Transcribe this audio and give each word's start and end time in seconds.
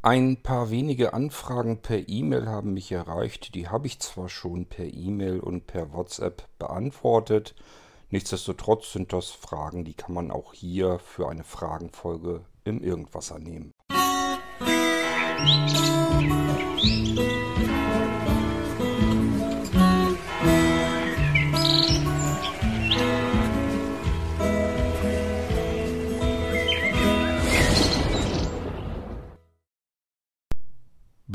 Ein 0.00 0.36
paar 0.44 0.70
wenige 0.70 1.12
Anfragen 1.12 1.82
per 1.82 2.08
E-Mail 2.08 2.46
haben 2.46 2.72
mich 2.72 2.92
erreicht. 2.92 3.56
Die 3.56 3.68
habe 3.68 3.88
ich 3.88 3.98
zwar 3.98 4.28
schon 4.28 4.66
per 4.66 4.86
E-Mail 4.86 5.40
und 5.40 5.66
per 5.66 5.92
WhatsApp 5.92 6.44
beantwortet. 6.60 7.56
Nichtsdestotrotz 8.10 8.92
sind 8.92 9.12
das 9.12 9.30
Fragen, 9.30 9.84
die 9.84 9.94
kann 9.94 10.14
man 10.14 10.30
auch 10.30 10.54
hier 10.54 11.00
für 11.00 11.28
eine 11.28 11.42
Fragenfolge 11.42 12.42
im 12.62 12.80
Irgendwasser 12.80 13.40
nehmen. 13.40 13.74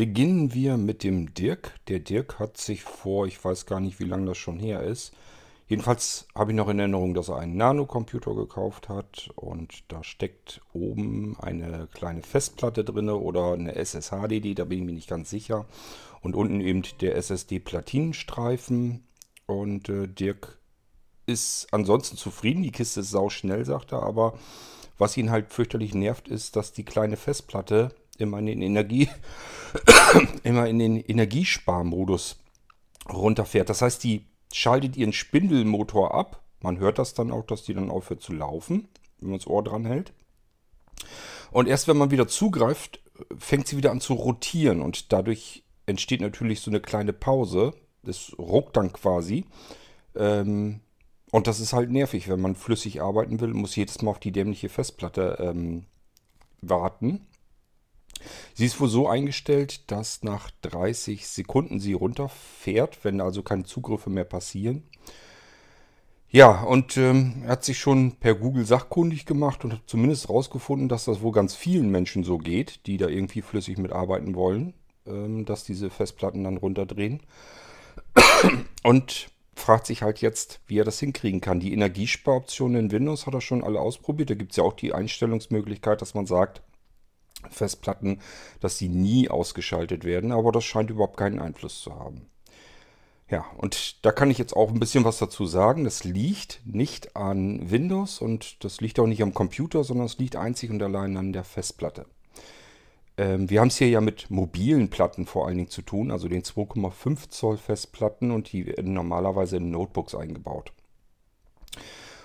Beginnen 0.05 0.53
wir 0.53 0.75
mit 0.75 1.01
dem 1.01 1.33
Dirk. 1.33 1.79
Der 1.87 1.99
Dirk 1.99 2.37
hat 2.37 2.57
sich 2.57 2.83
vor, 2.83 3.25
ich 3.25 3.41
weiß 3.41 3.65
gar 3.65 3.79
nicht, 3.79 4.01
wie 4.01 4.03
lange 4.03 4.25
das 4.25 4.37
schon 4.37 4.59
her 4.59 4.83
ist. 4.83 5.13
Jedenfalls 5.69 6.27
habe 6.35 6.51
ich 6.51 6.57
noch 6.57 6.67
in 6.67 6.77
Erinnerung, 6.77 7.13
dass 7.13 7.29
er 7.29 7.37
einen 7.37 7.55
Nanocomputer 7.55 8.35
gekauft 8.35 8.89
hat 8.89 9.29
und 9.37 9.85
da 9.87 10.03
steckt 10.03 10.59
oben 10.73 11.37
eine 11.39 11.87
kleine 11.93 12.21
Festplatte 12.21 12.83
drin 12.83 13.07
oder 13.07 13.53
eine 13.53 13.75
SSHDD, 13.75 14.55
da 14.55 14.65
bin 14.65 14.79
ich 14.79 14.83
mir 14.83 14.91
nicht 14.91 15.07
ganz 15.07 15.29
sicher. 15.29 15.67
Und 16.19 16.35
unten 16.35 16.59
eben 16.59 16.83
der 16.99 17.15
SSD-Platinenstreifen. 17.15 19.05
Und 19.45 19.87
äh, 19.87 20.07
Dirk 20.07 20.59
ist 21.27 21.67
ansonsten 21.71 22.17
zufrieden. 22.17 22.61
Die 22.61 22.73
Kiste 22.73 22.99
ist 22.99 23.11
sau 23.11 23.29
schnell, 23.29 23.63
sagt 23.63 23.93
er, 23.93 24.03
aber 24.03 24.37
was 24.97 25.15
ihn 25.15 25.31
halt 25.31 25.53
fürchterlich 25.53 25.95
nervt, 25.95 26.27
ist, 26.27 26.57
dass 26.57 26.73
die 26.73 26.83
kleine 26.83 27.15
Festplatte 27.15 27.95
immer 28.17 28.39
in 28.39 28.45
den 28.45 28.61
Energie, 28.61 29.09
immer 30.43 30.67
in 30.67 30.79
den 30.79 30.97
Energiesparmodus 30.97 32.37
runterfährt. 33.11 33.69
Das 33.69 33.81
heißt, 33.81 34.03
die 34.03 34.25
schaltet 34.51 34.95
ihren 34.95 35.13
Spindelmotor 35.13 36.13
ab. 36.13 36.41
Man 36.61 36.79
hört 36.79 36.99
das 36.99 37.13
dann 37.13 37.31
auch, 37.31 37.45
dass 37.45 37.63
die 37.63 37.73
dann 37.73 37.89
aufhört 37.89 38.21
zu 38.21 38.33
laufen, 38.33 38.87
wenn 39.19 39.31
man 39.31 39.39
das 39.39 39.47
Ohr 39.47 39.63
dran 39.63 39.85
hält. 39.85 40.13
Und 41.51 41.67
erst 41.67 41.87
wenn 41.87 41.97
man 41.97 42.11
wieder 42.11 42.27
zugreift, 42.27 43.01
fängt 43.37 43.67
sie 43.67 43.77
wieder 43.77 43.91
an 43.91 44.01
zu 44.01 44.13
rotieren 44.13 44.81
und 44.81 45.11
dadurch 45.11 45.63
entsteht 45.85 46.21
natürlich 46.21 46.61
so 46.61 46.71
eine 46.71 46.79
kleine 46.79 47.13
Pause. 47.13 47.73
Das 48.03 48.33
ruckt 48.37 48.77
dann 48.77 48.93
quasi. 48.93 49.45
Ähm, 50.15 50.79
und 51.31 51.47
das 51.47 51.59
ist 51.59 51.73
halt 51.73 51.91
nervig, 51.91 52.29
wenn 52.29 52.41
man 52.41 52.55
flüssig 52.55 53.01
arbeiten 53.01 53.39
will, 53.39 53.53
muss 53.53 53.75
jedes 53.75 54.01
Mal 54.01 54.11
auf 54.11 54.19
die 54.19 54.31
dämliche 54.31 54.69
Festplatte 54.69 55.37
ähm, 55.39 55.85
warten. 56.61 57.27
Sie 58.53 58.65
ist 58.65 58.79
wohl 58.79 58.89
so 58.89 59.07
eingestellt, 59.07 59.91
dass 59.91 60.23
nach 60.23 60.49
30 60.61 61.27
Sekunden 61.27 61.79
sie 61.79 61.93
runterfährt, 61.93 63.03
wenn 63.03 63.21
also 63.21 63.43
keine 63.43 63.63
Zugriffe 63.63 64.09
mehr 64.09 64.23
passieren. 64.23 64.83
Ja, 66.29 66.63
und 66.63 66.97
ähm, 66.97 67.43
hat 67.47 67.63
sich 67.63 67.77
schon 67.77 68.13
per 68.13 68.33
Google 68.33 68.65
sachkundig 68.65 69.27
gemacht 69.27 69.63
und 69.63 69.73
hat 69.73 69.81
zumindest 69.85 70.29
herausgefunden, 70.29 70.89
dass 70.89 71.05
das 71.05 71.21
wohl 71.21 71.31
ganz 71.31 71.53
vielen 71.53 71.91
Menschen 71.91 72.23
so 72.23 72.39
geht, 72.39 72.87
die 72.87 72.97
da 72.97 73.07
irgendwie 73.07 73.43
flüssig 73.43 73.77
mitarbeiten 73.77 74.33
wollen, 74.33 74.73
ähm, 75.05 75.45
dass 75.45 75.63
diese 75.63 75.91
Festplatten 75.91 76.43
dann 76.43 76.57
runterdrehen. 76.57 77.21
Und 78.83 79.27
fragt 79.55 79.85
sich 79.85 80.01
halt 80.01 80.21
jetzt, 80.21 80.59
wie 80.65 80.79
er 80.79 80.83
das 80.85 80.99
hinkriegen 80.99 81.39
kann. 81.39 81.59
Die 81.59 81.73
Energiesparoptionen 81.73 82.85
in 82.85 82.91
Windows 82.91 83.27
hat 83.27 83.35
er 83.35 83.41
schon 83.41 83.63
alle 83.63 83.79
ausprobiert. 83.79 84.31
Da 84.31 84.33
gibt 84.33 84.51
es 84.51 84.57
ja 84.57 84.63
auch 84.63 84.73
die 84.73 84.93
Einstellungsmöglichkeit, 84.93 86.01
dass 86.01 86.15
man 86.15 86.25
sagt, 86.25 86.63
Festplatten, 87.49 88.19
dass 88.59 88.77
sie 88.77 88.89
nie 88.89 89.29
ausgeschaltet 89.29 90.03
werden, 90.03 90.31
aber 90.31 90.51
das 90.51 90.65
scheint 90.65 90.89
überhaupt 90.89 91.17
keinen 91.17 91.39
Einfluss 91.39 91.81
zu 91.81 91.95
haben. 91.95 92.27
Ja, 93.29 93.45
und 93.57 94.05
da 94.05 94.11
kann 94.11 94.29
ich 94.29 94.37
jetzt 94.37 94.55
auch 94.55 94.69
ein 94.69 94.79
bisschen 94.79 95.05
was 95.05 95.17
dazu 95.17 95.45
sagen. 95.45 95.85
Das 95.85 96.03
liegt 96.03 96.61
nicht 96.65 97.15
an 97.15 97.71
Windows 97.71 98.19
und 98.19 98.63
das 98.63 98.79
liegt 98.81 98.99
auch 98.99 99.07
nicht 99.07 99.23
am 99.23 99.33
Computer, 99.33 99.83
sondern 99.83 100.05
es 100.05 100.19
liegt 100.19 100.35
einzig 100.35 100.69
und 100.69 100.83
allein 100.83 101.17
an 101.17 101.33
der 101.33 101.43
Festplatte. 101.43 102.05
Ähm, 103.17 103.49
wir 103.49 103.61
haben 103.61 103.69
es 103.69 103.77
hier 103.77 103.89
ja 103.89 104.01
mit 104.01 104.29
mobilen 104.29 104.89
Platten 104.89 105.25
vor 105.25 105.47
allen 105.47 105.57
Dingen 105.57 105.69
zu 105.69 105.81
tun, 105.81 106.11
also 106.11 106.27
den 106.27 106.43
2,5 106.43 107.29
Zoll 107.29 107.57
Festplatten 107.57 108.31
und 108.31 108.51
die 108.51 108.65
werden 108.67 108.93
normalerweise 108.93 109.57
in 109.57 109.71
Notebooks 109.71 110.15
eingebaut. 110.15 110.71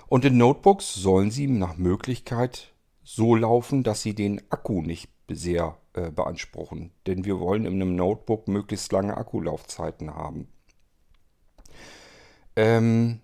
Und 0.08 0.24
in 0.24 0.38
Notebooks 0.38 0.94
sollen 0.94 1.30
sie 1.30 1.46
nach 1.46 1.76
Möglichkeit 1.76 2.72
so 3.10 3.34
laufen, 3.34 3.84
dass 3.84 4.02
sie 4.02 4.14
den 4.14 4.42
Akku 4.50 4.82
nicht 4.82 5.08
sehr 5.30 5.78
äh, 5.94 6.10
beanspruchen. 6.10 6.90
Denn 7.06 7.24
wir 7.24 7.40
wollen 7.40 7.64
in 7.64 7.80
einem 7.80 7.96
Notebook 7.96 8.48
möglichst 8.48 8.92
lange 8.92 9.16
Akkulaufzeiten 9.16 10.14
haben. 10.14 10.48
Ähm, 12.54 13.20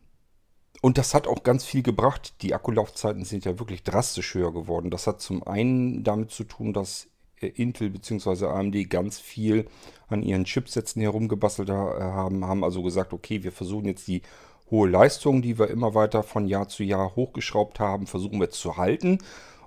und 0.80 0.96
das 0.96 1.12
hat 1.12 1.26
auch 1.26 1.42
ganz 1.42 1.66
viel 1.66 1.82
gebracht. 1.82 2.40
Die 2.40 2.54
Akkulaufzeiten 2.54 3.26
sind 3.26 3.44
ja 3.44 3.58
wirklich 3.58 3.82
drastisch 3.82 4.34
höher 4.34 4.54
geworden. 4.54 4.90
Das 4.90 5.06
hat 5.06 5.20
zum 5.20 5.46
einen 5.46 6.02
damit 6.02 6.30
zu 6.30 6.44
tun, 6.44 6.72
dass 6.72 7.08
äh, 7.42 7.48
Intel 7.48 7.90
bzw. 7.90 8.46
AMD 8.46 8.88
ganz 8.88 9.20
viel 9.20 9.66
an 10.08 10.22
ihren 10.22 10.46
Chipsätzen 10.46 11.02
herumgebastelt 11.02 11.68
haben, 11.68 12.46
haben 12.46 12.64
also 12.64 12.82
gesagt, 12.82 13.12
okay, 13.12 13.44
wir 13.44 13.52
versuchen 13.52 13.84
jetzt 13.84 14.08
die 14.08 14.22
hohe 14.70 14.88
Leistung, 14.88 15.42
die 15.42 15.58
wir 15.58 15.68
immer 15.68 15.94
weiter 15.94 16.22
von 16.22 16.46
Jahr 16.46 16.68
zu 16.68 16.84
Jahr 16.84 17.14
hochgeschraubt 17.16 17.80
haben, 17.80 18.06
versuchen 18.06 18.40
wir 18.40 18.48
zu 18.48 18.78
halten 18.78 19.18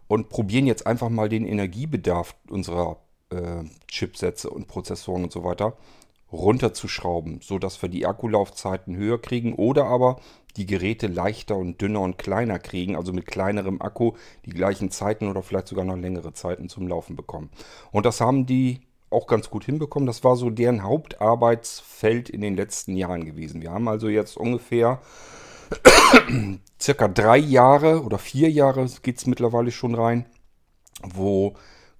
und 0.08 0.30
probieren 0.30 0.68
jetzt 0.68 0.88
einfach 0.88 1.10
mal 1.10 1.30
den 1.30 1.46
Energiebedarf 1.46 2.36
unserer 2.50 2.98
äh, 3.30 3.64
Chipsätze 3.88 4.50
und 4.50 4.68
Prozessoren 4.68 5.24
und 5.24 5.32
so 5.32 5.44
weiter 5.44 5.78
runterzuschrauben, 6.32 7.40
sodass 7.42 7.82
wir 7.82 7.90
die 7.90 8.06
Akkulaufzeiten 8.06 8.96
höher 8.96 9.22
kriegen 9.22 9.54
oder 9.54 9.86
aber 9.86 10.18
die 10.58 10.66
Geräte 10.66 11.08
leichter 11.08 11.56
und 11.56 11.82
dünner 11.82 12.02
und 12.02 12.18
kleiner 12.18 12.60
kriegen, 12.60 12.96
also 12.96 13.14
mit 13.14 13.28
kleinerem 13.28 13.82
Akku 13.82 14.14
die 14.46 14.52
gleichen 14.52 14.92
Zeiten 14.92 15.28
oder 15.30 15.42
vielleicht 15.42 15.68
sogar 15.68 15.86
noch 15.86 15.96
längere 15.96 16.34
Zeiten 16.34 16.68
zum 16.68 16.88
Laufen 16.88 17.16
bekommen. 17.16 17.50
Und 17.92 18.06
das 18.06 18.20
haben 18.20 18.46
die 18.46 18.82
auch 19.10 19.28
ganz 19.28 19.50
gut 19.50 19.64
hinbekommen. 19.64 20.08
Das 20.08 20.24
war 20.24 20.36
so 20.36 20.50
deren 20.50 20.84
Hauptarbeitsfeld 20.84 22.30
in 22.30 22.42
den 22.42 22.58
letzten 22.58 22.98
Jahren 22.98 23.24
gewesen. 23.24 23.62
Wir 23.62 23.72
haben 23.72 23.88
also 23.88 24.10
jetzt 24.10 24.36
ungefähr 24.36 25.00
circa 26.82 27.08
drei 27.08 27.38
Jahre 27.38 28.04
oder 28.04 28.18
vier 28.18 28.50
Jahre 28.50 28.88
geht 29.02 29.18
es 29.18 29.26
mittlerweile 29.26 29.72
schon 29.72 29.96
rein, 29.96 30.26
wo 31.04 31.56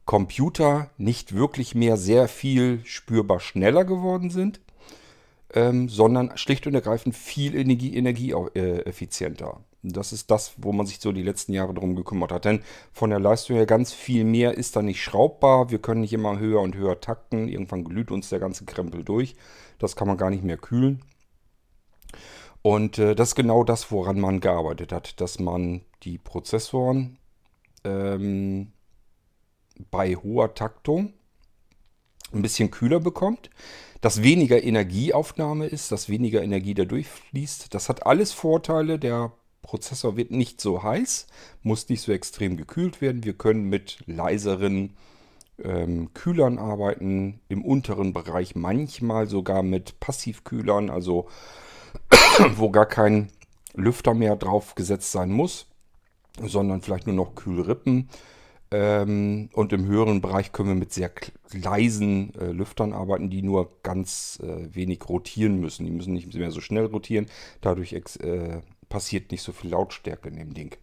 Computer 0.06 0.90
nicht 0.98 1.36
wirklich 1.36 1.76
mehr 1.76 1.98
sehr 1.98 2.28
viel 2.28 2.82
spürbar 2.86 3.40
schneller 3.40 3.84
geworden 3.84 4.30
sind, 4.30 4.62
ähm, 5.54 5.90
sondern 5.90 6.38
schlicht 6.38 6.66
und 6.66 6.76
ergreifend 6.76 7.16
viel 7.16 7.56
Energie, 7.56 7.96
energieeffizienter. 7.96 9.62
Das 9.84 10.12
ist 10.12 10.32
das, 10.32 10.54
wo 10.58 10.74
man 10.74 10.86
sich 10.86 11.00
so 11.00 11.12
die 11.12 11.24
letzten 11.24 11.54
Jahre 11.54 11.74
drum 11.74 11.96
gekümmert 11.96 12.32
hat. 12.32 12.46
Denn 12.46 12.62
von 12.92 13.10
der 13.10 13.20
Leistung 13.20 13.56
her 13.56 13.66
ganz 13.66 13.94
viel 13.94 14.24
mehr 14.24 14.58
ist 14.58 14.76
da 14.76 14.82
nicht 14.82 15.02
schraubbar. 15.02 15.70
Wir 15.70 15.80
können 15.80 16.02
nicht 16.02 16.14
immer 16.14 16.40
höher 16.40 16.62
und 16.62 16.76
höher 16.76 17.00
takten. 17.00 17.48
Irgendwann 17.48 17.84
glüht 17.84 18.12
uns 18.12 18.30
der 18.30 18.40
ganze 18.40 18.66
Krempel 18.66 19.04
durch. 19.04 19.36
Das 19.78 19.96
kann 19.96 20.08
man 20.08 20.18
gar 20.18 20.30
nicht 20.30 20.44
mehr 20.44 20.58
kühlen. 20.58 21.04
Und 22.68 23.00
äh, 23.00 23.16
das 23.16 23.30
ist 23.30 23.36
genau 23.36 23.64
das, 23.64 23.94
woran 23.94 24.20
man 24.20 24.42
gearbeitet 24.42 24.92
hat, 24.92 25.22
dass 25.22 25.40
man 25.40 25.86
die 26.04 26.18
Prozessoren 26.18 27.18
ähm, 27.86 28.74
bei 29.90 30.16
hoher 30.16 30.54
Taktung 30.54 31.14
ein 32.34 32.42
bisschen 32.42 32.70
kühler 32.70 33.00
bekommt, 33.00 33.50
dass 34.02 34.22
weniger 34.22 34.62
Energieaufnahme 34.62 35.68
ist, 35.68 35.94
dass 35.94 36.10
weniger 36.10 36.44
Energie 36.44 36.74
dadurch 36.74 37.08
fließt. 37.08 37.74
Das 37.74 37.88
hat 37.88 38.06
alles 38.06 38.34
Vorteile. 38.34 39.00
Der 39.00 39.32
Prozessor 39.62 40.18
wird 40.18 40.32
nicht 40.32 40.60
so 40.60 40.84
heiß, 40.84 41.28
muss 41.64 41.88
nicht 41.88 42.02
so 42.02 42.12
extrem 42.12 42.58
gekühlt 42.58 43.00
werden. 43.00 43.24
Wir 43.24 43.38
können 43.38 43.70
mit 43.70 44.00
leiseren 44.08 44.98
ähm, 45.64 46.14
Kühlern 46.14 46.60
arbeiten, 46.60 47.40
im 47.48 47.64
unteren 47.64 48.12
Bereich 48.12 48.56
manchmal 48.56 49.28
sogar 49.28 49.64
mit 49.64 50.02
Passivkühlern, 50.02 50.90
also 50.90 51.30
wo 52.56 52.70
gar 52.70 52.86
kein 52.86 53.30
Lüfter 53.74 54.14
mehr 54.14 54.36
drauf 54.36 54.76
gesetzt 54.76 55.12
sein 55.12 55.32
muss, 55.32 55.68
sondern 56.42 56.82
vielleicht 56.82 57.08
nur 57.08 57.16
noch 57.16 57.36
Kühlrippen. 57.36 58.10
Ähm, 58.70 59.50
und 59.54 59.72
im 59.72 59.86
höheren 59.86 60.20
Bereich 60.20 60.52
können 60.52 60.70
wir 60.70 60.76
mit 60.76 60.92
sehr 60.92 61.12
leisen 61.54 62.34
äh, 62.36 62.52
Lüftern 62.52 62.92
arbeiten, 62.92 63.30
die 63.30 63.42
nur 63.42 63.72
ganz 63.82 64.40
äh, 64.44 64.76
wenig 64.76 65.08
rotieren 65.08 65.60
müssen. 65.60 65.86
Die 65.86 65.92
müssen 65.92 66.14
nicht 66.14 66.34
mehr 66.34 66.52
so 66.52 66.60
schnell 66.60 66.86
rotieren. 66.86 67.28
Dadurch 67.62 67.94
äh, 67.94 68.62
passiert 68.90 69.32
nicht 69.32 69.42
so 69.42 69.54
viel 69.54 69.72
Lautstärke 69.72 70.28
in 70.28 70.36
dem 70.36 70.54
Ding. 70.54 70.76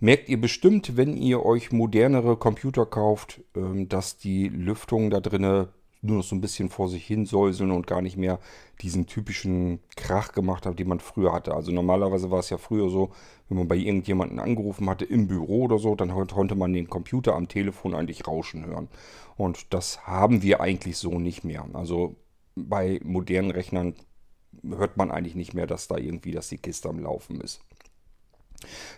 Merkt 0.00 0.28
ihr 0.28 0.40
bestimmt, 0.40 0.96
wenn 0.96 1.16
ihr 1.16 1.44
euch 1.44 1.72
modernere 1.72 2.36
Computer 2.36 2.86
kauft, 2.86 3.42
ähm, 3.54 3.88
dass 3.88 4.16
die 4.16 4.48
Lüftung 4.48 5.10
da 5.10 5.20
drinne 5.20 5.68
nur 6.04 6.18
noch 6.18 6.24
so 6.24 6.36
ein 6.36 6.40
bisschen 6.40 6.68
vor 6.68 6.88
sich 6.88 7.06
hin 7.06 7.26
säuseln 7.26 7.70
und 7.70 7.86
gar 7.86 8.02
nicht 8.02 8.16
mehr 8.16 8.38
diesen 8.82 9.06
typischen 9.06 9.80
Krach 9.96 10.32
gemacht 10.32 10.66
hat, 10.66 10.78
den 10.78 10.88
man 10.88 11.00
früher 11.00 11.32
hatte. 11.32 11.54
Also 11.54 11.72
normalerweise 11.72 12.30
war 12.30 12.40
es 12.40 12.50
ja 12.50 12.58
früher 12.58 12.90
so, 12.90 13.10
wenn 13.48 13.58
man 13.58 13.68
bei 13.68 13.76
irgendjemanden 13.76 14.38
angerufen 14.38 14.88
hatte 14.88 15.04
im 15.04 15.28
Büro 15.28 15.64
oder 15.64 15.78
so, 15.78 15.94
dann 15.94 16.10
konnte 16.28 16.54
man 16.54 16.72
den 16.72 16.88
Computer 16.88 17.34
am 17.34 17.48
Telefon 17.48 17.94
eigentlich 17.94 18.26
rauschen 18.26 18.66
hören. 18.66 18.88
Und 19.36 19.72
das 19.72 20.06
haben 20.06 20.42
wir 20.42 20.60
eigentlich 20.60 20.96
so 20.96 21.18
nicht 21.18 21.44
mehr. 21.44 21.66
Also 21.72 22.16
bei 22.54 23.00
modernen 23.02 23.50
Rechnern 23.50 23.94
hört 24.62 24.96
man 24.96 25.10
eigentlich 25.10 25.34
nicht 25.34 25.54
mehr, 25.54 25.66
dass 25.66 25.88
da 25.88 25.96
irgendwie, 25.96 26.32
dass 26.32 26.48
die 26.48 26.58
Kiste 26.58 26.88
am 26.88 27.00
Laufen 27.00 27.40
ist. 27.40 27.60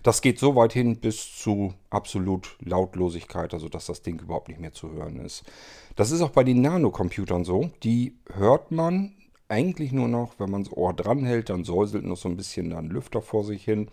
Das 0.03 0.23
geht 0.23 0.39
so 0.39 0.57
weit 0.57 0.73
hin 0.73 0.97
bis 0.97 1.37
zu 1.37 1.75
absolut 1.91 2.57
Lautlosigkeit, 2.61 3.53
also 3.55 3.69
dass 3.69 3.87
das 3.87 4.03
Ding 4.03 4.21
überhaupt 4.21 4.49
nicht 4.49 4.61
mehr 4.61 4.73
zu 4.73 4.93
hören 4.93 5.21
ist. 5.21 5.45
Das 5.97 6.11
ist 6.11 6.21
auch 6.21 6.31
bei 6.31 6.45
den 6.45 6.61
Nanocomputern 6.61 7.45
so. 7.45 7.71
Die 7.83 8.19
hört 8.35 8.71
man 8.71 9.13
eigentlich 9.49 9.93
nur 9.93 10.09
noch, 10.09 10.35
wenn 10.39 10.51
man 10.51 10.65
das 10.65 10.73
Ohr 10.73 10.93
dranhält, 10.93 11.51
dann 11.51 11.65
säuselt 11.65 12.05
noch 12.05 12.17
so 12.17 12.29
ein 12.29 12.37
bisschen 12.37 12.73
ein 12.73 12.89
Lüfter 12.89 13.23
vor 13.23 13.45
sich 13.45 13.65
hin. 13.65 13.89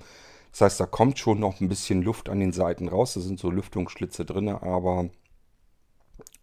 Das 0.51 0.61
heißt, 0.61 0.79
da 0.79 0.85
kommt 0.85 1.17
schon 1.19 1.39
noch 1.39 1.61
ein 1.61 1.69
bisschen 1.69 2.01
Luft 2.01 2.29
an 2.29 2.39
den 2.39 2.51
Seiten 2.51 2.87
raus. 2.87 3.15
Da 3.15 3.21
sind 3.21 3.39
so 3.39 3.49
Lüftungsschlitze 3.49 4.25
drin, 4.25 4.49
aber 4.49 5.09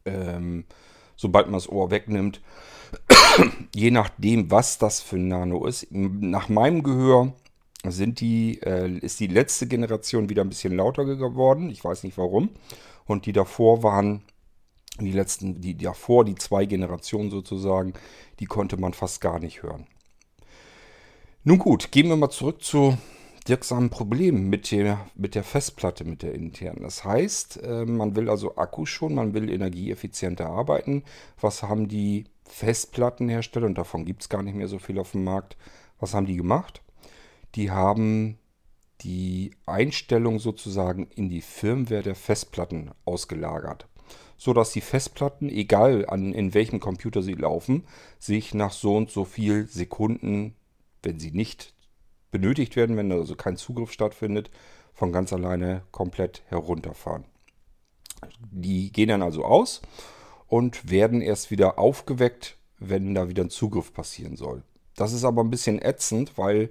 ähm, 0.04 0.64
sobald 1.16 1.46
man 1.46 1.54
das 1.54 1.68
Ohr 1.68 1.90
wegnimmt, 1.90 2.40
je 3.74 3.90
nachdem, 3.90 4.50
was 4.50 4.78
das 4.78 5.00
für 5.00 5.16
ein 5.16 5.28
Nano 5.28 5.64
ist, 5.66 5.86
nach 5.90 6.48
meinem 6.48 6.82
Gehör 6.82 7.32
sind 7.84 8.20
die, 8.20 8.60
äh, 8.62 8.90
ist 8.98 9.20
die 9.20 9.26
letzte 9.26 9.66
Generation 9.66 10.28
wieder 10.28 10.44
ein 10.44 10.48
bisschen 10.48 10.76
lauter 10.76 11.04
geworden. 11.04 11.70
Ich 11.70 11.82
weiß 11.82 12.04
nicht 12.04 12.18
warum. 12.18 12.50
Und 13.06 13.26
die 13.26 13.32
davor 13.32 13.82
waren, 13.82 14.22
die 15.00 15.12
letzten, 15.12 15.60
die 15.60 15.76
davor, 15.76 16.24
die 16.24 16.34
zwei 16.34 16.66
Generationen 16.66 17.30
sozusagen, 17.30 17.94
die 18.38 18.46
konnte 18.46 18.76
man 18.76 18.92
fast 18.92 19.20
gar 19.20 19.38
nicht 19.38 19.62
hören. 19.62 19.86
Nun 21.42 21.58
gut, 21.58 21.90
gehen 21.90 22.08
wir 22.08 22.16
mal 22.16 22.30
zurück 22.30 22.62
zu 22.62 22.98
wirksamen 23.46 23.88
Problemen 23.88 24.50
mit 24.50 24.70
der, 24.70 25.06
mit 25.14 25.34
der 25.34 25.42
Festplatte, 25.42 26.04
mit 26.04 26.22
der 26.22 26.34
internen. 26.34 26.82
Das 26.82 27.04
heißt, 27.04 27.62
äh, 27.62 27.86
man 27.86 28.14
will 28.14 28.28
also 28.28 28.56
Akkus 28.56 28.90
schon, 28.90 29.14
man 29.14 29.32
will 29.32 29.50
energieeffizienter 29.50 30.46
arbeiten. 30.46 31.02
Was 31.40 31.62
haben 31.62 31.88
die 31.88 32.24
Festplattenhersteller, 32.44 33.66
und 33.66 33.78
davon 33.78 34.04
gibt 34.04 34.22
es 34.22 34.28
gar 34.28 34.42
nicht 34.42 34.54
mehr 34.54 34.68
so 34.68 34.78
viel 34.78 34.98
auf 34.98 35.12
dem 35.12 35.24
Markt, 35.24 35.56
was 35.98 36.14
haben 36.14 36.26
die 36.26 36.36
gemacht? 36.36 36.82
Die 37.54 37.70
haben 37.70 38.38
die 39.02 39.52
Einstellung 39.66 40.38
sozusagen 40.38 41.06
in 41.06 41.28
die 41.28 41.40
Firmware 41.40 42.02
der 42.02 42.14
Festplatten 42.14 42.90
ausgelagert. 43.04 43.86
So 44.36 44.52
dass 44.52 44.72
die 44.72 44.80
Festplatten, 44.80 45.48
egal 45.48 46.06
an, 46.06 46.32
in 46.32 46.54
welchem 46.54 46.80
Computer 46.80 47.22
sie 47.22 47.34
laufen, 47.34 47.84
sich 48.18 48.54
nach 48.54 48.72
so 48.72 48.96
und 48.96 49.10
so 49.10 49.24
viel 49.24 49.66
Sekunden, 49.66 50.54
wenn 51.02 51.18
sie 51.18 51.30
nicht 51.30 51.74
benötigt 52.30 52.76
werden, 52.76 52.96
wenn 52.96 53.12
also 53.12 53.34
kein 53.34 53.56
Zugriff 53.56 53.92
stattfindet, 53.92 54.50
von 54.94 55.12
ganz 55.12 55.32
alleine 55.32 55.82
komplett 55.90 56.42
herunterfahren. 56.46 57.24
Die 58.50 58.92
gehen 58.92 59.08
dann 59.08 59.22
also 59.22 59.44
aus 59.44 59.82
und 60.46 60.90
werden 60.90 61.22
erst 61.22 61.50
wieder 61.50 61.78
aufgeweckt, 61.78 62.56
wenn 62.78 63.14
da 63.14 63.28
wieder 63.28 63.44
ein 63.44 63.50
Zugriff 63.50 63.92
passieren 63.92 64.36
soll. 64.36 64.62
Das 64.96 65.12
ist 65.12 65.24
aber 65.24 65.42
ein 65.42 65.50
bisschen 65.50 65.80
ätzend, 65.80 66.36
weil 66.36 66.70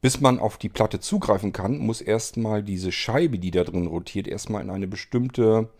bis 0.00 0.20
man 0.20 0.38
auf 0.38 0.58
die 0.58 0.68
Platte 0.68 1.00
zugreifen 1.00 1.52
kann, 1.52 1.78
muss 1.78 2.00
erstmal 2.00 2.62
diese 2.62 2.92
Scheibe, 2.92 3.38
die 3.38 3.50
da 3.50 3.64
drin 3.64 3.86
rotiert, 3.86 4.28
erstmal 4.28 4.62
in 4.62 4.70
eine 4.70 4.86
bestimmte 4.86 5.70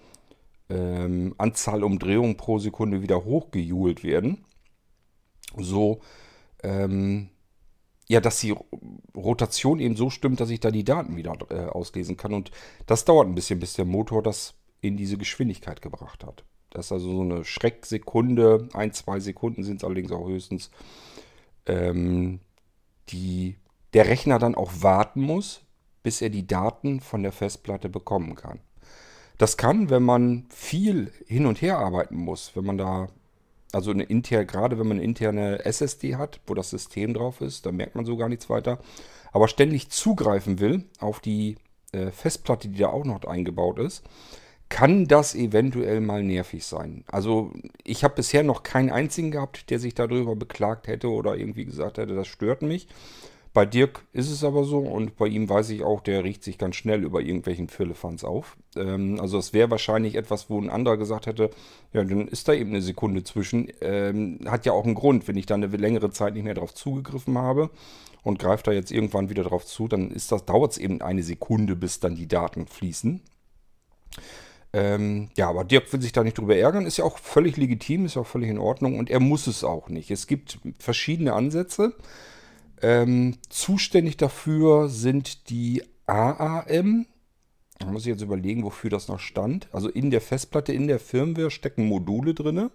ähm, 0.69 1.35
Anzahl 1.38 1.85
Umdrehungen 1.85 2.37
pro 2.37 2.59
Sekunde 2.59 3.03
wieder 3.03 3.25
hochgejult 3.25 4.03
werden. 4.03 4.44
So, 5.56 6.00
ähm, 6.62 7.31
ja, 8.09 8.20
dass 8.20 8.41
die 8.41 8.55
Rotation 9.15 9.81
eben 9.81 9.97
so 9.97 10.11
stimmt, 10.11 10.41
dass 10.41 10.50
ich 10.50 10.61
da 10.61 10.70
die 10.70 10.85
Daten 10.85 11.17
wieder 11.17 11.37
äh, 11.50 11.67
auslesen 11.67 12.17
kann. 12.17 12.32
Und 12.32 12.50
das 12.87 13.05
dauert 13.05 13.29
ein 13.29 13.35
bisschen, 13.35 13.61
bis 13.61 13.75
der 13.75 13.85
Motor 13.85 14.23
das 14.23 14.55
in 14.81 14.97
diese 14.97 15.19
Geschwindigkeit 15.19 15.82
gebracht 15.82 16.25
hat. 16.25 16.44
Das 16.70 16.87
ist 16.87 16.93
also 16.93 17.11
so 17.11 17.20
eine 17.23 17.44
Schrecksekunde, 17.44 18.69
ein, 18.73 18.93
zwei 18.93 19.20
Sekunden 19.20 19.62
sind 19.62 19.79
es 19.79 19.85
allerdings 19.85 20.12
auch 20.12 20.26
höchstens, 20.26 20.70
ähm, 21.67 22.41
die 23.11 23.56
der 23.98 24.06
Rechner 24.06 24.38
dann 24.38 24.54
auch 24.54 24.70
warten 24.78 25.20
muss, 25.20 25.62
bis 26.04 26.22
er 26.22 26.30
die 26.30 26.46
Daten 26.46 27.00
von 27.00 27.24
der 27.24 27.32
Festplatte 27.32 27.88
bekommen 27.88 28.36
kann. 28.36 28.60
Das 29.38 29.56
kann, 29.56 29.90
wenn 29.90 30.04
man 30.04 30.46
viel 30.50 31.10
hin 31.26 31.46
und 31.46 31.60
her 31.62 31.78
arbeiten 31.78 32.14
muss, 32.14 32.52
wenn 32.54 32.64
man 32.64 32.78
da, 32.78 33.08
also 33.72 33.90
eine 33.90 34.04
interne, 34.04 34.46
gerade 34.46 34.78
wenn 34.78 34.86
man 34.86 34.98
eine 34.98 35.04
interne 35.04 35.64
SSD 35.64 36.14
hat, 36.14 36.38
wo 36.46 36.54
das 36.54 36.70
System 36.70 37.12
drauf 37.12 37.40
ist, 37.40 37.66
da 37.66 37.72
merkt 37.72 37.96
man 37.96 38.04
so 38.04 38.16
gar 38.16 38.28
nichts 38.28 38.48
weiter, 38.48 38.78
aber 39.32 39.48
ständig 39.48 39.90
zugreifen 39.90 40.60
will 40.60 40.84
auf 41.00 41.18
die 41.18 41.56
äh, 41.90 42.12
Festplatte, 42.12 42.68
die 42.68 42.78
da 42.78 42.90
auch 42.90 43.04
noch 43.04 43.24
eingebaut 43.24 43.80
ist, 43.80 44.04
kann 44.68 45.08
das 45.08 45.34
eventuell 45.34 46.00
mal 46.00 46.22
nervig 46.22 46.64
sein. 46.64 47.02
Also 47.08 47.52
ich 47.82 48.04
habe 48.04 48.14
bisher 48.14 48.44
noch 48.44 48.62
keinen 48.62 48.90
einzigen 48.90 49.32
gehabt, 49.32 49.70
der 49.70 49.80
sich 49.80 49.96
darüber 49.96 50.36
beklagt 50.36 50.86
hätte 50.86 51.08
oder 51.10 51.36
irgendwie 51.36 51.64
gesagt 51.64 51.98
hätte, 51.98 52.14
das 52.14 52.28
stört 52.28 52.62
mich. 52.62 52.86
Bei 53.54 53.64
Dirk 53.64 54.04
ist 54.12 54.30
es 54.30 54.44
aber 54.44 54.64
so 54.64 54.78
und 54.78 55.16
bei 55.16 55.26
ihm 55.26 55.48
weiß 55.48 55.70
ich 55.70 55.82
auch, 55.82 56.00
der 56.00 56.22
riecht 56.22 56.44
sich 56.44 56.58
ganz 56.58 56.76
schnell 56.76 57.02
über 57.02 57.20
irgendwelchen 57.20 57.68
Firlefanz 57.68 58.24
auf. 58.24 58.56
Ähm, 58.76 59.18
also 59.20 59.38
es 59.38 59.52
wäre 59.52 59.70
wahrscheinlich 59.70 60.14
etwas, 60.14 60.50
wo 60.50 60.60
ein 60.60 60.70
anderer 60.70 60.96
gesagt 60.96 61.26
hätte, 61.26 61.50
ja, 61.92 62.04
dann 62.04 62.28
ist 62.28 62.48
da 62.48 62.52
eben 62.52 62.70
eine 62.70 62.82
Sekunde 62.82 63.24
zwischen. 63.24 63.68
Ähm, 63.80 64.40
hat 64.46 64.66
ja 64.66 64.72
auch 64.72 64.84
einen 64.84 64.94
Grund, 64.94 65.28
wenn 65.28 65.36
ich 65.36 65.46
dann 65.46 65.64
eine 65.64 65.76
längere 65.76 66.10
Zeit 66.10 66.34
nicht 66.34 66.44
mehr 66.44 66.54
darauf 66.54 66.74
zugegriffen 66.74 67.38
habe 67.38 67.70
und 68.22 68.38
greife 68.38 68.64
da 68.64 68.72
jetzt 68.72 68.92
irgendwann 68.92 69.30
wieder 69.30 69.44
drauf 69.44 69.64
zu, 69.64 69.88
dann 69.88 70.14
dauert 70.46 70.72
es 70.72 70.78
eben 70.78 71.00
eine 71.00 71.22
Sekunde, 71.22 71.76
bis 71.76 72.00
dann 72.00 72.16
die 72.16 72.28
Daten 72.28 72.66
fließen. 72.66 73.22
Ähm, 74.74 75.30
ja, 75.36 75.48
aber 75.48 75.64
Dirk 75.64 75.90
will 75.92 76.02
sich 76.02 76.12
da 76.12 76.22
nicht 76.22 76.36
drüber 76.36 76.54
ärgern, 76.54 76.84
ist 76.84 76.98
ja 76.98 77.04
auch 77.04 77.18
völlig 77.18 77.56
legitim, 77.56 78.04
ist 78.04 78.18
auch 78.18 78.26
völlig 78.26 78.50
in 78.50 78.58
Ordnung 78.58 78.98
und 78.98 79.08
er 79.08 79.20
muss 79.20 79.46
es 79.46 79.64
auch 79.64 79.88
nicht. 79.88 80.10
Es 80.10 80.26
gibt 80.26 80.58
verschiedene 80.78 81.32
Ansätze. 81.32 81.94
Ähm, 82.82 83.38
zuständig 83.48 84.16
dafür 84.16 84.88
sind 84.88 85.50
die 85.50 85.82
AAM. 86.06 87.06
Da 87.78 87.86
muss 87.86 88.02
ich 88.02 88.08
jetzt 88.08 88.22
überlegen, 88.22 88.64
wofür 88.64 88.90
das 88.90 89.08
noch 89.08 89.20
stand. 89.20 89.69
Also 89.72 89.88
in 89.88 90.10
der 90.10 90.20
Festplatte, 90.20 90.72
in 90.72 90.88
der 90.88 90.98
Firmware 90.98 91.50
stecken 91.50 91.86
Module 91.86 92.34
drin. 92.34 92.70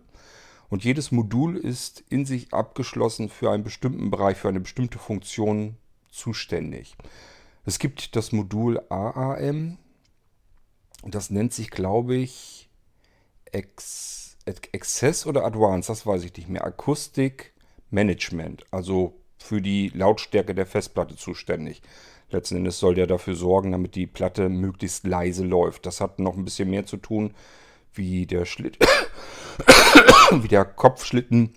Und 0.69 0.83
jedes 0.83 1.11
Modul 1.11 1.57
ist 1.57 2.03
in 2.09 2.25
sich 2.25 2.53
abgeschlossen 2.53 3.29
für 3.29 3.51
einen 3.51 3.63
bestimmten 3.63 4.09
Bereich, 4.09 4.38
für 4.38 4.50
eine 4.50 4.61
bestimmte 4.61 4.97
Funktion 4.97 5.77
zuständig. 6.09 6.95
Es 7.65 7.79
gibt 7.79 8.15
das 8.15 8.31
Modul 8.31 8.79
AAM. 8.89 9.77
Das 11.06 11.29
nennt 11.29 11.53
sich, 11.53 11.69
glaube 11.69 12.15
ich, 12.15 12.69
Access 13.53 15.25
oder 15.25 15.45
Advanced, 15.45 15.89
das 15.89 16.06
weiß 16.06 16.23
ich 16.23 16.35
nicht 16.35 16.49
mehr. 16.49 16.66
Akustik 16.66 17.54
Management. 17.92 18.66
Also 18.71 19.21
für 19.44 19.62
die 19.62 19.90
Lautstärke 19.90 20.56
der 20.56 20.66
Festplatte 20.66 21.16
zuständig. 21.16 21.81
Letzten 22.30 22.57
Endes 22.57 22.80
soll 22.80 22.95
der 22.95 23.07
dafür 23.07 23.35
sorgen, 23.35 23.73
damit 23.73 23.95
die 23.95 24.07
Platte 24.07 24.50
möglichst 24.50 25.06
leise 25.06 25.45
läuft. 25.45 25.85
Das 25.85 26.02
hat 26.02 26.19
noch 26.19 26.35
ein 26.35 26.45
bisschen 26.45 26.69
mehr 26.69 26.85
zu 26.85 26.97
tun, 26.97 27.33
wie 27.94 28.26
der 28.26 28.45
Schlitt, 28.45 28.78
wie 30.31 30.47
der 30.47 30.66
Kopfschlitten 30.66 31.54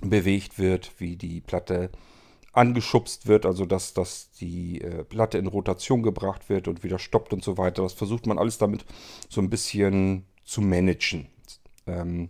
bewegt 0.00 0.58
wird, 0.58 0.92
wie 0.98 1.16
die 1.16 1.40
Platte 1.40 1.90
angeschubst 2.52 3.26
wird, 3.26 3.46
also 3.46 3.64
dass, 3.64 3.94
dass 3.94 4.30
die 4.32 4.82
äh, 4.82 5.04
Platte 5.04 5.38
in 5.38 5.46
Rotation 5.46 6.02
gebracht 6.02 6.48
wird 6.50 6.68
und 6.68 6.84
wieder 6.84 6.98
stoppt 6.98 7.32
und 7.32 7.42
so 7.42 7.56
weiter. 7.56 7.82
Das 7.82 7.94
versucht 7.94 8.26
man 8.26 8.38
alles 8.38 8.58
damit 8.58 8.84
so 9.28 9.40
ein 9.40 9.48
bisschen 9.48 10.26
zu 10.44 10.60
managen. 10.60 11.28
Ähm, 11.86 12.28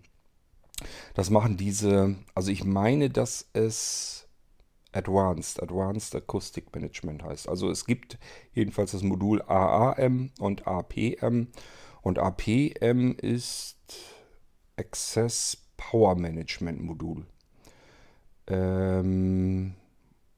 das 1.14 1.30
machen 1.30 1.56
diese, 1.56 2.16
also 2.34 2.50
ich 2.50 2.64
meine, 2.64 3.10
dass 3.10 3.48
es 3.52 4.21
Advanced, 4.92 5.62
Advanced 5.62 6.14
Acoustic 6.14 6.74
Management 6.74 7.22
heißt. 7.22 7.48
Also 7.48 7.70
es 7.70 7.86
gibt 7.86 8.18
jedenfalls 8.52 8.92
das 8.92 9.02
Modul 9.02 9.42
AAM 9.42 10.30
und 10.38 10.66
APM. 10.66 11.48
Und 12.02 12.18
APM 12.18 13.12
ist 13.16 13.78
Access 14.76 15.56
Power 15.76 16.16
Management 16.16 16.82
Modul. 16.82 17.26
Ähm, 18.46 19.74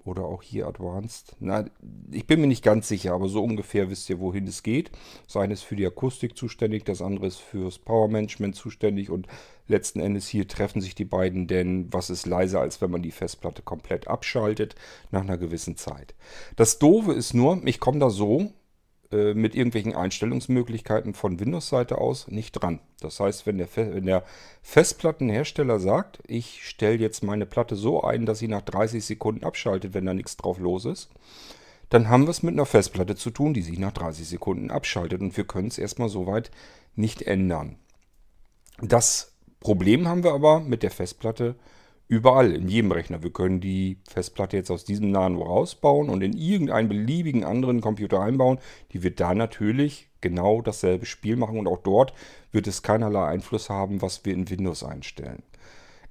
oder 0.04 0.25
auch 0.25 0.42
hier 0.42 0.66
Advanced. 0.66 1.34
Na, 1.40 1.64
ich 2.11 2.26
bin 2.26 2.40
mir 2.40 2.46
nicht 2.46 2.64
ganz 2.64 2.88
sicher, 2.88 3.12
aber 3.12 3.28
so 3.28 3.42
ungefähr 3.42 3.90
wisst 3.90 4.08
ihr, 4.11 4.20
wohin 4.20 4.46
es 4.46 4.62
geht. 4.62 4.90
Das 5.26 5.37
eine 5.37 5.54
ist 5.54 5.62
für 5.62 5.76
die 5.76 5.87
Akustik 5.87 6.37
zuständig, 6.37 6.84
das 6.84 7.00
andere 7.00 7.26
ist 7.26 7.38
fürs 7.38 7.78
Power 7.78 8.08
Management 8.08 8.54
zuständig 8.54 9.11
und 9.11 9.26
letzten 9.66 10.00
Endes 10.00 10.28
hier 10.28 10.46
treffen 10.46 10.80
sich 10.80 10.94
die 10.94 11.06
beiden, 11.06 11.46
denn 11.46 11.92
was 11.92 12.11
ist 12.11 12.26
leiser, 12.26 12.61
als 12.61 12.80
wenn 12.80 12.90
man 12.90 13.02
die 13.02 13.11
Festplatte 13.11 13.62
komplett 13.62 14.08
abschaltet 14.08 14.75
nach 15.11 15.23
einer 15.23 15.38
gewissen 15.38 15.76
Zeit. 15.76 16.14
Das 16.56 16.78
Doofe 16.78 17.12
ist 17.12 17.32
nur, 17.32 17.62
ich 17.64 17.80
komme 17.80 17.99
da 17.99 18.11
so 18.11 18.52
äh, 19.14 19.33
mit 19.33 19.54
irgendwelchen 19.54 19.94
Einstellungsmöglichkeiten 19.94 21.14
von 21.14 21.38
Windows-Seite 21.38 21.99
aus 21.99 22.26
nicht 22.26 22.52
dran. 22.52 22.80
Das 23.00 23.21
heißt, 23.21 23.47
wenn 23.47 23.59
der, 23.59 23.68
wenn 23.76 24.06
der 24.06 24.25
Festplattenhersteller 24.62 25.78
sagt, 25.78 26.18
ich 26.26 26.66
stelle 26.66 26.97
jetzt 26.97 27.23
meine 27.23 27.47
Platte 27.47 27.76
so 27.76 28.02
ein, 28.02 28.26
dass 28.26 28.40
sie 28.40 28.49
nach 28.49 28.62
30 28.62 29.04
Sekunden 29.04 29.44
abschaltet, 29.44 29.94
wenn 29.94 30.06
da 30.06 30.14
nichts 30.14 30.37
drauf 30.37 30.59
los 30.59 30.85
ist, 30.85 31.11
dann 31.90 32.09
haben 32.09 32.25
wir 32.25 32.30
es 32.30 32.42
mit 32.42 32.54
einer 32.54 32.66
Festplatte 32.66 33.14
zu 33.14 33.30
tun, 33.30 33.54
die 33.54 33.62
sich 33.62 33.78
nach 33.78 33.92
30 33.92 34.26
Sekunden 34.26 34.73
abschaltet 34.73 35.21
und 35.21 35.37
wir 35.37 35.44
können 35.44 35.68
es 35.68 35.78
erstmal 35.78 36.09
soweit 36.09 36.50
nicht 36.97 37.23
ändern. 37.23 37.76
Das 38.80 39.33
Problem 39.61 40.09
haben 40.09 40.25
wir 40.25 40.33
aber 40.33 40.59
mit 40.59 40.83
der 40.83 40.90
Festplatte 40.90 41.54
überall, 42.08 42.52
in 42.52 42.68
jedem 42.68 42.92
Rechner. 42.92 43.23
Wir 43.23 43.32
können 43.32 43.61
die 43.61 43.99
Festplatte 44.08 44.56
jetzt 44.56 44.70
aus 44.70 44.84
diesem 44.84 45.11
Nano 45.11 45.42
rausbauen 45.42 46.08
und 46.08 46.23
in 46.23 46.37
irgendeinen 46.37 46.88
beliebigen 46.88 47.44
anderen 47.44 47.80
Computer 47.80 48.20
einbauen. 48.20 48.58
Die 48.92 49.02
wird 49.02 49.20
da 49.20 49.34
natürlich 49.34 50.08
genau 50.20 50.62
dasselbe 50.62 51.06
Spiel 51.06 51.37
machen 51.37 51.58
und 51.58 51.66
auch 51.66 51.82
dort 51.82 52.12
wird 52.52 52.66
es 52.66 52.82
keinerlei 52.82 53.26
Einfluss 53.26 53.70
haben, 53.70 54.02
was 54.02 54.25
wir 54.25 54.34
in 54.34 54.49
Windows 54.49 54.84
einstellen. 54.84 55.42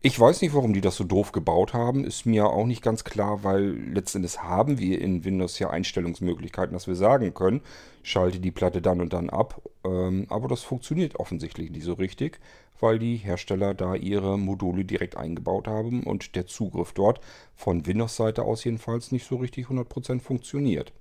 Ich 0.06 0.20
weiß 0.20 0.42
nicht, 0.42 0.54
warum 0.54 0.74
die 0.74 0.82
das 0.82 0.98
so 0.98 1.06
doof 1.06 1.32
gebaut 1.32 1.74
haben. 1.74 2.04
Ist 2.04 2.26
mir 2.26 2.48
auch 2.48 2.66
nicht 2.66 2.82
ganz 2.82 3.06
klar, 3.06 3.46
weil 3.46 3.70
letztendlich 3.70 4.38
haben 4.44 4.78
wir 4.78 5.00
in 5.00 5.24
Windows 5.24 5.60
ja 5.60 5.70
Einstellungsmöglichkeiten, 5.70 6.74
dass 6.74 6.88
wir 6.88 6.96
sagen 6.96 7.34
können, 7.34 7.62
schalte 8.02 8.42
die 8.42 8.52
Platte 8.52 8.82
dann 8.82 9.00
und 9.00 9.14
dann 9.14 9.30
ab. 9.30 9.62
Ähm, 9.86 10.26
aber 10.28 10.50
das 10.50 10.62
funktioniert 10.62 11.16
offensichtlich 11.16 11.72
nicht 11.72 11.86
so 11.86 11.94
richtig, 11.94 12.42
weil 12.82 13.00
die 13.00 13.16
Hersteller 13.16 13.74
da 13.74 13.96
ihre 13.96 14.38
Module 14.38 14.84
direkt 14.84 15.16
eingebaut 15.16 15.70
haben 15.70 16.04
und 16.04 16.36
der 16.36 16.48
Zugriff 16.48 16.92
dort 16.92 17.22
von 17.56 17.86
Windows-Seite 17.86 18.44
aus 18.44 18.66
jedenfalls 18.66 19.14
nicht 19.14 19.26
so 19.26 19.38
richtig 19.38 19.68
100% 19.68 20.20
funktioniert. 20.20 20.92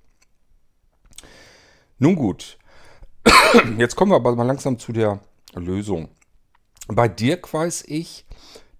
Nun 1.99 2.15
gut, 2.15 2.57
jetzt 3.77 3.97
kommen 3.97 4.13
wir 4.13 4.15
aber 4.15 4.33
mal 4.37 4.47
langsam 4.47 4.79
zu 4.79 4.93
der 4.93 5.19
Lösung. 5.55 6.07
Bei 6.87 7.09
Dirk 7.09 7.53
weiß 7.53 7.83
ich, 7.87 8.25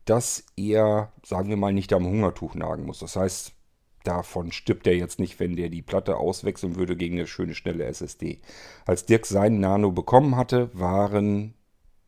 dass 0.05 0.45
er, 0.55 1.11
sagen 1.23 1.49
wir 1.49 1.57
mal, 1.57 1.73
nicht 1.73 1.93
am 1.93 2.05
Hungertuch 2.05 2.55
nagen 2.55 2.85
muss. 2.85 2.99
Das 2.99 3.15
heißt, 3.15 3.53
davon 4.03 4.51
stirbt 4.51 4.85
er 4.87 4.95
jetzt 4.95 5.19
nicht, 5.19 5.39
wenn 5.39 5.55
der 5.55 5.69
die 5.69 5.81
Platte 5.81 6.17
auswechseln 6.17 6.75
würde 6.75 6.95
gegen 6.95 7.15
eine 7.15 7.27
schöne, 7.27 7.55
schnelle 7.55 7.85
SSD. 7.85 8.41
Als 8.85 9.05
Dirk 9.05 9.25
seinen 9.25 9.59
Nano 9.59 9.91
bekommen 9.91 10.35
hatte, 10.35 10.69
waren 10.73 11.53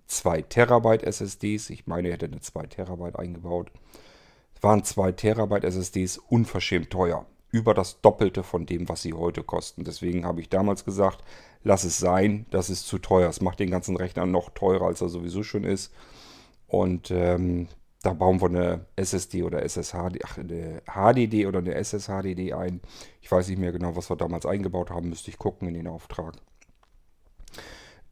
2 0.08 0.44
Terabyte 0.44 1.04
SSDs, 1.04 1.70
ich 1.70 1.88
meine, 1.88 2.10
er 2.10 2.16
hätte 2.16 2.28
eine 2.28 2.42
2 2.42 2.68
Terabyte 2.68 3.18
eingebaut, 3.18 3.72
waren 4.62 4.84
2 4.84 5.14
Terabyte 5.14 5.64
SSDs 5.64 6.18
unverschämt 6.18 6.90
teuer. 6.90 7.26
Über 7.52 7.74
das 7.74 8.02
Doppelte 8.02 8.44
von 8.44 8.66
dem, 8.66 8.90
was 8.90 9.02
sie 9.02 9.14
heute 9.14 9.42
kosten. 9.42 9.86
Deswegen 9.86 10.26
habe 10.26 10.42
ich 10.42 10.50
damals 10.50 10.84
gesagt, 10.84 11.24
lass 11.64 11.86
es 11.86 11.98
sein, 11.98 12.46
das 12.52 12.70
ist 12.70 12.86
zu 12.86 12.98
teuer. 12.98 13.30
Es 13.30 13.40
macht 13.40 13.62
den 13.62 13.72
ganzen 13.72 13.96
Rechner 13.96 14.26
noch 14.26 14.50
teurer, 14.50 14.88
als 14.88 15.00
er 15.00 15.08
sowieso 15.08 15.42
schon 15.42 15.64
ist. 15.64 15.94
Und 16.68 17.12
ähm, 17.12 17.70
da 18.06 18.14
bauen 18.14 18.40
wir 18.40 18.50
eine 18.50 18.86
SSD 18.96 19.42
oder 19.42 19.64
SSHD, 19.64 20.20
ach, 20.24 20.38
eine 20.38 20.84
HDD 20.86 21.48
oder 21.48 21.60
eine 21.60 21.74
SSHDD 21.74 22.54
ein. 22.54 22.82
Ich 23.22 23.32
weiß 23.32 23.48
nicht 23.48 23.58
mehr 23.58 23.72
genau, 23.72 23.96
was 23.96 24.12
wir 24.12 24.16
damals 24.16 24.46
eingebaut 24.46 24.92
haben, 24.92 25.10
müsste 25.10 25.32
ich 25.32 25.40
gucken 25.40 25.68
in 25.68 25.74
den 25.74 25.88
Auftrag. 25.88 26.36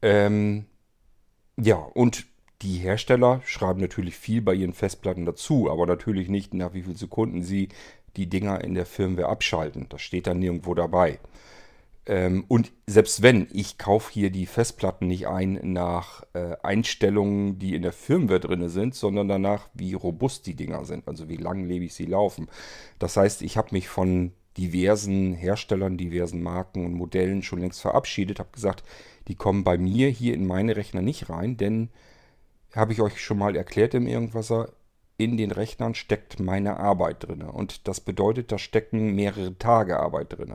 Ähm, 0.02 0.66
ja, 1.56 1.76
und 1.76 2.26
die 2.62 2.78
Hersteller 2.78 3.40
schreiben 3.44 3.80
natürlich 3.80 4.16
viel 4.16 4.42
bei 4.42 4.54
ihren 4.54 4.72
Festplatten 4.72 5.26
dazu, 5.26 5.70
aber 5.70 5.86
natürlich 5.86 6.28
nicht 6.28 6.54
nach 6.54 6.74
wie 6.74 6.82
vielen 6.82 6.96
Sekunden 6.96 7.42
sie 7.42 7.68
die 8.16 8.28
Dinger 8.28 8.64
in 8.64 8.74
der 8.74 8.86
Firmware 8.86 9.28
abschalten. 9.28 9.86
Das 9.90 10.02
steht 10.02 10.26
dann 10.26 10.40
nirgendwo 10.40 10.74
dabei. 10.74 11.20
Ähm, 12.06 12.44
und 12.48 12.72
selbst 12.86 13.22
wenn, 13.22 13.48
ich 13.52 13.78
kaufe 13.78 14.12
hier 14.12 14.30
die 14.30 14.46
Festplatten 14.46 15.06
nicht 15.06 15.26
ein 15.26 15.58
nach 15.62 16.24
äh, 16.34 16.56
Einstellungen, 16.62 17.58
die 17.58 17.74
in 17.74 17.82
der 17.82 17.92
Firmware 17.92 18.40
drin 18.40 18.68
sind, 18.68 18.94
sondern 18.94 19.28
danach, 19.28 19.68
wie 19.74 19.94
robust 19.94 20.46
die 20.46 20.54
Dinger 20.54 20.84
sind, 20.84 21.08
also 21.08 21.28
wie 21.28 21.36
langlebig 21.36 21.94
sie 21.94 22.06
laufen. 22.06 22.48
Das 22.98 23.16
heißt, 23.16 23.42
ich 23.42 23.56
habe 23.56 23.68
mich 23.72 23.88
von 23.88 24.32
diversen 24.56 25.34
Herstellern, 25.34 25.96
diversen 25.96 26.42
Marken 26.42 26.84
und 26.84 26.94
Modellen 26.94 27.42
schon 27.42 27.60
längst 27.60 27.80
verabschiedet, 27.80 28.38
habe 28.38 28.50
gesagt, 28.52 28.84
die 29.26 29.34
kommen 29.34 29.64
bei 29.64 29.78
mir 29.78 30.08
hier 30.10 30.34
in 30.34 30.46
meine 30.46 30.76
Rechner 30.76 31.02
nicht 31.02 31.28
rein, 31.30 31.56
denn 31.56 31.88
habe 32.74 32.92
ich 32.92 33.00
euch 33.00 33.20
schon 33.20 33.38
mal 33.38 33.56
erklärt 33.56 33.94
im 33.94 34.06
Irgendwasser, 34.06 34.72
in 35.16 35.36
den 35.36 35.52
Rechnern 35.52 35.94
steckt 35.94 36.40
meine 36.40 36.76
Arbeit 36.78 37.26
drin. 37.26 37.42
Und 37.42 37.86
das 37.88 38.00
bedeutet, 38.00 38.50
da 38.50 38.58
stecken 38.58 39.14
mehrere 39.14 39.56
Tage 39.58 39.98
Arbeit 39.98 40.36
drin. 40.36 40.54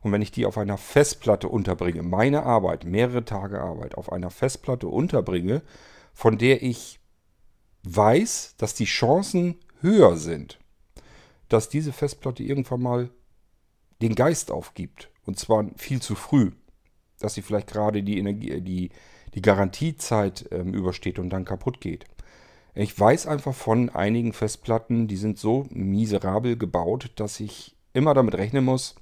Und 0.00 0.12
wenn 0.12 0.22
ich 0.22 0.30
die 0.30 0.46
auf 0.46 0.58
einer 0.58 0.78
Festplatte 0.78 1.48
unterbringe, 1.48 2.02
meine 2.02 2.44
Arbeit, 2.44 2.84
mehrere 2.84 3.24
Tage 3.24 3.60
Arbeit 3.60 3.96
auf 3.96 4.12
einer 4.12 4.30
Festplatte 4.30 4.88
unterbringe, 4.88 5.62
von 6.12 6.38
der 6.38 6.62
ich 6.62 7.00
weiß, 7.82 8.54
dass 8.58 8.74
die 8.74 8.84
Chancen 8.84 9.56
höher 9.80 10.16
sind, 10.16 10.58
dass 11.48 11.68
diese 11.68 11.92
Festplatte 11.92 12.42
irgendwann 12.42 12.82
mal 12.82 13.10
den 14.02 14.14
Geist 14.14 14.50
aufgibt. 14.50 15.10
Und 15.24 15.38
zwar 15.38 15.66
viel 15.76 16.00
zu 16.00 16.14
früh. 16.14 16.52
Dass 17.18 17.34
sie 17.34 17.42
vielleicht 17.42 17.66
gerade 17.66 18.02
die, 18.02 18.18
Energie, 18.18 18.60
die, 18.60 18.90
die 19.34 19.42
Garantiezeit 19.42 20.48
ähm, 20.52 20.72
übersteht 20.72 21.18
und 21.18 21.30
dann 21.30 21.44
kaputt 21.44 21.80
geht. 21.80 22.04
Ich 22.74 22.98
weiß 22.98 23.26
einfach 23.26 23.54
von 23.54 23.90
einigen 23.90 24.32
Festplatten, 24.32 25.08
die 25.08 25.16
sind 25.16 25.38
so 25.38 25.66
miserabel 25.70 26.56
gebaut, 26.56 27.10
dass 27.16 27.40
ich 27.40 27.76
immer 27.92 28.14
damit 28.14 28.36
rechnen 28.36 28.64
muss, 28.64 28.94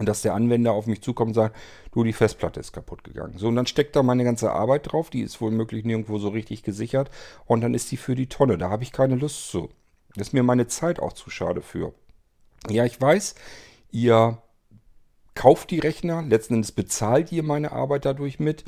und 0.00 0.06
dass 0.06 0.22
der 0.22 0.32
Anwender 0.32 0.72
auf 0.72 0.86
mich 0.86 1.02
zukommt 1.02 1.28
und 1.28 1.34
sagt, 1.34 1.54
du, 1.92 2.02
die 2.04 2.14
Festplatte 2.14 2.58
ist 2.58 2.72
kaputt 2.72 3.04
gegangen. 3.04 3.36
So, 3.36 3.48
und 3.48 3.56
dann 3.56 3.66
steckt 3.66 3.94
da 3.94 4.02
meine 4.02 4.24
ganze 4.24 4.50
Arbeit 4.50 4.90
drauf, 4.90 5.10
die 5.10 5.20
ist 5.20 5.42
wohl 5.42 5.50
möglich 5.50 5.84
nirgendwo 5.84 6.18
so 6.18 6.30
richtig 6.30 6.62
gesichert. 6.62 7.10
Und 7.44 7.60
dann 7.60 7.74
ist 7.74 7.92
die 7.92 7.98
für 7.98 8.14
die 8.14 8.26
Tonne. 8.26 8.56
Da 8.56 8.70
habe 8.70 8.82
ich 8.82 8.92
keine 8.92 9.16
Lust 9.16 9.50
zu. 9.50 9.68
Das 10.16 10.28
ist 10.28 10.32
mir 10.32 10.42
meine 10.42 10.66
Zeit 10.68 11.00
auch 11.00 11.12
zu 11.12 11.28
schade 11.28 11.60
für. 11.60 11.92
Ja, 12.70 12.86
ich 12.86 12.98
weiß, 12.98 13.34
ihr 13.90 14.38
kauft 15.34 15.70
die 15.70 15.80
Rechner, 15.80 16.22
letzten 16.22 16.54
Endes 16.54 16.72
bezahlt 16.72 17.30
ihr 17.30 17.42
meine 17.42 17.72
Arbeit 17.72 18.06
dadurch 18.06 18.40
mit. 18.40 18.64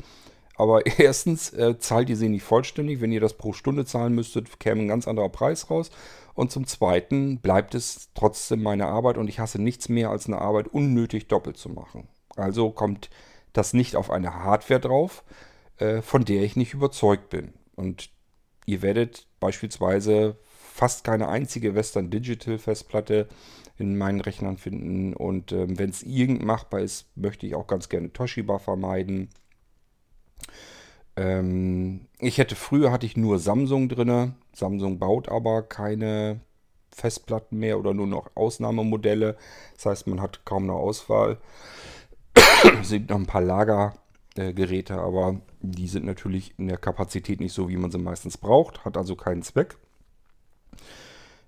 Aber 0.55 0.85
erstens 0.99 1.51
äh, 1.53 1.79
zahlt 1.79 2.11
ihr 2.11 2.15
sie 2.15 2.29
nicht 2.29 2.43
vollständig. 2.43 3.01
Wenn 3.01 3.11
ihr 3.11 3.21
das 3.21 3.33
pro 3.33 3.53
Stunde 3.53 3.85
zahlen 3.85 4.13
müsstet, 4.13 4.59
käme 4.59 4.81
ein 4.81 4.87
ganz 4.87 5.07
anderer 5.07 5.29
Preis 5.29 5.71
raus. 5.71 5.89
Und 6.33 6.51
zum 6.51 6.65
Zweiten 6.65 7.39
bleibt 7.39 7.75
es 7.75 8.09
trotzdem 8.15 8.63
meine 8.63 8.87
Arbeit 8.87 9.17
und 9.17 9.27
ich 9.27 9.39
hasse 9.39 9.61
nichts 9.61 9.89
mehr, 9.89 10.09
als 10.09 10.27
eine 10.27 10.39
Arbeit 10.39 10.67
unnötig 10.67 11.27
doppelt 11.27 11.57
zu 11.57 11.69
machen. 11.69 12.07
Also 12.35 12.71
kommt 12.71 13.09
das 13.53 13.73
nicht 13.73 13.95
auf 13.95 14.09
eine 14.09 14.43
Hardware 14.43 14.79
drauf, 14.79 15.23
äh, 15.77 16.01
von 16.01 16.25
der 16.25 16.43
ich 16.43 16.55
nicht 16.55 16.73
überzeugt 16.73 17.29
bin. 17.29 17.53
Und 17.75 18.09
ihr 18.65 18.81
werdet 18.81 19.27
beispielsweise 19.39 20.37
fast 20.43 21.03
keine 21.03 21.29
einzige 21.29 21.75
Western 21.75 22.09
Digital 22.09 22.57
Festplatte 22.57 23.27
in 23.77 23.97
meinen 23.97 24.21
Rechnern 24.21 24.57
finden. 24.57 25.13
Und 25.13 25.51
ähm, 25.51 25.77
wenn 25.77 25.91
es 25.91 26.03
irgend 26.03 26.43
machbar 26.43 26.81
ist, 26.81 27.07
möchte 27.15 27.45
ich 27.45 27.55
auch 27.55 27.67
ganz 27.67 27.89
gerne 27.89 28.11
Toshiba 28.11 28.57
vermeiden. 28.57 29.29
Ähm, 31.15 32.07
ich 32.19 32.37
hätte 32.37 32.55
früher 32.55 32.91
hatte 32.91 33.05
ich 33.05 33.17
nur 33.17 33.39
Samsung 33.39 33.89
drin. 33.89 34.35
Samsung 34.53 34.99
baut 34.99 35.29
aber 35.29 35.63
keine 35.63 36.41
Festplatten 36.91 37.57
mehr 37.57 37.79
oder 37.79 37.93
nur 37.93 38.07
noch 38.07 38.31
Ausnahmemodelle. 38.35 39.37
Das 39.75 39.85
heißt, 39.85 40.07
man 40.07 40.21
hat 40.21 40.45
kaum 40.45 40.63
eine 40.63 40.73
Auswahl. 40.73 41.37
es 42.81 42.89
sind 42.89 43.09
noch 43.09 43.17
ein 43.17 43.25
paar 43.25 43.41
Lagergeräte, 43.41 44.95
aber 44.99 45.41
die 45.61 45.87
sind 45.87 46.05
natürlich 46.05 46.53
in 46.57 46.67
der 46.67 46.77
Kapazität 46.77 47.39
nicht 47.39 47.53
so, 47.53 47.69
wie 47.69 47.77
man 47.77 47.91
sie 47.91 47.97
meistens 47.97 48.37
braucht. 48.37 48.85
Hat 48.85 48.97
also 48.97 49.15
keinen 49.15 49.43
Zweck. 49.43 49.77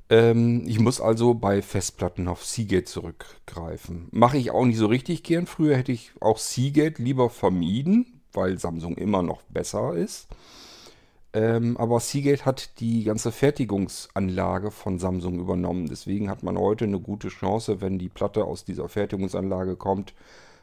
Ähm, 0.09 0.63
ich 0.67 0.79
muss 0.79 1.01
also 1.01 1.33
bei 1.33 1.61
Festplatten 1.61 2.27
auf 2.27 2.45
Seagate 2.45 2.85
zurückgreifen. 2.85 4.07
Mache 4.11 4.37
ich 4.37 4.51
auch 4.51 4.65
nicht 4.65 4.77
so 4.77 4.85
richtig 4.85 5.23
gern. 5.23 5.47
Früher 5.47 5.75
hätte 5.77 5.91
ich 5.91 6.11
auch 6.21 6.37
Seagate 6.37 7.01
lieber 7.01 7.29
vermieden, 7.29 8.14
weil 8.35 8.59
Samsung 8.59 8.95
immer 8.97 9.21
noch 9.21 9.41
besser 9.43 9.93
ist. 9.93 10.27
Ähm, 11.33 11.75
aber 11.75 11.99
Seagate 11.99 12.45
hat 12.45 12.79
die 12.79 13.03
ganze 13.03 13.31
Fertigungsanlage 13.31 14.71
von 14.71 14.99
Samsung 14.99 15.39
übernommen. 15.39 15.87
Deswegen 15.87 16.29
hat 16.29 16.43
man 16.43 16.57
heute 16.57 16.85
eine 16.85 16.99
gute 16.99 17.27
Chance, 17.27 17.81
wenn 17.81 17.99
die 17.99 18.07
Platte 18.07 18.45
aus 18.45 18.63
dieser 18.63 18.87
Fertigungsanlage 18.87 19.75
kommt, 19.75 20.13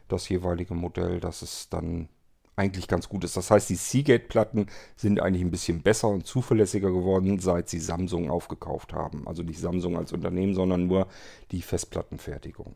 das 0.07 0.27
jeweilige 0.29 0.73
Modell, 0.73 1.19
dass 1.19 1.43
es 1.43 1.69
dann 1.69 2.09
eigentlich 2.55 2.87
ganz 2.87 3.09
gut 3.09 3.23
ist. 3.23 3.37
Das 3.37 3.51
heißt, 3.51 3.69
die 3.69 3.75
Seagate-Platten 3.75 4.67
sind 4.95 5.19
eigentlich 5.19 5.43
ein 5.43 5.51
bisschen 5.51 5.81
besser 5.81 6.09
und 6.09 6.25
zuverlässiger 6.25 6.91
geworden, 6.91 7.39
seit 7.39 7.69
sie 7.69 7.79
Samsung 7.79 8.29
aufgekauft 8.29 8.93
haben. 8.93 9.27
Also 9.27 9.43
nicht 9.43 9.59
Samsung 9.59 9.97
als 9.97 10.13
Unternehmen, 10.13 10.53
sondern 10.53 10.87
nur 10.87 11.07
die 11.51 11.61
Festplattenfertigung. 11.61 12.75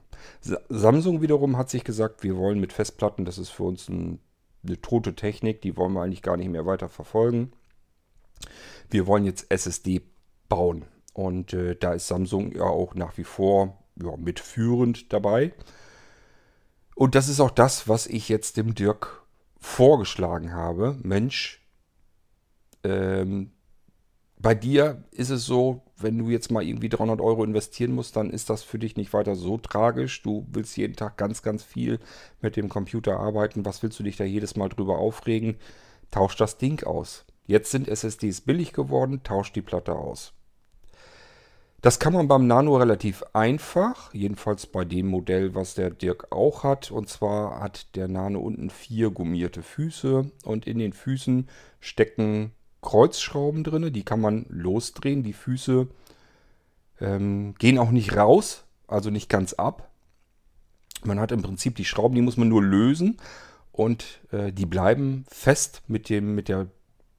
Samsung 0.69 1.21
wiederum 1.21 1.57
hat 1.57 1.69
sich 1.69 1.83
gesagt, 1.83 2.23
wir 2.23 2.37
wollen 2.37 2.59
mit 2.59 2.73
Festplatten, 2.73 3.25
das 3.25 3.37
ist 3.37 3.49
für 3.49 3.63
uns 3.63 3.87
ein 3.89 4.19
eine 4.67 4.81
tote 4.81 5.15
Technik, 5.15 5.61
die 5.61 5.77
wollen 5.77 5.93
wir 5.93 6.03
eigentlich 6.03 6.21
gar 6.21 6.37
nicht 6.37 6.49
mehr 6.49 6.65
weiter 6.65 6.89
verfolgen. 6.89 7.51
Wir 8.89 9.07
wollen 9.07 9.25
jetzt 9.25 9.49
SSD 9.49 10.01
bauen. 10.49 10.85
Und 11.13 11.53
äh, 11.53 11.75
da 11.75 11.93
ist 11.93 12.07
Samsung 12.07 12.51
ja 12.55 12.63
auch 12.63 12.93
nach 12.93 13.17
wie 13.17 13.23
vor 13.23 13.83
ja, 14.01 14.15
mitführend 14.17 15.11
dabei. 15.11 15.53
Und 16.95 17.15
das 17.15 17.27
ist 17.27 17.39
auch 17.39 17.51
das, 17.51 17.87
was 17.87 18.07
ich 18.07 18.29
jetzt 18.29 18.57
dem 18.57 18.75
Dirk 18.75 19.23
vorgeschlagen 19.59 20.53
habe. 20.53 20.97
Mensch, 21.01 21.61
ähm, 22.83 23.51
bei 24.39 24.53
dir 24.53 25.03
ist 25.11 25.31
es 25.31 25.45
so, 25.45 25.81
wenn 25.97 26.17
du 26.17 26.29
jetzt 26.29 26.51
mal 26.51 26.63
irgendwie 26.63 26.89
300 26.89 27.19
Euro 27.21 27.43
investieren 27.43 27.91
musst, 27.91 28.15
dann 28.15 28.29
ist 28.29 28.49
das 28.49 28.61
für 28.61 28.77
dich 28.77 28.95
nicht 28.95 29.13
weiter 29.13 29.35
so 29.35 29.57
tragisch. 29.57 30.21
Du 30.21 30.45
willst 30.51 30.77
jeden 30.77 30.95
Tag 30.95 31.17
ganz, 31.17 31.41
ganz 31.41 31.63
viel 31.63 31.99
mit 32.39 32.55
dem 32.55 32.69
Computer 32.69 33.19
arbeiten. 33.19 33.65
Was 33.65 33.81
willst 33.81 33.99
du 33.99 34.03
dich 34.03 34.15
da 34.15 34.23
jedes 34.23 34.55
Mal 34.55 34.69
drüber 34.69 34.99
aufregen? 34.99 35.55
Tausch 36.11 36.35
das 36.35 36.57
Ding 36.57 36.83
aus. 36.83 37.25
Jetzt 37.47 37.71
sind 37.71 37.87
SSDs 37.87 38.41
billig 38.41 38.73
geworden, 38.73 39.21
tausch 39.23 39.51
die 39.53 39.61
Platte 39.61 39.95
aus. 39.95 40.33
Das 41.81 41.99
kann 41.99 42.13
man 42.13 42.27
beim 42.27 42.47
Nano 42.47 42.75
relativ 42.77 43.23
einfach, 43.33 44.13
jedenfalls 44.13 44.65
bei 44.65 44.83
dem 44.83 45.07
Modell, 45.07 45.55
was 45.55 45.75
der 45.75 45.89
Dirk 45.89 46.31
auch 46.31 46.63
hat. 46.63 46.91
Und 46.91 47.07
zwar 47.07 47.59
hat 47.59 47.95
der 47.95 48.07
Nano 48.07 48.39
unten 48.39 48.69
vier 48.69 49.09
gummierte 49.09 49.63
Füße 49.63 50.31
und 50.43 50.67
in 50.67 50.79
den 50.79 50.93
Füßen 50.93 51.47
stecken 51.79 52.51
Kreuzschrauben 52.87 53.65
drin, 53.65 53.91
die 53.91 54.03
kann 54.03 54.21
man 54.21 54.45
losdrehen. 54.47 55.21
Die 55.21 55.33
Füße 55.33 55.89
ähm, 57.01 57.53
gehen 57.59 57.79
auch 57.79 57.91
nicht 57.91 58.15
raus, 58.15 58.63
also 58.87 59.09
nicht 59.09 59.27
ganz 59.27 59.51
ab. 59.51 59.91
Man 61.03 61.19
hat 61.19 61.33
im 61.33 61.41
Prinzip 61.41 61.75
die 61.75 61.83
Schrauben, 61.83 62.15
die 62.15 62.21
muss 62.21 62.37
man 62.37 62.47
nur 62.47 62.63
lösen 62.63 63.17
und 63.73 64.21
äh, 64.31 64.53
die 64.53 64.65
bleiben 64.65 65.25
fest 65.27 65.81
mit, 65.89 66.07
dem, 66.07 66.33
mit, 66.33 66.47
der, 66.47 66.67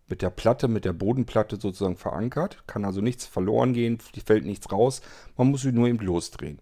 mit 0.06 0.22
der 0.22 0.30
Platte, 0.30 0.68
mit 0.68 0.86
der 0.86 0.94
Bodenplatte 0.94 1.60
sozusagen 1.60 1.98
verankert. 1.98 2.64
Kann 2.66 2.86
also 2.86 3.02
nichts 3.02 3.26
verloren 3.26 3.74
gehen, 3.74 3.98
fällt 4.24 4.46
nichts 4.46 4.72
raus. 4.72 5.02
Man 5.36 5.48
muss 5.48 5.60
sie 5.60 5.72
nur 5.72 5.86
eben 5.86 5.98
losdrehen. 5.98 6.60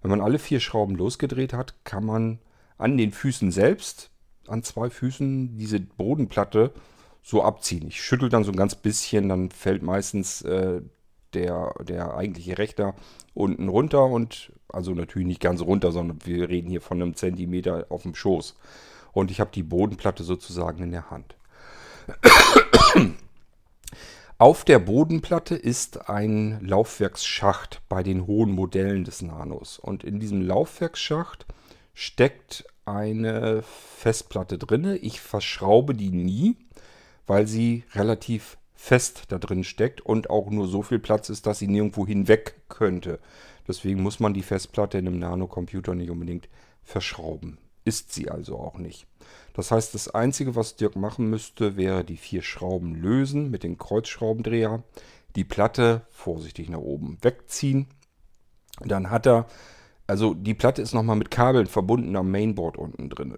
Wenn 0.00 0.10
man 0.10 0.22
alle 0.22 0.38
vier 0.38 0.60
Schrauben 0.60 0.96
losgedreht 0.96 1.52
hat, 1.52 1.74
kann 1.84 2.06
man 2.06 2.38
an 2.78 2.96
den 2.96 3.12
Füßen 3.12 3.52
selbst, 3.52 4.08
an 4.48 4.62
zwei 4.62 4.88
Füßen, 4.88 5.58
diese 5.58 5.78
Bodenplatte 5.78 6.72
so 7.26 7.42
abziehen. 7.42 7.88
Ich 7.88 8.00
schüttel 8.00 8.28
dann 8.28 8.44
so 8.44 8.52
ein 8.52 8.56
ganz 8.56 8.76
bisschen, 8.76 9.28
dann 9.28 9.50
fällt 9.50 9.82
meistens 9.82 10.42
äh, 10.42 10.80
der, 11.34 11.74
der 11.82 12.16
eigentliche 12.16 12.56
Rechter 12.56 12.94
unten 13.34 13.68
runter 13.68 14.04
und 14.04 14.52
also 14.68 14.92
natürlich 14.92 15.26
nicht 15.26 15.40
ganz 15.40 15.60
runter, 15.60 15.90
sondern 15.90 16.20
wir 16.24 16.48
reden 16.48 16.70
hier 16.70 16.80
von 16.80 17.02
einem 17.02 17.16
Zentimeter 17.16 17.86
auf 17.88 18.02
dem 18.02 18.14
Schoß. 18.14 18.54
Und 19.12 19.32
ich 19.32 19.40
habe 19.40 19.50
die 19.52 19.64
Bodenplatte 19.64 20.22
sozusagen 20.22 20.84
in 20.84 20.92
der 20.92 21.10
Hand. 21.10 21.34
Auf 24.38 24.64
der 24.64 24.78
Bodenplatte 24.78 25.56
ist 25.56 26.08
ein 26.08 26.60
Laufwerksschacht 26.60 27.80
bei 27.88 28.02
den 28.02 28.26
hohen 28.26 28.52
Modellen 28.52 29.02
des 29.02 29.22
Nanos. 29.22 29.78
Und 29.78 30.04
in 30.04 30.20
diesem 30.20 30.42
Laufwerksschacht 30.42 31.46
steckt 31.94 32.66
eine 32.84 33.62
Festplatte 33.62 34.58
drin. 34.58 34.98
Ich 35.00 35.22
verschraube 35.22 35.94
die 35.94 36.10
nie, 36.10 36.56
weil 37.26 37.46
sie 37.46 37.84
relativ 37.92 38.58
fest 38.74 39.24
da 39.28 39.38
drin 39.38 39.64
steckt 39.64 40.00
und 40.00 40.30
auch 40.30 40.50
nur 40.50 40.68
so 40.68 40.82
viel 40.82 40.98
Platz 40.98 41.28
ist, 41.28 41.46
dass 41.46 41.58
sie 41.58 41.66
nirgendwo 41.66 42.06
hinweg 42.06 42.60
könnte. 42.68 43.18
Deswegen 43.66 44.02
muss 44.02 44.20
man 44.20 44.34
die 44.34 44.42
Festplatte 44.42 44.98
in 44.98 45.08
einem 45.08 45.18
Nanocomputer 45.18 45.94
nicht 45.94 46.10
unbedingt 46.10 46.48
verschrauben. 46.82 47.58
Ist 47.84 48.12
sie 48.12 48.30
also 48.30 48.58
auch 48.58 48.78
nicht. 48.78 49.06
Das 49.54 49.70
heißt, 49.70 49.94
das 49.94 50.08
Einzige, 50.08 50.54
was 50.54 50.76
Dirk 50.76 50.96
machen 50.96 51.30
müsste, 51.30 51.76
wäre 51.76 52.04
die 52.04 52.16
vier 52.16 52.42
Schrauben 52.42 52.94
lösen 52.94 53.50
mit 53.50 53.62
dem 53.62 53.78
Kreuzschraubendreher, 53.78 54.82
die 55.34 55.44
Platte 55.44 56.02
vorsichtig 56.10 56.68
nach 56.68 56.80
oben 56.80 57.18
wegziehen. 57.22 57.86
Dann 58.80 59.10
hat 59.10 59.26
er 59.26 59.46
also 60.06 60.34
die 60.34 60.54
Platte 60.54 60.82
ist 60.82 60.94
nochmal 60.94 61.16
mit 61.16 61.30
Kabeln 61.30 61.66
verbunden 61.66 62.14
am 62.14 62.30
Mainboard 62.30 62.76
unten 62.76 63.10
drin. 63.10 63.36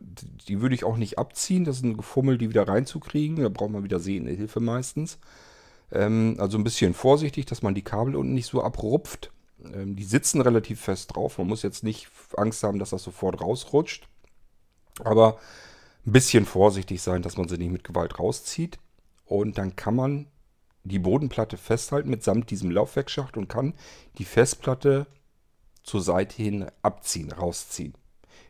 Die 0.48 0.60
würde 0.60 0.74
ich 0.74 0.84
auch 0.84 0.96
nicht 0.96 1.18
abziehen. 1.18 1.64
Das 1.64 1.76
ist 1.76 1.84
ein 1.84 1.96
Gefummel, 1.96 2.36
die 2.36 2.50
wieder 2.50 2.68
reinzukriegen. 2.68 3.42
Da 3.42 3.48
braucht 3.48 3.70
man 3.70 3.84
wieder 3.84 4.00
sehende 4.00 4.32
Hilfe 4.32 4.60
meistens. 4.60 5.18
Ähm, 5.90 6.36
also 6.38 6.58
ein 6.58 6.64
bisschen 6.64 6.92
vorsichtig, 6.92 7.46
dass 7.46 7.62
man 7.62 7.74
die 7.74 7.82
Kabel 7.82 8.16
unten 8.16 8.34
nicht 8.34 8.46
so 8.46 8.62
abrupft. 8.62 9.32
Ähm, 9.72 9.96
die 9.96 10.04
sitzen 10.04 10.42
relativ 10.42 10.80
fest 10.80 11.14
drauf. 11.14 11.38
Man 11.38 11.46
muss 11.46 11.62
jetzt 11.62 11.84
nicht 11.84 12.08
Angst 12.36 12.62
haben, 12.62 12.78
dass 12.78 12.90
das 12.90 13.02
sofort 13.02 13.40
rausrutscht. 13.40 14.06
Aber 15.04 15.38
ein 16.06 16.12
bisschen 16.12 16.44
vorsichtig 16.44 17.00
sein, 17.00 17.22
dass 17.22 17.38
man 17.38 17.48
sie 17.48 17.56
nicht 17.56 17.72
mit 17.72 17.84
Gewalt 17.84 18.18
rauszieht. 18.18 18.78
Und 19.24 19.56
dann 19.56 19.74
kann 19.74 19.96
man 19.96 20.26
die 20.84 20.98
Bodenplatte 20.98 21.56
festhalten 21.56 22.10
mitsamt 22.10 22.50
diesem 22.50 22.70
Laufwerksschacht 22.70 23.36
und 23.36 23.48
kann 23.48 23.74
die 24.18 24.24
Festplatte 24.24 25.06
zur 25.88 26.02
Seite 26.02 26.36
hin 26.36 26.66
abziehen, 26.82 27.32
rausziehen. 27.32 27.94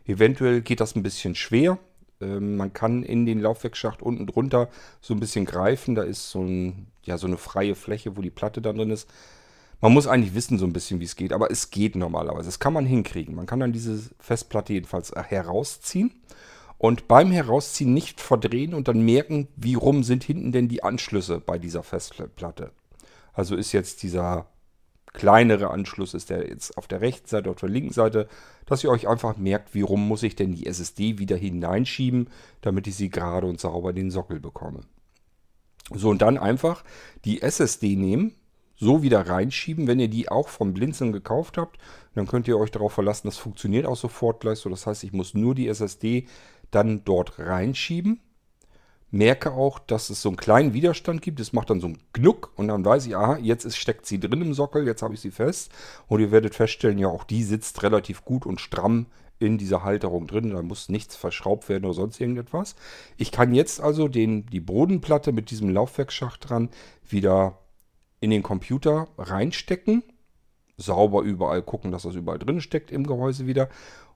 Eventuell 0.05 0.61
geht 0.61 0.81
das 0.81 0.95
ein 0.95 1.03
bisschen 1.03 1.35
schwer. 1.35 1.79
Ähm, 2.21 2.57
man 2.57 2.73
kann 2.73 3.03
in 3.03 3.25
den 3.25 3.39
Laufwerksschacht 3.39 4.01
unten 4.01 4.27
drunter 4.27 4.69
so 5.01 5.13
ein 5.13 5.19
bisschen 5.19 5.45
greifen. 5.45 5.95
Da 5.95 6.03
ist 6.03 6.29
so, 6.29 6.41
ein, 6.43 6.87
ja, 7.03 7.17
so 7.17 7.27
eine 7.27 7.37
freie 7.37 7.75
Fläche, 7.75 8.17
wo 8.17 8.21
die 8.21 8.29
Platte 8.29 8.61
dann 8.61 8.77
drin 8.77 8.91
ist. 8.91 9.09
Man 9.81 9.93
muss 9.93 10.07
eigentlich 10.07 10.35
wissen 10.35 10.59
so 10.59 10.65
ein 10.65 10.73
bisschen, 10.73 10.99
wie 10.99 11.05
es 11.05 11.15
geht, 11.15 11.31
aber 11.31 11.49
es 11.49 11.71
geht 11.71 11.95
normalerweise. 11.95 12.47
Das 12.47 12.59
kann 12.59 12.73
man 12.73 12.85
hinkriegen. 12.85 13.33
Man 13.33 13.45
kann 13.45 13.61
dann 13.61 13.71
diese 13.71 14.09
Festplatte 14.19 14.73
jedenfalls 14.73 15.13
herausziehen 15.13 16.11
und 16.77 17.07
beim 17.07 17.31
Herausziehen 17.31 17.93
nicht 17.93 18.19
verdrehen 18.19 18.73
und 18.73 18.89
dann 18.89 19.01
merken, 19.01 19.47
wie 19.55 19.75
rum 19.75 20.03
sind 20.03 20.25
hinten 20.25 20.51
denn 20.51 20.67
die 20.67 20.83
Anschlüsse 20.83 21.39
bei 21.39 21.57
dieser 21.57 21.83
Festplatte. 21.83 22.71
Also 23.33 23.55
ist 23.55 23.71
jetzt 23.71 24.03
dieser 24.03 24.47
kleinere 25.19 25.69
Anschluss 25.69 26.13
ist 26.13 26.29
der 26.29 26.47
jetzt 26.47 26.77
auf 26.77 26.87
der 26.87 27.01
rechten 27.01 27.27
Seite, 27.27 27.49
auf 27.49 27.57
der 27.57 27.67
linken 27.67 27.91
Seite, 27.91 28.29
dass 28.65 28.85
ihr 28.85 28.89
euch 28.89 29.09
einfach 29.09 29.35
merkt, 29.35 29.75
wie 29.75 29.81
rum 29.81 30.07
muss 30.07 30.23
ich 30.23 30.37
denn 30.37 30.53
die 30.53 30.65
SSD 30.65 31.19
wieder 31.19 31.35
hineinschieben, 31.35 32.29
damit 32.61 32.87
ich 32.87 32.95
sie 32.95 33.09
gerade 33.09 33.45
und 33.45 33.59
sauber 33.59 33.91
den 33.91 34.11
Sockel 34.11 34.39
bekomme. 34.39 34.79
So, 35.93 36.09
und 36.09 36.21
dann 36.21 36.37
einfach 36.37 36.85
die 37.25 37.41
SSD 37.41 37.97
nehmen, 37.97 38.35
so 38.77 39.03
wieder 39.03 39.27
reinschieben. 39.27 39.87
Wenn 39.87 39.99
ihr 39.99 40.07
die 40.07 40.29
auch 40.29 40.47
vom 40.47 40.73
Blinzeln 40.73 41.11
gekauft 41.11 41.57
habt, 41.57 41.79
dann 42.15 42.25
könnt 42.25 42.47
ihr 42.47 42.57
euch 42.57 42.71
darauf 42.71 42.93
verlassen, 42.93 43.27
das 43.27 43.37
funktioniert 43.37 43.85
auch 43.85 43.97
sofort 43.97 44.39
gleich 44.39 44.59
so. 44.59 44.69
Das 44.69 44.87
heißt, 44.87 45.03
ich 45.03 45.11
muss 45.11 45.33
nur 45.33 45.53
die 45.53 45.67
SSD 45.67 46.27
dann 46.71 47.03
dort 47.03 47.39
reinschieben 47.39 48.21
merke 49.11 49.53
auch, 49.53 49.79
dass 49.79 50.09
es 50.09 50.21
so 50.21 50.29
einen 50.29 50.37
kleinen 50.37 50.73
Widerstand 50.73 51.21
gibt. 51.21 51.39
Es 51.39 51.53
macht 51.53 51.69
dann 51.69 51.79
so 51.79 51.87
einen 51.87 51.99
Knuck 52.13 52.51
und 52.55 52.67
dann 52.67 52.85
weiß 52.85 53.07
ich, 53.07 53.15
aha, 53.15 53.37
jetzt 53.37 53.65
ist, 53.65 53.77
steckt 53.77 54.05
sie 54.05 54.19
drin 54.19 54.41
im 54.41 54.53
Sockel, 54.53 54.85
jetzt 54.85 55.01
habe 55.01 55.13
ich 55.13 55.21
sie 55.21 55.31
fest. 55.31 55.71
Und 56.07 56.19
ihr 56.19 56.31
werdet 56.31 56.55
feststellen, 56.55 56.99
ja, 56.99 57.07
auch 57.07 57.23
die 57.23 57.43
sitzt 57.43 57.81
relativ 57.83 58.23
gut 58.23 58.45
und 58.45 58.61
stramm 58.61 59.07
in 59.39 59.57
dieser 59.57 59.83
Halterung 59.83 60.27
drin. 60.27 60.51
Da 60.51 60.61
muss 60.61 60.89
nichts 60.89 61.15
verschraubt 61.15 61.69
werden 61.69 61.85
oder 61.85 61.93
sonst 61.93 62.19
irgendetwas. 62.19 62.75
Ich 63.17 63.31
kann 63.31 63.53
jetzt 63.53 63.81
also 63.81 64.07
den, 64.07 64.45
die 64.45 64.59
Bodenplatte 64.59 65.31
mit 65.31 65.49
diesem 65.49 65.69
Laufwerksschacht 65.69 66.49
dran 66.49 66.69
wieder 67.07 67.57
in 68.19 68.29
den 68.29 68.43
Computer 68.43 69.07
reinstecken. 69.17 70.03
Sauber 70.77 71.23
überall 71.23 71.61
gucken, 71.61 71.91
dass 71.91 72.03
das 72.03 72.15
überall 72.15 72.39
drin 72.39 72.61
steckt 72.61 72.91
im 72.91 73.07
Gehäuse 73.07 73.47
wieder. 73.47 73.69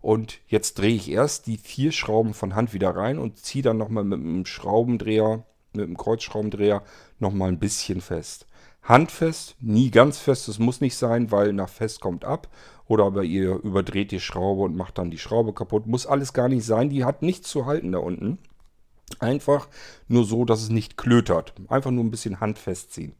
Und 0.04 0.42
jetzt 0.48 0.80
drehe 0.80 0.94
ich 0.94 1.10
erst 1.10 1.48
die 1.48 1.56
vier 1.56 1.94
Schrauben 1.94 2.34
von 2.34 2.56
Hand 2.56 2.74
wieder 2.74 2.94
rein 2.94 3.18
und 3.18 3.38
ziehe 3.38 3.64
dann 3.64 3.78
nochmal 3.78 4.04
mit 4.04 4.20
einem 4.20 4.46
Schraubendreher, 4.46 5.46
mit 5.72 5.86
einem 5.86 5.96
Kreuzschraubendreher 5.96 6.84
nochmal 7.20 7.48
ein 7.48 7.58
bisschen 7.58 8.02
fest. 8.02 8.46
Handfest, 8.84 9.56
nie 9.62 9.92
ganz 9.92 10.20
fest, 10.20 10.50
das 10.50 10.60
muss 10.60 10.82
nicht 10.82 10.98
sein, 10.98 11.32
weil 11.32 11.54
nach 11.54 11.70
fest 11.70 12.02
kommt 12.02 12.26
ab. 12.26 12.50
Oder 12.86 13.06
aber 13.06 13.24
ihr 13.24 13.56
überdreht 13.64 14.12
die 14.12 14.20
Schraube 14.20 14.64
und 14.64 14.76
macht 14.76 14.98
dann 14.98 15.10
die 15.10 15.18
Schraube 15.18 15.54
kaputt. 15.54 15.88
Muss 15.88 16.06
alles 16.06 16.34
gar 16.34 16.50
nicht 16.50 16.66
sein, 16.66 16.90
die 16.90 17.06
hat 17.06 17.22
nichts 17.22 17.50
zu 17.50 17.66
halten 17.66 17.94
da 17.94 18.00
unten. 18.00 18.40
Einfach 19.20 19.70
nur 20.10 20.26
so, 20.26 20.44
dass 20.44 20.62
es 20.62 20.70
nicht 20.70 20.98
klötert. 20.98 21.54
Einfach 21.70 21.92
nur 21.92 22.04
ein 22.04 22.12
bisschen 22.12 22.42
handfest 22.42 22.92
ziehen. 22.92 23.14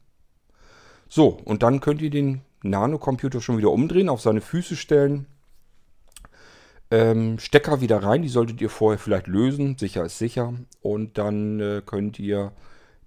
So, 1.08 1.28
und 1.46 1.62
dann 1.62 1.80
könnt 1.80 2.02
ihr 2.02 2.10
den 2.10 2.42
Nanocomputer 2.62 3.40
schon 3.40 3.56
wieder 3.56 3.70
umdrehen, 3.70 4.10
auf 4.10 4.20
seine 4.20 4.42
Füße 4.42 4.76
stellen 4.76 5.28
ähm, 6.94 7.38
Stecker 7.40 7.80
wieder 7.80 8.02
rein, 8.04 8.22
die 8.22 8.28
solltet 8.28 8.60
ihr 8.60 8.70
vorher 8.70 9.00
vielleicht 9.00 9.26
lösen, 9.26 9.76
sicher 9.76 10.04
ist 10.04 10.18
sicher. 10.18 10.54
Und 10.80 11.18
dann 11.18 11.58
äh, 11.58 11.82
könnt 11.84 12.20
ihr 12.20 12.52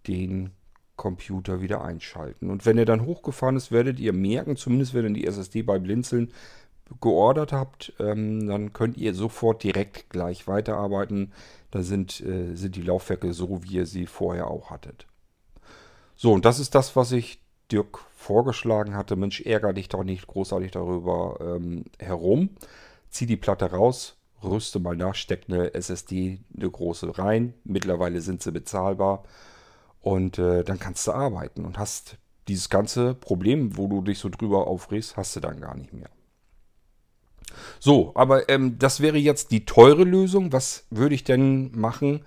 den 0.07 0.51
Computer 0.97 1.61
wieder 1.61 1.83
einschalten. 1.83 2.49
Und 2.49 2.65
wenn 2.65 2.77
er 2.77 2.85
dann 2.85 3.05
hochgefahren 3.05 3.55
ist, 3.55 3.71
werdet 3.71 3.99
ihr 3.99 4.11
merken, 4.11 4.57
zumindest 4.57 4.93
wenn 4.93 5.05
ihr 5.05 5.13
die 5.13 5.27
SSD 5.27 5.61
bei 5.61 5.79
Blinzeln 5.79 6.33
geordert 6.99 7.53
habt, 7.53 7.93
ähm, 7.99 8.47
dann 8.47 8.73
könnt 8.73 8.97
ihr 8.97 9.13
sofort 9.13 9.63
direkt 9.63 10.09
gleich 10.09 10.47
weiterarbeiten. 10.47 11.31
Da 11.71 11.81
sind, 11.81 12.19
äh, 12.21 12.55
sind 12.55 12.75
die 12.75 12.81
Laufwerke 12.81 13.31
so, 13.31 13.63
wie 13.63 13.75
ihr 13.75 13.85
sie 13.85 14.05
vorher 14.05 14.49
auch 14.49 14.69
hattet. 14.69 15.07
So, 16.17 16.33
und 16.33 16.43
das 16.43 16.59
ist 16.59 16.75
das, 16.75 16.97
was 16.97 17.13
ich 17.13 17.39
Dirk 17.71 17.99
vorgeschlagen 18.15 18.95
hatte. 18.95 19.15
Mensch, 19.15 19.41
ärgere 19.41 19.73
dich 19.73 19.87
doch 19.87 20.03
nicht 20.03 20.27
großartig 20.27 20.71
darüber 20.71 21.37
ähm, 21.39 21.85
herum 21.99 22.49
zieh 23.09 23.25
die 23.25 23.37
Platte 23.37 23.71
raus, 23.71 24.17
rüste 24.43 24.79
mal 24.79 24.95
nach, 24.95 25.15
steck 25.15 25.45
eine 25.47 25.73
SSD, 25.73 26.39
eine 26.55 26.69
große 26.69 27.17
rein. 27.17 27.53
Mittlerweile 27.63 28.21
sind 28.21 28.41
sie 28.41 28.51
bezahlbar. 28.51 29.23
Und 30.01 30.39
äh, 30.39 30.63
dann 30.63 30.79
kannst 30.79 31.07
du 31.07 31.11
arbeiten 31.11 31.65
und 31.65 31.77
hast 31.77 32.17
dieses 32.47 32.69
ganze 32.69 33.13
Problem, 33.13 33.77
wo 33.77 33.87
du 33.87 34.01
dich 34.01 34.19
so 34.19 34.29
drüber 34.29 34.67
aufregst, 34.67 35.17
hast 35.17 35.35
du 35.35 35.39
dann 35.39 35.59
gar 35.59 35.75
nicht 35.75 35.93
mehr. 35.93 36.09
So, 37.79 38.11
aber 38.15 38.49
ähm, 38.49 38.77
das 38.79 39.01
wäre 39.01 39.17
jetzt 39.17 39.51
die 39.51 39.65
teure 39.65 40.03
Lösung. 40.03 40.51
Was 40.53 40.85
würde 40.89 41.15
ich 41.15 41.23
denn 41.23 41.71
machen, 41.77 42.21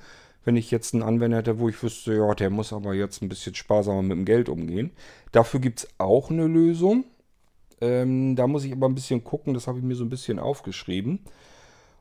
wenn 0.44 0.56
ich 0.56 0.70
jetzt 0.70 0.94
einen 0.94 1.02
Anwender 1.02 1.38
hätte, 1.38 1.58
wo 1.58 1.68
ich 1.68 1.82
wüsste, 1.82 2.14
ja, 2.14 2.34
der 2.34 2.50
muss 2.50 2.72
aber 2.72 2.94
jetzt 2.94 3.22
ein 3.22 3.28
bisschen 3.28 3.54
sparsamer 3.54 4.02
mit 4.02 4.12
dem 4.12 4.24
Geld 4.24 4.48
umgehen. 4.48 4.90
Dafür 5.32 5.60
gibt 5.60 5.80
es 5.80 5.88
auch 5.98 6.30
eine 6.30 6.46
Lösung. 6.46 7.04
Ähm, 7.80 8.36
da 8.36 8.46
muss 8.46 8.64
ich 8.64 8.72
aber 8.72 8.88
ein 8.88 8.94
bisschen 8.94 9.24
gucken, 9.24 9.54
das 9.54 9.66
habe 9.66 9.78
ich 9.78 9.84
mir 9.84 9.94
so 9.94 10.04
ein 10.04 10.10
bisschen 10.10 10.38
aufgeschrieben. 10.38 11.20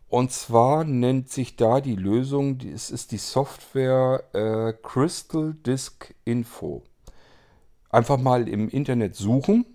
Und 0.09 0.31
zwar 0.31 0.83
nennt 0.83 1.29
sich 1.29 1.55
da 1.55 1.81
die 1.81 1.95
Lösung, 1.95 2.57
es 2.61 2.89
ist 2.89 3.11
die 3.11 3.17
Software 3.17 4.23
äh, 4.33 4.73
Crystal 4.81 5.53
Disk 5.53 6.15
Info. 6.25 6.83
Einfach 7.91 8.17
mal 8.17 8.47
im 8.47 8.69
Internet 8.69 9.15
suchen, 9.15 9.65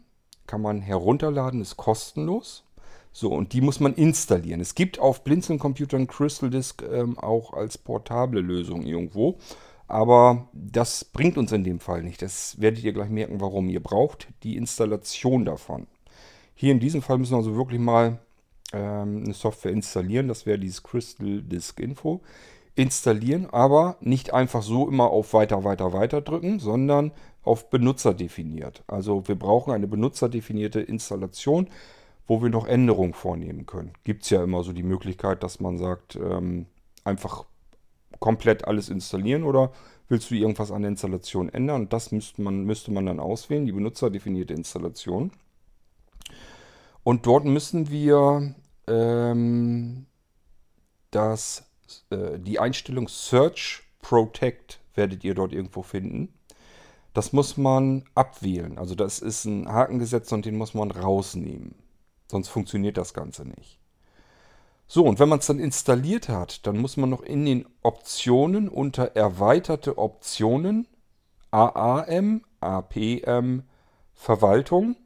kann 0.46 0.60
man 0.60 0.80
herunterladen, 0.80 1.60
ist 1.60 1.76
kostenlos. 1.76 2.64
So, 3.12 3.32
und 3.32 3.52
die 3.52 3.60
muss 3.60 3.78
man 3.78 3.94
installieren. 3.94 4.60
Es 4.60 4.74
gibt 4.74 4.98
auf 4.98 5.22
Blinzeln-Computern 5.22 6.08
Crystal 6.08 6.50
Disk 6.50 6.82
ähm, 6.82 7.16
auch 7.16 7.52
als 7.52 7.78
portable 7.78 8.40
Lösung 8.40 8.82
irgendwo. 8.82 9.38
Aber 9.86 10.48
das 10.52 11.04
bringt 11.04 11.38
uns 11.38 11.52
in 11.52 11.62
dem 11.62 11.78
Fall 11.78 12.02
nicht. 12.02 12.22
Das 12.22 12.60
werdet 12.60 12.82
ihr 12.82 12.92
gleich 12.92 13.10
merken, 13.10 13.40
warum. 13.40 13.68
Ihr 13.68 13.82
braucht 13.82 14.26
die 14.42 14.56
Installation 14.56 15.44
davon. 15.44 15.86
Hier 16.54 16.72
in 16.72 16.80
diesem 16.80 17.02
Fall 17.02 17.18
müssen 17.18 17.32
wir 17.32 17.38
also 17.38 17.56
wirklich 17.56 17.80
mal 17.80 18.18
ähm, 18.72 19.24
eine 19.24 19.34
Software 19.34 19.72
installieren. 19.72 20.28
Das 20.28 20.46
wäre 20.46 20.58
dieses 20.58 20.82
Crystal 20.82 21.42
Disk 21.42 21.80
Info. 21.80 22.20
Installieren, 22.76 23.46
aber 23.50 23.96
nicht 24.00 24.34
einfach 24.34 24.62
so 24.62 24.88
immer 24.88 25.10
auf 25.10 25.32
Weiter, 25.32 25.62
Weiter, 25.62 25.92
Weiter 25.92 26.20
drücken, 26.20 26.58
sondern 26.58 27.12
auf 27.44 27.70
Benutzer 27.70 28.14
definiert. 28.14 28.82
Also 28.88 29.28
wir 29.28 29.36
brauchen 29.36 29.72
eine 29.72 29.86
benutzerdefinierte 29.86 30.80
Installation 30.80 31.68
wo 32.26 32.42
wir 32.42 32.50
noch 32.50 32.66
Änderungen 32.66 33.12
vornehmen 33.12 33.66
können. 33.66 33.92
Gibt 34.04 34.24
es 34.24 34.30
ja 34.30 34.42
immer 34.42 34.62
so 34.62 34.72
die 34.72 34.82
Möglichkeit, 34.82 35.42
dass 35.42 35.60
man 35.60 35.78
sagt, 35.78 36.16
ähm, 36.16 36.66
einfach 37.04 37.44
komplett 38.18 38.66
alles 38.66 38.88
installieren 38.88 39.42
oder 39.42 39.72
willst 40.08 40.30
du 40.30 40.34
irgendwas 40.34 40.70
an 40.70 40.82
der 40.82 40.90
Installation 40.90 41.48
ändern? 41.48 41.82
Und 41.82 41.92
das 41.92 42.12
müsste 42.12 42.40
man, 42.42 42.64
müsste 42.64 42.92
man 42.92 43.06
dann 43.06 43.20
auswählen, 43.20 43.66
die 43.66 43.72
benutzerdefinierte 43.72 44.54
Installation. 44.54 45.32
Und 47.04 47.26
dort 47.26 47.44
müssen 47.44 47.90
wir 47.90 48.54
ähm, 48.88 50.06
das, 51.10 51.64
äh, 52.10 52.38
die 52.38 52.58
Einstellung 52.58 53.08
Search 53.08 53.82
Protect 54.00 54.80
werdet 54.94 55.22
ihr 55.24 55.34
dort 55.34 55.52
irgendwo 55.52 55.82
finden. 55.82 56.34
Das 57.12 57.32
muss 57.32 57.56
man 57.56 58.04
abwählen. 58.14 58.78
Also 58.78 58.94
das 58.94 59.20
ist 59.20 59.44
ein 59.44 59.68
Haken 59.68 59.98
gesetzt 59.98 60.32
und 60.32 60.44
den 60.44 60.56
muss 60.56 60.74
man 60.74 60.90
rausnehmen. 60.90 61.76
Sonst 62.28 62.48
funktioniert 62.48 62.96
das 62.96 63.14
Ganze 63.14 63.44
nicht. 63.44 63.78
So, 64.86 65.04
und 65.04 65.18
wenn 65.18 65.28
man 65.28 65.38
es 65.38 65.46
dann 65.46 65.60
installiert 65.60 66.28
hat, 66.28 66.66
dann 66.66 66.76
muss 66.78 66.96
man 66.96 67.10
noch 67.10 67.22
in 67.22 67.46
den 67.46 67.66
Optionen 67.82 68.68
unter 68.68 69.14
erweiterte 69.14 69.96
Optionen 69.96 70.86
AAM, 71.50 72.42
APM, 72.60 73.62
Verwaltung, 74.12 74.96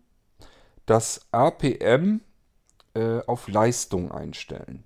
das 0.89 1.29
APM 1.33 2.21
äh, 2.95 3.21
auf 3.27 3.49
Leistung 3.49 4.11
einstellen. 4.11 4.85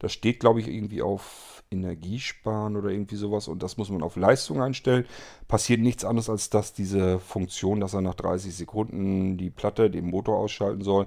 Das 0.00 0.12
steht, 0.12 0.40
glaube 0.40 0.60
ich, 0.60 0.66
irgendwie 0.66 1.00
auf 1.00 1.62
Energiesparen 1.70 2.76
oder 2.76 2.90
irgendwie 2.90 3.14
sowas 3.14 3.46
und 3.46 3.62
das 3.62 3.76
muss 3.76 3.90
man 3.90 4.02
auf 4.02 4.16
Leistung 4.16 4.60
einstellen. 4.60 5.06
Passiert 5.46 5.80
nichts 5.80 6.04
anderes, 6.04 6.28
als 6.28 6.50
dass 6.50 6.72
diese 6.72 7.20
Funktion, 7.20 7.78
dass 7.78 7.94
er 7.94 8.00
nach 8.00 8.16
30 8.16 8.54
Sekunden 8.54 9.38
die 9.38 9.50
Platte, 9.50 9.88
den 9.88 10.06
Motor 10.06 10.38
ausschalten 10.38 10.82
soll, 10.82 11.06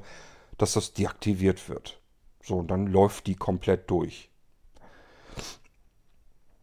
dass 0.57 0.73
das 0.73 0.93
deaktiviert 0.93 1.67
wird. 1.67 1.99
So, 2.41 2.55
und 2.55 2.71
dann 2.71 2.87
läuft 2.87 3.27
die 3.27 3.35
komplett 3.35 3.89
durch. 3.89 4.29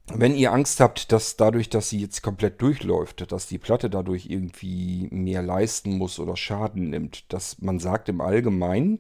Wenn 0.07 0.35
ihr 0.35 0.53
Angst 0.53 0.81
habt, 0.81 1.13
dass 1.13 1.37
dadurch, 1.37 1.71
dass 1.71 1.89
sie 1.89 2.01
jetzt 2.01 2.23
komplett 2.23 2.61
durchläuft, 2.61 3.31
dass 3.31 3.47
die 3.47 3.59
Platte 3.59 3.89
dadurch 3.89 4.27
irgendwie 4.27 5.09
mehr 5.11 5.43
leisten 5.43 5.97
muss 5.97 6.19
oder 6.19 6.37
Schaden 6.37 6.91
nimmt, 6.91 7.33
dass 7.33 7.61
man 7.63 7.79
sagt 7.79 8.09
im 8.09 8.21
Allgemeinen, 8.21 8.99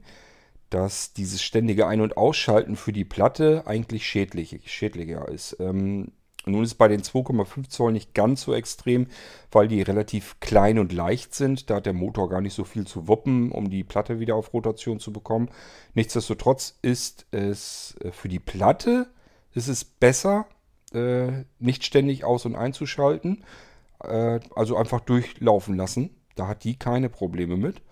dass 0.70 1.12
dieses 1.12 1.42
ständige 1.42 1.86
Ein- 1.86 2.00
und 2.00 2.16
Ausschalten 2.16 2.76
für 2.76 2.92
die 2.92 3.04
Platte 3.04 3.64
eigentlich 3.66 4.06
schädlich, 4.06 4.60
schädlicher 4.64 5.28
ist. 5.28 5.56
Ähm, 5.60 6.12
nun 6.46 6.64
ist 6.64 6.74
bei 6.74 6.88
den 6.88 7.02
2,5 7.02 7.68
Zoll 7.68 7.92
nicht 7.92 8.14
ganz 8.14 8.42
so 8.42 8.54
extrem, 8.54 9.06
weil 9.52 9.68
die 9.68 9.82
relativ 9.82 10.40
klein 10.40 10.78
und 10.78 10.92
leicht 10.92 11.34
sind. 11.34 11.70
Da 11.70 11.76
hat 11.76 11.86
der 11.86 11.92
Motor 11.92 12.28
gar 12.28 12.40
nicht 12.40 12.54
so 12.54 12.64
viel 12.64 12.86
zu 12.86 13.06
wuppen, 13.06 13.52
um 13.52 13.70
die 13.70 13.84
Platte 13.84 14.18
wieder 14.18 14.34
auf 14.34 14.52
Rotation 14.52 14.98
zu 14.98 15.12
bekommen. 15.12 15.50
Nichtsdestotrotz 15.94 16.78
ist 16.82 17.26
es 17.30 17.96
äh, 18.00 18.10
für 18.10 18.28
die 18.28 18.40
Platte 18.40 19.08
ist 19.54 19.68
es 19.68 19.84
besser, 19.84 20.46
äh, 20.94 21.44
nicht 21.59 21.85
ständig 21.85 22.24
aus- 22.24 22.46
und 22.46 22.57
einzuschalten. 22.57 23.44
Äh, 24.02 24.40
also 24.55 24.76
einfach 24.76 25.00
durchlaufen 25.00 25.76
lassen. 25.76 26.11
Da 26.35 26.48
hat 26.48 26.64
die 26.64 26.76
keine 26.76 27.09
Probleme 27.09 27.57
mit. 27.57 27.83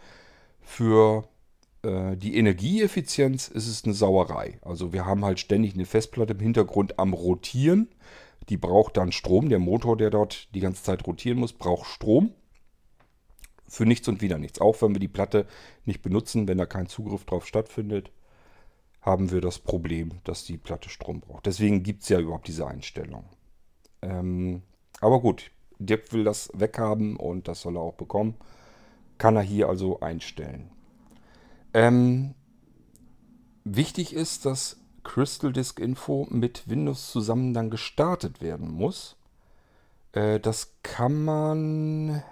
Für 0.61 1.29
äh, 1.83 2.17
die 2.17 2.37
Energieeffizienz 2.37 3.49
ist 3.49 3.67
es 3.67 3.85
eine 3.85 3.95
Sauerei. 3.95 4.59
Also 4.63 4.93
wir 4.93 5.07
haben 5.07 5.25
halt 5.25 5.41
ständig 5.41 5.75
eine 5.75 5.87
Festplatte 5.87 6.35
im 6.35 6.41
Hintergrund 6.41 6.99
am 6.99 7.13
Rotieren. 7.13 7.89
Die 8.49 8.57
braucht 8.57 8.97
dann 8.97 9.13
Strom. 9.13 9.49
Der 9.49 9.59
Motor, 9.59 9.97
der 9.97 10.11
dort 10.11 10.55
die 10.55 10.61
ganze 10.61 10.83
Zeit 10.83 11.07
rotieren 11.07 11.39
muss, 11.39 11.53
braucht 11.53 11.87
Strom. 11.87 12.33
Für 13.69 13.87
nichts 13.87 14.09
und 14.09 14.21
wieder 14.21 14.39
nichts. 14.39 14.61
Auch 14.61 14.83
wenn 14.83 14.95
wir 14.95 15.01
die 15.01 15.09
Platte 15.09 15.47
nicht 15.85 16.03
benutzen, 16.03 16.49
wenn 16.49 16.59
da 16.59 16.67
kein 16.67 16.89
Zugriff 16.89 17.25
drauf 17.25 17.47
stattfindet, 17.47 18.11
haben 19.03 19.31
wir 19.31 19.41
das 19.41 19.59
Problem, 19.59 20.13
dass 20.25 20.45
die 20.45 20.59
Platte 20.59 20.91
Strom 20.91 21.21
braucht. 21.21 21.47
Deswegen 21.47 21.83
gibt 21.83 22.03
es 22.03 22.09
ja 22.09 22.21
überhaupt 22.21 22.49
diese 22.49 22.67
Einstellung. 22.67 23.25
Ähm, 24.03 24.63
aber 25.01 25.21
gut, 25.21 25.51
Dirk 25.79 26.13
will 26.13 26.25
das 26.25 26.51
weghaben 26.55 27.17
und 27.17 27.49
das 27.49 27.63
soll 27.63 27.77
er 27.77 27.83
auch 27.83 27.95
bekommen. 27.95 28.35
Kann 29.19 29.37
er 29.37 29.43
hier 29.43 29.69
also 29.69 30.01
einstellen. 30.01 30.71
Ähm, 31.73 32.35
wichtig 33.65 34.15
ist, 34.15 34.45
dass 34.45 34.77
Crystal 35.03 35.53
Disk 35.53 35.81
Info 35.81 36.27
mit 36.31 36.69
Windows 36.69 37.11
zusammen 37.11 37.55
dann 37.55 37.71
gestartet 37.71 38.43
werden 38.43 38.71
muss. 38.71 39.17
Äh, 40.13 40.41
das 40.41 40.75
kann 40.83 41.25
man 41.25 42.23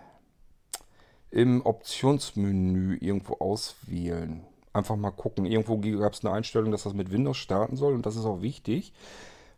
im 1.30 1.64
Optionsmenü 1.64 2.98
irgendwo 3.00 3.34
auswählen. 3.34 4.44
Einfach 4.72 4.96
mal 4.96 5.10
gucken. 5.10 5.46
Irgendwo 5.46 5.78
gab 5.98 6.12
es 6.12 6.24
eine 6.24 6.34
Einstellung, 6.34 6.70
dass 6.70 6.84
das 6.84 6.94
mit 6.94 7.10
Windows 7.10 7.36
starten 7.36 7.76
soll. 7.76 7.94
Und 7.94 8.06
das 8.06 8.16
ist 8.16 8.24
auch 8.24 8.42
wichtig, 8.42 8.92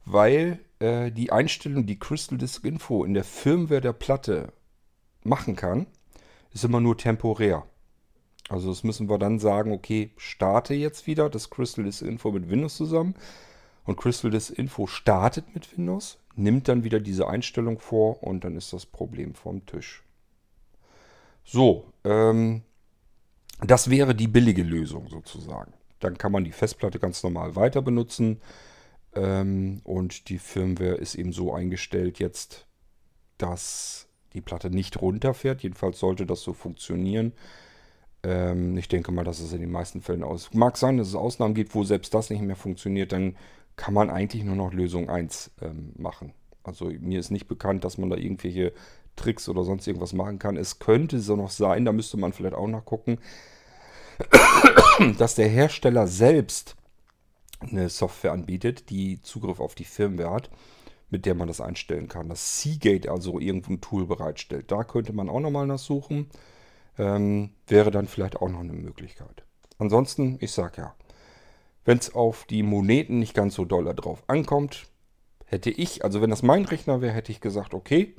weil 0.05 0.59
äh, 0.79 1.11
die 1.11 1.33
Einstellung, 1.33 1.87
die 1.87 1.99
Crystal 1.99 2.39
Disk 2.39 2.65
Info 2.65 3.05
in 3.05 3.15
der 3.15 3.25
Firmware 3.25 3.81
der 3.81 3.93
Platte 3.93 4.53
machen 5.23 5.57
kann, 5.57 5.87
ist 6.53 6.65
immer 6.65 6.81
nur 6.81 6.97
temporär. 6.97 7.65
Also 8.49 8.71
das 8.71 8.83
müssen 8.83 9.09
wir 9.09 9.19
dann 9.19 9.39
sagen, 9.39 9.73
okay, 9.73 10.11
starte 10.17 10.75
jetzt 10.75 11.07
wieder 11.07 11.31
das 11.31 11.51
Crystal 11.51 11.85
Disk 11.85 12.03
Info 12.03 12.33
mit 12.33 12.51
Windows 12.51 12.77
zusammen. 12.77 13.15
Und 13.85 13.97
Crystal 13.97 14.31
Disk 14.31 14.53
Info 14.59 14.87
startet 14.87 15.55
mit 15.55 15.77
Windows, 15.77 16.19
nimmt 16.35 16.69
dann 16.69 16.85
wieder 16.85 17.01
diese 17.01 17.29
Einstellung 17.29 17.79
vor 17.79 18.23
und 18.23 18.45
dann 18.45 18.57
ist 18.57 18.73
das 18.73 18.87
Problem 18.87 19.35
vom 19.35 19.65
Tisch. 19.67 20.03
So, 21.45 21.87
ähm, 22.05 22.63
das 23.67 23.91
wäre 23.91 24.15
die 24.15 24.29
billige 24.29 24.63
Lösung 24.63 25.09
sozusagen. 25.09 25.73
Dann 25.99 26.17
kann 26.17 26.33
man 26.33 26.45
die 26.45 26.53
Festplatte 26.53 26.99
ganz 26.99 27.23
normal 27.23 27.57
weiter 27.57 27.83
benutzen. 27.83 28.41
Ähm, 29.15 29.81
und 29.85 30.29
die 30.29 30.39
Firmware 30.39 30.95
ist 30.95 31.15
eben 31.15 31.33
so 31.33 31.53
eingestellt 31.53 32.19
jetzt, 32.19 32.67
dass 33.39 34.09
die 34.33 34.41
Platte 34.41 34.71
nicht 34.71 35.01
runterfährt. 35.01 35.63
Jedenfalls 35.63 35.99
sollte 35.99 36.27
das 36.27 36.43
so 36.43 36.53
funktionieren. 36.53 37.33
Ähm, 38.23 38.77
ich 38.77 38.89
denke 38.89 39.13
mal, 39.13 39.25
dass 39.25 39.41
es 39.41 39.53
in 39.53 39.61
den 39.61 39.73
meisten 39.73 40.01
Fällen 40.01 40.23
aus. 40.23 40.53
Mag 40.53 40.77
sein, 40.77 40.97
dass 40.97 41.09
es 41.09 41.15
Ausnahmen 41.15 41.55
gibt, 41.55 41.75
wo 41.75 41.85
selbst 41.85 42.15
das 42.15 42.31
nicht 42.31 42.43
mehr 42.43 42.57
funktioniert, 42.57 43.13
dann 43.13 43.37
kann 43.77 43.95
man 43.95 44.11
eigentlich 44.11 44.45
nur 44.45 44.57
noch 44.57 44.73
Lösung 44.73 45.09
1 45.09 45.53
ähm, 45.63 45.93
machen. 45.97 46.35
Also 46.63 46.87
mir 46.87 47.19
ist 47.19 47.31
nicht 47.31 47.49
bekannt, 47.49 47.85
dass 47.85 47.97
man 47.97 48.11
da 48.11 48.17
irgendwelche 48.17 48.73
Tricks 49.21 49.49
oder 49.49 49.65
sonst 49.65 49.87
irgendwas 49.87 50.13
machen 50.13 50.39
kann. 50.39 50.57
Es 50.57 50.79
könnte 50.79 51.21
so 51.21 51.37
noch 51.37 51.51
sein, 51.51 51.85
da 51.85 51.93
müsste 51.93 52.17
man 52.17 52.33
vielleicht 52.33 52.55
auch 52.55 52.67
nachgucken, 52.67 53.19
dass 55.19 55.35
der 55.35 55.49
Hersteller 55.49 56.07
selbst 56.07 56.77
eine 57.61 57.89
Software 57.89 58.33
anbietet, 58.33 58.89
die 58.91 59.21
Zugriff 59.21 59.61
auf 59.61 59.75
die 59.75 59.85
Firmware 59.85 60.33
hat, 60.33 60.51
mit 61.11 61.27
der 61.27 61.35
man 61.35 61.49
das 61.49 61.61
einstellen 61.61 62.09
kann. 62.09 62.29
Das 62.29 62.63
Seagate 62.63 63.11
also 63.11 63.39
irgendwo 63.39 63.73
ein 63.73 63.81
Tool 63.81 64.07
bereitstellt. 64.07 64.71
Da 64.71 64.85
könnte 64.85 65.13
man 65.13 65.29
auch 65.29 65.41
nochmal 65.41 65.67
nachsuchen. 65.67 66.31
Ähm, 66.99 67.51
wäre 67.67 67.91
dann 67.91 68.09
vielleicht 68.09 68.37
auch 68.37 68.49
noch 68.49 68.61
eine 68.61 68.73
Möglichkeit. 68.73 69.45
Ansonsten, 69.79 70.39
ich 70.41 70.53
sag 70.53 70.79
ja, 70.79 70.95
wenn 71.85 71.99
es 71.99 72.15
auf 72.15 72.45
die 72.45 72.63
Moneten 72.63 73.19
nicht 73.19 73.35
ganz 73.35 73.55
so 73.55 73.65
doll 73.65 73.93
drauf 73.95 74.23
ankommt, 74.27 74.87
hätte 75.47 75.71
ich, 75.71 76.05
also 76.05 76.21
wenn 76.23 76.31
das 76.31 76.43
mein 76.43 76.65
Rechner 76.65 77.01
wäre, 77.01 77.13
hätte 77.13 77.33
ich 77.33 77.41
gesagt, 77.41 77.75
okay, 77.75 78.15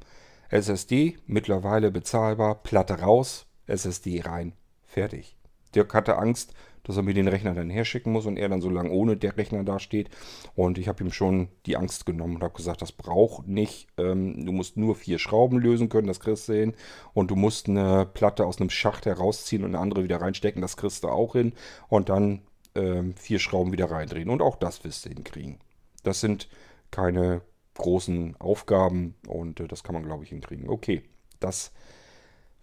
SSD 0.51 1.17
mittlerweile 1.27 1.91
bezahlbar, 1.91 2.61
Platte 2.61 2.99
raus, 2.99 3.47
SSD 3.67 4.21
rein, 4.21 4.53
fertig. 4.83 5.37
Dirk 5.73 5.93
hatte 5.93 6.17
Angst, 6.17 6.53
dass 6.83 6.97
er 6.97 7.03
mir 7.03 7.13
den 7.13 7.29
Rechner 7.29 7.53
dann 7.53 7.69
herschicken 7.69 8.11
muss 8.11 8.25
und 8.25 8.37
er 8.37 8.49
dann 8.49 8.59
so 8.59 8.69
lange 8.69 8.91
ohne 8.91 9.15
der 9.15 9.37
Rechner 9.37 9.63
dasteht. 9.63 10.09
Und 10.55 10.77
ich 10.77 10.89
habe 10.89 11.03
ihm 11.03 11.11
schon 11.11 11.47
die 11.65 11.77
Angst 11.77 12.05
genommen 12.05 12.35
und 12.35 12.43
habe 12.43 12.55
gesagt, 12.55 12.81
das 12.81 12.91
braucht 12.91 13.47
nicht. 13.47 13.87
Ähm, 13.97 14.45
du 14.45 14.51
musst 14.51 14.75
nur 14.75 14.95
vier 14.95 15.19
Schrauben 15.19 15.59
lösen 15.59 15.87
können, 15.87 16.07
das 16.07 16.19
kriegst 16.19 16.49
du 16.49 16.53
hin. 16.53 16.73
Und 17.13 17.31
du 17.31 17.35
musst 17.35 17.69
eine 17.69 18.05
Platte 18.05 18.45
aus 18.45 18.59
einem 18.59 18.69
Schacht 18.69 19.05
herausziehen 19.05 19.63
und 19.63 19.75
eine 19.75 19.79
andere 19.79 20.03
wieder 20.03 20.19
reinstecken, 20.19 20.61
das 20.61 20.75
kriegst 20.75 21.03
du 21.03 21.09
auch 21.09 21.33
hin. 21.33 21.53
Und 21.87 22.09
dann 22.09 22.41
ähm, 22.75 23.15
vier 23.15 23.39
Schrauben 23.39 23.71
wieder 23.71 23.89
reindrehen. 23.89 24.29
Und 24.29 24.41
auch 24.41 24.57
das 24.57 24.83
wirst 24.83 25.05
du 25.05 25.09
hinkriegen. 25.09 25.59
Das 26.03 26.19
sind 26.19 26.49
keine 26.89 27.41
großen 27.81 28.35
Aufgaben 28.39 29.15
und 29.27 29.59
äh, 29.59 29.67
das 29.67 29.83
kann 29.83 29.93
man, 29.93 30.05
glaube 30.05 30.23
ich, 30.23 30.29
hinkriegen. 30.29 30.69
Okay, 30.69 31.03
das 31.39 31.71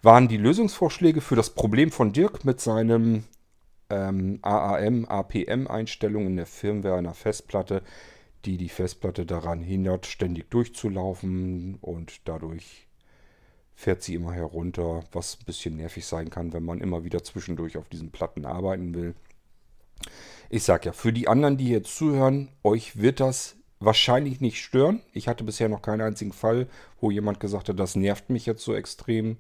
waren 0.01 0.29
die 0.29 0.37
Lösungsvorschläge 0.37 1.21
für 1.21 1.37
das 1.37 1.51
Problem 1.51 1.91
von 1.91 2.13
Dirk 2.13 2.45
mit 2.45 2.61
seinem 2.61 3.25
ähm, 3.91 4.39
AAM, 4.43 5.07
APM-Einstellung 5.07 6.27
in 6.27 6.37
der 6.37 6.47
Firmware 6.47 6.97
einer 6.97 7.15
Festplatte, 7.15 7.83
die 8.45 8.57
die 8.57 8.69
Festplatte 8.69 9.27
daran 9.27 9.61
hindert, 9.61 10.07
ständig 10.07 10.51
durchzulaufen 10.51 11.79
und 11.81 12.29
dadurch 12.29 12.87
fährt 13.75 14.03
sie 14.03 14.15
immer 14.15 14.33
herunter, 14.33 15.05
was 15.13 15.39
ein 15.41 15.45
bisschen 15.45 15.77
nervig 15.77 16.07
sein 16.07 16.31
kann, 16.31 16.53
wenn 16.53 16.65
man 16.65 16.81
immer 16.81 17.05
wieder 17.05 17.23
zwischendurch 17.23 17.77
auf 17.77 17.89
diesen 17.89 18.11
Platten 18.11 18.45
arbeiten 18.45 18.95
will. 18.95 19.15
Ich 20.49 20.63
sag 20.63 20.85
ja, 20.85 20.93
für 20.93 21.13
die 21.13 21.29
anderen, 21.29 21.57
die 21.59 21.69
jetzt 21.69 21.97
zuhören, 21.97 22.49
euch 22.63 22.97
wird 23.01 23.21
das 23.21 23.58
wahrscheinlich 23.81 24.41
nicht 24.41 24.63
stören. 24.63 25.01
Ich 25.13 25.29
hatte 25.29 25.45
bisher 25.45 25.69
noch 25.69 25.83
keinen 25.83 26.01
einzigen 26.01 26.33
Fall, 26.33 26.67
wo 27.01 27.11
jemand 27.11 27.41
gesagt 27.41 27.69
hat, 27.69 27.79
das 27.79 27.97
nervt 27.97 28.31
mich 28.31 28.47
jetzt 28.47 28.65
so 28.65 28.75
extrem. 28.75 29.37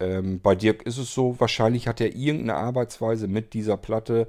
Ähm, 0.00 0.40
bei 0.40 0.54
Dirk 0.54 0.82
ist 0.82 0.98
es 0.98 1.12
so, 1.12 1.38
wahrscheinlich 1.38 1.88
hat 1.88 2.00
er 2.00 2.14
irgendeine 2.14 2.56
Arbeitsweise 2.56 3.28
mit 3.28 3.54
dieser 3.54 3.76
Platte, 3.76 4.26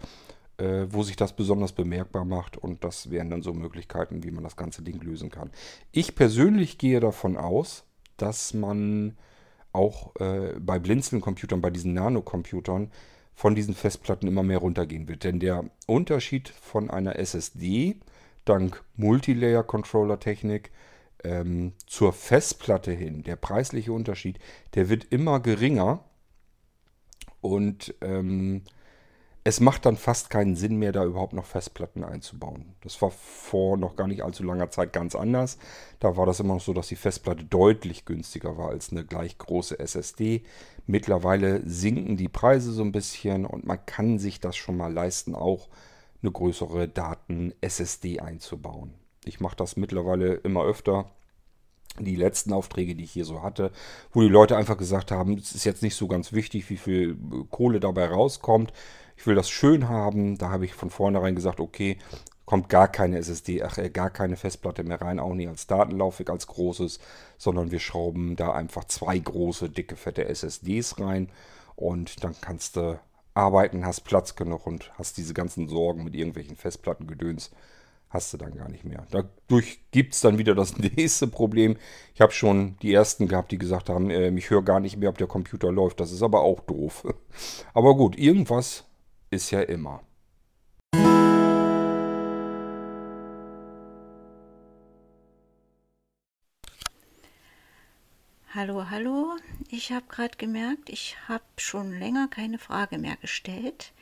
äh, 0.57 0.85
wo 0.89 1.03
sich 1.03 1.15
das 1.15 1.33
besonders 1.33 1.71
bemerkbar 1.71 2.25
macht 2.25 2.57
und 2.57 2.83
das 2.83 3.09
wären 3.11 3.29
dann 3.29 3.41
so 3.41 3.53
Möglichkeiten, 3.53 4.23
wie 4.23 4.31
man 4.31 4.43
das 4.43 4.55
ganze 4.55 4.81
Ding 4.81 4.99
lösen 5.01 5.29
kann. 5.29 5.51
Ich 5.91 6.15
persönlich 6.15 6.77
gehe 6.77 6.99
davon 6.99 7.37
aus, 7.37 7.83
dass 8.17 8.53
man 8.53 9.17
auch 9.73 10.15
äh, 10.19 10.53
bei 10.59 10.79
Blinzeln-Computern, 10.79 11.61
bei 11.61 11.69
diesen 11.69 11.93
Nano-Computern, 11.93 12.91
von 13.35 13.53
diesen 13.53 13.75
Festplatten 13.75 14.27
immer 14.27 14.41
mehr 14.41 14.57
runtergehen 14.57 15.07
wird. 15.07 15.23
Denn 15.23 15.39
der 15.39 15.65
Unterschied 15.85 16.49
von 16.49 16.89
einer 16.89 17.19
SSD 17.19 17.97
dank 18.49 18.83
Multilayer-Controller-Technik 18.95 20.71
ähm, 21.23 21.73
zur 21.85 22.13
Festplatte 22.13 22.91
hin, 22.91 23.23
der 23.23 23.35
preisliche 23.35 23.91
Unterschied, 23.91 24.39
der 24.75 24.89
wird 24.89 25.05
immer 25.05 25.39
geringer 25.39 26.03
und 27.41 27.95
ähm, 28.01 28.63
es 29.47 29.61
macht 29.61 29.85
dann 29.85 29.95
fast 29.95 30.29
keinen 30.29 30.57
Sinn 30.57 30.75
mehr, 30.75 30.91
da 30.91 31.05
überhaupt 31.05 31.31
noch 31.31 31.45
Festplatten 31.45 32.03
einzubauen. 32.03 32.75
Das 32.81 33.01
war 33.01 33.11
vor 33.11 33.77
noch 33.77 33.95
gar 33.95 34.05
nicht 34.07 34.21
allzu 34.21 34.43
langer 34.43 34.71
Zeit 34.71 34.91
ganz 34.91 35.15
anders. 35.15 35.57
Da 36.01 36.17
war 36.17 36.25
das 36.25 36.41
immer 36.41 36.55
noch 36.55 36.61
so, 36.61 36.73
dass 36.73 36.89
die 36.89 36.97
Festplatte 36.97 37.45
deutlich 37.45 38.03
günstiger 38.03 38.57
war 38.57 38.71
als 38.71 38.91
eine 38.91 39.05
gleich 39.05 39.37
große 39.37 39.79
SSD. 39.79 40.43
Mittlerweile 40.85 41.61
sinken 41.65 42.17
die 42.17 42.27
Preise 42.27 42.73
so 42.73 42.81
ein 42.81 42.91
bisschen 42.91 43.45
und 43.45 43.65
man 43.65 43.85
kann 43.85 44.19
sich 44.19 44.41
das 44.41 44.57
schon 44.57 44.75
mal 44.75 44.91
leisten, 44.91 45.33
auch 45.33 45.69
eine 46.21 46.31
größere 46.31 46.87
Daten-SSD 46.87 48.19
einzubauen. 48.19 48.93
Ich 49.25 49.39
mache 49.39 49.55
das 49.55 49.77
mittlerweile 49.77 50.35
immer 50.35 50.63
öfter. 50.63 51.11
Die 51.99 52.15
letzten 52.15 52.53
Aufträge, 52.53 52.95
die 52.95 53.03
ich 53.03 53.11
hier 53.11 53.25
so 53.25 53.41
hatte, 53.41 53.71
wo 54.11 54.21
die 54.21 54.27
Leute 54.27 54.55
einfach 54.55 54.77
gesagt 54.77 55.11
haben, 55.11 55.37
es 55.37 55.53
ist 55.53 55.65
jetzt 55.65 55.81
nicht 55.81 55.95
so 55.95 56.07
ganz 56.07 56.31
wichtig, 56.31 56.69
wie 56.69 56.77
viel 56.77 57.17
Kohle 57.49 57.79
dabei 57.79 58.07
rauskommt. 58.07 58.71
Ich 59.15 59.25
will 59.25 59.35
das 59.35 59.49
schön 59.49 59.89
haben. 59.89 60.37
Da 60.37 60.49
habe 60.49 60.65
ich 60.65 60.73
von 60.73 60.91
vornherein 60.91 61.35
gesagt, 61.35 61.59
okay, 61.59 61.97
kommt 62.47 62.69
gar 62.69 62.87
keine 62.87 63.17
SSD, 63.17 63.61
ach, 63.61 63.77
äh, 63.77 63.89
gar 63.89 64.09
keine 64.09 64.37
Festplatte 64.37 64.83
mehr 64.83 65.01
rein, 65.01 65.19
auch 65.19 65.33
nicht 65.33 65.49
als 65.49 65.67
Datenlaufwerk, 65.67 66.29
als 66.29 66.47
großes, 66.47 66.99
sondern 67.37 67.71
wir 67.71 67.79
schrauben 67.79 68.37
da 68.37 68.53
einfach 68.53 68.85
zwei 68.85 69.19
große, 69.19 69.69
dicke, 69.69 69.97
fette 69.97 70.25
SSDs 70.25 70.97
rein 70.97 71.29
und 71.75 72.23
dann 72.23 72.35
kannst 72.39 72.77
du 72.77 72.99
arbeiten, 73.37 73.85
hast 73.85 74.01
Platz 74.01 74.35
genug 74.35 74.67
und 74.67 74.91
hast 74.97 75.17
diese 75.17 75.33
ganzen 75.33 75.69
Sorgen 75.69 76.03
mit 76.03 76.15
irgendwelchen 76.15 76.55
Festplattengedöns 76.57 77.51
hast 78.09 78.33
du 78.33 78.37
dann 78.37 78.55
gar 78.55 78.69
nicht 78.69 78.85
mehr. 78.85 79.05
Dadurch 79.11 79.79
gibt 79.91 80.13
es 80.13 80.21
dann 80.21 80.37
wieder 80.37 80.55
das 80.55 80.77
nächste 80.77 81.27
Problem. 81.27 81.77
Ich 82.15 82.21
habe 82.21 82.31
schon 82.31 82.77
die 82.81 82.93
ersten 82.93 83.27
gehabt, 83.27 83.51
die 83.51 83.57
gesagt 83.57 83.89
haben, 83.89 84.09
äh, 84.09 84.29
ich 84.29 84.49
höre 84.49 84.63
gar 84.63 84.79
nicht 84.79 84.97
mehr, 84.97 85.09
ob 85.09 85.17
der 85.17 85.27
Computer 85.27 85.71
läuft. 85.71 85.99
Das 85.99 86.11
ist 86.11 86.23
aber 86.23 86.41
auch 86.41 86.61
doof. 86.61 87.05
aber 87.73 87.95
gut, 87.95 88.17
irgendwas 88.17 88.85
ist 89.29 89.51
ja 89.51 89.61
immer. 89.61 90.01
Hallo, 98.59 98.89
hallo. 98.89 99.37
Ich 99.69 99.91
habe 99.91 100.07
gerade 100.09 100.35
gemerkt, 100.35 100.89
ich 100.89 101.15
habe 101.27 101.43
schon 101.57 101.91
länger 101.91 102.27
keine 102.27 102.57
Frage 102.57 102.97
mehr 102.97 103.15
gestellt 103.17 103.93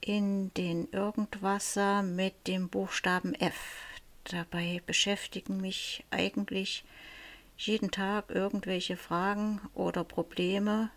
in 0.00 0.52
den 0.54 0.88
Irgendwasser 0.90 2.02
mit 2.02 2.48
dem 2.48 2.68
Buchstaben 2.68 3.32
F. 3.32 3.54
Dabei 4.24 4.82
beschäftigen 4.86 5.60
mich 5.60 6.04
eigentlich 6.10 6.82
jeden 7.56 7.92
Tag 7.92 8.30
irgendwelche 8.30 8.96
Fragen 8.96 9.60
oder 9.74 10.02
Probleme, 10.02 10.90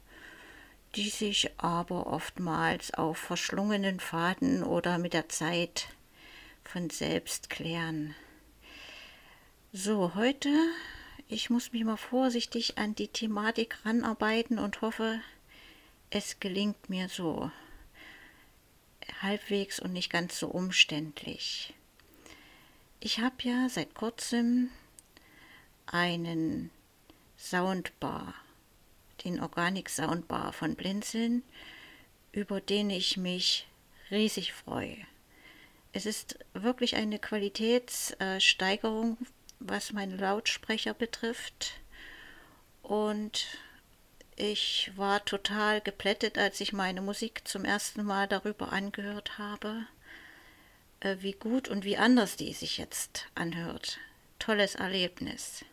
die 0.96 1.10
sich 1.10 1.52
aber 1.58 2.08
oftmals 2.08 2.92
auf 2.96 3.20
verschlungenen 3.20 4.00
Faden 4.00 4.64
oder 4.64 4.98
mit 4.98 5.14
der 5.14 5.30
Zeit 5.30 5.90
von 6.64 6.90
selbst 6.90 7.52
klären. 7.52 8.16
So, 9.72 10.16
heute, 10.16 10.50
ich 11.34 11.50
muss 11.50 11.74
mich 11.74 11.84
mal 11.84 11.98
vorsichtig 11.98 12.78
an 12.78 12.94
die 12.94 13.08
Thematik 13.08 13.84
ranarbeiten 13.84 14.60
und 14.60 14.82
hoffe, 14.82 15.20
es 16.12 16.40
gelingt 16.40 16.92
mir 16.92 17.10
so 17.10 17.50
halbwegs 19.22 19.80
und 19.80 19.94
nicht 19.94 20.12
ganz 20.12 20.38
so 20.38 20.48
umständlich. 20.48 21.74
Ich 23.00 23.20
habe 23.20 23.36
ja 23.40 23.68
seit 23.68 23.96
kurzem 23.96 24.70
einen 25.88 26.70
Soundbar, 27.36 28.36
den 29.26 29.42
Organic 29.42 29.90
Soundbar 29.90 30.54
von 30.54 30.76
Blinzeln, 30.76 31.42
über 32.32 32.62
den 32.62 32.92
ich 32.92 33.18
mich 33.18 33.68
riesig 34.12 34.54
freue. 34.54 34.98
Es 35.94 36.06
ist 36.06 36.38
wirklich 36.54 36.96
eine 36.96 37.18
Qualitätssteigerung, 37.18 39.18
was 39.68 39.94
meine 39.94 40.18
Lautsprecher 40.18 40.94
betrifft. 40.94 41.80
Und 42.82 43.46
ich 44.36 44.92
war 44.96 45.24
total 45.24 45.82
geplättet, 45.82 46.38
als 46.38 46.60
ich 46.60 46.74
meine 46.74 47.02
Musik 47.02 47.48
zum 47.48 47.66
ersten 47.66 48.04
Mal 48.04 48.28
darüber 48.28 48.74
angehört 48.74 49.38
habe, 49.38 49.86
äh, 51.00 51.18
wie 51.20 51.34
gut 51.34 51.68
und 51.68 51.86
wie 51.86 51.98
anders 51.98 52.36
die 52.36 52.54
sich 52.54 52.78
jetzt 52.78 53.28
anhört. 53.36 54.00
Tolles 54.40 54.76
Erlebnis. 54.76 55.64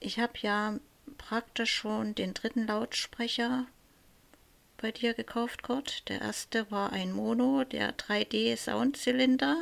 Ich 0.00 0.18
habe 0.18 0.34
ja 0.40 0.78
praktisch 1.18 1.74
schon 1.74 2.14
den 2.14 2.34
dritten 2.34 2.66
Lautsprecher 2.66 3.66
bei 4.78 4.92
dir 4.92 5.14
gekauft, 5.14 5.62
Kurt. 5.62 6.08
Der 6.08 6.20
erste 6.20 6.70
war 6.70 6.92
ein 6.92 7.12
Mono, 7.12 7.64
der 7.64 7.96
3D-Soundzylinder. 7.96 9.56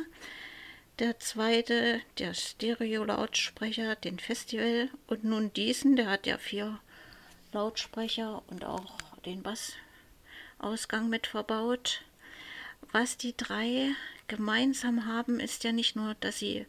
Der 0.99 1.19
zweite, 1.19 2.01
der 2.19 2.33
Stereo-Lautsprecher, 2.33 3.97
den 3.97 4.17
Festival. 4.17 4.87
Und 5.07 5.25
nun 5.25 5.51
diesen, 5.51 5.97
der 5.97 6.09
hat 6.09 6.25
ja 6.25 6.37
vier 6.37 6.79
Lautsprecher 7.51 8.41
und 8.47 8.63
auch 8.63 8.97
den 9.25 9.43
Bassausgang 9.43 11.09
mit 11.09 11.27
verbaut. 11.27 12.01
Was 12.93 13.17
die 13.17 13.35
drei 13.35 13.89
gemeinsam 14.29 15.05
haben, 15.05 15.41
ist 15.41 15.65
ja 15.65 15.73
nicht 15.73 15.97
nur, 15.97 16.15
dass 16.21 16.39
sie 16.39 16.65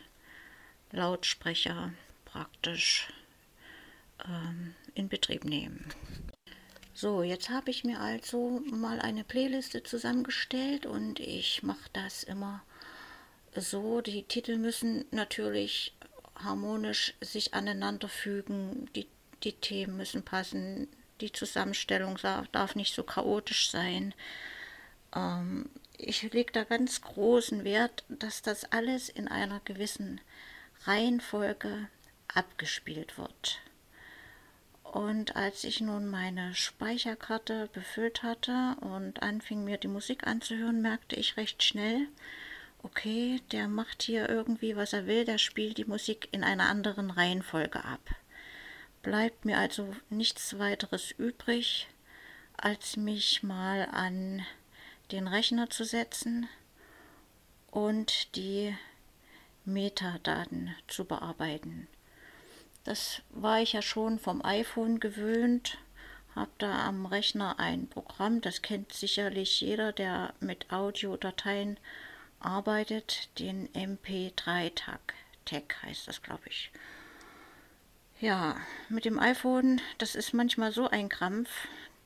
Lautsprecher 0.91 1.93
praktisch 2.25 3.08
ähm, 4.28 4.75
in 4.93 5.10
Betrieb 5.10 5.45
nehme. 5.45 5.80
So, 6.93 7.23
jetzt 7.23 7.49
habe 7.49 7.71
ich 7.71 7.86
mir 7.86 8.02
also 8.02 8.62
mal 8.69 8.99
eine 8.99 9.23
Playliste 9.23 9.84
zusammengestellt 9.84 10.86
und 10.86 11.19
ich 11.19 11.63
mache 11.63 11.89
das 11.93 12.23
immer 12.23 12.62
so, 13.55 14.01
die 14.01 14.23
Titel 14.23 14.57
müssen 14.57 15.05
natürlich 15.12 15.93
harmonisch 16.35 17.13
sich 17.21 17.53
aneinander 17.53 18.09
fügen, 18.09 18.89
die, 18.95 19.07
die 19.43 19.53
Themen 19.53 19.97
müssen 19.97 20.23
passen, 20.23 20.88
die 21.21 21.31
Zusammenstellung 21.31 22.17
darf 22.51 22.75
nicht 22.75 22.93
so 22.93 23.03
chaotisch 23.03 23.71
sein. 23.71 24.13
Ähm, 25.15 25.69
ich 25.97 26.21
lege 26.31 26.53
da 26.53 26.63
ganz 26.63 27.01
großen 27.01 27.63
Wert, 27.63 28.05
dass 28.07 28.41
das 28.41 28.71
alles 28.71 29.09
in 29.09 29.27
einer 29.27 29.59
gewissen 29.65 30.21
Reihenfolge 30.85 31.89
abgespielt 32.33 33.17
wird. 33.17 33.59
Und 34.83 35.35
als 35.35 35.65
ich 35.65 35.81
nun 35.81 36.07
meine 36.07 36.55
Speicherkarte 36.55 37.69
befüllt 37.73 38.23
hatte 38.23 38.75
und 38.81 39.21
anfing 39.21 39.63
mir 39.63 39.77
die 39.77 39.88
Musik 39.88 40.25
anzuhören, 40.25 40.81
merkte 40.81 41.15
ich 41.15 41.38
recht 41.38 41.62
schnell, 41.63 42.07
okay, 42.83 43.41
der 43.51 43.67
macht 43.67 44.03
hier 44.03 44.29
irgendwie, 44.29 44.75
was 44.75 44.93
er 44.93 45.05
will, 45.07 45.25
der 45.25 45.37
spielt 45.37 45.77
die 45.77 45.85
Musik 45.85 46.29
in 46.31 46.43
einer 46.43 46.69
anderen 46.69 47.11
Reihenfolge 47.11 47.83
ab. 47.83 48.01
Bleibt 49.01 49.45
mir 49.45 49.57
also 49.57 49.95
nichts 50.09 50.59
weiteres 50.59 51.11
übrig, 51.11 51.87
als 52.57 52.97
mich 52.97 53.43
mal 53.43 53.87
an 53.91 54.45
den 55.11 55.27
Rechner 55.27 55.69
zu 55.69 55.83
setzen 55.85 56.47
und 57.71 58.35
die 58.35 58.75
Metadaten 59.65 60.75
zu 60.87 61.05
bearbeiten. 61.05 61.87
Das 62.83 63.21
war 63.29 63.61
ich 63.61 63.73
ja 63.73 63.81
schon 63.81 64.19
vom 64.19 64.43
iPhone 64.43 64.99
gewöhnt, 64.99 65.77
habe 66.35 66.51
da 66.57 66.87
am 66.87 67.05
Rechner 67.05 67.59
ein 67.59 67.87
Programm, 67.87 68.41
das 68.41 68.61
kennt 68.61 68.93
sicherlich 68.93 69.61
jeder, 69.61 69.91
der 69.91 70.33
mit 70.39 70.71
Audiodateien 70.71 71.77
arbeitet, 72.39 73.30
den 73.39 73.69
MP3-Tag. 73.69 75.13
Tag 75.45 75.84
heißt 75.84 76.08
das, 76.08 76.21
glaube 76.21 76.43
ich. 76.45 76.71
Ja, 78.21 78.58
mit 78.89 79.06
dem 79.06 79.19
iPhone, 79.19 79.82
das 79.97 80.15
ist 80.15 80.34
manchmal 80.34 80.71
so 80.71 80.89
ein 80.89 81.10
Krampf, 81.10 81.49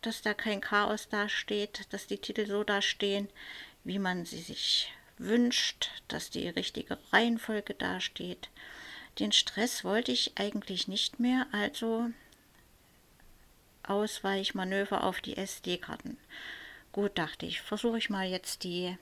dass 0.01 0.21
da 0.21 0.33
kein 0.33 0.61
Chaos 0.61 1.09
dasteht, 1.09 1.91
dass 1.91 2.07
die 2.07 2.19
Titel 2.19 2.45
so 2.45 2.63
dastehen, 2.63 3.29
wie 3.83 3.99
man 3.99 4.25
sie 4.25 4.41
sich 4.41 4.93
wünscht, 5.17 5.89
dass 6.07 6.29
die 6.29 6.49
richtige 6.49 6.97
Reihenfolge 7.11 7.73
dasteht. 7.73 8.49
Den 9.19 9.31
Stress 9.31 9.83
wollte 9.83 10.11
ich 10.11 10.33
eigentlich 10.35 10.87
nicht 10.87 11.19
mehr, 11.19 11.47
also 11.51 12.09
Ausweichmanöver 13.83 15.03
auf 15.03 15.21
die 15.21 15.37
SD-Karten. 15.37 16.17
Gut, 16.91 17.17
dachte 17.17 17.45
ich, 17.45 17.61
versuche 17.61 17.97
ich 17.97 18.09
mal 18.09 18.27
jetzt 18.27 18.63
die, 18.63 18.97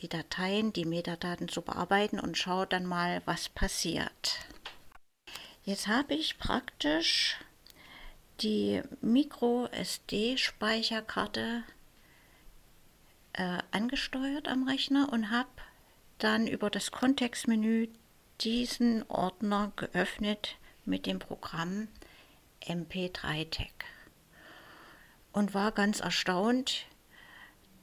die 0.00 0.08
Dateien, 0.08 0.72
die 0.72 0.84
Metadaten 0.84 1.48
zu 1.48 1.62
bearbeiten 1.62 2.20
und 2.20 2.36
schaue 2.36 2.66
dann 2.66 2.86
mal, 2.86 3.22
was 3.24 3.48
passiert. 3.48 4.40
Jetzt 5.64 5.88
habe 5.88 6.14
ich 6.14 6.38
praktisch 6.38 7.38
die 8.40 8.82
Micro 9.00 9.66
SD-Speicherkarte 9.72 11.64
äh, 13.32 13.58
angesteuert 13.70 14.48
am 14.48 14.68
Rechner 14.68 15.12
und 15.12 15.30
habe 15.30 15.48
dann 16.18 16.46
über 16.46 16.70
das 16.70 16.90
Kontextmenü 16.90 17.88
diesen 18.40 19.08
Ordner 19.08 19.72
geöffnet 19.76 20.56
mit 20.84 21.06
dem 21.06 21.18
Programm 21.18 21.88
MP3-Tag 22.62 23.86
und 25.32 25.54
war 25.54 25.72
ganz 25.72 26.00
erstaunt. 26.00 26.86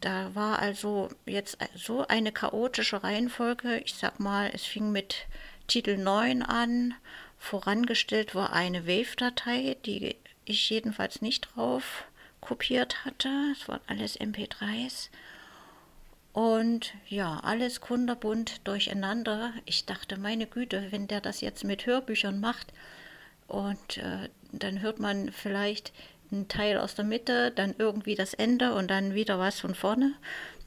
Da 0.04 0.36
war 0.36 0.60
also 0.60 1.08
jetzt 1.26 1.58
so 1.78 2.06
eine 2.06 2.34
chaotische 2.34 3.06
Reihenfolge. 3.06 3.78
Ich 3.86 3.94
sag 3.94 4.20
mal, 4.20 4.52
es 4.54 4.66
fing 4.66 4.92
mit 4.92 5.28
Titel 5.68 5.96
9 5.96 6.44
an. 6.44 6.94
Vorangestellt 7.40 8.36
war 8.36 8.52
eine 8.52 8.86
Wave-Datei, 8.86 9.78
die 9.86 10.18
ich 10.44 10.70
jedenfalls 10.70 11.22
nicht 11.22 11.56
drauf 11.56 12.04
kopiert 12.42 13.06
hatte. 13.06 13.30
Es 13.54 13.70
waren 13.70 13.80
alles 13.88 14.20
MP3s. 14.20 15.08
Und 16.34 16.94
ja, 17.08 17.40
alles 17.40 17.80
kunderbunt 17.80 18.68
durcheinander. 18.68 19.54
Ich 19.64 19.86
dachte, 19.86 20.20
meine 20.20 20.48
Güte, 20.48 20.92
wenn 20.92 21.08
der 21.08 21.22
das 21.22 21.40
jetzt 21.40 21.64
mit 21.64 21.86
Hörbüchern 21.86 22.42
macht 22.42 22.74
und 23.48 24.00
äh, 24.00 24.28
dann 24.52 24.82
hört 24.82 25.00
man 25.00 25.32
vielleicht 25.32 25.94
einen 26.34 26.48
Teil 26.48 26.78
aus 26.78 26.96
der 26.96 27.06
Mitte, 27.06 27.52
dann 27.52 27.76
irgendwie 27.78 28.16
das 28.16 28.34
Ende 28.34 28.74
und 28.74 28.90
dann 28.90 29.14
wieder 29.14 29.40
was 29.40 29.60
von 29.60 29.76
vorne. 29.76 30.14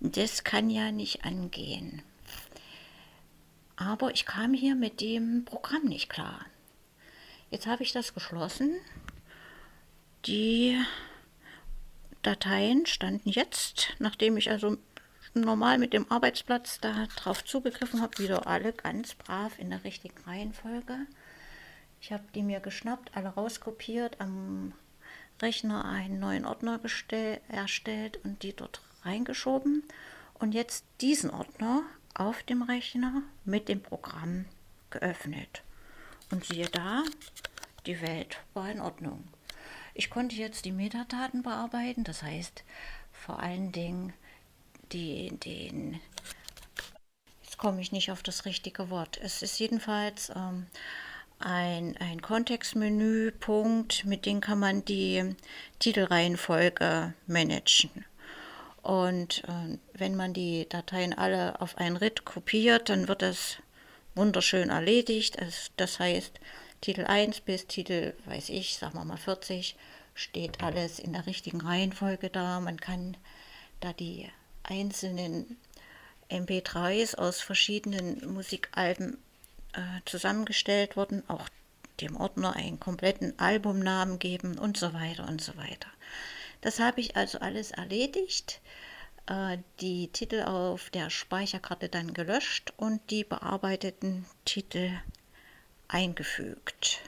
Das 0.00 0.44
kann 0.44 0.70
ja 0.70 0.92
nicht 0.92 1.24
angehen. 1.24 2.02
Aber 3.76 4.12
ich 4.12 4.24
kam 4.24 4.54
hier 4.54 4.74
mit 4.74 5.00
dem 5.00 5.44
Programm 5.44 5.84
nicht 5.84 6.08
klar. 6.08 6.46
Jetzt 7.50 7.66
habe 7.66 7.82
ich 7.82 7.92
das 7.92 8.14
geschlossen. 8.14 8.74
Die 10.24 10.80
Dateien 12.22 12.86
standen 12.86 13.28
jetzt, 13.28 13.94
nachdem 13.98 14.36
ich 14.36 14.50
also 14.50 14.78
normal 15.34 15.78
mit 15.78 15.92
dem 15.92 16.10
Arbeitsplatz 16.10 16.80
da 16.80 17.06
drauf 17.16 17.44
zugegriffen 17.44 18.00
habe, 18.00 18.18
wieder 18.18 18.46
alle 18.46 18.72
ganz 18.72 19.14
brav 19.14 19.58
in 19.58 19.70
der 19.70 19.84
richtigen 19.84 20.18
Reihenfolge. 20.26 21.06
Ich 22.00 22.12
habe 22.12 22.24
die 22.34 22.42
mir 22.42 22.60
geschnappt, 22.60 23.16
alle 23.16 23.28
rauskopiert, 23.28 24.20
am 24.20 24.72
Rechner 25.40 25.84
einen 25.84 26.18
neuen 26.18 26.46
Ordner 26.46 26.80
erstellt 27.48 28.24
und 28.24 28.42
die 28.42 28.54
dort 28.54 28.80
reingeschoben. 29.02 29.82
Und 30.34 30.52
jetzt 30.52 30.84
diesen 31.00 31.30
Ordner 31.30 31.82
auf 32.14 32.42
dem 32.42 32.62
Rechner 32.62 33.22
mit 33.44 33.68
dem 33.68 33.82
Programm 33.82 34.46
geöffnet. 34.90 35.62
Und 36.30 36.44
siehe 36.44 36.68
da, 36.68 37.02
die 37.86 38.00
Welt 38.00 38.38
war 38.54 38.70
in 38.70 38.80
Ordnung. 38.80 39.24
Ich 39.94 40.10
konnte 40.10 40.36
jetzt 40.36 40.64
die 40.64 40.72
Metadaten 40.72 41.42
bearbeiten, 41.42 42.04
das 42.04 42.22
heißt 42.22 42.64
vor 43.12 43.40
allen 43.40 43.72
Dingen 43.72 44.12
die, 44.92 45.30
den, 45.38 46.00
jetzt 47.42 47.58
komme 47.58 47.80
ich 47.80 47.92
nicht 47.92 48.10
auf 48.10 48.22
das 48.22 48.44
richtige 48.44 48.90
Wort. 48.90 49.18
Es 49.22 49.42
ist 49.42 49.58
jedenfalls 49.58 50.30
ähm, 50.34 50.66
ein, 51.38 51.96
ein 51.98 52.22
Kontextmenüpunkt, 52.22 54.04
mit 54.04 54.26
dem 54.26 54.40
kann 54.40 54.58
man 54.58 54.84
die 54.84 55.34
Titelreihenfolge 55.78 57.14
managen. 57.26 58.04
Und 58.82 59.42
äh, 59.48 59.78
wenn 59.94 60.14
man 60.14 60.32
die 60.32 60.68
Dateien 60.68 61.12
alle 61.12 61.60
auf 61.60 61.76
ein 61.76 61.96
RIT 61.96 62.24
kopiert, 62.24 62.88
dann 62.88 63.08
wird 63.08 63.22
das 63.22 63.56
wunderschön 64.14 64.70
erledigt. 64.70 65.36
Es, 65.36 65.72
das 65.76 65.98
heißt, 65.98 66.38
Titel 66.80 67.04
1 67.04 67.40
bis 67.40 67.66
Titel, 67.66 68.14
weiß 68.26 68.48
ich, 68.50 68.76
sagen 68.76 68.94
wir 68.94 69.04
mal 69.04 69.16
40, 69.16 69.76
steht 70.14 70.62
alles 70.62 70.98
in 70.98 71.12
der 71.12 71.26
richtigen 71.26 71.60
Reihenfolge 71.60 72.30
da. 72.30 72.60
Man 72.60 72.80
kann 72.80 73.16
da 73.80 73.92
die 73.92 74.28
einzelnen 74.62 75.56
MP3s 76.30 77.16
aus 77.16 77.40
verschiedenen 77.40 78.32
Musikalben 78.32 79.18
äh, 79.76 80.00
zusammengestellt 80.04 80.96
wurden, 80.96 81.22
auch 81.28 81.48
dem 82.00 82.16
Ordner 82.16 82.54
einen 82.56 82.80
kompletten 82.80 83.38
Albumnamen 83.38 84.18
geben 84.18 84.58
und 84.58 84.76
so 84.76 84.92
weiter 84.92 85.26
und 85.28 85.40
so 85.40 85.56
weiter. 85.56 85.88
Das 86.60 86.80
habe 86.80 87.00
ich 87.00 87.16
also 87.16 87.38
alles 87.38 87.70
erledigt, 87.70 88.60
äh, 89.26 89.58
die 89.80 90.08
Titel 90.08 90.42
auf 90.42 90.90
der 90.90 91.10
Speicherkarte 91.10 91.88
dann 91.88 92.14
gelöscht 92.14 92.72
und 92.76 93.00
die 93.10 93.24
bearbeiteten 93.24 94.26
Titel 94.44 94.90
eingefügt. 95.88 97.00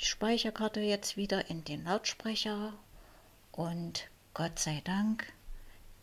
Die 0.00 0.04
Speicherkarte 0.04 0.80
jetzt 0.80 1.16
wieder 1.16 1.48
in 1.48 1.64
den 1.64 1.84
Lautsprecher 1.84 2.74
und 3.52 4.08
Gott 4.34 4.58
sei 4.58 4.82
Dank 4.84 5.32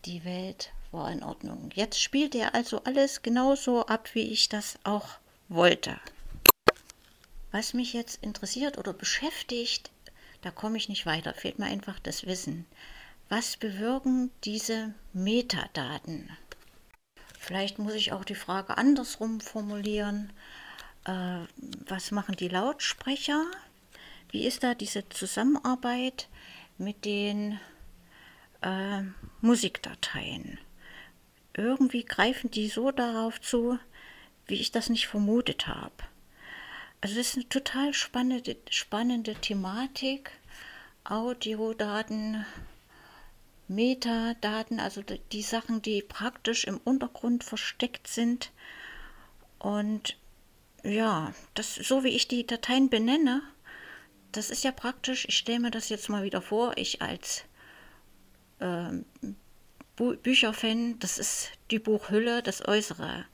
die 0.04 0.24
Welt 0.24 0.72
war 0.90 1.10
in 1.10 1.22
Ordnung. 1.22 1.70
Jetzt 1.74 2.00
spielt 2.00 2.34
er 2.34 2.54
also 2.54 2.82
alles 2.84 3.22
genauso 3.22 3.86
ab, 3.86 4.08
wie 4.14 4.32
ich 4.32 4.48
das 4.48 4.78
auch 4.84 5.18
wollte. 5.48 5.98
Was 7.50 7.74
mich 7.74 7.92
jetzt 7.92 8.22
interessiert 8.22 8.78
oder 8.78 8.92
beschäftigt, 8.92 9.90
da 10.42 10.50
komme 10.50 10.76
ich 10.76 10.88
nicht 10.88 11.06
weiter, 11.06 11.34
fehlt 11.34 11.58
mir 11.58 11.66
einfach 11.66 11.98
das 11.98 12.26
Wissen. 12.26 12.66
Was 13.28 13.56
bewirken 13.56 14.30
diese 14.44 14.94
Metadaten? 15.12 16.30
Vielleicht 17.38 17.78
muss 17.78 17.94
ich 17.94 18.12
auch 18.12 18.24
die 18.24 18.34
Frage 18.34 18.76
andersrum 18.76 19.40
formulieren. 19.40 20.32
Äh, 21.04 21.40
was 21.86 22.10
machen 22.10 22.36
die 22.36 22.48
Lautsprecher? 22.48 23.44
Wie 24.30 24.46
ist 24.46 24.62
da 24.62 24.74
diese 24.74 25.08
Zusammenarbeit 25.08 26.28
mit 26.78 27.04
den 27.04 27.60
äh, 28.64 29.02
Musikdateien. 29.40 30.58
Irgendwie 31.52 32.04
greifen 32.04 32.50
die 32.50 32.68
so 32.68 32.90
darauf 32.90 33.40
zu, 33.40 33.78
wie 34.46 34.54
ich 34.54 34.72
das 34.72 34.88
nicht 34.88 35.06
vermutet 35.06 35.66
habe. 35.66 35.92
Also 37.00 37.20
es 37.20 37.28
ist 37.28 37.36
eine 37.36 37.48
total 37.48 37.92
spannende, 37.94 38.56
spannende 38.70 39.34
Thematik. 39.34 40.30
Audiodaten 41.04 42.46
Metadaten, 43.68 44.80
also 44.80 45.02
die 45.02 45.42
Sachen, 45.42 45.82
die 45.82 46.02
praktisch 46.02 46.64
im 46.64 46.78
Untergrund 46.78 47.44
versteckt 47.44 48.08
sind. 48.08 48.50
Und 49.58 50.16
ja, 50.82 51.32
das, 51.54 51.74
so 51.74 52.04
wie 52.04 52.10
ich 52.10 52.28
die 52.28 52.46
Dateien 52.46 52.90
benenne, 52.90 53.42
das 54.32 54.50
ist 54.50 54.64
ja 54.64 54.72
praktisch, 54.72 55.26
ich 55.28 55.38
stelle 55.38 55.60
mir 55.60 55.70
das 55.70 55.88
jetzt 55.88 56.08
mal 56.08 56.24
wieder 56.24 56.42
vor, 56.42 56.76
ich 56.76 57.00
als 57.00 57.44
äh, 58.58 58.90
Bücherfan, 59.96 60.98
das 60.98 61.18
ist 61.18 61.52
die 61.70 61.78
Buchhülle, 61.78 62.42
das 62.42 62.66
Äußere. 62.66 63.24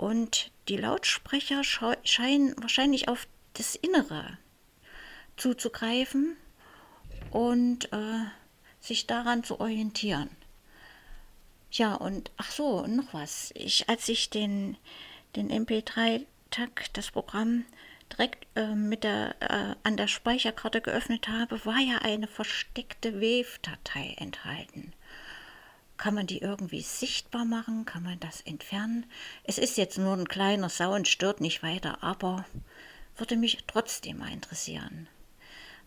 Und 0.00 0.50
die 0.68 0.78
Lautsprecher 0.78 1.62
scheinen 1.62 2.54
wahrscheinlich 2.56 3.08
auf 3.08 3.28
das 3.52 3.74
Innere 3.74 4.38
zuzugreifen 5.36 6.38
und 7.30 7.92
äh, 7.92 8.24
sich 8.80 9.06
daran 9.06 9.44
zu 9.44 9.60
orientieren. 9.60 10.30
Ja, 11.70 11.96
und 11.96 12.30
ach 12.38 12.50
so, 12.50 12.86
noch 12.86 13.12
was. 13.12 13.52
Ich, 13.54 13.90
als 13.90 14.08
ich 14.08 14.30
den, 14.30 14.78
den 15.36 15.50
MP3-Tag, 15.50 16.94
das 16.94 17.10
Programm, 17.10 17.66
direkt 18.10 18.46
äh, 18.56 18.74
mit 18.74 19.04
der, 19.04 19.34
äh, 19.40 19.74
an 19.82 19.98
der 19.98 20.08
Speicherkarte 20.08 20.80
geöffnet 20.80 21.28
habe, 21.28 21.62
war 21.66 21.78
ja 21.78 21.98
eine 21.98 22.26
versteckte 22.26 23.20
Wave-Datei 23.20 24.14
enthalten. 24.16 24.94
Kann 26.00 26.14
man 26.14 26.26
die 26.26 26.38
irgendwie 26.38 26.80
sichtbar 26.80 27.44
machen? 27.44 27.84
Kann 27.84 28.02
man 28.02 28.18
das 28.20 28.40
entfernen? 28.40 29.04
Es 29.44 29.58
ist 29.58 29.76
jetzt 29.76 29.98
nur 29.98 30.14
ein 30.14 30.28
kleiner 30.28 30.70
Sound, 30.70 31.08
stört 31.08 31.42
nicht 31.42 31.62
weiter, 31.62 32.02
aber 32.02 32.46
würde 33.18 33.36
mich 33.36 33.58
trotzdem 33.66 34.16
mal 34.16 34.32
interessieren. 34.32 35.08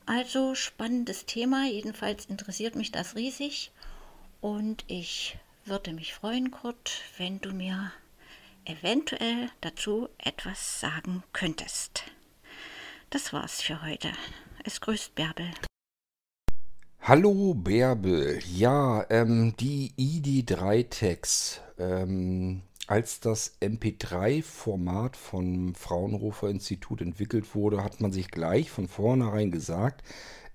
Also 0.06 0.54
spannendes 0.54 1.26
Thema, 1.26 1.66
jedenfalls 1.66 2.28
interessiert 2.28 2.76
mich 2.76 2.92
das 2.92 3.16
riesig 3.16 3.72
und 4.40 4.86
ich 4.86 5.36
würde 5.66 5.94
mich 5.94 6.14
freuen, 6.14 6.52
Kurt, 6.52 7.02
wenn 7.18 7.42
du 7.42 7.52
mir 7.52 7.92
eventuell 8.66 9.50
dazu 9.62 10.10
etwas 10.20 10.80
sagen 10.80 11.24
könntest. 11.34 12.04
Das 13.10 13.34
war's 13.34 13.64
für 13.64 13.82
heute. 13.82 14.12
Es 14.64 14.80
grüßt 14.80 15.16
Bärbel. 15.16 15.50
Hallo 17.06 17.54
Bärbel. 17.54 18.40
Ja, 18.50 19.06
ähm, 19.10 19.56
die 19.60 19.92
ID3-Tags. 20.00 21.60
Ähm, 21.78 22.62
als 22.88 23.20
das 23.20 23.60
MP3-Format 23.60 25.18
vom 25.18 25.76
Fraunhofer 25.76 26.50
Institut 26.50 27.02
entwickelt 27.02 27.56
wurde, 27.56 27.84
hat 27.84 28.00
man 28.00 28.14
sich 28.14 28.32
gleich 28.32 28.72
von 28.72 28.88
vornherein 28.88 29.52
gesagt, 29.52 30.02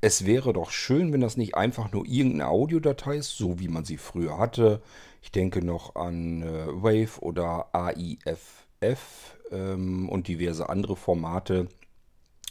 es 0.01 0.24
wäre 0.24 0.55
doch 0.55 0.70
schön, 0.70 1.12
wenn 1.12 1.20
das 1.20 1.36
nicht 1.36 1.55
einfach 1.55 1.92
nur 1.92 2.07
irgendeine 2.07 2.49
Audiodatei 2.49 3.18
ist, 3.18 3.36
so 3.36 3.61
wie 3.61 3.68
man 3.68 3.84
sie 3.84 3.99
früher 3.99 4.38
hatte. 4.38 4.80
Ich 5.20 5.30
denke 5.30 5.62
noch 5.62 5.96
an 5.96 6.40
äh, 6.40 6.66
Wave 6.68 7.20
oder 7.20 7.68
AIFF 7.74 9.36
ähm, 9.51 10.09
und 10.09 10.28
diverse 10.28 10.70
andere 10.70 10.96
Formate. 10.96 11.68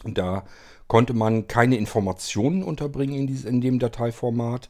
Da 0.04 0.46
konnte 0.88 1.14
man 1.14 1.48
keine 1.48 1.78
Informationen 1.78 2.64
unterbringen 2.64 3.16
in, 3.16 3.28
dieses, 3.28 3.46
in 3.46 3.62
dem 3.62 3.80
Dateiformat, 3.80 4.70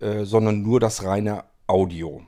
äh, 0.00 0.24
sondern 0.24 0.62
nur 0.62 0.80
das 0.80 1.04
reine 1.04 1.44
Audio. 1.66 2.22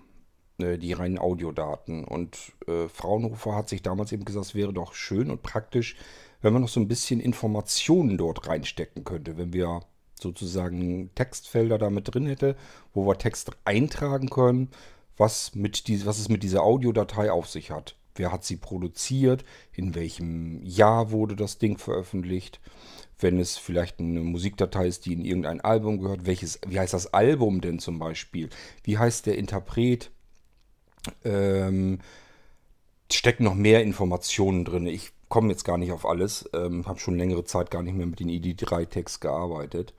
Äh, 0.59 0.79
die 0.79 0.93
reinen 0.93 1.19
Audiodaten. 1.19 2.05
Und 2.05 2.37
äh, 2.67 2.89
Fraunhofer 2.89 3.55
hat 3.55 3.69
sich 3.69 3.83
damals 3.83 4.13
eben 4.13 4.25
gesagt, 4.25 4.47
es 4.47 4.55
wäre 4.55 4.73
doch 4.73 4.93
schön 4.95 5.31
und 5.31 5.43
praktisch, 5.43 5.97
wenn 6.43 6.53
man 6.53 6.63
noch 6.63 6.69
so 6.69 6.81
ein 6.81 6.89
bisschen 6.89 7.21
Informationen 7.21 8.19
dort 8.19 8.47
reinstecken 8.49 9.05
könnte. 9.05 9.39
Wenn 9.39 9.53
wir 9.53 9.83
sozusagen 10.21 11.15
Textfelder 11.15 11.79
damit 11.79 12.13
drin 12.13 12.27
hätte, 12.27 12.57
wo 12.93 13.07
wir 13.07 13.19
Text 13.19 13.53
eintragen 13.65 14.29
können, 14.31 14.71
was, 15.17 15.55
mit 15.55 15.87
die, 15.87 16.05
was 16.07 16.19
es 16.19 16.29
mit 16.29 16.43
dieser 16.43 16.63
Audiodatei 16.63 17.31
auf 17.31 17.49
sich 17.49 17.71
hat. 17.71 17.97
Wer 18.19 18.33
hat 18.33 18.45
sie 18.45 18.57
produziert? 18.57 19.45
In 19.73 19.95
welchem 19.95 20.63
Jahr 20.65 21.11
wurde 21.11 21.37
das 21.37 21.59
Ding 21.59 21.79
veröffentlicht? 21.79 22.61
Wenn 23.19 23.41
es 23.41 23.57
vielleicht 23.57 23.99
eine 23.99 24.21
Musikdatei 24.21 24.87
ist, 24.87 25.07
die 25.07 25.13
in 25.13 25.25
irgendein 25.25 25.61
Album 25.61 25.99
gehört, 25.99 26.27
welches, 26.27 26.61
wie 26.67 26.79
heißt 26.79 26.95
das 26.95 27.13
Album 27.15 27.61
denn 27.61 27.79
zum 27.79 27.99
Beispiel? 27.99 28.49
Wie 28.85 28.99
heißt 28.99 29.27
der 29.27 29.39
Interpret? 29.39 30.11
ähm, 31.25 31.99
stecken 33.11 33.45
noch 33.45 33.55
mehr 33.55 33.83
Informationen 33.83 34.65
drin. 34.65 34.87
Ich 34.87 35.13
komme 35.29 35.51
jetzt 35.51 35.65
gar 35.65 35.79
nicht 35.79 35.93
auf 35.93 36.07
alles, 36.07 36.49
ähm, 36.55 36.87
habe 36.87 36.99
schon 36.99 37.17
längere 37.17 37.45
Zeit 37.45 37.71
gar 37.71 37.83
nicht 37.83 37.95
mehr 37.95 38.07
mit 38.07 38.21
den 38.21 38.31
ID3-Tags 38.31 39.21
gearbeitet. 39.21 39.95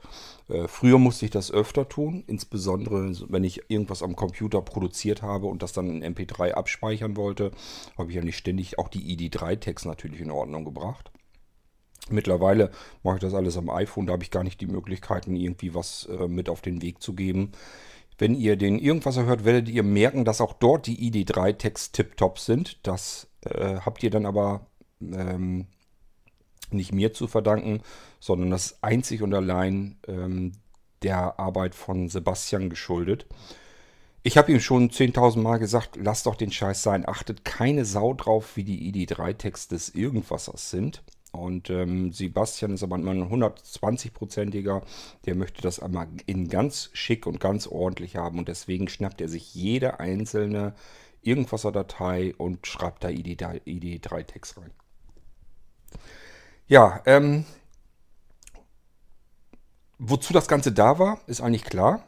Äh, 0.48 0.68
früher 0.68 0.98
musste 0.98 1.26
ich 1.26 1.32
das 1.32 1.52
öfter 1.52 1.88
tun, 1.88 2.24
insbesondere 2.28 3.14
wenn 3.30 3.44
ich 3.44 3.70
irgendwas 3.70 4.04
am 4.04 4.16
Computer 4.16 4.62
produziert 4.62 5.22
habe 5.22 5.48
und 5.48 5.62
das 5.62 5.74
dann 5.74 6.02
in 6.02 6.16
MP3 6.16 6.52
abspeichern 6.52 7.16
wollte, 7.16 7.52
habe 7.98 8.10
ich 8.10 8.16
ja 8.16 8.24
nicht 8.24 8.38
ständig 8.38 8.80
auch 8.80 8.90
die 8.90 9.16
ID3-Tags 9.16 9.86
natürlich 9.86 10.22
in 10.22 10.32
Ordnung 10.32 10.66
gebracht. 10.66 11.12
Mittlerweile 12.10 12.72
mache 13.04 13.18
ich 13.18 13.22
das 13.22 13.36
alles 13.36 13.58
am 13.58 13.70
iPhone, 13.70 14.08
da 14.08 14.14
habe 14.14 14.24
ich 14.24 14.32
gar 14.32 14.44
nicht 14.44 14.62
die 14.62 14.68
Möglichkeiten, 14.68 15.36
irgendwie 15.36 15.76
was 15.76 16.06
äh, 16.06 16.28
mit 16.28 16.50
auf 16.50 16.62
den 16.62 16.82
Weg 16.82 17.02
zu 17.02 17.14
geben. 17.14 17.52
Wenn 18.18 18.36
ihr 18.36 18.58
den 18.58 18.80
Irgendwasser 18.80 19.26
hört, 19.26 19.46
werdet 19.46 19.70
ihr 19.70 19.84
merken, 19.84 20.26
dass 20.26 20.42
auch 20.42 20.54
dort 20.54 20.88
die 20.88 21.10
ID3-Text 21.10 21.94
tiptop 21.94 22.40
sind. 22.40 22.86
Das 22.86 23.28
äh, 23.42 23.78
habt 23.78 24.04
ihr 24.04 24.10
dann 24.10 24.26
aber 24.26 24.69
ähm, 25.02 25.68
nicht 26.72 26.94
mir 26.94 27.14
zu 27.14 27.28
verdanken, 27.28 27.82
sondern 28.20 28.52
das 28.52 28.84
einzig 28.84 29.22
und 29.22 29.34
allein 29.34 29.98
ähm, 30.08 30.54
der 31.02 31.40
Arbeit 31.40 31.76
von 31.76 32.10
Sebastian 32.10 32.70
geschuldet. 32.70 33.26
Ich 34.22 34.38
habe 34.38 34.52
ihm 34.52 34.60
schon 34.60 34.90
10.000 34.90 35.40
Mal 35.40 35.58
gesagt, 35.58 35.96
lasst 35.96 36.26
doch 36.26 36.36
den 36.36 36.52
Scheiß 36.52 36.84
sein. 36.84 37.08
Achtet 37.08 37.46
keine 37.46 37.86
Sau 37.86 38.14
drauf, 38.14 38.58
wie 38.58 38.66
die 38.66 38.92
ID3-Texte 38.92 39.76
des 39.76 39.90
Irgendwassers 39.96 40.70
sind. 40.70 41.04
Und 41.32 41.70
ähm, 41.70 42.12
Sebastian 42.12 42.74
ist 42.74 42.84
aber 42.84 42.98
immer 42.98 43.12
ein 43.12 43.32
120-prozentiger. 43.32 44.82
Der 45.26 45.36
möchte 45.36 45.62
das 45.62 45.80
einmal 45.80 46.08
in 46.26 46.50
ganz 46.50 46.90
schick 46.94 47.28
und 47.28 47.40
ganz 47.40 47.66
ordentlich 47.68 48.18
haben. 48.18 48.40
Und 48.40 48.50
deswegen 48.50 48.90
schnappt 48.90 49.22
er 49.22 49.30
sich 49.30 49.56
jede 49.56 50.02
einzelne 50.02 50.74
Irgendwasser-Datei 51.22 52.34
und 52.36 52.68
schreibt 52.68 53.06
da 53.06 53.08
ID3-Text 53.08 54.58
rein. 54.58 54.72
Ja, 56.70 57.02
ähm, 57.08 57.46
wozu 59.98 60.34
das 60.34 60.48
Ganze 60.48 60.72
da 60.72 61.00
war, 61.00 61.20
ist 61.26 61.42
eigentlich 61.42 61.64
klar. 61.64 62.04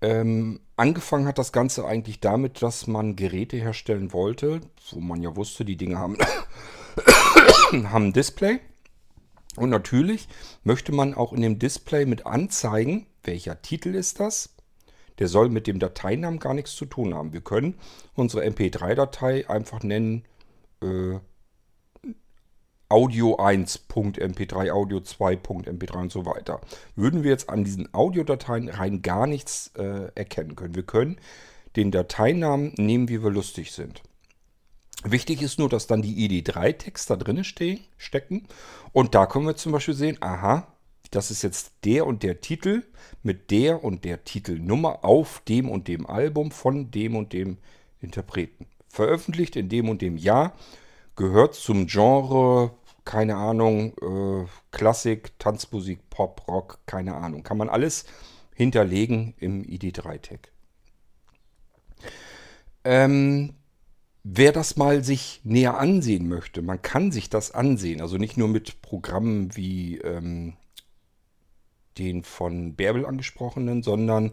Ähm, 0.00 0.60
angefangen 0.76 1.26
hat 1.26 1.38
das 1.38 1.50
Ganze 1.50 1.84
eigentlich 1.84 2.20
damit, 2.20 2.62
dass 2.62 2.86
man 2.86 3.16
Geräte 3.16 3.56
herstellen 3.56 4.12
wollte, 4.12 4.60
wo 4.92 5.00
man 5.00 5.20
ja 5.20 5.34
wusste, 5.34 5.64
die 5.64 5.76
Dinge 5.76 5.98
haben 5.98 6.16
haben 7.72 8.06
ein 8.06 8.12
Display. 8.12 8.60
Und 9.56 9.70
natürlich 9.70 10.28
möchte 10.62 10.92
man 10.92 11.14
auch 11.14 11.32
in 11.32 11.42
dem 11.42 11.58
Display 11.58 12.06
mit 12.06 12.24
anzeigen, 12.24 13.06
welcher 13.24 13.62
Titel 13.62 13.96
ist 13.96 14.20
das. 14.20 14.54
Der 15.18 15.26
soll 15.26 15.48
mit 15.48 15.66
dem 15.66 15.80
Dateinamen 15.80 16.38
gar 16.38 16.54
nichts 16.54 16.76
zu 16.76 16.86
tun 16.86 17.14
haben. 17.14 17.32
Wir 17.32 17.40
können 17.40 17.74
unsere 18.14 18.44
MP3-Datei 18.44 19.50
einfach 19.50 19.82
nennen 19.82 20.24
äh, 20.82 21.18
Audio 22.88 23.36
1.mp3, 23.36 24.70
Audio 24.70 24.98
2.mp3 24.98 25.96
und 25.96 26.12
so 26.12 26.24
weiter. 26.24 26.60
Würden 26.94 27.24
wir 27.24 27.30
jetzt 27.30 27.50
an 27.50 27.64
diesen 27.64 27.92
Audiodateien 27.92 28.68
rein 28.68 29.02
gar 29.02 29.26
nichts 29.26 29.72
äh, 29.76 30.12
erkennen 30.14 30.54
können. 30.54 30.76
Wir 30.76 30.84
können 30.84 31.18
den 31.74 31.90
Dateinamen 31.90 32.72
nehmen, 32.76 33.08
wie 33.08 33.22
wir 33.22 33.30
lustig 33.30 33.72
sind. 33.72 34.02
Wichtig 35.04 35.42
ist 35.42 35.58
nur, 35.58 35.68
dass 35.68 35.86
dann 35.86 36.02
die 36.02 36.28
ID3-Text 36.28 37.10
da 37.10 37.16
drin 37.16 37.44
stecken. 37.44 38.46
Und 38.92 39.14
da 39.14 39.26
können 39.26 39.46
wir 39.46 39.56
zum 39.56 39.72
Beispiel 39.72 39.94
sehen, 39.94 40.18
aha, 40.20 40.66
das 41.10 41.30
ist 41.30 41.42
jetzt 41.42 41.72
der 41.84 42.06
und 42.06 42.22
der 42.22 42.40
Titel 42.40 42.84
mit 43.22 43.50
der 43.50 43.84
und 43.84 44.04
der 44.04 44.24
Titelnummer 44.24 45.04
auf 45.04 45.42
dem 45.48 45.68
und 45.68 45.88
dem 45.88 46.06
Album 46.06 46.50
von 46.50 46.90
dem 46.90 47.16
und 47.16 47.32
dem 47.32 47.58
Interpreten. 48.00 48.66
Veröffentlicht 48.88 49.56
in 49.56 49.68
dem 49.68 49.88
und 49.88 50.02
dem 50.02 50.16
Jahr, 50.16 50.54
gehört 51.16 51.54
zum 51.54 51.86
Genre, 51.86 52.72
keine 53.04 53.36
Ahnung, 53.36 53.94
äh, 54.00 54.46
Klassik, 54.70 55.38
Tanzmusik, 55.38 56.08
Pop, 56.10 56.46
Rock, 56.48 56.78
keine 56.86 57.14
Ahnung. 57.14 57.42
Kann 57.42 57.58
man 57.58 57.68
alles 57.68 58.04
hinterlegen 58.54 59.34
im 59.38 59.62
ID3-Tag. 59.62 60.52
Ähm, 62.84 63.54
Wer 64.28 64.50
das 64.50 64.76
mal 64.76 65.04
sich 65.04 65.40
näher 65.44 65.78
ansehen 65.78 66.28
möchte, 66.28 66.60
man 66.60 66.82
kann 66.82 67.12
sich 67.12 67.30
das 67.30 67.52
ansehen. 67.52 68.00
Also 68.00 68.16
nicht 68.16 68.36
nur 68.36 68.48
mit 68.48 68.82
Programmen 68.82 69.54
wie 69.54 69.98
ähm, 69.98 70.54
den 71.96 72.24
von 72.24 72.74
Bärbel 72.74 73.06
angesprochenen, 73.06 73.84
sondern 73.84 74.32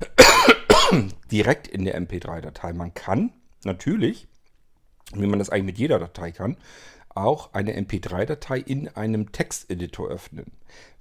direkt 1.30 1.68
in 1.68 1.84
der 1.84 1.96
MP3-Datei. 2.02 2.72
Man 2.72 2.94
kann 2.94 3.32
natürlich, 3.62 4.26
wie 5.14 5.26
man 5.26 5.38
das 5.38 5.50
eigentlich 5.50 5.64
mit 5.64 5.78
jeder 5.78 5.98
Datei 5.98 6.32
kann, 6.32 6.56
auch 7.14 7.52
eine 7.52 7.78
MP3-Datei 7.78 8.58
in 8.58 8.88
einem 8.88 9.32
Texteditor 9.32 10.08
öffnen. 10.08 10.46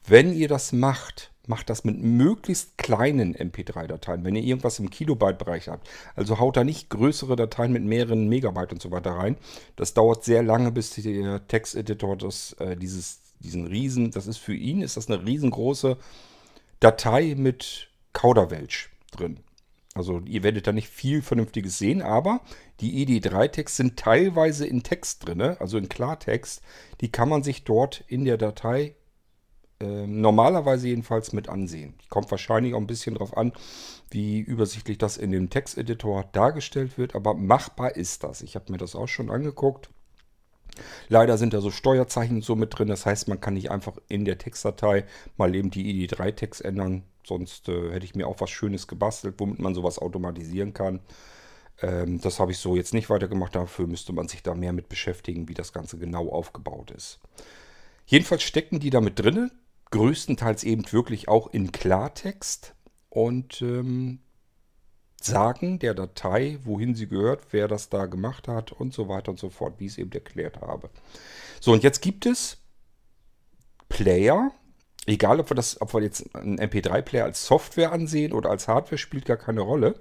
Wenn 0.05 0.33
ihr 0.33 0.47
das 0.47 0.71
macht, 0.71 1.31
macht 1.47 1.69
das 1.69 1.83
mit 1.83 2.01
möglichst 2.01 2.77
kleinen 2.77 3.35
MP3-Dateien. 3.35 4.23
Wenn 4.23 4.35
ihr 4.35 4.43
irgendwas 4.43 4.79
im 4.79 4.89
Kilobyte-Bereich 4.89 5.69
habt, 5.69 5.89
also 6.15 6.39
haut 6.39 6.57
da 6.57 6.63
nicht 6.63 6.89
größere 6.89 7.35
Dateien 7.35 7.71
mit 7.71 7.83
mehreren 7.83 8.27
Megabyte 8.27 8.73
und 8.73 8.81
so 8.81 8.91
weiter 8.91 9.11
rein. 9.11 9.37
Das 9.75 9.93
dauert 9.93 10.23
sehr 10.23 10.43
lange, 10.43 10.71
bis 10.71 10.91
der 10.91 11.47
Texteditor 11.47 12.17
das, 12.17 12.53
äh, 12.53 12.75
dieses, 12.75 13.21
diesen 13.39 13.67
riesen, 13.67 14.11
das 14.11 14.27
ist 14.27 14.37
für 14.37 14.55
ihn, 14.55 14.81
ist 14.81 14.97
das 14.97 15.09
eine 15.09 15.25
riesengroße 15.25 15.97
Datei 16.79 17.35
mit 17.37 17.89
Kauderwelsch 18.13 18.91
drin. 19.11 19.39
Also 19.93 20.21
ihr 20.25 20.43
werdet 20.43 20.67
da 20.67 20.71
nicht 20.71 20.87
viel 20.87 21.21
Vernünftiges 21.21 21.77
sehen, 21.77 22.01
aber 22.01 22.41
die 22.79 23.05
ID3-Text 23.05 23.75
sind 23.75 23.97
teilweise 23.97 24.65
in 24.65 24.83
Text 24.83 25.27
drin, 25.27 25.41
also 25.41 25.77
in 25.77 25.89
Klartext. 25.89 26.61
Die 27.01 27.11
kann 27.11 27.27
man 27.27 27.43
sich 27.43 27.65
dort 27.65 28.03
in 28.07 28.23
der 28.23 28.37
Datei 28.37 28.95
äh, 29.81 30.07
normalerweise 30.07 30.87
jedenfalls 30.87 31.33
mit 31.33 31.49
ansehen. 31.49 31.95
Kommt 32.09 32.31
wahrscheinlich 32.31 32.73
auch 32.73 32.79
ein 32.79 32.87
bisschen 32.87 33.15
darauf 33.15 33.35
an, 33.35 33.51
wie 34.09 34.39
übersichtlich 34.39 34.97
das 34.97 35.17
in 35.17 35.31
dem 35.31 35.49
Texteditor 35.49 36.25
dargestellt 36.31 36.97
wird, 36.97 37.15
aber 37.15 37.33
machbar 37.33 37.95
ist 37.95 38.23
das. 38.23 38.41
Ich 38.41 38.55
habe 38.55 38.71
mir 38.71 38.77
das 38.77 38.95
auch 38.95 39.07
schon 39.07 39.29
angeguckt. 39.29 39.89
Leider 41.09 41.37
sind 41.37 41.53
da 41.53 41.59
so 41.59 41.71
Steuerzeichen 41.71 42.41
so 42.41 42.55
mit 42.55 42.77
drin, 42.77 42.87
das 42.87 43.05
heißt, 43.05 43.27
man 43.27 43.41
kann 43.41 43.55
nicht 43.55 43.71
einfach 43.71 43.97
in 44.07 44.23
der 44.23 44.37
Textdatei 44.37 45.05
mal 45.35 45.53
eben 45.53 45.69
die 45.69 46.07
ID3-Text 46.07 46.63
ändern. 46.63 47.03
Sonst 47.25 47.69
äh, 47.69 47.91
hätte 47.91 48.05
ich 48.05 48.15
mir 48.15 48.27
auch 48.27 48.39
was 48.39 48.49
Schönes 48.49 48.87
gebastelt, 48.87 49.35
womit 49.37 49.59
man 49.59 49.75
sowas 49.75 49.99
automatisieren 49.99 50.73
kann. 50.73 50.99
Ähm, 51.81 52.21
das 52.21 52.39
habe 52.39 52.51
ich 52.51 52.57
so 52.57 52.75
jetzt 52.75 52.93
nicht 52.93 53.09
weitergemacht. 53.09 53.55
Dafür 53.55 53.87
müsste 53.87 54.13
man 54.13 54.27
sich 54.27 54.43
da 54.43 54.55
mehr 54.55 54.73
mit 54.73 54.89
beschäftigen, 54.89 55.47
wie 55.47 55.53
das 55.53 55.73
Ganze 55.73 55.97
genau 55.97 56.29
aufgebaut 56.29 56.91
ist. 56.91 57.19
Jedenfalls 58.05 58.43
stecken 58.43 58.79
die 58.79 58.89
damit 58.89 59.19
drin, 59.19 59.51
größtenteils 59.91 60.63
eben 60.63 60.91
wirklich 60.91 61.27
auch 61.27 61.47
in 61.53 61.71
Klartext 61.71 62.75
und 63.09 63.61
ähm, 63.61 64.19
sagen 65.21 65.79
der 65.79 65.93
Datei, 65.93 66.57
wohin 66.63 66.95
sie 66.95 67.07
gehört, 67.07 67.41
wer 67.51 67.67
das 67.67 67.89
da 67.89 68.05
gemacht 68.05 68.47
hat 68.47 68.71
und 68.71 68.93
so 68.93 69.07
weiter 69.07 69.31
und 69.31 69.39
so 69.39 69.49
fort, 69.49 69.75
wie 69.77 69.85
ich 69.85 69.93
es 69.93 69.97
eben 69.97 70.11
erklärt 70.11 70.61
habe. 70.61 70.89
So, 71.59 71.71
und 71.73 71.83
jetzt 71.83 72.01
gibt 72.01 72.25
es 72.25 72.57
Player, 73.87 74.51
egal 75.05 75.39
ob 75.39 75.49
wir, 75.49 75.55
das, 75.55 75.79
ob 75.81 75.93
wir 75.93 76.01
jetzt 76.01 76.35
einen 76.35 76.59
MP3-Player 76.59 77.25
als 77.25 77.45
Software 77.45 77.91
ansehen 77.91 78.33
oder 78.33 78.49
als 78.49 78.67
Hardware, 78.67 78.97
spielt 78.97 79.25
gar 79.25 79.37
keine 79.37 79.61
Rolle. 79.61 79.95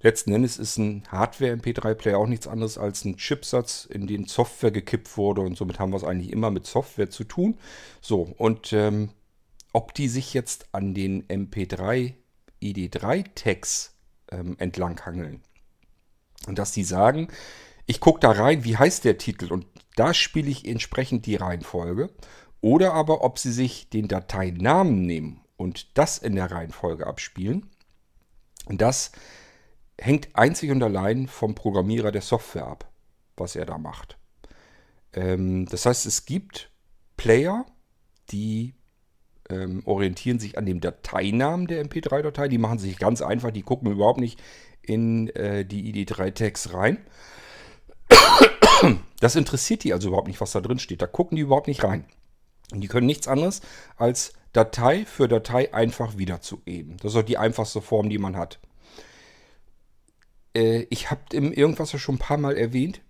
Letzten 0.00 0.34
Endes 0.34 0.58
ist 0.58 0.76
ein 0.76 1.02
Hardware-MP3-Player 1.08 2.18
auch 2.18 2.26
nichts 2.26 2.46
anderes 2.46 2.76
als 2.76 3.06
ein 3.06 3.16
Chipsatz, 3.16 3.86
in 3.86 4.06
den 4.06 4.26
Software 4.26 4.70
gekippt 4.70 5.16
wurde 5.16 5.40
und 5.40 5.56
somit 5.56 5.78
haben 5.78 5.92
wir 5.92 5.96
es 5.96 6.04
eigentlich 6.04 6.30
immer 6.30 6.50
mit 6.50 6.66
Software 6.66 7.08
zu 7.08 7.24
tun. 7.24 7.58
So, 8.02 8.34
und 8.36 8.74
ähm, 8.74 9.10
ob 9.72 9.94
die 9.94 10.08
sich 10.08 10.34
jetzt 10.34 10.66
an 10.72 10.92
den 10.92 11.26
MP3 11.26 12.12
ID3-Tags 12.62 13.94
ähm, 14.30 14.56
entlanghangeln 14.58 15.42
und 16.46 16.58
dass 16.58 16.72
die 16.72 16.84
sagen, 16.84 17.28
ich 17.86 18.00
gucke 18.00 18.20
da 18.20 18.30
rein, 18.30 18.64
wie 18.64 18.76
heißt 18.76 19.04
der 19.04 19.16
Titel 19.16 19.52
und 19.52 19.66
da 19.96 20.12
spiele 20.12 20.50
ich 20.50 20.66
entsprechend 20.66 21.26
die 21.26 21.36
Reihenfolge. 21.36 22.10
Oder 22.64 22.94
aber 22.94 23.22
ob 23.22 23.38
sie 23.38 23.52
sich 23.52 23.90
den 23.90 24.08
Dateinamen 24.08 25.02
nehmen 25.02 25.42
und 25.58 25.98
das 25.98 26.16
in 26.16 26.34
der 26.34 26.50
Reihenfolge 26.50 27.06
abspielen. 27.06 27.68
Und 28.64 28.80
das 28.80 29.12
hängt 30.00 30.34
einzig 30.34 30.70
und 30.70 30.82
allein 30.82 31.28
vom 31.28 31.54
Programmierer 31.54 32.10
der 32.10 32.22
Software 32.22 32.66
ab, 32.66 32.90
was 33.36 33.54
er 33.54 33.66
da 33.66 33.76
macht. 33.76 34.16
Ähm, 35.12 35.66
das 35.66 35.84
heißt, 35.84 36.06
es 36.06 36.24
gibt 36.24 36.70
Player, 37.18 37.66
die 38.30 38.72
ähm, 39.50 39.82
orientieren 39.84 40.38
sich 40.38 40.56
an 40.56 40.64
dem 40.64 40.80
Dateinamen 40.80 41.66
der 41.66 41.84
MP3-Datei. 41.84 42.48
Die 42.48 42.56
machen 42.56 42.78
sich 42.78 42.96
ganz 42.96 43.20
einfach, 43.20 43.50
die 43.50 43.60
gucken 43.60 43.92
überhaupt 43.92 44.20
nicht 44.20 44.42
in 44.80 45.28
äh, 45.36 45.66
die 45.66 45.92
ID3-Tags 45.92 46.72
rein. 46.72 46.96
Das 49.20 49.36
interessiert 49.36 49.84
die 49.84 49.92
also 49.92 50.08
überhaupt 50.08 50.28
nicht, 50.28 50.40
was 50.40 50.52
da 50.52 50.62
drin 50.62 50.78
steht. 50.78 51.02
Da 51.02 51.06
gucken 51.06 51.36
die 51.36 51.42
überhaupt 51.42 51.68
nicht 51.68 51.84
rein. 51.84 52.06
Und 52.72 52.80
die 52.80 52.88
können 52.88 53.06
nichts 53.06 53.28
anderes 53.28 53.60
als 53.96 54.32
Datei 54.52 55.04
für 55.04 55.28
Datei 55.28 55.74
einfach 55.74 56.16
wiederzugeben. 56.16 56.96
Das 56.98 57.12
ist 57.12 57.18
auch 57.18 57.24
die 57.24 57.38
einfachste 57.38 57.82
Form, 57.82 58.08
die 58.08 58.18
man 58.18 58.36
hat. 58.36 58.60
Äh, 60.54 60.86
ich 60.90 61.10
habe 61.10 61.22
im 61.32 61.52
irgendwas 61.52 61.92
ja 61.92 61.98
schon 61.98 62.16
ein 62.16 62.20
paar 62.20 62.38
Mal 62.38 62.56
erwähnt, 62.56 63.00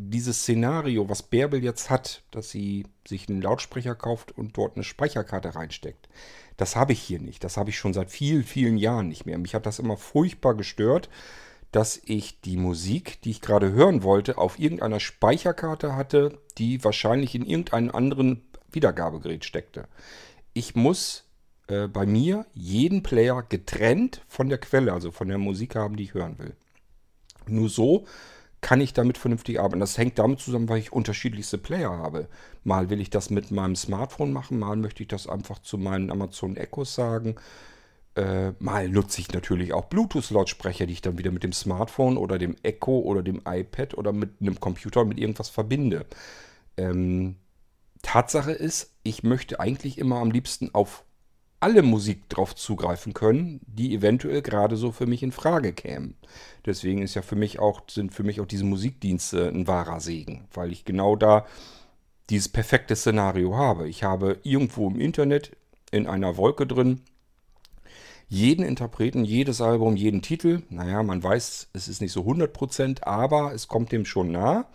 dieses 0.00 0.40
Szenario, 0.40 1.08
was 1.08 1.22
Bärbel 1.22 1.62
jetzt 1.62 1.90
hat, 1.90 2.22
dass 2.30 2.50
sie 2.50 2.86
sich 3.06 3.28
einen 3.28 3.42
Lautsprecher 3.42 3.94
kauft 3.94 4.32
und 4.32 4.56
dort 4.56 4.76
eine 4.76 4.84
Speicherkarte 4.84 5.54
reinsteckt. 5.54 6.08
Das 6.56 6.76
habe 6.76 6.92
ich 6.92 7.00
hier 7.00 7.20
nicht. 7.20 7.42
Das 7.44 7.56
habe 7.56 7.70
ich 7.70 7.78
schon 7.78 7.94
seit 7.94 8.10
vielen, 8.10 8.44
vielen 8.44 8.78
Jahren 8.78 9.08
nicht 9.08 9.26
mehr. 9.26 9.38
Mich 9.38 9.54
hat 9.54 9.66
das 9.66 9.78
immer 9.78 9.96
furchtbar 9.96 10.54
gestört, 10.54 11.08
dass 11.72 12.00
ich 12.04 12.40
die 12.40 12.56
Musik, 12.56 13.20
die 13.22 13.30
ich 13.30 13.40
gerade 13.40 13.72
hören 13.72 14.02
wollte, 14.02 14.38
auf 14.38 14.58
irgendeiner 14.58 15.00
Speicherkarte 15.00 15.94
hatte, 15.94 16.38
die 16.56 16.82
wahrscheinlich 16.82 17.34
in 17.34 17.44
irgendeinem 17.44 17.90
anderen 17.94 18.47
Wiedergabegerät 18.70 19.44
steckte. 19.44 19.86
Ich 20.52 20.74
muss 20.74 21.24
äh, 21.68 21.86
bei 21.86 22.06
mir 22.06 22.46
jeden 22.54 23.02
Player 23.02 23.42
getrennt 23.42 24.22
von 24.28 24.48
der 24.48 24.58
Quelle, 24.58 24.92
also 24.92 25.10
von 25.10 25.28
der 25.28 25.38
Musik 25.38 25.76
haben, 25.76 25.96
die 25.96 26.04
ich 26.04 26.14
hören 26.14 26.38
will. 26.38 26.54
Nur 27.46 27.68
so 27.68 28.06
kann 28.60 28.80
ich 28.80 28.92
damit 28.92 29.18
vernünftig 29.18 29.60
arbeiten. 29.60 29.80
Das 29.80 29.98
hängt 29.98 30.18
damit 30.18 30.40
zusammen, 30.40 30.68
weil 30.68 30.78
ich 30.78 30.92
unterschiedlichste 30.92 31.58
Player 31.58 31.90
habe. 31.90 32.28
Mal 32.64 32.90
will 32.90 33.00
ich 33.00 33.10
das 33.10 33.30
mit 33.30 33.50
meinem 33.50 33.76
Smartphone 33.76 34.32
machen, 34.32 34.58
mal 34.58 34.76
möchte 34.76 35.02
ich 35.02 35.08
das 35.08 35.28
einfach 35.28 35.60
zu 35.60 35.78
meinen 35.78 36.10
Amazon 36.10 36.56
Echos 36.56 36.94
sagen. 36.94 37.36
Äh, 38.16 38.52
mal 38.58 38.88
nutze 38.88 39.20
ich 39.20 39.32
natürlich 39.32 39.72
auch 39.72 39.84
Bluetooth-Lautsprecher, 39.84 40.86
die 40.86 40.94
ich 40.94 41.02
dann 41.02 41.18
wieder 41.18 41.30
mit 41.30 41.44
dem 41.44 41.52
Smartphone 41.52 42.16
oder 42.16 42.38
dem 42.38 42.56
Echo 42.62 42.98
oder 42.98 43.22
dem 43.22 43.42
iPad 43.46 43.96
oder 43.96 44.12
mit 44.12 44.40
einem 44.40 44.58
Computer 44.58 45.04
mit 45.04 45.18
irgendwas 45.18 45.50
verbinde. 45.50 46.04
Ähm, 46.76 47.36
Tatsache 48.02 48.52
ist, 48.52 48.94
ich 49.02 49.22
möchte 49.22 49.60
eigentlich 49.60 49.98
immer 49.98 50.16
am 50.16 50.30
liebsten 50.30 50.74
auf 50.74 51.04
alle 51.60 51.82
Musik 51.82 52.28
drauf 52.28 52.54
zugreifen 52.54 53.14
können, 53.14 53.60
die 53.66 53.94
eventuell 53.94 54.42
gerade 54.42 54.76
so 54.76 54.92
für 54.92 55.06
mich 55.06 55.22
in 55.22 55.32
Frage 55.32 55.72
kämen. 55.72 56.16
Deswegen 56.66 57.02
ist 57.02 57.14
ja 57.14 57.22
für 57.22 57.34
mich 57.36 57.58
auch, 57.58 57.82
sind 57.90 58.14
für 58.14 58.22
mich 58.22 58.40
auch 58.40 58.46
diese 58.46 58.64
Musikdienste 58.64 59.48
ein 59.48 59.66
wahrer 59.66 60.00
Segen, 60.00 60.46
weil 60.52 60.70
ich 60.70 60.84
genau 60.84 61.16
da 61.16 61.46
dieses 62.30 62.48
perfekte 62.48 62.94
Szenario 62.94 63.56
habe. 63.56 63.88
Ich 63.88 64.04
habe 64.04 64.38
irgendwo 64.44 64.88
im 64.88 65.00
Internet 65.00 65.56
in 65.90 66.06
einer 66.06 66.36
Wolke 66.36 66.66
drin 66.66 67.00
jeden 68.28 68.64
Interpreten, 68.64 69.24
jedes 69.24 69.60
Album, 69.60 69.96
jeden 69.96 70.20
Titel. 70.20 70.62
Naja, 70.68 71.02
man 71.02 71.22
weiß, 71.22 71.70
es 71.72 71.88
ist 71.88 72.02
nicht 72.02 72.12
so 72.12 72.20
100%, 72.22 73.02
aber 73.02 73.54
es 73.54 73.68
kommt 73.68 73.90
dem 73.90 74.04
schon 74.04 74.30
nah. 74.30 74.66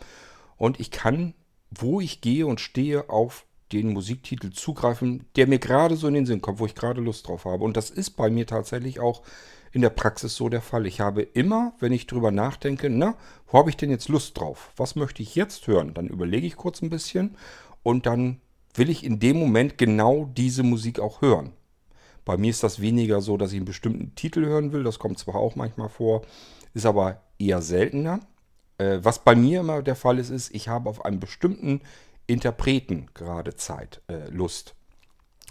Und 0.58 0.80
ich 0.80 0.90
kann, 0.90 1.36
wo 1.80 2.02
ich 2.02 2.22
gehe 2.22 2.46
und 2.48 2.60
stehe, 2.60 3.10
auf 3.10 3.46
den 3.72 3.94
Musiktitel 3.94 4.52
zugreifen, 4.52 5.26
der 5.36 5.48
mir 5.48 5.60
gerade 5.60 5.96
so 5.96 6.08
in 6.08 6.14
den 6.14 6.26
Sinn 6.26 6.42
kommt, 6.42 6.60
wo 6.60 6.66
ich 6.66 6.76
gerade 6.76 7.02
Lust 7.02 7.28
drauf 7.28 7.46
habe. 7.46 7.64
Und 7.64 7.76
das 7.76 7.90
ist 7.90 8.12
bei 8.12 8.30
mir 8.30 8.46
tatsächlich 8.46 9.00
auch 9.00 9.24
in 9.72 9.82
der 9.82 9.90
Praxis 9.90 10.36
so 10.36 10.50
der 10.50 10.62
Fall. 10.62 10.86
Ich 10.86 11.02
habe 11.02 11.24
immer, 11.24 11.74
wenn 11.80 11.92
ich 11.92 12.06
drüber 12.06 12.32
nachdenke, 12.32 12.90
na, 12.90 13.16
wo 13.48 13.58
habe 13.58 13.72
ich 13.72 13.78
denn 13.78 13.90
jetzt 13.90 14.08
Lust 14.10 14.38
drauf? 14.38 14.72
Was 14.78 14.96
möchte 14.96 15.24
ich 15.24 15.36
jetzt 15.36 15.68
hören? 15.68 15.94
Dann 15.96 16.08
überlege 16.08 16.46
ich 16.46 16.56
kurz 16.56 16.82
ein 16.82 16.92
bisschen 16.92 17.36
und 17.82 18.06
dann 18.06 18.40
will 18.76 18.90
ich 18.90 19.04
in 19.04 19.20
dem 19.20 19.38
Moment 19.38 19.78
genau 19.78 20.30
diese 20.38 20.64
Musik 20.64 21.00
auch 21.00 21.22
hören. 21.22 21.54
Bei 22.26 22.38
mir 22.38 22.52
ist 22.52 22.64
das 22.64 22.80
weniger 22.80 23.22
so, 23.22 23.36
dass 23.36 23.52
ich 23.52 23.58
einen 23.58 23.66
bestimmten 23.66 24.16
Titel 24.16 24.46
hören 24.46 24.72
will. 24.72 24.84
Das 24.84 25.00
kommt 25.00 25.20
zwar 25.20 25.36
auch 25.36 25.56
manchmal 25.56 25.90
vor, 25.90 26.22
ist 26.74 26.86
aber 26.86 27.22
eher 27.38 27.62
seltener. 27.62 28.20
Äh, 28.78 29.00
was 29.02 29.24
bei 29.24 29.36
mir 29.36 29.62
immer 29.62 29.82
der 29.82 29.96
Fall 29.96 30.20
ist, 30.20 30.30
ist, 30.30 30.54
ich 30.54 30.68
habe 30.68 30.90
auf 30.90 31.06
einen 31.06 31.20
bestimmten 31.20 31.82
Interpreten 32.28 33.08
gerade 33.14 33.56
Zeit, 33.56 34.02
äh, 34.08 34.30
Lust. 34.30 34.76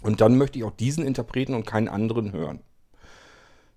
Und 0.01 0.21
dann 0.21 0.37
möchte 0.37 0.57
ich 0.59 0.65
auch 0.65 0.71
diesen 0.71 1.05
Interpreten 1.05 1.53
und 1.53 1.65
keinen 1.65 1.87
anderen 1.87 2.33
hören. 2.33 2.61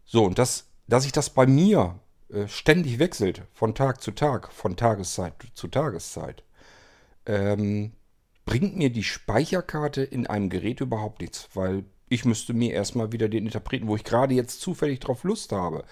So, 0.04 0.24
und 0.24 0.38
das, 0.38 0.66
dass 0.88 1.04
sich 1.04 1.12
das 1.12 1.30
bei 1.30 1.46
mir 1.46 2.00
äh, 2.28 2.48
ständig 2.48 2.98
wechselt, 2.98 3.42
von 3.52 3.74
Tag 3.74 4.02
zu 4.02 4.10
Tag, 4.10 4.52
von 4.52 4.76
Tageszeit 4.76 5.34
zu 5.54 5.68
Tageszeit, 5.68 6.42
ähm, 7.26 7.92
bringt 8.44 8.76
mir 8.76 8.90
die 8.90 9.02
Speicherkarte 9.02 10.02
in 10.02 10.26
einem 10.26 10.48
Gerät 10.48 10.80
überhaupt 10.80 11.20
nichts, 11.20 11.48
weil 11.54 11.84
ich 12.08 12.24
müsste 12.24 12.54
mir 12.54 12.72
erstmal 12.72 13.12
wieder 13.12 13.28
den 13.28 13.46
Interpreten, 13.46 13.88
wo 13.88 13.96
ich 13.96 14.04
gerade 14.04 14.34
jetzt 14.34 14.60
zufällig 14.60 15.00
drauf 15.00 15.24
Lust 15.24 15.52
habe, 15.52 15.84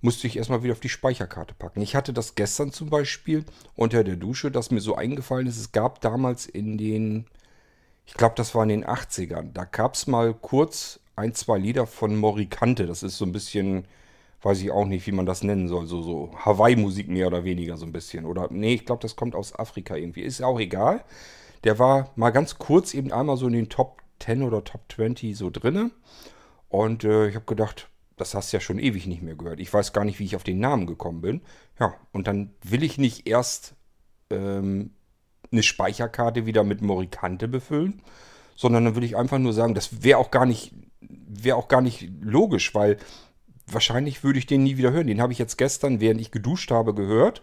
musste 0.00 0.26
ich 0.26 0.36
erstmal 0.36 0.62
wieder 0.62 0.72
auf 0.72 0.80
die 0.80 0.88
Speicherkarte 0.88 1.54
packen. 1.54 1.80
Ich 1.80 1.96
hatte 1.96 2.12
das 2.12 2.34
gestern 2.34 2.72
zum 2.72 2.90
Beispiel 2.90 3.44
unter 3.74 4.04
der 4.04 4.16
Dusche, 4.16 4.50
dass 4.50 4.70
mir 4.70 4.80
so 4.80 4.94
eingefallen 4.94 5.46
ist, 5.46 5.58
es 5.58 5.72
gab 5.72 6.00
damals 6.00 6.46
in 6.46 6.78
den, 6.78 7.26
ich 8.04 8.14
glaube, 8.14 8.34
das 8.36 8.54
war 8.54 8.62
in 8.62 8.68
den 8.68 8.84
80ern, 8.84 9.52
da 9.52 9.64
gab 9.64 9.94
es 9.94 10.06
mal 10.06 10.34
kurz 10.34 11.00
ein, 11.16 11.34
zwei 11.34 11.58
Lieder 11.58 11.86
von 11.86 12.14
Morikante. 12.16 12.86
Das 12.86 13.02
ist 13.02 13.16
so 13.16 13.24
ein 13.24 13.32
bisschen, 13.32 13.86
weiß 14.42 14.60
ich 14.60 14.70
auch 14.70 14.84
nicht, 14.84 15.06
wie 15.06 15.12
man 15.12 15.26
das 15.26 15.42
nennen 15.42 15.66
soll, 15.66 15.86
so, 15.86 16.02
so 16.02 16.30
Hawaii-Musik 16.44 17.08
mehr 17.08 17.26
oder 17.26 17.44
weniger 17.44 17.76
so 17.76 17.86
ein 17.86 17.92
bisschen. 17.92 18.26
Oder, 18.26 18.48
nee, 18.50 18.74
ich 18.74 18.84
glaube, 18.84 19.02
das 19.02 19.16
kommt 19.16 19.34
aus 19.34 19.58
Afrika 19.58 19.96
irgendwie. 19.96 20.22
Ist 20.22 20.42
auch 20.42 20.60
egal. 20.60 21.04
Der 21.64 21.78
war 21.78 22.12
mal 22.16 22.30
ganz 22.30 22.58
kurz 22.58 22.94
eben 22.94 23.12
einmal 23.12 23.38
so 23.38 23.46
in 23.46 23.54
den 23.54 23.68
Top 23.68 24.02
10 24.20 24.42
oder 24.42 24.62
Top 24.62 24.82
20 24.94 25.36
so 25.36 25.50
drinne. 25.50 25.90
Und 26.68 27.04
äh, 27.04 27.28
ich 27.28 27.34
habe 27.34 27.46
gedacht, 27.46 27.88
das 28.16 28.34
hast 28.34 28.52
du 28.52 28.56
ja 28.56 28.60
schon 28.60 28.78
ewig 28.78 29.06
nicht 29.06 29.22
mehr 29.22 29.36
gehört. 29.36 29.60
Ich 29.60 29.72
weiß 29.72 29.92
gar 29.92 30.04
nicht, 30.04 30.18
wie 30.18 30.24
ich 30.24 30.36
auf 30.36 30.44
den 30.44 30.58
Namen 30.58 30.86
gekommen 30.86 31.20
bin. 31.20 31.42
Ja, 31.78 31.94
und 32.12 32.26
dann 32.26 32.50
will 32.62 32.82
ich 32.82 32.98
nicht 32.98 33.28
erst 33.28 33.74
ähm, 34.30 34.90
eine 35.52 35.62
Speicherkarte 35.62 36.46
wieder 36.46 36.64
mit 36.64 36.80
Morikante 36.82 37.46
befüllen, 37.46 38.02
sondern 38.56 38.86
dann 38.86 38.96
will 38.96 39.04
ich 39.04 39.16
einfach 39.16 39.38
nur 39.38 39.52
sagen, 39.52 39.74
das 39.74 40.02
wäre 40.02 40.18
auch 40.18 40.30
gar 40.30 40.46
nicht, 40.46 40.74
wäre 41.00 41.56
auch 41.56 41.68
gar 41.68 41.82
nicht 41.82 42.08
logisch, 42.20 42.74
weil 42.74 42.96
wahrscheinlich 43.66 44.24
würde 44.24 44.38
ich 44.38 44.46
den 44.46 44.62
nie 44.62 44.78
wieder 44.78 44.92
hören. 44.92 45.06
Den 45.06 45.20
habe 45.20 45.32
ich 45.32 45.38
jetzt 45.38 45.58
gestern, 45.58 46.00
während 46.00 46.20
ich 46.20 46.30
geduscht 46.30 46.70
habe, 46.70 46.94
gehört. 46.94 47.42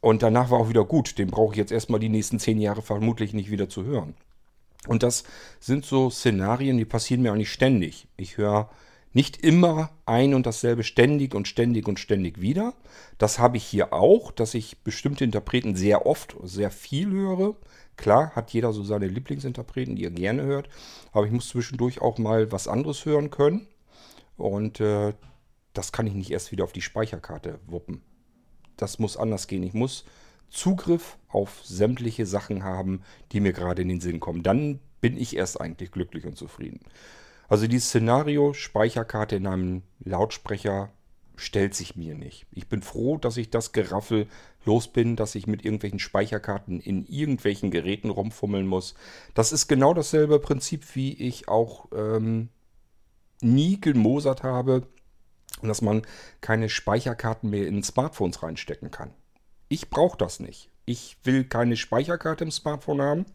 Und 0.00 0.22
danach 0.22 0.50
war 0.50 0.58
auch 0.58 0.68
wieder 0.68 0.84
gut. 0.84 1.18
Den 1.18 1.28
brauche 1.28 1.54
ich 1.54 1.58
jetzt 1.58 1.72
erstmal 1.72 2.00
die 2.00 2.10
nächsten 2.10 2.38
zehn 2.38 2.60
Jahre 2.60 2.82
vermutlich 2.82 3.32
nicht 3.32 3.50
wieder 3.50 3.70
zu 3.70 3.84
hören. 3.84 4.14
Und 4.86 5.02
das 5.02 5.24
sind 5.60 5.86
so 5.86 6.10
Szenarien, 6.10 6.76
die 6.76 6.84
passieren 6.84 7.22
mir 7.22 7.32
eigentlich 7.32 7.52
ständig. 7.52 8.06
Ich 8.18 8.36
höre 8.36 8.68
nicht 9.14 9.38
immer 9.38 9.90
ein 10.06 10.34
und 10.34 10.44
dasselbe 10.44 10.82
ständig 10.82 11.34
und 11.34 11.48
ständig 11.48 11.88
und 11.88 12.00
ständig 12.00 12.40
wieder. 12.40 12.74
Das 13.16 13.38
habe 13.38 13.56
ich 13.56 13.64
hier 13.64 13.92
auch, 13.92 14.32
dass 14.32 14.54
ich 14.54 14.82
bestimmte 14.82 15.24
Interpreten 15.24 15.76
sehr 15.76 16.04
oft, 16.04 16.36
sehr 16.42 16.70
viel 16.70 17.10
höre. 17.10 17.56
Klar, 17.96 18.32
hat 18.34 18.52
jeder 18.52 18.72
so 18.72 18.82
seine 18.82 19.06
Lieblingsinterpreten, 19.06 19.94
die 19.94 20.04
er 20.04 20.10
gerne 20.10 20.42
hört. 20.42 20.68
Aber 21.12 21.24
ich 21.26 21.32
muss 21.32 21.48
zwischendurch 21.48 22.02
auch 22.02 22.18
mal 22.18 22.50
was 22.50 22.66
anderes 22.66 23.04
hören 23.06 23.30
können. 23.30 23.68
Und 24.36 24.80
äh, 24.80 25.14
das 25.74 25.92
kann 25.92 26.08
ich 26.08 26.14
nicht 26.14 26.32
erst 26.32 26.50
wieder 26.50 26.64
auf 26.64 26.72
die 26.72 26.82
Speicherkarte 26.82 27.60
wuppen. 27.66 28.02
Das 28.76 28.98
muss 28.98 29.16
anders 29.16 29.46
gehen. 29.46 29.62
Ich 29.62 29.74
muss 29.74 30.04
Zugriff 30.50 31.18
auf 31.28 31.60
sämtliche 31.64 32.26
Sachen 32.26 32.64
haben, 32.64 33.02
die 33.30 33.38
mir 33.38 33.52
gerade 33.52 33.82
in 33.82 33.88
den 33.88 34.00
Sinn 34.00 34.18
kommen. 34.18 34.42
Dann 34.42 34.80
bin 35.00 35.16
ich 35.16 35.36
erst 35.36 35.60
eigentlich 35.60 35.92
glücklich 35.92 36.26
und 36.26 36.36
zufrieden. 36.36 36.80
Also 37.54 37.68
dieses 37.68 37.90
Szenario 37.90 38.52
Speicherkarte 38.52 39.36
in 39.36 39.46
einem 39.46 39.82
Lautsprecher 40.00 40.90
stellt 41.36 41.72
sich 41.76 41.94
mir 41.94 42.16
nicht. 42.16 42.48
Ich 42.50 42.68
bin 42.68 42.82
froh, 42.82 43.16
dass 43.16 43.36
ich 43.36 43.48
das 43.48 43.70
Geraffel 43.70 44.26
los 44.64 44.88
bin, 44.88 45.14
dass 45.14 45.36
ich 45.36 45.46
mit 45.46 45.64
irgendwelchen 45.64 46.00
Speicherkarten 46.00 46.80
in 46.80 47.06
irgendwelchen 47.06 47.70
Geräten 47.70 48.10
rumfummeln 48.10 48.66
muss. 48.66 48.96
Das 49.34 49.52
ist 49.52 49.68
genau 49.68 49.94
dasselbe 49.94 50.40
Prinzip, 50.40 50.96
wie 50.96 51.12
ich 51.12 51.46
auch 51.46 51.86
ähm, 51.94 52.48
nie 53.40 53.80
gemosert 53.80 54.42
habe, 54.42 54.88
dass 55.62 55.80
man 55.80 56.02
keine 56.40 56.68
Speicherkarten 56.68 57.50
mehr 57.50 57.68
in 57.68 57.84
Smartphones 57.84 58.42
reinstecken 58.42 58.90
kann. 58.90 59.14
Ich 59.68 59.90
brauche 59.90 60.18
das 60.18 60.40
nicht. 60.40 60.72
Ich 60.86 61.18
will 61.22 61.44
keine 61.44 61.76
Speicherkarte 61.76 62.42
im 62.42 62.50
Smartphone 62.50 63.00
haben. 63.00 63.26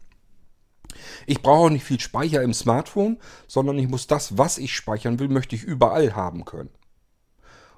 Ich 1.26 1.42
brauche 1.42 1.66
auch 1.66 1.70
nicht 1.70 1.84
viel 1.84 2.00
Speicher 2.00 2.42
im 2.42 2.54
Smartphone, 2.54 3.18
sondern 3.46 3.78
ich 3.78 3.88
muss 3.88 4.06
das, 4.06 4.38
was 4.38 4.58
ich 4.58 4.74
speichern 4.74 5.18
will, 5.18 5.28
möchte 5.28 5.56
ich 5.56 5.62
überall 5.62 6.14
haben 6.14 6.44
können. 6.44 6.70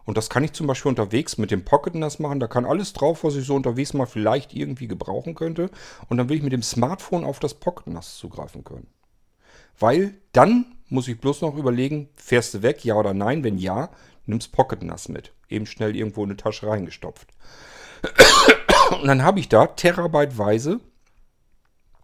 Und 0.05 0.17
das 0.17 0.29
kann 0.29 0.45
ich 0.45 0.53
zum 0.53 0.67
Beispiel 0.67 0.89
unterwegs 0.89 1.39
mit 1.39 1.51
dem 1.51 1.65
Pocket 1.65 1.95
NAS 1.95 2.19
machen. 2.19 2.41
Da 2.41 2.49
kann 2.49 2.65
alles 2.65 2.93
drauf, 2.93 3.23
was 3.25 3.37
ich 3.37 3.47
so 3.47 3.55
unterwegs 3.55 3.95
mal 3.95 4.07
vielleicht 4.07 4.53
irgendwie 4.53 4.89
gebrauchen 4.89 5.35
könnte. 5.35 5.71
Und 6.09 6.17
dann 6.17 6.29
will 6.29 6.37
ich 6.37 6.43
mit 6.43 6.53
dem 6.53 6.63
Smartphone 6.63 7.25
auf 7.25 7.39
das 7.39 7.55
Pocket 7.55 7.87
NAS 7.87 8.17
zugreifen 8.17 8.65
können. 8.65 8.89
Weil 9.79 10.15
dann 10.33 10.77
muss 10.89 11.09
ich 11.09 11.21
bloß 11.21 11.41
noch 11.41 11.57
überlegen, 11.57 12.09
fährst 12.17 12.55
du 12.55 12.63
weg, 12.63 12.85
ja 12.85 12.97
oder 12.97 13.15
nein? 13.15 13.45
Wenn 13.45 13.59
ja, 13.59 13.91
nimmst 14.27 14.53
Pocket 14.53 14.83
NAS 14.83 15.09
mit. 15.09 15.33
Eben 15.49 15.67
schnell 15.67 15.95
irgendwo 15.97 16.25
in 16.25 16.31
eine 16.31 16.37
Tasche 16.37 16.67
reingestopft. 16.67 17.29
Und 19.01 19.07
dann 19.07 19.23
habe 19.23 19.41
ich 19.41 19.49
da 19.49 19.69
terabyteweise 19.69 20.81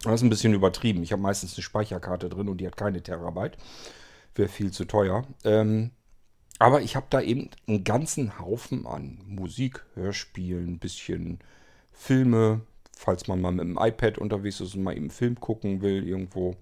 das 0.03 0.15
ist 0.15 0.21
ein 0.23 0.29
bisschen 0.29 0.53
übertrieben. 0.53 1.03
Ich 1.03 1.11
habe 1.11 1.21
meistens 1.21 1.55
eine 1.55 1.63
Speicherkarte 1.63 2.29
drin 2.29 2.47
und 2.47 2.59
die 2.59 2.67
hat 2.67 2.77
keine 2.77 3.01
Terabyte. 3.01 3.57
Wäre 4.35 4.47
viel 4.47 4.71
zu 4.71 4.85
teuer. 4.85 5.25
Ähm, 5.43 5.91
aber 6.57 6.81
ich 6.81 6.95
habe 6.95 7.07
da 7.09 7.21
eben 7.21 7.49
einen 7.67 7.83
ganzen 7.83 8.39
Haufen 8.39 8.85
an 8.85 9.19
Musik, 9.25 9.85
Hörspielen, 9.95 10.73
ein 10.73 10.79
bisschen 10.79 11.39
Filme, 11.91 12.61
falls 12.95 13.27
man 13.27 13.41
mal 13.41 13.51
mit 13.51 13.65
dem 13.65 13.77
iPad 13.79 14.17
unterwegs 14.17 14.59
ist 14.59 14.75
und 14.75 14.83
mal 14.83 14.91
eben 14.91 15.03
einen 15.03 15.11
Film 15.11 15.39
gucken 15.39 15.81
will 15.81 16.07
irgendwo. 16.07 16.55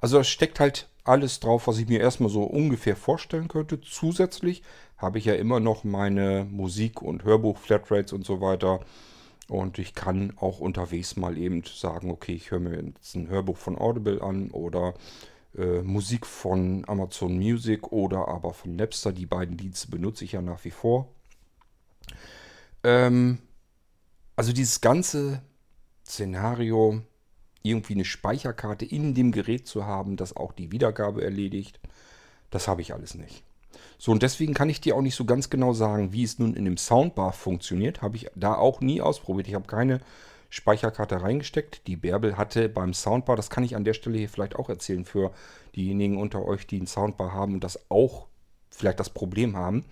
Also 0.00 0.18
da 0.18 0.24
steckt 0.24 0.60
halt 0.60 0.88
alles 1.04 1.40
drauf, 1.40 1.66
was 1.66 1.78
ich 1.78 1.88
mir 1.88 2.00
erstmal 2.00 2.30
so 2.30 2.42
ungefähr 2.42 2.96
vorstellen 2.96 3.48
könnte. 3.48 3.80
Zusätzlich 3.80 4.62
habe 4.96 5.18
ich 5.18 5.26
ja 5.26 5.34
immer 5.34 5.60
noch 5.60 5.84
meine 5.84 6.46
Musik- 6.50 7.02
und 7.02 7.24
Hörbuch-Flatrates 7.24 8.12
und 8.12 8.24
so 8.24 8.40
weiter. 8.40 8.80
Und 9.48 9.78
ich 9.78 9.94
kann 9.94 10.32
auch 10.36 10.58
unterwegs 10.58 11.16
mal 11.16 11.38
eben 11.38 11.62
sagen, 11.64 12.10
okay, 12.10 12.32
ich 12.32 12.50
höre 12.50 12.60
mir 12.60 12.82
jetzt 12.82 13.14
ein 13.14 13.28
Hörbuch 13.28 13.56
von 13.56 13.78
Audible 13.78 14.20
an 14.20 14.50
oder 14.50 14.94
äh, 15.56 15.82
Musik 15.82 16.26
von 16.26 16.84
Amazon 16.88 17.36
Music 17.36 17.92
oder 17.92 18.28
aber 18.28 18.52
von 18.52 18.74
Napster. 18.74 19.12
Die 19.12 19.26
beiden 19.26 19.56
Dienste 19.56 19.88
benutze 19.88 20.24
ich 20.24 20.32
ja 20.32 20.42
nach 20.42 20.64
wie 20.64 20.70
vor. 20.70 21.08
Ähm, 22.82 23.38
also 24.34 24.52
dieses 24.52 24.80
ganze 24.80 25.42
Szenario, 26.04 27.02
irgendwie 27.62 27.94
eine 27.94 28.04
Speicherkarte 28.04 28.84
in 28.84 29.14
dem 29.14 29.32
Gerät 29.32 29.66
zu 29.66 29.86
haben, 29.86 30.16
das 30.16 30.36
auch 30.36 30.52
die 30.52 30.72
Wiedergabe 30.72 31.24
erledigt, 31.24 31.80
das 32.50 32.68
habe 32.68 32.80
ich 32.80 32.94
alles 32.94 33.14
nicht. 33.14 33.45
So, 33.98 34.12
und 34.12 34.22
deswegen 34.22 34.54
kann 34.54 34.68
ich 34.68 34.80
dir 34.80 34.94
auch 34.94 35.02
nicht 35.02 35.14
so 35.14 35.24
ganz 35.24 35.48
genau 35.50 35.72
sagen, 35.72 36.12
wie 36.12 36.22
es 36.22 36.38
nun 36.38 36.54
in 36.54 36.64
dem 36.64 36.76
Soundbar 36.76 37.32
funktioniert. 37.32 38.02
Habe 38.02 38.16
ich 38.16 38.28
da 38.34 38.54
auch 38.54 38.80
nie 38.80 39.00
ausprobiert. 39.00 39.48
Ich 39.48 39.54
habe 39.54 39.66
keine 39.66 40.00
Speicherkarte 40.50 41.22
reingesteckt. 41.22 41.86
Die 41.86 41.96
Bärbel 41.96 42.36
hatte 42.36 42.68
beim 42.68 42.94
Soundbar, 42.94 43.36
das 43.36 43.50
kann 43.50 43.64
ich 43.64 43.74
an 43.74 43.84
der 43.84 43.94
Stelle 43.94 44.18
hier 44.18 44.28
vielleicht 44.28 44.56
auch 44.56 44.68
erzählen 44.68 45.04
für 45.04 45.32
diejenigen 45.74 46.18
unter 46.18 46.44
euch, 46.44 46.66
die 46.66 46.76
einen 46.76 46.86
Soundbar 46.86 47.32
haben 47.32 47.54
und 47.54 47.64
das 47.64 47.90
auch 47.90 48.26
vielleicht 48.70 49.00
das 49.00 49.10
Problem 49.10 49.56
haben. 49.56 49.84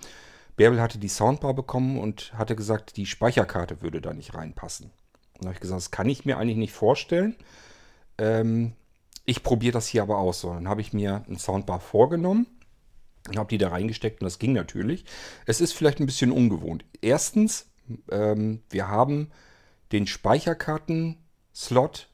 Bärbel 0.56 0.80
hatte 0.80 0.98
die 0.98 1.08
Soundbar 1.08 1.54
bekommen 1.54 1.98
und 1.98 2.32
hatte 2.34 2.54
gesagt, 2.54 2.96
die 2.96 3.06
Speicherkarte 3.06 3.82
würde 3.82 4.00
da 4.00 4.12
nicht 4.12 4.34
reinpassen. 4.34 4.90
Und 5.34 5.44
da 5.44 5.46
habe 5.48 5.54
ich 5.54 5.60
gesagt, 5.60 5.80
das 5.80 5.90
kann 5.90 6.08
ich 6.08 6.24
mir 6.24 6.38
eigentlich 6.38 6.58
nicht 6.58 6.72
vorstellen. 6.72 7.34
Ähm, 8.18 8.72
ich 9.24 9.42
probiere 9.42 9.72
das 9.72 9.88
hier 9.88 10.02
aber 10.02 10.18
aus. 10.18 10.40
So, 10.40 10.52
dann 10.52 10.68
habe 10.68 10.80
ich 10.80 10.92
mir 10.92 11.24
ein 11.28 11.38
Soundbar 11.38 11.80
vorgenommen 11.80 12.46
habe 13.36 13.48
die 13.48 13.58
da 13.58 13.68
reingesteckt 13.68 14.20
und 14.20 14.26
das 14.26 14.38
ging 14.38 14.52
natürlich. 14.52 15.04
Es 15.46 15.60
ist 15.60 15.72
vielleicht 15.72 16.00
ein 16.00 16.06
bisschen 16.06 16.30
ungewohnt. 16.30 16.84
Erstens, 17.00 17.70
ähm, 18.10 18.62
wir 18.70 18.88
haben 18.88 19.30
den 19.92 20.06
Speicherkarten-Slot 20.06 22.08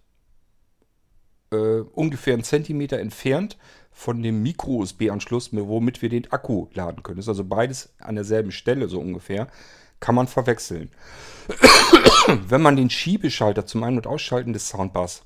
äh, 1.52 1.56
ungefähr 1.56 2.34
einen 2.34 2.44
Zentimeter 2.44 2.98
entfernt 2.98 3.58
von 3.90 4.22
dem 4.22 4.42
Micro-USB-Anschluss, 4.42 5.50
womit 5.52 6.02
wir 6.02 6.08
den 6.08 6.30
Akku 6.32 6.68
laden 6.72 7.02
können. 7.02 7.16
Das 7.16 7.24
ist 7.24 7.30
also 7.30 7.44
beides 7.44 7.92
an 7.98 8.14
derselben 8.14 8.52
Stelle 8.52 8.88
so 8.88 9.00
ungefähr. 9.00 9.48
Kann 9.98 10.14
man 10.14 10.28
verwechseln. 10.28 10.90
Wenn 12.48 12.62
man 12.62 12.76
den 12.76 12.88
Schiebeschalter 12.88 13.66
zum 13.66 13.82
Ein- 13.82 13.96
und 13.96 14.06
Ausschalten 14.06 14.52
des 14.52 14.68
Soundbars 14.68 15.24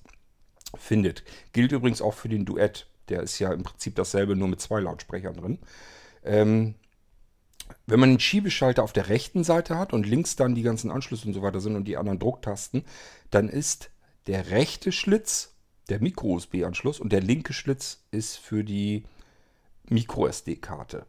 findet, 0.76 1.22
gilt 1.53 1.72
übrigens 1.72 2.03
auch 2.03 2.14
für 2.14 2.28
den 2.28 2.45
Duett. 2.45 2.89
Der 3.09 3.23
ist 3.23 3.39
ja 3.39 3.53
im 3.53 3.63
Prinzip 3.63 3.95
dasselbe, 3.95 4.37
nur 4.37 4.49
mit 4.49 4.61
zwei 4.61 4.81
Lautsprechern 4.81 5.35
drin. 5.35 5.59
Ähm, 6.25 6.75
wenn 7.87 8.01
man 8.01 8.11
den 8.11 8.21
Schiebeschalter 8.21 8.83
auf 8.83 8.93
der 8.93 9.09
rechten 9.09 9.45
Seite 9.45 9.79
hat 9.79 9.93
und 9.93 10.07
links 10.07 10.37
dann 10.37 10.55
die 10.55 10.63
ganzen 10.63 10.91
Anschlüsse 10.91 11.27
und 11.27 11.35
so 11.35 11.43
weiter 11.43 11.61
sind 11.61 11.77
und 11.77 11.85
die 11.85 11.97
anderen 11.97 12.19
Drucktasten, 12.19 12.85
dann 13.31 13.49
ist 13.49 13.91
der 14.27 14.51
rechte 14.51 14.93
Schlitz 14.93 15.55
der 15.89 16.01
Micro-USB-Anschluss 16.01 17.01
und 17.01 17.13
der 17.13 17.21
linke 17.21 17.53
Schlitz 17.53 18.05
ist 18.11 18.37
für 18.37 18.65
die 18.65 19.05
Micro-SD-Karte. 19.89 21.07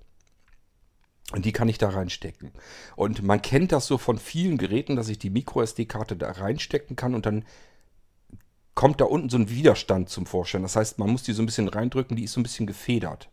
Und 1.31 1.45
die 1.45 1.53
kann 1.53 1.69
ich 1.69 1.77
da 1.77 1.89
reinstecken. 1.89 2.51
Und 2.95 3.23
man 3.23 3.41
kennt 3.41 3.71
das 3.71 3.87
so 3.87 3.97
von 3.97 4.19
vielen 4.19 4.57
Geräten, 4.57 4.95
dass 4.95 5.09
ich 5.09 5.17
die 5.17 5.29
Micro-SD-Karte 5.29 6.15
da 6.15 6.31
reinstecken 6.31 6.95
kann 6.95 7.15
und 7.15 7.25
dann 7.25 7.45
kommt 8.75 9.01
da 9.01 9.05
unten 9.05 9.29
so 9.29 9.37
ein 9.37 9.49
Widerstand 9.49 10.09
zum 10.09 10.25
Vorschein. 10.25 10.61
Das 10.61 10.75
heißt, 10.75 10.99
man 10.99 11.09
muss 11.09 11.23
die 11.23 11.33
so 11.33 11.41
ein 11.41 11.45
bisschen 11.45 11.69
reindrücken, 11.69 12.15
die 12.15 12.25
ist 12.25 12.33
so 12.33 12.39
ein 12.39 12.43
bisschen 12.43 12.67
gefedert. 12.67 13.29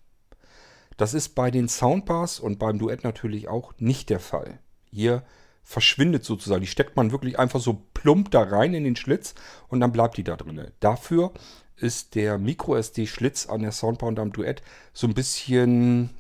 Das 0.97 1.15
ist 1.15 1.31
bei 1.31 1.51
den 1.51 1.69
Soundbars 1.69 2.39
und 2.39 2.59
beim 2.59 2.79
Duett 2.79 3.05
natürlich 3.05 3.49
auch 3.49 3.73
nicht 3.79 4.09
der 4.09 4.21
Fall. 4.21 4.61
Hier 4.91 5.25
verschwindet 5.65 6.25
sozusagen. 6.25 6.61
Die 6.61 6.67
steckt 6.67 6.97
man 6.97 7.13
wirklich 7.13 7.39
einfach 7.39 7.61
so 7.61 7.83
plump 7.95 8.31
da 8.31 8.43
rein 8.43 8.75
in 8.75 8.85
den 8.85 8.97
Schlitz 8.97 9.35
und 9.69 9.81
dann 9.81 9.93
bleibt 9.93 10.17
die 10.17 10.25
da 10.25 10.37
drin. 10.37 10.71
Dafür 10.81 11.33
ist 11.77 12.15
der 12.15 12.39
MicroSD-Schlitz 12.39 13.47
an 13.47 13.63
der 13.63 13.73
Soundbar 13.73 14.09
und 14.09 14.19
am 14.19 14.33
Duett 14.33 14.63
so 14.93 15.07
ein 15.07 15.15
bisschen 15.15 16.11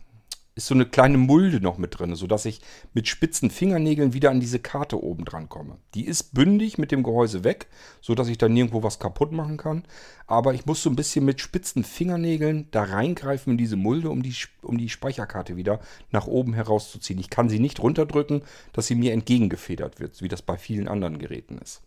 ist 0.55 0.66
so 0.66 0.74
eine 0.74 0.84
kleine 0.84 1.16
Mulde 1.16 1.61
noch 1.61 1.78
mit 1.78 1.98
drin, 1.98 2.14
sodass 2.14 2.44
ich 2.44 2.61
mit 2.92 3.09
spitzen 3.09 3.50
Fingernägeln 3.50 4.12
wieder 4.12 4.30
an 4.30 4.40
diese 4.40 4.59
Karte 4.59 5.03
oben 5.03 5.24
dran 5.24 5.48
komme. 5.48 5.78
Die 5.94 6.05
ist 6.05 6.34
bündig 6.34 6.76
mit 6.76 6.92
dem 6.92 7.03
Gehäuse 7.03 7.42
weg, 7.42 7.68
sodass 8.03 8.28
ich 8.28 8.36
da 8.36 8.48
nirgendwo 8.48 8.82
was 8.82 8.98
kaputt 8.98 9.32
machen 9.32 9.57
kann. 9.57 9.84
Aber 10.26 10.53
ich 10.53 10.66
muss 10.66 10.82
so 10.82 10.90
ein 10.90 10.96
bisschen 10.96 11.24
mit 11.24 11.40
spitzen 11.40 11.84
Fingernägeln 11.84 12.68
da 12.70 12.84
reingreifen 12.84 13.53
in 13.53 13.59
diese 13.59 13.76
Mulde, 13.76 14.11
um 14.11 14.22
die, 14.22 14.34
um 14.61 14.76
die 14.76 14.90
Speicherkarte 14.90 15.57
wieder 15.57 15.80
nach 16.11 16.26
oben 16.26 16.53
herauszuziehen. 16.53 17.18
Ich 17.18 17.30
kann 17.30 17.48
sie 17.48 17.59
nicht 17.59 17.80
runterdrücken, 17.80 18.42
dass 18.74 18.86
sie 18.86 18.94
mir 18.94 19.14
entgegengefedert 19.14 20.00
wird, 20.00 20.20
wie 20.20 20.28
das 20.28 20.42
bei 20.42 20.59
vielen 20.59 20.86
anderen 20.86 21.18
Geräten 21.18 21.57
ist. 21.59 21.80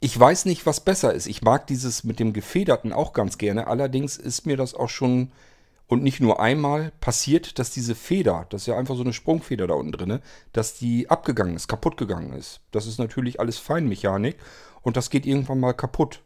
Ich 0.00 0.18
weiß 0.18 0.44
nicht, 0.44 0.66
was 0.66 0.80
besser 0.80 1.14
ist. 1.14 1.26
Ich 1.26 1.40
mag 1.40 1.66
dieses 1.66 2.04
mit 2.04 2.20
dem 2.20 2.34
Gefederten 2.34 2.92
auch 2.92 3.14
ganz 3.14 3.38
gerne. 3.38 3.66
Allerdings 3.66 4.18
ist 4.18 4.44
mir 4.44 4.58
das 4.58 4.74
auch 4.74 4.90
schon 4.90 5.32
und 5.88 6.02
nicht 6.02 6.20
nur 6.20 6.40
einmal 6.40 6.92
passiert, 7.00 7.58
dass 7.58 7.70
diese 7.70 7.94
Feder, 7.94 8.46
das 8.50 8.62
ist 8.62 8.66
ja 8.66 8.76
einfach 8.76 8.96
so 8.96 9.02
eine 9.02 9.12
Sprungfeder 9.12 9.66
da 9.66 9.74
unten 9.74 9.92
drin, 9.92 10.20
dass 10.52 10.74
die 10.74 11.08
abgegangen 11.08 11.56
ist, 11.56 11.68
kaputt 11.68 11.96
gegangen 11.96 12.32
ist. 12.32 12.60
Das 12.72 12.86
ist 12.86 12.98
natürlich 12.98 13.38
alles 13.40 13.58
Feinmechanik 13.58 14.36
und 14.82 14.96
das 14.96 15.10
geht 15.10 15.26
irgendwann 15.26 15.60
mal 15.60 15.74
kaputt. 15.74 16.22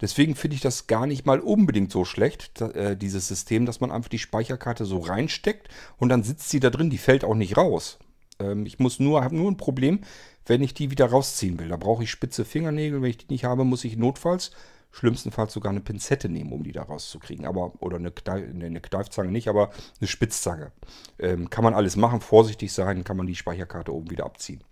Deswegen 0.00 0.34
finde 0.34 0.56
ich 0.56 0.60
das 0.60 0.86
gar 0.86 1.06
nicht 1.06 1.24
mal 1.24 1.40
unbedingt 1.40 1.90
so 1.90 2.04
schlecht, 2.04 2.60
äh, 2.60 2.96
dieses 2.96 3.28
System, 3.28 3.64
dass 3.64 3.80
man 3.80 3.90
einfach 3.90 4.10
die 4.10 4.18
Speicherkarte 4.18 4.84
so 4.84 4.98
reinsteckt 4.98 5.68
und 5.96 6.10
dann 6.10 6.22
sitzt 6.22 6.50
sie 6.50 6.60
da 6.60 6.68
drin, 6.68 6.90
die 6.90 6.98
fällt 6.98 7.24
auch 7.24 7.34
nicht 7.34 7.56
raus. 7.56 7.98
Ähm, 8.38 8.66
ich 8.66 8.78
muss 8.78 9.00
nur, 9.00 9.24
habe 9.24 9.36
nur 9.36 9.50
ein 9.50 9.56
Problem, 9.56 10.00
wenn 10.44 10.62
ich 10.62 10.74
die 10.74 10.90
wieder 10.90 11.06
rausziehen 11.06 11.58
will. 11.58 11.68
Da 11.68 11.76
brauche 11.76 12.04
ich 12.04 12.10
spitze 12.10 12.44
Fingernägel. 12.44 13.02
Wenn 13.02 13.10
ich 13.10 13.18
die 13.18 13.32
nicht 13.32 13.44
habe, 13.44 13.64
muss 13.64 13.84
ich 13.84 13.96
notfalls, 13.96 14.50
schlimmstenfalls 14.96 15.52
sogar 15.52 15.70
eine 15.70 15.80
Pinzette 15.80 16.28
nehmen, 16.28 16.52
um 16.52 16.62
die 16.62 16.72
da 16.72 16.82
rauszukriegen. 16.82 17.44
Aber, 17.44 17.72
oder 17.82 17.96
eine, 17.96 18.10
Kneif, 18.10 18.48
eine 18.48 18.80
Kneifzange 18.80 19.30
nicht, 19.30 19.48
aber 19.48 19.70
eine 20.00 20.08
Spitzzange. 20.08 20.72
Ähm, 21.18 21.50
kann 21.50 21.64
man 21.64 21.74
alles 21.74 21.96
machen, 21.96 22.20
vorsichtig 22.20 22.72
sein, 22.72 23.04
kann 23.04 23.16
man 23.16 23.26
die 23.26 23.34
Speicherkarte 23.34 23.92
oben 23.92 24.10
wieder 24.10 24.24
abziehen. 24.24 24.64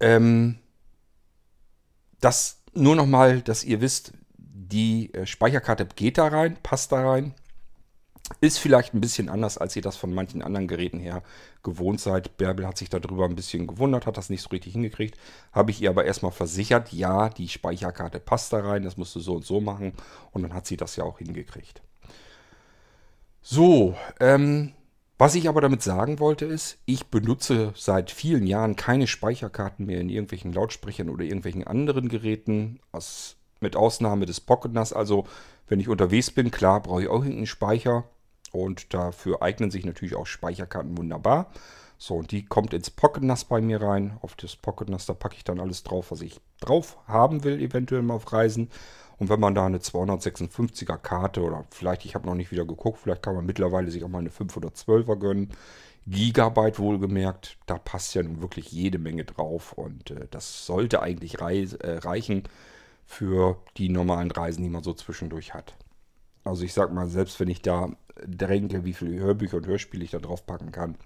Ähm, 0.00 0.58
das 2.20 2.62
nur 2.72 2.96
nochmal, 2.96 3.42
dass 3.42 3.64
ihr 3.64 3.82
wisst, 3.82 4.12
die 4.38 5.12
äh, 5.12 5.26
Speicherkarte 5.26 5.86
geht 5.94 6.16
da 6.16 6.28
rein, 6.28 6.56
passt 6.62 6.92
da 6.92 7.06
rein. 7.06 7.34
Ist 8.40 8.58
vielleicht 8.58 8.94
ein 8.94 9.00
bisschen 9.00 9.28
anders, 9.28 9.58
als 9.58 9.74
ihr 9.74 9.82
das 9.82 9.96
von 9.96 10.14
manchen 10.14 10.42
anderen 10.42 10.68
Geräten 10.68 11.00
her 11.00 11.22
gewohnt 11.62 12.00
seid. 12.00 12.36
Bärbel 12.36 12.66
hat 12.66 12.78
sich 12.78 12.88
darüber 12.88 13.24
ein 13.24 13.34
bisschen 13.34 13.66
gewundert, 13.66 14.06
hat 14.06 14.16
das 14.16 14.30
nicht 14.30 14.42
so 14.42 14.50
richtig 14.50 14.74
hingekriegt. 14.74 15.18
Habe 15.52 15.70
ich 15.70 15.82
ihr 15.82 15.90
aber 15.90 16.04
erstmal 16.04 16.32
versichert, 16.32 16.92
ja, 16.92 17.30
die 17.30 17.48
Speicherkarte 17.48 18.20
passt 18.20 18.52
da 18.52 18.60
rein, 18.60 18.84
das 18.84 18.96
musst 18.96 19.14
du 19.16 19.20
so 19.20 19.34
und 19.34 19.44
so 19.44 19.60
machen. 19.60 19.92
Und 20.32 20.42
dann 20.42 20.54
hat 20.54 20.66
sie 20.66 20.76
das 20.76 20.96
ja 20.96 21.04
auch 21.04 21.18
hingekriegt. 21.18 21.82
So, 23.40 23.96
ähm, 24.20 24.72
was 25.16 25.34
ich 25.34 25.48
aber 25.48 25.60
damit 25.60 25.82
sagen 25.82 26.20
wollte 26.20 26.44
ist, 26.44 26.78
ich 26.84 27.06
benutze 27.06 27.72
seit 27.74 28.12
vielen 28.12 28.46
Jahren 28.46 28.76
keine 28.76 29.08
Speicherkarten 29.08 29.86
mehr 29.86 30.00
in 30.00 30.10
irgendwelchen 30.10 30.52
Lautsprechern 30.52 31.08
oder 31.08 31.24
irgendwelchen 31.24 31.66
anderen 31.66 32.08
Geräten, 32.08 32.78
aus, 32.92 33.36
mit 33.58 33.74
Ausnahme 33.74 34.26
des 34.26 34.40
Pocket 34.40 34.72
NAS. 34.72 34.92
Also 34.92 35.26
wenn 35.66 35.80
ich 35.80 35.88
unterwegs 35.88 36.30
bin, 36.30 36.52
klar, 36.52 36.82
brauche 36.82 37.02
ich 37.02 37.08
auch 37.08 37.22
irgendeinen 37.22 37.46
Speicher 37.46 38.04
und 38.52 38.94
dafür 38.94 39.42
eignen 39.42 39.70
sich 39.70 39.84
natürlich 39.84 40.14
auch 40.14 40.26
Speicherkarten 40.26 40.96
wunderbar. 40.96 41.50
So, 42.00 42.14
und 42.14 42.30
die 42.30 42.44
kommt 42.44 42.74
ins 42.74 42.90
Pocket 42.90 43.24
NAS 43.24 43.44
bei 43.44 43.60
mir 43.60 43.82
rein. 43.82 44.18
Auf 44.22 44.36
das 44.36 44.54
Pocket 44.54 44.88
NAS, 44.88 45.06
da 45.06 45.14
packe 45.14 45.34
ich 45.36 45.44
dann 45.44 45.58
alles 45.58 45.82
drauf, 45.82 46.12
was 46.12 46.20
ich 46.20 46.40
drauf 46.60 46.96
haben 47.06 47.42
will, 47.42 47.60
eventuell 47.60 48.02
mal 48.02 48.14
auf 48.14 48.32
Reisen. 48.32 48.70
Und 49.18 49.28
wenn 49.28 49.40
man 49.40 49.56
da 49.56 49.66
eine 49.66 49.78
256er 49.78 50.96
Karte 50.96 51.42
oder 51.42 51.64
vielleicht, 51.70 52.04
ich 52.04 52.14
habe 52.14 52.26
noch 52.26 52.36
nicht 52.36 52.52
wieder 52.52 52.64
geguckt, 52.64 53.00
vielleicht 53.02 53.22
kann 53.22 53.34
man 53.34 53.46
mittlerweile 53.46 53.90
sich 53.90 54.04
auch 54.04 54.08
mal 54.08 54.20
eine 54.20 54.30
512er 54.30 55.16
gönnen. 55.16 55.50
Gigabyte 56.06 56.78
wohlgemerkt, 56.78 57.58
da 57.66 57.76
passt 57.78 58.14
ja 58.14 58.22
nun 58.22 58.40
wirklich 58.40 58.72
jede 58.72 58.98
Menge 58.98 59.24
drauf 59.24 59.72
und 59.74 60.10
äh, 60.10 60.26
das 60.30 60.64
sollte 60.64 61.02
eigentlich 61.02 61.40
rei 61.40 61.66
äh, 61.80 61.98
reichen 61.98 62.44
für 63.04 63.58
die 63.76 63.90
normalen 63.90 64.30
Reisen, 64.30 64.62
die 64.62 64.70
man 64.70 64.82
so 64.82 64.94
zwischendurch 64.94 65.52
hat. 65.52 65.74
Also 66.44 66.64
ich 66.64 66.72
sag 66.72 66.92
mal, 66.92 67.08
selbst 67.08 67.38
wenn 67.40 67.48
ich 67.48 67.62
da 67.62 67.90
dränke, 68.26 68.84
wie 68.84 68.94
viele 68.94 69.18
Hörbücher 69.20 69.58
und 69.58 69.66
Hörspiele 69.66 70.04
ich 70.04 70.10
da 70.10 70.18
drauf 70.18 70.46
packen 70.46 70.72
kann, 70.72 70.96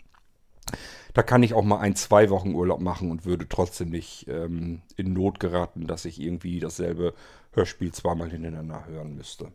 da 1.14 1.22
kann 1.22 1.42
ich 1.42 1.54
auch 1.54 1.64
mal 1.64 1.80
ein, 1.80 1.96
zwei 1.96 2.30
Wochen 2.30 2.54
Urlaub 2.54 2.80
machen 2.80 3.10
und 3.10 3.26
würde 3.26 3.48
trotzdem 3.48 3.90
nicht 3.90 4.26
ähm, 4.28 4.82
in 4.96 5.12
Not 5.12 5.40
geraten, 5.40 5.86
dass 5.86 6.04
ich 6.04 6.20
irgendwie 6.20 6.60
dasselbe 6.60 7.14
Hörspiel 7.52 7.92
zweimal 7.92 8.30
hintereinander 8.30 8.86
hören 8.86 9.14
müsste. 9.14 9.52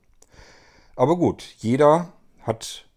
Aber 0.95 1.17
gut, 1.17 1.43
jeder 1.57 2.13
hat 2.41 2.88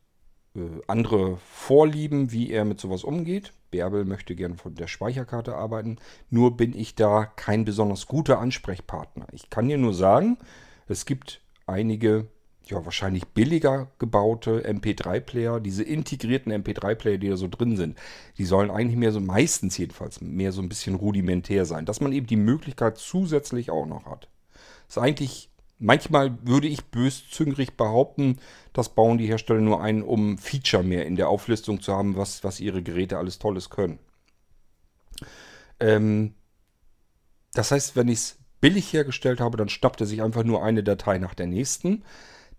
äh, 0.55 0.61
andere 0.87 1.39
Vorlieben, 1.39 2.33
wie 2.33 2.51
er 2.51 2.65
mit 2.65 2.81
sowas 2.81 3.05
umgeht. 3.05 3.53
Bärbel 3.71 4.05
möchte 4.05 4.35
gern 4.35 4.57
von 4.57 4.75
der 4.75 4.89
Speicherkarte 4.89 5.55
arbeiten. 5.55 5.99
Nur 6.29 6.57
bin 6.57 6.77
ich 6.77 6.95
da 6.95 7.25
kein 7.25 7.65
besonders 7.65 8.07
guter 8.07 8.41
Ansprechpartner. 8.41 9.27
Ich 9.33 9.49
kann 9.49 9.69
dir 9.69 9.79
nur 9.79 9.95
sagen, 9.95 10.39
es 10.89 11.07
gibt 11.07 11.41
einige 11.67 12.27
ja, 12.71 12.85
wahrscheinlich 12.85 13.27
billiger 13.29 13.91
gebaute 13.99 14.65
MP3-Player, 14.69 15.61
diese 15.61 15.83
integrierten 15.83 16.53
MP3-Player, 16.53 17.19
die 17.19 17.29
da 17.29 17.37
so 17.37 17.49
drin 17.49 17.77
sind, 17.77 17.99
die 18.39 18.45
sollen 18.45 18.71
eigentlich 18.71 18.97
mehr 18.97 19.13
so, 19.13 19.21
meistens 19.21 19.77
jedenfalls, 19.79 20.21
mehr 20.21 20.53
so 20.53 20.63
ein 20.63 20.69
bisschen 20.69 20.95
rudimentär 20.95 21.67
sein, 21.67 21.87
dass 21.87 22.01
man 22.01 22.13
eben 22.13 22.27
die 22.27 22.37
Möglichkeit 22.37 22.99
zusätzlich 22.99 23.71
auch 23.71 23.87
noch 23.87 24.07
hat. 24.07 24.29
Ist 24.89 24.99
eigentlich, 24.99 25.51
manchmal 25.79 26.39
würde 26.43 26.69
ich 26.69 26.85
böszüngrig 26.87 27.77
behaupten, 27.77 28.39
das 28.73 28.89
bauen 28.91 29.19
die 29.19 29.27
Hersteller 29.27 29.61
nur 29.61 29.83
ein, 29.83 30.03
um 30.03 30.39
Feature 30.39 30.83
mehr 30.83 31.07
in 31.07 31.17
der 31.17 31.29
Auflistung 31.29 31.81
zu 31.81 31.95
haben, 31.95 32.17
was, 32.17 32.45
was 32.45 32.61
ihre 32.61 32.83
Geräte 32.83 33.19
alles 33.19 33.39
Tolles 33.39 33.71
können. 33.71 33.99
Ähm, 35.81 36.35
das 37.53 37.73
heißt, 37.73 37.97
wenn 37.97 38.09
ich 38.09 38.19
es 38.19 38.39
billig 38.61 38.93
hergestellt 38.93 39.41
habe, 39.41 39.57
dann 39.57 39.69
schnappt 39.69 40.01
er 40.01 40.07
sich 40.07 40.23
einfach 40.23 40.45
nur 40.45 40.63
eine 40.63 40.85
Datei 40.85 41.19
nach 41.19 41.35
der 41.35 41.47
nächsten. 41.47 42.05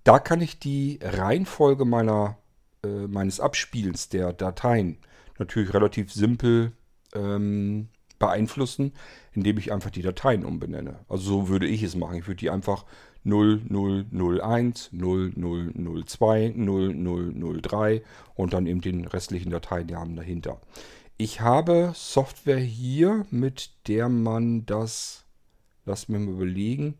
Da 0.04 0.20
kann 0.20 0.41
ich 0.41 0.60
die 0.60 0.99
Reihenfolge 1.02 1.86
meiner, 1.86 2.38
äh, 2.84 3.08
meines 3.08 3.39
Abspielens 3.39 4.10
der 4.10 4.34
Dateien 4.34 4.97
natürlich 5.38 5.74
relativ 5.74 6.12
simpel 6.12 6.72
ähm, 7.14 7.89
beeinflussen, 8.20 8.93
indem 9.34 9.58
ich 9.58 9.72
einfach 9.72 9.89
die 9.89 10.02
Dateien 10.02 10.45
umbenenne. 10.45 10.99
Also 11.10 11.24
so 11.24 11.49
würde 11.49 11.68
ich 11.68 11.84
es 11.84 11.95
machen. 11.95 12.18
Ich 12.18 12.28
würde 12.28 12.39
die 12.39 12.49
einfach 12.49 12.86
0001, 13.24 14.91
0002, 14.93 16.54
0003 16.56 18.04
und 18.36 18.54
dann 18.54 18.66
eben 18.66 18.82
den 18.82 19.06
restlichen 19.06 19.52
Dateinamen 19.52 20.16
dahinter. 20.16 20.60
Ich 21.18 21.41
habe 21.41 21.91
Software 21.93 22.58
hier, 22.58 23.26
mit 23.30 23.72
der 23.88 24.10
man 24.10 24.66
das, 24.66 25.26
lass 25.86 26.10
mir 26.10 26.18
mal 26.20 26.34
überlegen, 26.34 26.95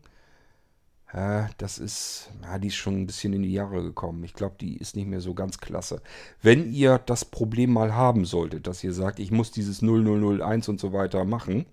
ja, 1.14 1.50
das 1.58 1.78
ist, 1.78 2.30
ja, 2.42 2.58
die 2.58 2.68
ist 2.68 2.76
schon 2.76 2.96
ein 2.96 3.06
bisschen 3.06 3.34
in 3.34 3.42
die 3.42 3.52
Jahre 3.52 3.82
gekommen. 3.82 4.24
Ich 4.24 4.32
glaube, 4.32 4.56
die 4.58 4.78
ist 4.78 4.96
nicht 4.96 5.08
mehr 5.08 5.20
so 5.20 5.34
ganz 5.34 5.58
klasse. 5.58 6.00
Wenn 6.40 6.72
ihr 6.72 6.98
das 6.98 7.26
Problem 7.26 7.72
mal 7.72 7.94
haben 7.94 8.24
solltet, 8.24 8.66
dass 8.66 8.82
ihr 8.82 8.94
sagt, 8.94 9.18
ich 9.18 9.30
muss 9.30 9.50
dieses 9.50 9.82
0001 9.82 10.68
und 10.68 10.80
so 10.80 10.92
weiter 10.94 11.24
machen, 11.26 11.66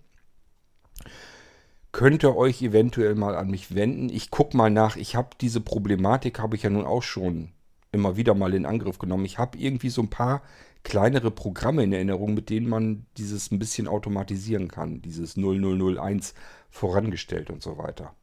könnt 1.93 2.23
ihr 2.23 2.35
euch 2.35 2.61
eventuell 2.61 3.15
mal 3.15 3.35
an 3.35 3.49
mich 3.49 3.73
wenden. 3.73 4.09
Ich 4.09 4.29
gucke 4.29 4.57
mal 4.57 4.69
nach. 4.69 4.97
Ich 4.97 5.15
habe 5.15 5.29
diese 5.39 5.61
Problematik, 5.61 6.39
habe 6.39 6.57
ich 6.57 6.63
ja 6.63 6.69
nun 6.69 6.85
auch 6.85 7.03
schon 7.03 7.49
immer 7.93 8.17
wieder 8.17 8.35
mal 8.35 8.53
in 8.53 8.65
Angriff 8.65 8.99
genommen. 8.99 9.25
Ich 9.25 9.37
habe 9.39 9.57
irgendwie 9.57 9.89
so 9.89 10.01
ein 10.01 10.09
paar 10.09 10.41
kleinere 10.83 11.31
Programme 11.31 11.83
in 11.83 11.93
Erinnerung, 11.93 12.33
mit 12.33 12.49
denen 12.49 12.67
man 12.67 13.05
dieses 13.17 13.51
ein 13.51 13.59
bisschen 13.59 13.87
automatisieren 13.87 14.67
kann. 14.67 15.01
Dieses 15.01 15.37
0001 15.37 16.33
vorangestellt 16.69 17.49
und 17.49 17.61
so 17.61 17.77
weiter. 17.77 18.13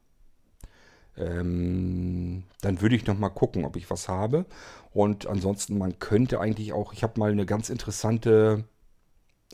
Ähm, 1.17 2.43
dann 2.61 2.81
würde 2.81 2.95
ich 2.95 3.05
noch 3.05 3.17
mal 3.17 3.29
gucken, 3.29 3.65
ob 3.65 3.75
ich 3.75 3.89
was 3.89 4.07
habe. 4.07 4.45
Und 4.93 5.27
ansonsten, 5.27 5.77
man 5.77 5.99
könnte 5.99 6.39
eigentlich 6.39 6.73
auch, 6.73 6.93
ich 6.93 7.03
habe 7.03 7.19
mal 7.19 7.31
eine 7.31 7.45
ganz 7.45 7.69
interessante 7.69 8.65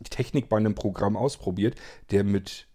Technik 0.10 0.50
bei 0.50 0.58
einem 0.58 0.76
Programm 0.76 1.16
ausprobiert, 1.16 1.76
der 2.12 2.24
mit, 2.24 2.68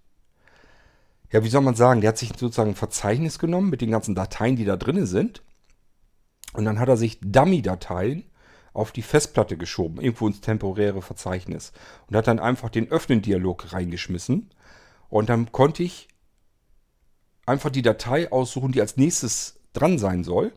ja, 1.31 1.45
wie 1.45 1.49
soll 1.49 1.63
man 1.63 1.75
sagen, 1.75 2.01
der 2.01 2.09
hat 2.09 2.19
sich 2.19 2.31
sozusagen 2.31 2.71
ein 2.71 2.77
Verzeichnis 2.77 3.39
genommen 3.39 3.71
mit 3.71 3.81
den 3.81 3.91
ganzen 3.91 4.15
Dateien, 4.15 4.57
die 4.57 4.65
da 4.65 4.77
drin 4.77 5.05
sind. 5.07 5.43
Und 6.55 6.65
dann 6.65 6.79
hat 6.79 6.89
er 6.89 6.97
sich 6.97 7.19
Dummy-Dateien 7.21 8.25
auf 8.73 8.93
die 8.93 9.03
Festplatte 9.03 9.57
geschoben, 9.57 10.01
irgendwo 10.01 10.27
ins 10.29 10.41
temporäre 10.41 11.03
Verzeichnis. 11.03 11.73
Und 12.07 12.17
hat 12.17 12.27
dann 12.27 12.39
einfach 12.39 12.71
den 12.71 12.91
Öffnen-Dialog 12.91 13.73
reingeschmissen. 13.73 14.51
Und 15.09 15.29
dann 15.29 15.53
konnte 15.53 15.83
ich 15.83 16.09
einfach 17.49 17.71
die 17.71 17.83
Datei 17.83 18.31
aussuchen, 18.31 18.73
die 18.73 18.81
als 18.81 18.97
nächstes 18.97 19.61
dran 19.73 19.99
sein 19.99 20.25
soll. 20.25 20.53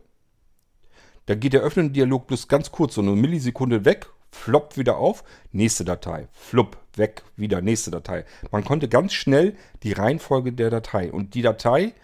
Dann 1.26 1.40
geht 1.40 1.52
der 1.52 1.62
öffnende 1.62 1.92
Dialog 1.92 2.26
bloß 2.26 2.48
ganz 2.48 2.72
kurz, 2.72 2.94
so 2.94 3.00
eine 3.00 3.12
Millisekunde 3.12 3.84
weg, 3.84 4.06
floppt 4.30 4.76
wieder 4.76 4.96
auf, 4.96 5.24
nächste 5.52 5.84
Datei, 5.84 6.28
flupp, 6.32 6.76
weg, 6.96 7.22
wieder 7.36 7.60
nächste 7.60 7.90
Datei. 7.90 8.24
Man 8.50 8.64
konnte 8.64 8.88
ganz 8.88 9.12
schnell 9.12 9.56
die 9.82 9.92
Reihenfolge 9.92 10.52
der 10.52 10.70
Datei 10.70 11.12
und 11.12 11.34
die 11.34 11.42
Datei, 11.42 11.94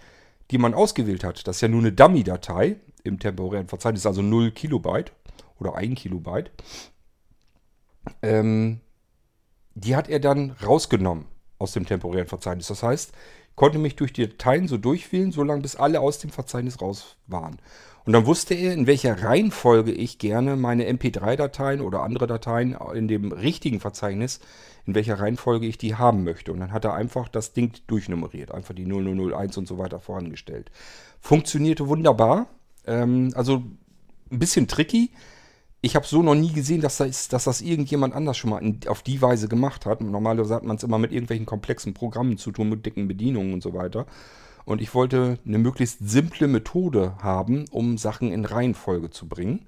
die 0.51 0.59
man 0.59 0.75
ausgewählt 0.75 1.25
hat, 1.25 1.47
das 1.47 1.57
ist 1.57 1.63
ja 1.63 1.69
nur 1.69 1.81
eine 1.81 1.93
Dummy-Datei 1.93 2.77
im 3.05 3.19
temporären 3.19 3.69
Verzeichnis, 3.69 4.07
also 4.07 4.23
0 4.23 4.53
Kilobyte 4.53 5.13
oder 5.59 5.75
1 5.75 5.99
Kilobyte, 6.01 6.51
ähm, 8.23 8.81
die 9.75 9.97
hat 9.97 10.09
er 10.09 10.21
dann 10.21 10.53
rausgenommen 10.65 11.27
aus 11.59 11.73
dem 11.73 11.87
temporären 11.87 12.29
Verzeichnis. 12.29 12.69
Das 12.69 12.83
heißt, 12.83 13.13
konnte 13.59 13.79
mich 13.79 13.97
durch 13.97 14.13
die 14.13 14.27
Dateien 14.27 14.69
so 14.69 14.79
durchwählen, 14.79 15.33
solange 15.33 15.63
bis 15.63 15.75
alle 15.75 16.01
aus 16.01 16.21
dem 16.21 16.31
Verzeichnis 16.31 16.81
raus 16.81 17.17
waren. 17.27 17.59
Und 18.05 18.13
dann 18.13 18.25
wusste 18.25 18.55
er, 18.55 18.73
in 18.73 18.87
welcher 18.87 19.21
Reihenfolge 19.25 19.91
ich 19.91 20.19
gerne 20.19 20.55
meine 20.55 20.89
MP3-Dateien 20.89 21.81
oder 21.81 22.05
andere 22.05 22.29
Dateien 22.29 22.77
in 22.95 23.09
dem 23.09 23.33
richtigen 23.33 23.81
Verzeichnis, 23.81 24.39
in 24.87 24.95
welcher 24.95 25.19
Reihenfolge 25.19 25.67
ich 25.67 25.77
die 25.77 25.97
haben 25.97 26.23
möchte. 26.23 26.53
Und 26.53 26.61
dann 26.61 26.73
hat 26.73 26.85
er 26.85 26.95
einfach 26.95 27.29
das 27.29 27.53
Ding 27.53 27.73
durchnummeriert, 27.89 28.53
einfach 28.53 28.75
die 28.75 28.87
0001 28.87 29.59
und 29.59 29.67
so 29.67 29.77
weiter 29.77 29.99
vorangestellt. 29.99 30.71
Funktionierte 31.21 31.89
wunderbar. 31.89 32.47
Ähm, 32.87 33.33
also 33.35 33.65
ein 34.31 34.39
bisschen 34.39 34.69
tricky. 34.69 35.11
Ich 35.89 35.97
habe 35.97 36.07
so 36.07 36.23
noch 36.23 36.35
nie 36.35 36.53
gesehen, 36.53 36.83
dass 36.83 36.99
das, 36.99 37.29
dass 37.29 37.45
das 37.45 37.63
irgendjemand 37.63 38.15
anders 38.15 38.37
schon 38.37 38.51
mal 38.51 38.59
in, 38.59 38.79
auf 38.89 39.01
die 39.01 39.23
Weise 39.23 39.49
gemacht 39.49 39.87
hat. 39.87 40.03
Normalerweise 40.03 40.55
hat 40.55 40.63
man 40.63 40.77
es 40.77 40.83
immer 40.83 40.99
mit 40.99 41.13
irgendwelchen 41.13 41.47
komplexen 41.47 41.95
Programmen 41.95 42.37
zu 42.37 42.53
tun, 42.53 42.69
mit 42.69 42.85
dicken 42.85 43.09
Bedienungen 43.09 43.55
und 43.55 43.63
so 43.63 43.73
weiter. 43.73 44.05
Und 44.67 44.83
ich 44.83 44.95
wollte 44.95 45.39
eine 45.47 45.57
möglichst 45.57 46.07
simple 46.07 46.47
Methode 46.47 47.17
haben, 47.23 47.65
um 47.71 47.97
Sachen 47.97 48.33
in 48.33 48.45
Reihenfolge 48.45 49.09
zu 49.09 49.27
bringen. 49.29 49.65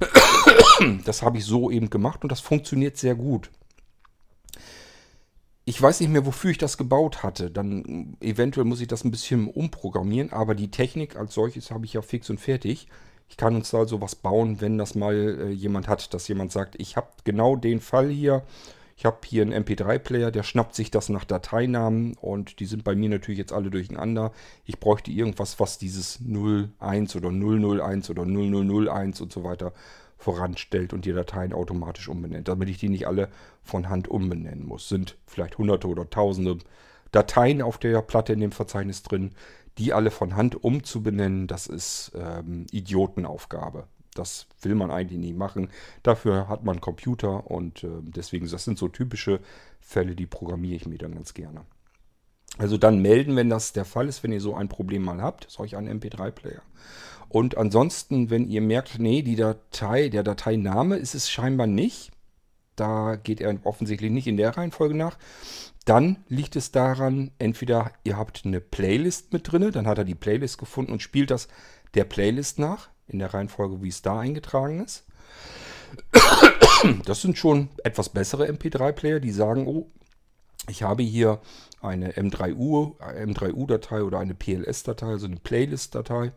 Das 1.04 1.20
habe 1.20 1.36
ich 1.36 1.44
so 1.44 1.70
eben 1.70 1.90
gemacht 1.90 2.22
und 2.22 2.32
das 2.32 2.40
funktioniert 2.40 2.96
sehr 2.96 3.14
gut. 3.14 3.50
Ich 5.66 5.80
weiß 5.80 6.00
nicht 6.00 6.08
mehr, 6.08 6.24
wofür 6.24 6.50
ich 6.50 6.58
das 6.58 6.78
gebaut 6.78 7.22
hatte. 7.22 7.50
Dann 7.50 8.16
eventuell 8.20 8.64
muss 8.64 8.80
ich 8.80 8.88
das 8.88 9.04
ein 9.04 9.10
bisschen 9.10 9.48
umprogrammieren, 9.48 10.32
aber 10.32 10.54
die 10.54 10.70
Technik 10.70 11.16
als 11.16 11.34
solches 11.34 11.70
habe 11.70 11.84
ich 11.84 11.92
ja 11.92 12.00
fix 12.00 12.30
und 12.30 12.40
fertig. 12.40 12.88
Ich 13.32 13.38
kann 13.38 13.56
uns 13.56 13.70
da 13.70 13.86
so 13.86 14.00
was 14.00 14.14
bauen, 14.14 14.60
wenn 14.60 14.78
das 14.78 14.94
mal 14.94 15.14
äh, 15.16 15.48
jemand 15.48 15.88
hat, 15.88 16.12
dass 16.12 16.28
jemand 16.28 16.52
sagt, 16.52 16.76
ich 16.78 16.96
habe 16.96 17.08
genau 17.24 17.56
den 17.56 17.80
Fall 17.80 18.08
hier 18.08 18.44
ich 19.02 19.06
habe 19.06 19.18
hier 19.26 19.42
einen 19.42 19.64
MP3-Player, 19.64 20.30
der 20.30 20.44
schnappt 20.44 20.76
sich 20.76 20.92
das 20.92 21.08
nach 21.08 21.24
Dateinamen 21.24 22.14
und 22.20 22.60
die 22.60 22.66
sind 22.66 22.84
bei 22.84 22.94
mir 22.94 23.08
natürlich 23.08 23.38
jetzt 23.38 23.52
alle 23.52 23.68
durcheinander. 23.68 24.30
Ich 24.64 24.78
bräuchte 24.78 25.10
irgendwas, 25.10 25.58
was 25.58 25.76
dieses 25.76 26.20
01 26.20 27.16
oder 27.16 27.30
001 27.30 28.10
oder 28.10 28.24
0001 28.24 29.20
und 29.20 29.32
so 29.32 29.42
weiter 29.42 29.72
voranstellt 30.18 30.92
und 30.92 31.04
die 31.04 31.12
Dateien 31.12 31.52
automatisch 31.52 32.08
umbenennt, 32.08 32.46
damit 32.46 32.68
ich 32.68 32.78
die 32.78 32.88
nicht 32.88 33.08
alle 33.08 33.28
von 33.64 33.88
Hand 33.88 34.06
umbenennen 34.06 34.64
muss. 34.64 34.88
Sind 34.88 35.16
vielleicht 35.26 35.58
hunderte 35.58 35.88
oder 35.88 36.08
tausende 36.08 36.58
Dateien 37.10 37.60
auf 37.60 37.78
der 37.78 38.00
Platte 38.02 38.32
in 38.32 38.40
dem 38.40 38.52
Verzeichnis 38.52 39.02
drin, 39.02 39.32
die 39.78 39.92
alle 39.92 40.10
von 40.10 40.36
Hand 40.36 40.62
umzubenennen, 40.62 41.46
das 41.46 41.66
ist 41.66 42.12
ähm, 42.14 42.66
Idiotenaufgabe. 42.70 43.86
Das 44.14 44.46
will 44.60 44.74
man 44.74 44.90
eigentlich 44.90 45.18
nie 45.18 45.32
machen. 45.32 45.70
Dafür 46.02 46.48
hat 46.48 46.64
man 46.64 46.80
Computer 46.80 47.50
und 47.50 47.82
äh, 47.84 47.88
deswegen, 48.02 48.48
das 48.48 48.64
sind 48.64 48.78
so 48.78 48.88
typische 48.88 49.40
Fälle, 49.80 50.14
die 50.14 50.26
programmiere 50.26 50.76
ich 50.76 50.86
mir 50.86 50.98
dann 50.98 51.14
ganz 51.14 51.32
gerne. 51.32 51.62
Also 52.58 52.76
dann 52.76 53.00
melden, 53.00 53.36
wenn 53.36 53.48
das 53.48 53.72
der 53.72 53.86
Fall 53.86 54.08
ist, 54.08 54.22
wenn 54.22 54.32
ihr 54.32 54.40
so 54.40 54.54
ein 54.54 54.68
Problem 54.68 55.02
mal 55.02 55.22
habt, 55.22 55.46
solch 55.50 55.76
einen 55.76 56.00
MP3-Player. 56.00 56.60
Und 57.30 57.56
ansonsten, 57.56 58.28
wenn 58.28 58.46
ihr 58.46 58.60
merkt, 58.60 58.98
nee, 58.98 59.22
die 59.22 59.36
Datei, 59.36 60.10
der 60.10 60.22
Dateiname 60.22 60.96
ist 60.96 61.14
es 61.14 61.30
scheinbar 61.30 61.66
nicht, 61.66 62.11
da 62.76 63.16
geht 63.16 63.40
er 63.40 63.54
offensichtlich 63.64 64.10
nicht 64.10 64.26
in 64.26 64.36
der 64.36 64.56
Reihenfolge 64.56 64.94
nach, 64.94 65.18
dann 65.84 66.24
liegt 66.28 66.56
es 66.56 66.70
daran, 66.70 67.32
entweder 67.38 67.92
ihr 68.04 68.16
habt 68.16 68.42
eine 68.44 68.60
Playlist 68.60 69.32
mit 69.32 69.50
drin, 69.50 69.70
dann 69.72 69.86
hat 69.86 69.98
er 69.98 70.04
die 70.04 70.14
Playlist 70.14 70.58
gefunden 70.58 70.92
und 70.92 71.02
spielt 71.02 71.30
das 71.30 71.48
der 71.94 72.04
Playlist 72.04 72.58
nach 72.58 72.88
in 73.08 73.18
der 73.18 73.34
Reihenfolge, 73.34 73.82
wie 73.82 73.88
es 73.88 74.02
da 74.02 74.20
eingetragen 74.20 74.82
ist. 74.82 75.04
Das 77.04 77.20
sind 77.20 77.36
schon 77.38 77.68
etwas 77.84 78.08
bessere 78.08 78.48
MP3-Player, 78.48 79.20
die 79.20 79.30
sagen, 79.30 79.66
oh, 79.66 79.90
ich 80.68 80.82
habe 80.82 81.02
hier 81.02 81.40
eine 81.80 82.12
M3U, 82.12 82.98
M3U-Datei 82.98 84.02
oder 84.02 84.20
eine 84.20 84.34
PLS-Datei, 84.34 85.06
also 85.06 85.26
eine 85.26 85.36
Playlist-Datei. 85.36 86.32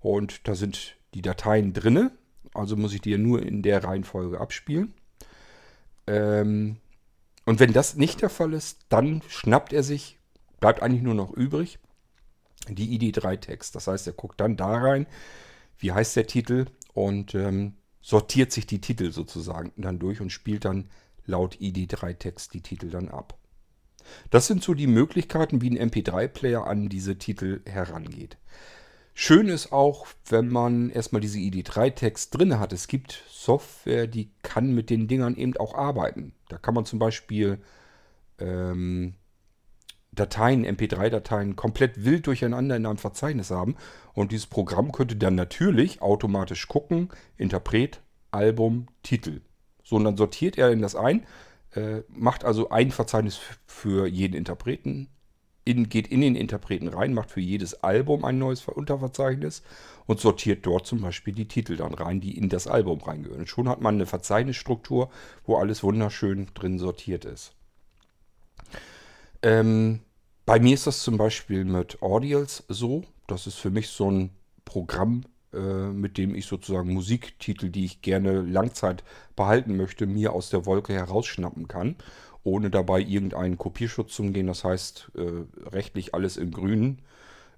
Und 0.00 0.46
da 0.48 0.54
sind 0.54 0.96
die 1.14 1.22
Dateien 1.22 1.72
drinne. 1.72 2.12
Also 2.54 2.76
muss 2.76 2.94
ich 2.94 3.00
die 3.00 3.10
ja 3.10 3.18
nur 3.18 3.42
in 3.42 3.62
der 3.62 3.84
Reihenfolge 3.84 4.40
abspielen. 4.40 4.94
Ähm, 6.06 6.76
und 7.44 7.60
wenn 7.60 7.72
das 7.72 7.96
nicht 7.96 8.22
der 8.22 8.30
Fall 8.30 8.52
ist, 8.52 8.86
dann 8.88 9.22
schnappt 9.28 9.72
er 9.72 9.82
sich, 9.82 10.18
bleibt 10.60 10.82
eigentlich 10.82 11.02
nur 11.02 11.14
noch 11.14 11.32
übrig, 11.32 11.78
die 12.68 12.98
ID3-Text. 12.98 13.74
Das 13.74 13.86
heißt, 13.86 14.06
er 14.06 14.12
guckt 14.12 14.40
dann 14.40 14.56
da 14.56 14.76
rein, 14.76 15.06
wie 15.78 15.92
heißt 15.92 16.16
der 16.16 16.26
Titel 16.26 16.66
und 16.94 17.34
ähm, 17.34 17.74
sortiert 18.00 18.52
sich 18.52 18.66
die 18.66 18.80
Titel 18.80 19.12
sozusagen 19.12 19.72
dann 19.76 19.98
durch 19.98 20.20
und 20.20 20.30
spielt 20.30 20.64
dann 20.64 20.88
laut 21.24 21.56
ID3-Text 21.56 22.54
die 22.54 22.62
Titel 22.62 22.90
dann 22.90 23.08
ab. 23.08 23.38
Das 24.30 24.46
sind 24.46 24.62
so 24.62 24.74
die 24.74 24.86
Möglichkeiten, 24.86 25.60
wie 25.60 25.70
ein 25.70 25.90
MP3-Player 25.90 26.64
an 26.64 26.88
diese 26.88 27.18
Titel 27.18 27.62
herangeht. 27.66 28.38
Schön 29.18 29.48
ist 29.48 29.72
auch, 29.72 30.06
wenn 30.28 30.50
man 30.50 30.90
erstmal 30.90 31.22
diese 31.22 31.38
ID3-Text 31.38 32.36
drin 32.36 32.58
hat. 32.58 32.74
Es 32.74 32.86
gibt 32.86 33.24
Software, 33.30 34.06
die 34.06 34.30
kann 34.42 34.74
mit 34.74 34.90
den 34.90 35.08
Dingern 35.08 35.36
eben 35.36 35.56
auch 35.56 35.74
arbeiten. 35.74 36.34
Da 36.50 36.58
kann 36.58 36.74
man 36.74 36.84
zum 36.84 36.98
Beispiel 36.98 37.58
ähm, 38.38 39.14
Dateien, 40.12 40.66
MP3-Dateien 40.66 41.56
komplett 41.56 42.04
wild 42.04 42.26
durcheinander 42.26 42.76
in 42.76 42.84
einem 42.84 42.98
Verzeichnis 42.98 43.50
haben. 43.50 43.76
Und 44.12 44.32
dieses 44.32 44.48
Programm 44.48 44.92
könnte 44.92 45.16
dann 45.16 45.34
natürlich 45.34 46.02
automatisch 46.02 46.68
gucken, 46.68 47.08
Interpret, 47.38 48.02
Album, 48.32 48.86
Titel. 49.02 49.40
So, 49.82 49.96
und 49.96 50.04
dann 50.04 50.18
sortiert 50.18 50.58
er 50.58 50.70
in 50.72 50.82
das 50.82 50.94
ein, 50.94 51.24
äh, 51.70 52.02
macht 52.08 52.44
also 52.44 52.68
ein 52.68 52.90
Verzeichnis 52.90 53.40
für 53.66 54.06
jeden 54.06 54.34
Interpreten, 54.34 55.08
in, 55.66 55.88
geht 55.88 56.06
in 56.06 56.20
den 56.20 56.36
Interpreten 56.36 56.88
rein, 56.88 57.12
macht 57.12 57.32
für 57.32 57.40
jedes 57.40 57.82
Album 57.82 58.24
ein 58.24 58.38
neues 58.38 58.66
Unterverzeichnis 58.66 59.62
und 60.06 60.20
sortiert 60.20 60.64
dort 60.64 60.86
zum 60.86 61.00
Beispiel 61.00 61.34
die 61.34 61.48
Titel 61.48 61.76
dann 61.76 61.92
rein, 61.92 62.20
die 62.20 62.38
in 62.38 62.48
das 62.48 62.68
Album 62.68 63.00
reingehören. 63.00 63.40
Und 63.40 63.48
schon 63.48 63.68
hat 63.68 63.80
man 63.80 63.96
eine 63.96 64.06
Verzeichnisstruktur, 64.06 65.10
wo 65.44 65.56
alles 65.56 65.82
wunderschön 65.82 66.46
drin 66.54 66.78
sortiert 66.78 67.24
ist. 67.24 67.52
Ähm, 69.42 70.00
bei 70.46 70.60
mir 70.60 70.74
ist 70.74 70.86
das 70.86 71.02
zum 71.02 71.18
Beispiel 71.18 71.64
mit 71.64 72.00
Audials 72.00 72.64
so. 72.68 73.02
Das 73.26 73.48
ist 73.48 73.56
für 73.56 73.70
mich 73.70 73.88
so 73.88 74.08
ein 74.08 74.30
Programm, 74.64 75.24
äh, 75.52 75.88
mit 75.88 76.16
dem 76.16 76.36
ich 76.36 76.46
sozusagen 76.46 76.94
Musiktitel, 76.94 77.70
die 77.70 77.84
ich 77.84 78.02
gerne 78.02 78.42
Langzeit 78.42 79.02
behalten 79.34 79.76
möchte, 79.76 80.06
mir 80.06 80.32
aus 80.32 80.50
der 80.50 80.64
Wolke 80.64 80.92
herausschnappen 80.92 81.66
kann, 81.66 81.96
ohne 82.46 82.70
dabei 82.70 83.00
irgendeinen 83.00 83.58
Kopierschutz 83.58 84.14
zu 84.14 84.22
umgehen. 84.22 84.46
Das 84.46 84.62
heißt, 84.62 85.10
äh, 85.16 85.68
rechtlich 85.68 86.14
alles 86.14 86.36
im 86.36 86.52
Grünen. 86.52 87.02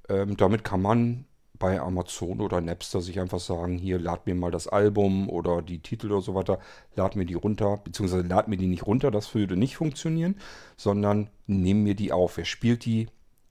Ähm, 0.08 0.36
damit 0.38 0.64
kann 0.64 0.80
man 0.80 1.26
bei 1.58 1.78
Amazon 1.78 2.40
oder 2.40 2.60
Napster 2.60 3.02
sich 3.02 3.20
einfach 3.20 3.40
sagen, 3.40 3.76
hier 3.76 3.98
lad 3.98 4.26
mir 4.26 4.34
mal 4.34 4.50
das 4.50 4.66
Album 4.66 5.28
oder 5.28 5.60
die 5.60 5.80
Titel 5.80 6.10
oder 6.10 6.22
so 6.22 6.34
weiter, 6.34 6.58
lad 6.96 7.16
mir 7.16 7.26
die 7.26 7.34
runter, 7.34 7.78
beziehungsweise 7.78 8.26
lad 8.26 8.48
mir 8.48 8.56
die 8.56 8.68
nicht 8.68 8.86
runter, 8.86 9.10
das 9.10 9.34
würde 9.34 9.56
nicht 9.56 9.76
funktionieren, 9.76 10.36
sondern 10.76 11.28
nimm 11.46 11.82
mir 11.82 11.94
die 11.94 12.12
auf. 12.12 12.38
Er 12.38 12.44
spielt 12.44 12.84
die 12.84 13.08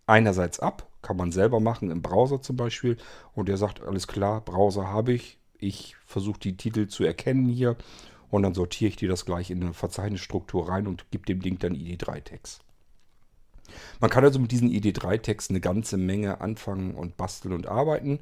einerseits 0.07 0.59
ab, 0.59 0.87
kann 1.01 1.17
man 1.17 1.31
selber 1.31 1.59
machen 1.59 1.91
im 1.91 2.01
Browser 2.01 2.41
zum 2.41 2.55
Beispiel 2.55 2.97
und 3.33 3.49
er 3.49 3.57
sagt, 3.57 3.83
alles 3.83 4.07
klar, 4.07 4.41
Browser 4.41 4.87
habe 4.87 5.13
ich, 5.13 5.37
ich 5.59 5.95
versuche 6.05 6.39
die 6.39 6.57
Titel 6.57 6.87
zu 6.87 7.03
erkennen 7.03 7.49
hier 7.49 7.75
und 8.29 8.43
dann 8.43 8.53
sortiere 8.53 8.89
ich 8.89 8.95
dir 8.95 9.09
das 9.09 9.25
gleich 9.25 9.51
in 9.51 9.61
eine 9.61 9.73
Verzeichnisstruktur 9.73 10.69
rein 10.69 10.87
und 10.87 11.09
gebe 11.11 11.25
dem 11.25 11.41
Ding 11.41 11.59
dann 11.59 11.73
ID3-Text. 11.73 12.61
Man 13.99 14.09
kann 14.09 14.23
also 14.23 14.39
mit 14.39 14.51
diesen 14.51 14.69
ID3-Texten 14.69 15.53
eine 15.53 15.61
ganze 15.61 15.97
Menge 15.97 16.41
anfangen 16.41 16.95
und 16.95 17.17
basteln 17.17 17.53
und 17.53 17.67
arbeiten. 17.67 18.19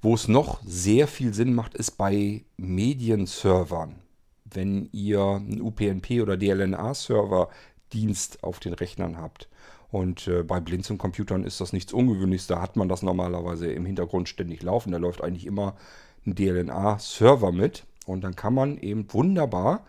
Wo 0.00 0.14
es 0.14 0.28
noch 0.28 0.60
sehr 0.64 1.06
viel 1.06 1.32
Sinn 1.32 1.54
macht, 1.54 1.74
ist 1.74 1.92
bei 1.92 2.44
Medienservern. 2.56 3.96
Wenn 4.44 4.88
ihr 4.92 5.22
einen 5.22 5.62
UPnP 5.62 6.20
oder 6.20 6.36
DLNA-Server-Dienst 6.36 8.42
auf 8.42 8.58
den 8.58 8.74
Rechnern 8.74 9.16
habt. 9.16 9.48
Und 9.90 10.26
äh, 10.26 10.42
bei 10.42 10.60
Blinzeln-Computern 10.60 11.44
ist 11.44 11.60
das 11.60 11.72
nichts 11.72 11.92
Ungewöhnliches. 11.92 12.48
Da 12.48 12.60
hat 12.60 12.76
man 12.76 12.88
das 12.88 13.02
normalerweise 13.02 13.70
im 13.70 13.86
Hintergrund 13.86 14.28
ständig 14.28 14.62
laufen. 14.62 14.90
Da 14.90 14.98
läuft 14.98 15.22
eigentlich 15.22 15.46
immer 15.46 15.76
ein 16.26 16.34
DLNA-Server 16.34 17.52
mit. 17.52 17.84
Und 18.06 18.22
dann 18.22 18.36
kann 18.36 18.54
man 18.54 18.78
eben 18.78 19.12
wunderbar 19.12 19.84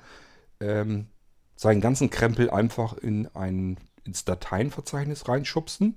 ähm, 0.60 1.08
seinen 1.56 1.82
ganzen 1.82 2.10
Krempel 2.10 2.50
einfach 2.50 2.94
in 2.98 3.28
einen 3.36 3.78
ins 4.04 4.26
Dateienverzeichnis 4.26 5.28
reinschubsen. 5.28 5.96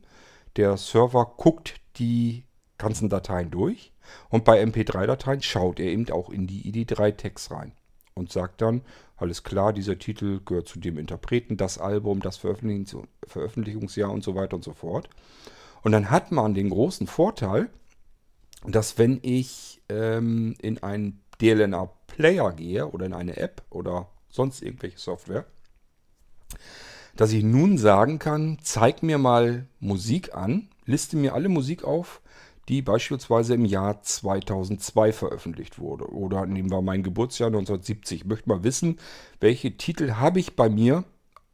Der 0.57 0.77
Server 0.77 1.35
guckt 1.37 1.81
die 1.97 2.45
ganzen 2.79 3.09
Dateien 3.09 3.51
durch 3.51 3.93
und 4.29 4.45
bei 4.45 4.63
MP3-Dateien 4.63 5.43
schaut 5.43 5.81
er 5.81 5.87
eben 5.87 6.09
auch 6.11 6.31
in 6.31 6.47
die 6.47 6.71
ID3-Tags 6.71 7.51
rein 7.51 7.73
und 8.15 8.33
sagt 8.33 8.63
dann, 8.63 8.83
alles 9.17 9.45
klar, 9.45 9.73
dieser 9.73 9.99
Titel 9.99 10.41
gehört 10.45 10.69
zu 10.69 10.79
dem 10.79 10.99
Interpreten, 10.99 11.57
das 11.57 11.79
Album, 11.79 12.21
das 12.21 12.37
Veröffentlichungsjahr 12.37 14.11
und 14.11 14.23
so 14.23 14.35
weiter 14.35 14.57
und 14.57 14.65
so 14.65 14.73
fort. 14.73 15.09
Und 15.83 15.93
dann 15.93 16.11
hat 16.11 16.33
man 16.33 16.55
den 16.55 16.71
großen 16.71 17.07
Vorteil, 17.07 17.71
dass 18.67 18.99
wenn 18.99 19.21
ich 19.23 19.81
ähm, 19.89 20.55
in 20.61 20.83
einen 20.83 21.23
DLNA-Player 22.17 22.53
gehe 22.53 22.89
oder 22.89 23.07
in 23.07 23.15
eine 23.15 23.37
App 23.37 23.63
oder 23.71 24.09
sonst 24.29 24.63
irgendwelche 24.63 24.99
Software, 24.99 25.47
dass 27.17 27.33
ich 27.33 27.43
nun 27.43 27.79
sagen 27.79 28.19
kann, 28.19 28.59
zeig 28.63 29.03
mir 29.03 29.19
mal 29.19 29.67
Musik 29.81 30.35
an, 30.35 30.69
liste 30.85 31.17
mir 31.17 31.35
alle 31.35 31.49
Musik 31.49 31.85
auf, 31.85 32.21
die 32.69 32.83
beispielsweise 32.83 33.55
im 33.55 33.65
Jahr 33.65 34.03
2002 34.03 35.13
veröffentlicht 35.13 35.79
wurde. 35.79 36.11
Oder 36.13 36.47
nehmen 36.47 36.71
wir 36.71 36.83
mein 36.83 37.05
Geburtsjahr 37.05 37.49
1970. 37.49 38.23
Ich 38.23 38.27
möchte 38.27 38.49
mal 38.49 38.65
wissen, 38.65 38.99
welche 39.41 39.77
Titel 39.77 40.15
habe 40.15 40.41
ich 40.41 40.57
bei 40.57 40.69
mir 40.69 41.05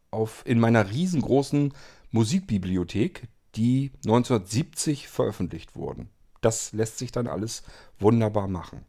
auf, 0.09 0.41
in 0.45 0.59
meiner 0.59 0.89
riesengroßen 0.89 1.73
Musikbibliothek, 2.11 3.27
die 3.55 3.91
1970 4.05 5.07
veröffentlicht 5.07 5.75
wurden. 5.75 6.09
Das 6.41 6.73
lässt 6.73 6.97
sich 6.97 7.11
dann 7.11 7.27
alles 7.27 7.63
wunderbar 7.99 8.47
machen. 8.47 8.85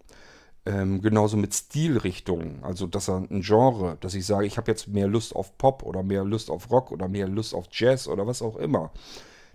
Ähm, 0.66 1.02
genauso 1.02 1.36
mit 1.36 1.54
Stilrichtungen, 1.54 2.64
also 2.64 2.86
dass 2.86 3.08
er 3.08 3.16
ein 3.18 3.42
Genre, 3.42 3.98
dass 4.00 4.14
ich 4.14 4.24
sage, 4.24 4.46
ich 4.46 4.56
habe 4.56 4.70
jetzt 4.70 4.88
mehr 4.88 5.06
Lust 5.06 5.36
auf 5.36 5.58
Pop 5.58 5.82
oder 5.82 6.02
mehr 6.02 6.24
Lust 6.24 6.50
auf 6.50 6.70
Rock 6.70 6.90
oder 6.90 7.06
mehr 7.06 7.28
Lust 7.28 7.54
auf 7.54 7.66
Jazz 7.70 8.08
oder 8.08 8.26
was 8.26 8.40
auch 8.40 8.56
immer. 8.56 8.90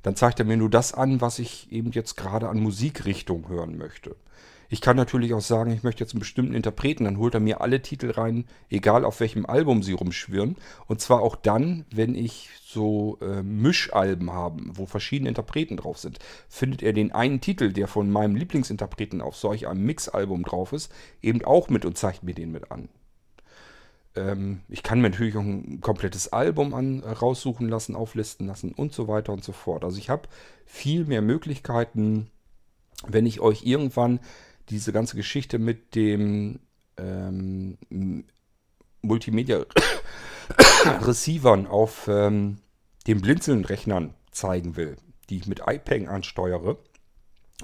Dann 0.04 0.16
zeigt 0.16 0.40
er 0.40 0.46
mir 0.46 0.58
nur 0.58 0.70
das 0.70 0.94
an, 0.94 1.20
was 1.20 1.40
ich 1.40 1.72
eben 1.72 1.92
jetzt 1.92 2.16
gerade 2.16 2.48
an 2.48 2.60
Musikrichtung 2.60 3.50
hören 3.50 3.78
möchte. 3.78 4.16
Ich 4.72 4.82
kann 4.82 4.96
natürlich 4.96 5.34
auch 5.34 5.42
sagen, 5.42 5.72
ich 5.72 5.82
möchte 5.82 6.04
jetzt 6.04 6.14
einen 6.14 6.20
bestimmten 6.20 6.54
Interpreten, 6.54 7.06
dann 7.06 7.18
holt 7.18 7.34
er 7.34 7.40
mir 7.40 7.60
alle 7.60 7.82
Titel 7.82 8.12
rein, 8.12 8.46
egal 8.70 9.04
auf 9.04 9.20
welchem 9.20 9.48
Album 9.48 9.82
sie 9.82 9.94
rumschwirren. 9.94 10.58
Und 10.86 11.02
zwar 11.02 11.22
auch 11.22 11.36
dann, 11.36 11.86
wenn 11.92 12.14
ich 12.14 12.50
so 12.64 13.18
äh, 13.22 13.42
Mischalben 13.42 14.32
habe, 14.32 14.62
wo 14.68 14.86
verschiedene 14.86 15.30
Interpreten 15.30 15.78
drauf 15.78 15.98
sind. 15.98 16.20
Findet 16.48 16.84
er 16.84 16.94
den 16.94 17.12
einen 17.12 17.42
Titel, 17.42 17.74
der 17.74 17.88
von 17.88 18.12
meinem 18.12 18.36
Lieblingsinterpreten 18.36 19.22
auf 19.22 19.36
solch 19.36 19.68
einem 19.68 19.84
Mixalbum 19.86 20.44
drauf 20.44 20.72
ist, 20.72 20.92
eben 21.24 21.44
auch 21.44 21.70
mit 21.70 21.84
und 21.84 21.98
zeigt 21.98 22.22
mir 22.22 22.36
den 22.36 22.52
mit 22.52 22.72
an. 22.72 22.90
Ähm, 24.16 24.62
ich 24.70 24.84
kann 24.84 25.02
mir 25.02 25.10
natürlich 25.10 25.36
auch 25.36 25.42
ein 25.42 25.82
komplettes 25.82 26.32
Album 26.32 26.76
an, 26.76 27.02
äh, 27.02 27.10
raussuchen 27.10 27.68
lassen, 27.68 27.96
auflisten 27.96 28.46
lassen 28.46 28.74
und 28.74 28.94
so 28.94 29.08
weiter 29.08 29.34
und 29.34 29.44
so 29.44 29.52
fort. 29.52 29.84
Also 29.84 29.98
ich 29.98 30.12
habe 30.12 30.30
viel 30.66 31.06
mehr 31.06 31.24
Möglichkeiten, 31.24 32.30
wenn 33.08 33.26
ich 33.26 33.40
euch 33.40 33.64
irgendwann 33.66 34.20
diese 34.70 34.92
ganze 34.92 35.16
Geschichte 35.16 35.60
mit 35.60 35.96
dem 35.96 36.60
ähm, 36.98 37.78
Multimedia-Receivern 39.02 41.68
auf 41.68 42.08
ähm, 42.08 42.58
den 43.08 43.22
Blinzeln-Rechnern 43.22 44.14
zeigen 44.32 44.76
will, 44.76 44.98
die 45.30 45.38
ich 45.38 45.48
mit 45.48 45.62
iPeng 45.66 46.08
ansteuere, 46.08 46.78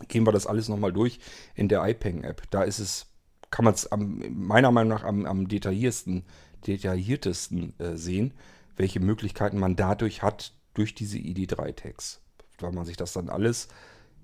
gehen 0.08 0.26
wir 0.26 0.32
das 0.32 0.48
alles 0.48 0.70
nochmal 0.70 0.94
durch 0.94 1.20
in 1.54 1.70
der 1.70 1.88
iPeng-App. 1.88 2.50
Da 2.50 2.64
ist 2.64 2.80
es, 2.80 3.08
kann 3.52 3.66
man 3.66 3.74
es 3.74 3.90
meiner 3.92 4.72
Meinung 4.72 4.90
nach 4.90 5.04
am, 5.04 5.26
am 5.26 5.48
detailliertesten, 5.48 6.24
detailliertesten 6.68 7.80
äh, 7.80 7.96
sehen, 7.96 8.34
welche 8.76 9.00
Möglichkeiten 9.00 9.60
man 9.60 9.76
dadurch 9.76 10.22
hat, 10.22 10.54
durch 10.74 10.94
diese 10.94 11.18
ID3-Tags. 11.18 12.22
Weil 12.60 12.72
man 12.72 12.86
sich 12.86 12.98
das 12.98 13.14
dann 13.14 13.30
alles 13.30 13.70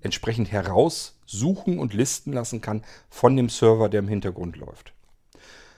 entsprechend 0.02 0.50
heraussuchen 0.50 1.78
und 1.78 1.94
listen 1.94 2.32
lassen 2.32 2.60
kann 2.60 2.82
von 3.08 3.36
dem 3.36 3.48
Server, 3.48 3.88
der 3.88 4.00
im 4.00 4.08
Hintergrund 4.08 4.56
läuft. 4.56 4.92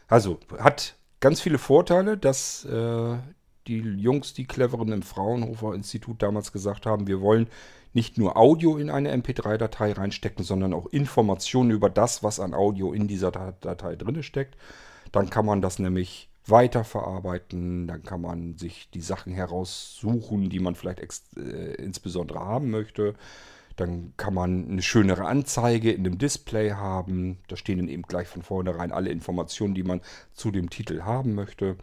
Also 0.09 0.39
hat 0.59 0.97
ganz 1.21 1.41
viele 1.41 1.59
Vorteile, 1.59 2.17
dass 2.17 2.65
äh, 2.65 3.17
die 3.67 3.79
Jungs, 3.79 4.35
die 4.35 4.47
Cleveren 4.47 4.93
im 4.93 5.03
Fraunhofer 5.03 5.75
Institut 5.75 6.23
damals 6.23 6.53
gesagt 6.53 6.87
haben, 6.87 7.07
wir 7.07 7.21
wollen 7.21 7.49
nicht 7.95 8.19
nur 8.19 8.37
Audio 8.37 8.77
in 8.77 8.91
eine 8.91 9.15
MP3-Datei 9.15 9.93
reinstecken, 9.93 10.45
sondern 10.45 10.75
auch 10.75 10.87
Informationen 10.87 11.71
über 11.71 11.89
das, 11.89 12.23
was 12.23 12.41
an 12.41 12.53
Audio 12.53 12.93
in 12.93 13.07
dieser 13.07 13.31
Datei 13.31 13.97
drin 13.97 14.23
steckt. 14.23 14.57
Dann 15.13 15.31
kann 15.31 15.47
man 15.47 15.63
das 15.63 15.79
nämlich 15.79 16.29
weiterverarbeiten, 16.47 17.87
dann 17.87 18.03
kann 18.03 18.21
man 18.21 18.59
sich 18.59 18.91
die 18.91 19.01
Sachen 19.01 19.33
heraussuchen, 19.33 20.51
die 20.51 20.59
man 20.59 20.75
vielleicht 20.75 21.01
äh, 21.37 21.75
insbesondere 21.75 22.41
haben 22.41 22.71
möchte. 22.71 23.15
Dann 23.77 24.15
kann 24.17 24.35
man 24.35 24.69
eine 24.69 24.83
schönere 24.83 25.27
Anzeige 25.27 25.91
in 25.91 26.05
dem 26.05 26.19
Display 26.19 26.71
haben. 26.73 27.39
Da 27.49 27.57
stehen 27.57 27.79
dann 27.79 27.89
eben 27.89 28.03
gleich 28.03 28.29
von 28.29 28.43
vornherein 28.43 28.93
alle 28.93 29.11
Informationen, 29.11 29.75
die 29.75 29.83
man 29.83 30.01
zu 30.33 30.51
dem 30.51 30.71
Titel 30.71 31.03
haben 31.03 31.35
möchte. 31.35 31.77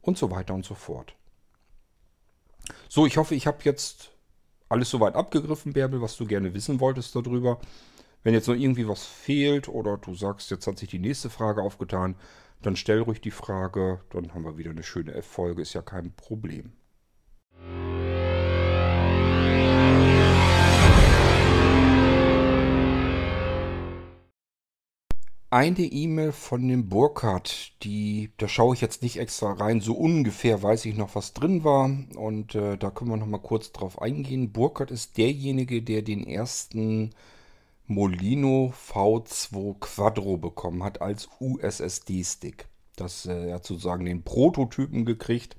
Und 0.00 0.18
so 0.18 0.30
weiter 0.30 0.54
und 0.54 0.64
so 0.64 0.74
fort. 0.74 1.14
So, 2.88 3.06
ich 3.06 3.16
hoffe, 3.16 3.34
ich 3.34 3.46
habe 3.46 3.58
jetzt 3.64 4.12
alles 4.68 4.90
soweit 4.90 5.14
abgegriffen, 5.14 5.72
Bärbel, 5.72 6.00
was 6.00 6.16
du 6.16 6.26
gerne 6.26 6.54
wissen 6.54 6.80
wolltest 6.80 7.14
darüber. 7.14 7.60
Wenn 8.22 8.34
jetzt 8.34 8.48
noch 8.48 8.54
irgendwie 8.54 8.88
was 8.88 9.04
fehlt 9.04 9.68
oder 9.68 9.96
du 9.96 10.14
sagst, 10.14 10.50
jetzt 10.50 10.66
hat 10.66 10.78
sich 10.78 10.88
die 10.88 10.98
nächste 10.98 11.28
Frage 11.28 11.62
aufgetan, 11.62 12.14
dann 12.62 12.76
stell 12.76 13.00
ruhig 13.00 13.20
die 13.20 13.32
Frage. 13.32 14.00
Dann 14.10 14.32
haben 14.32 14.44
wir 14.44 14.56
wieder 14.56 14.70
eine 14.70 14.84
schöne 14.84 15.14
F-Folge, 15.14 15.62
ist 15.62 15.74
ja 15.74 15.82
kein 15.82 16.12
Problem. 16.12 16.72
Eine 25.52 25.80
E-Mail 25.80 26.32
von 26.32 26.66
dem 26.66 26.88
Burkhardt, 26.88 27.72
die, 27.82 28.30
da 28.38 28.48
schaue 28.48 28.74
ich 28.74 28.80
jetzt 28.80 29.02
nicht 29.02 29.18
extra 29.18 29.52
rein, 29.52 29.82
so 29.82 29.92
ungefähr 29.92 30.62
weiß 30.62 30.86
ich 30.86 30.96
noch, 30.96 31.14
was 31.14 31.34
drin 31.34 31.62
war 31.62 31.90
und 32.16 32.54
äh, 32.54 32.78
da 32.78 32.90
können 32.90 33.10
wir 33.10 33.18
noch 33.18 33.26
mal 33.26 33.36
kurz 33.36 33.70
drauf 33.70 34.00
eingehen. 34.00 34.52
Burkhardt 34.52 34.90
ist 34.90 35.18
derjenige, 35.18 35.82
der 35.82 36.00
den 36.00 36.26
ersten 36.26 37.10
Molino 37.86 38.72
V2 38.88 39.78
Quadro 39.78 40.38
bekommen 40.38 40.82
hat 40.82 41.02
als 41.02 41.28
USSD-Stick. 41.38 42.66
Das 42.96 43.26
äh, 43.26 43.48
er 43.48 43.56
hat 43.56 43.66
sozusagen 43.66 44.06
den 44.06 44.22
Prototypen 44.22 45.04
gekriegt 45.04 45.56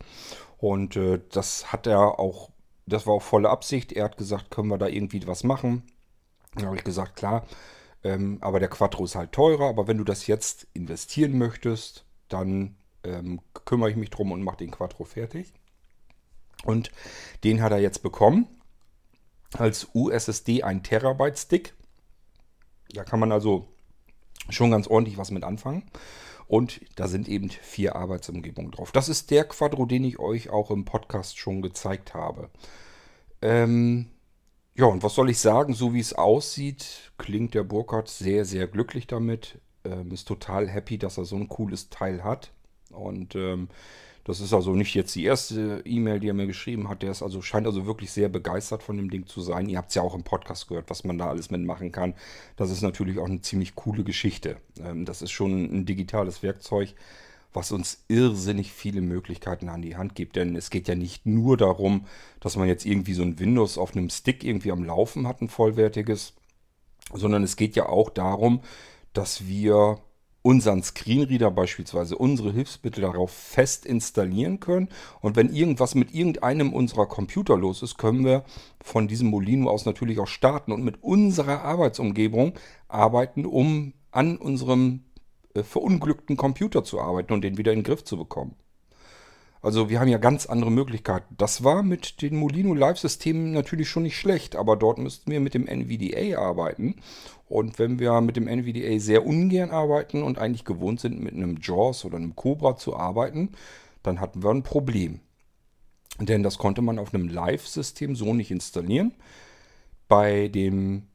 und 0.58 0.96
äh, 0.96 1.20
das 1.32 1.72
hat 1.72 1.86
er 1.86 2.20
auch, 2.20 2.50
das 2.88 3.06
war 3.06 3.14
auch 3.14 3.22
volle 3.22 3.52
Absicht. 3.52 3.92
Er 3.92 4.06
hat 4.06 4.18
gesagt, 4.18 4.50
können 4.50 4.70
wir 4.70 4.80
da 4.80 4.88
irgendwie 4.88 5.28
was 5.28 5.44
machen? 5.44 5.84
Da 6.56 6.66
habe 6.66 6.78
ich 6.78 6.84
gesagt, 6.84 7.16
klar 7.16 7.46
ähm, 8.04 8.38
aber 8.42 8.60
der 8.60 8.70
Quattro 8.70 9.06
ist 9.06 9.16
halt 9.16 9.32
teurer. 9.32 9.70
Aber 9.70 9.88
wenn 9.88 9.98
du 9.98 10.04
das 10.04 10.28
jetzt 10.28 10.68
investieren 10.74 11.38
möchtest, 11.38 12.06
dann 12.28 12.76
ähm, 13.04 13.42
kümmere 13.66 13.92
ich 13.92 13.96
mich 13.96 14.10
drum 14.10 14.32
und 14.32 14.44
mache 14.44 14.58
den 14.58 14.72
Quattro 14.72 15.04
fertig. 15.04 15.54
Und 16.64 16.92
den 17.44 17.62
hat 17.62 17.72
er 17.72 17.80
jetzt 17.80 18.04
bekommen. 18.04 18.48
Als 19.54 19.90
USSD 19.94 20.64
ein 20.64 20.84
Terabyte 20.84 21.38
Stick. 21.38 21.74
Da 22.90 23.04
kann 23.04 23.20
man 23.20 23.32
also 23.32 23.68
schon 24.50 24.72
ganz 24.72 24.88
ordentlich 24.88 25.18
was 25.18 25.32
mit 25.32 25.44
anfangen. 25.44 25.84
Und 26.48 26.82
da 26.96 27.08
sind 27.08 27.28
eben 27.30 27.50
vier 27.50 27.96
Arbeitsumgebungen 27.96 28.72
drauf. 28.72 28.92
Das 28.92 29.10
ist 29.10 29.32
der 29.32 29.46
Quadro, 29.46 29.86
den 29.86 30.04
ich 30.04 30.20
euch 30.20 30.50
auch 30.50 30.72
im 30.72 30.86
Podcast 30.86 31.38
schon 31.38 31.62
gezeigt 31.62 32.14
habe. 32.14 32.50
Ähm, 33.42 34.13
ja, 34.76 34.86
und 34.86 35.04
was 35.04 35.16
soll 35.16 35.30
ich 35.30 35.40
sagen? 35.40 35.74
So 35.74 35.94
wie 35.94 36.00
es 36.00 36.14
aussieht, 36.14 37.12
klingt 37.18 37.54
der 37.54 37.64
Burkhardt 37.64 38.08
sehr, 38.10 38.46
sehr 38.46 38.68
glücklich 38.68 39.08
damit. 39.08 39.60
Ähm, 39.86 40.12
ist 40.12 40.28
total 40.28 40.68
happy, 40.68 40.98
dass 40.98 41.18
er 41.18 41.26
so 41.26 41.36
ein 41.36 41.48
cooles 41.48 41.90
Teil 41.90 42.24
hat. 42.24 42.52
Und 42.90 43.36
ähm, 43.36 43.70
das 44.24 44.40
ist 44.40 44.54
also 44.54 44.74
nicht 44.74 44.96
jetzt 44.96 45.14
die 45.16 45.26
erste 45.26 45.82
E-Mail, 45.86 46.20
die 46.20 46.30
er 46.30 46.34
mir 46.34 46.48
geschrieben 46.48 46.88
hat. 46.88 47.04
Der 47.04 47.12
ist 47.12 47.22
also, 47.22 47.42
scheint 47.42 47.68
also 47.68 47.86
wirklich 47.86 48.12
sehr 48.12 48.30
begeistert 48.30 48.82
von 48.82 48.96
dem 48.96 49.10
Ding 49.10 49.28
zu 49.28 49.42
sein. 49.42 49.68
Ihr 49.68 49.78
habt 49.78 49.90
es 49.90 49.96
ja 49.96 50.02
auch 50.02 50.16
im 50.16 50.24
Podcast 50.24 50.70
gehört, 50.70 50.90
was 50.90 51.04
man 51.04 51.18
da 51.18 51.28
alles 51.28 51.52
mitmachen 51.52 51.92
kann. 51.92 52.14
Das 52.56 52.72
ist 52.72 52.82
natürlich 52.82 53.20
auch 53.20 53.26
eine 53.28 53.42
ziemlich 53.42 53.76
coole 53.76 54.04
Geschichte. 54.04 54.58
Ähm, 54.80 55.06
das 55.06 55.22
ist 55.22 55.32
schon 55.32 55.66
ein 55.66 55.86
digitales 55.86 56.42
Werkzeug, 56.42 56.96
was 57.54 57.72
uns 57.72 58.04
irrsinnig 58.08 58.72
viele 58.72 59.02
Möglichkeiten 59.02 59.70
an 59.70 59.82
die 59.82 59.96
Hand 59.96 60.16
gibt. 60.16 60.36
Denn 60.36 60.56
es 60.56 60.70
geht 60.70 60.88
ja 60.88 60.96
nicht 60.96 61.26
nur 61.26 61.58
darum, 61.58 62.06
dass 62.40 62.56
man 62.56 62.68
jetzt 62.68 62.86
irgendwie 62.86 63.14
so 63.14 63.24
ein 63.24 63.40
Windows 63.40 63.78
auf 63.78 63.96
einem 63.96 64.10
Stick 64.10 64.44
irgendwie 64.44 64.72
am 64.72 64.84
Laufen 64.84 65.28
hat, 65.28 65.42
ein 65.42 65.50
vollwertiges, 65.50 66.34
sondern 67.14 67.44
es 67.44 67.56
geht 67.56 67.76
ja 67.76 67.88
auch 67.88 68.10
darum, 68.10 68.62
dass 69.14 69.48
wir 69.48 70.00
unseren 70.44 70.84
Screenreader 70.84 71.50
beispielsweise, 71.52 72.18
unsere 72.18 72.52
Hilfsmittel 72.52 73.02
darauf 73.02 73.32
fest 73.32 73.86
installieren 73.86 74.60
können. 74.60 74.90
Und 75.22 75.36
wenn 75.38 75.54
irgendwas 75.54 75.96
mit 75.96 76.14
irgendeinem 76.14 76.74
unserer 76.74 77.08
Computer 77.08 77.58
los 77.58 77.82
ist, 77.82 77.98
können 77.98 78.26
wir 78.26 78.44
von 78.84 79.08
diesem 79.08 79.30
Molino 79.30 79.70
aus 79.70 79.86
natürlich 79.86 80.20
auch 80.20 80.28
starten 80.28 80.74
und 80.74 80.84
mit 80.84 81.02
unserer 81.02 81.62
Arbeitsumgebung 81.62 82.54
arbeiten, 82.90 83.46
um 83.46 83.94
an 84.12 84.38
unserem 84.38 85.06
verunglückten 85.62 86.38
Computer 86.38 86.84
zu 86.84 87.00
arbeiten 87.00 87.34
und 87.34 87.44
den 87.44 87.58
wieder 87.58 87.72
in 87.72 87.80
den 87.80 87.86
Griff 87.86 88.04
zu 88.04 88.18
bekommen. 88.18 88.56
Also 89.64 89.90
wir 89.90 90.02
haben 90.02 90.10
ja 90.10 90.18
ganz 90.18 90.46
andere 90.46 90.72
Möglichkeiten. 90.72 91.36
Das 91.38 91.64
war 91.64 91.84
mit 91.84 92.22
den 92.22 92.36
Molino 92.36 92.74
Live-Systemen 92.74 93.54
natürlich 93.54 93.88
schon 93.88 94.04
nicht 94.04 94.18
schlecht, 94.18 94.58
aber 94.58 94.76
dort 94.76 94.98
müssten 94.98 95.32
wir 95.32 95.40
mit 95.40 95.54
dem 95.54 95.68
NVDA 95.68 96.38
arbeiten. 96.38 96.96
Und 97.48 97.80
wenn 97.80 97.98
wir 97.98 98.20
mit 98.20 98.36
dem 98.36 98.48
NVDA 98.48 99.00
sehr 99.00 99.26
ungern 99.26 99.72
arbeiten 99.72 100.22
und 100.22 100.38
eigentlich 100.38 100.66
gewohnt 100.66 101.00
sind, 101.00 101.24
mit 101.24 101.34
einem 101.34 101.60
JAWS 101.62 102.04
oder 102.04 102.18
einem 102.18 102.36
Cobra 102.36 102.76
zu 102.76 102.98
arbeiten, 102.98 103.54
dann 104.02 104.20
hatten 104.20 104.44
wir 104.44 104.50
ein 104.50 104.64
Problem. 104.64 105.22
Denn 106.20 106.44
das 106.44 106.58
konnte 106.58 106.82
man 106.82 107.00
auf 107.00 107.14
einem 107.14 107.30
Live-System 107.30 108.18
so 108.18 108.34
nicht 108.34 108.52
installieren. 108.52 109.14
Bei 110.10 110.50
dem 110.50 111.08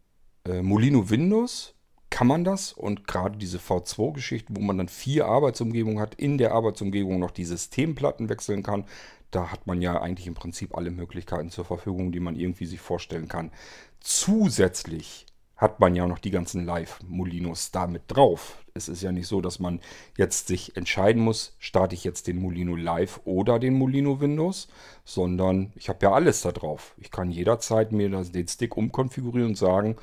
äh, 0.47 0.62
Molino 0.62 1.11
Windows 1.11 1.74
kann 2.11 2.26
man 2.26 2.44
das. 2.44 2.72
Und 2.72 3.06
gerade 3.06 3.38
diese 3.38 3.59
V2-Geschichte, 3.59 4.52
wo 4.54 4.61
man 4.61 4.78
dann 4.78 4.88
vier 4.88 5.26
Arbeitsumgebungen 5.26 6.00
hat, 6.00 6.14
in 6.14 6.38
der 6.38 6.52
Arbeitsumgebung 6.52 7.18
noch 7.18 7.30
die 7.30 7.44
Systemplatten 7.44 8.28
wechseln 8.28 8.62
kann, 8.62 8.84
da 9.30 9.50
hat 9.50 9.66
man 9.66 9.82
ja 9.82 10.00
eigentlich 10.00 10.26
im 10.26 10.34
Prinzip 10.34 10.76
alle 10.76 10.90
Möglichkeiten 10.90 11.50
zur 11.50 11.64
Verfügung, 11.64 12.12
die 12.12 12.20
man 12.20 12.36
irgendwie 12.36 12.66
sich 12.66 12.80
vorstellen 12.80 13.28
kann. 13.28 13.50
Zusätzlich 14.00 15.26
hat 15.59 15.80
man 15.80 15.96
ja 15.96 16.06
noch 16.06 16.20
die 16.20 16.30
ganzen 16.30 16.64
Live-Molinos 16.64 17.72
damit 17.72 18.02
drauf. 18.06 18.59
Es 18.74 18.88
ist 18.88 19.02
ja 19.02 19.11
nicht 19.11 19.26
so, 19.26 19.40
dass 19.40 19.59
man 19.59 19.80
jetzt 20.16 20.46
sich 20.46 20.76
entscheiden 20.76 21.20
muss, 21.20 21.56
starte 21.59 21.96
ich 21.96 22.04
jetzt 22.04 22.28
den 22.28 22.40
Molino 22.40 22.76
Live 22.76 23.20
oder 23.24 23.59
den 23.59 23.74
Molino 23.74 24.20
Windows, 24.20 24.68
sondern 25.04 25.72
ich 25.74 25.88
habe 25.88 25.98
ja 26.06 26.12
alles 26.12 26.42
da 26.42 26.52
drauf. 26.52 26.94
Ich 26.96 27.11
kann 27.11 27.32
jederzeit 27.32 27.90
mir 27.90 28.09
den 28.09 28.48
Stick 28.48 28.76
umkonfigurieren 28.76 29.50
und 29.50 29.56
sagen, 29.56 29.96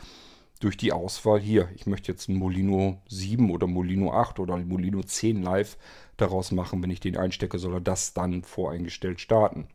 durch 0.59 0.77
die 0.77 0.91
Auswahl 0.91 1.39
hier, 1.39 1.69
ich 1.75 1.85
möchte 1.85 2.11
jetzt 2.11 2.29
einen 2.29 2.39
Molino 2.39 3.01
7 3.09 3.51
oder 3.51 3.67
Molino 3.67 4.13
8 4.13 4.39
oder 4.39 4.57
Molino 4.57 5.03
10 5.03 5.41
Live 5.41 5.77
daraus 6.17 6.51
machen. 6.51 6.81
Wenn 6.81 6.91
ich 6.91 6.99
den 6.99 7.17
einstecke, 7.17 7.59
soll 7.59 7.73
er 7.73 7.81
das 7.81 8.13
dann 8.13 8.43
voreingestellt 8.43 9.19
starten. 9.19 9.67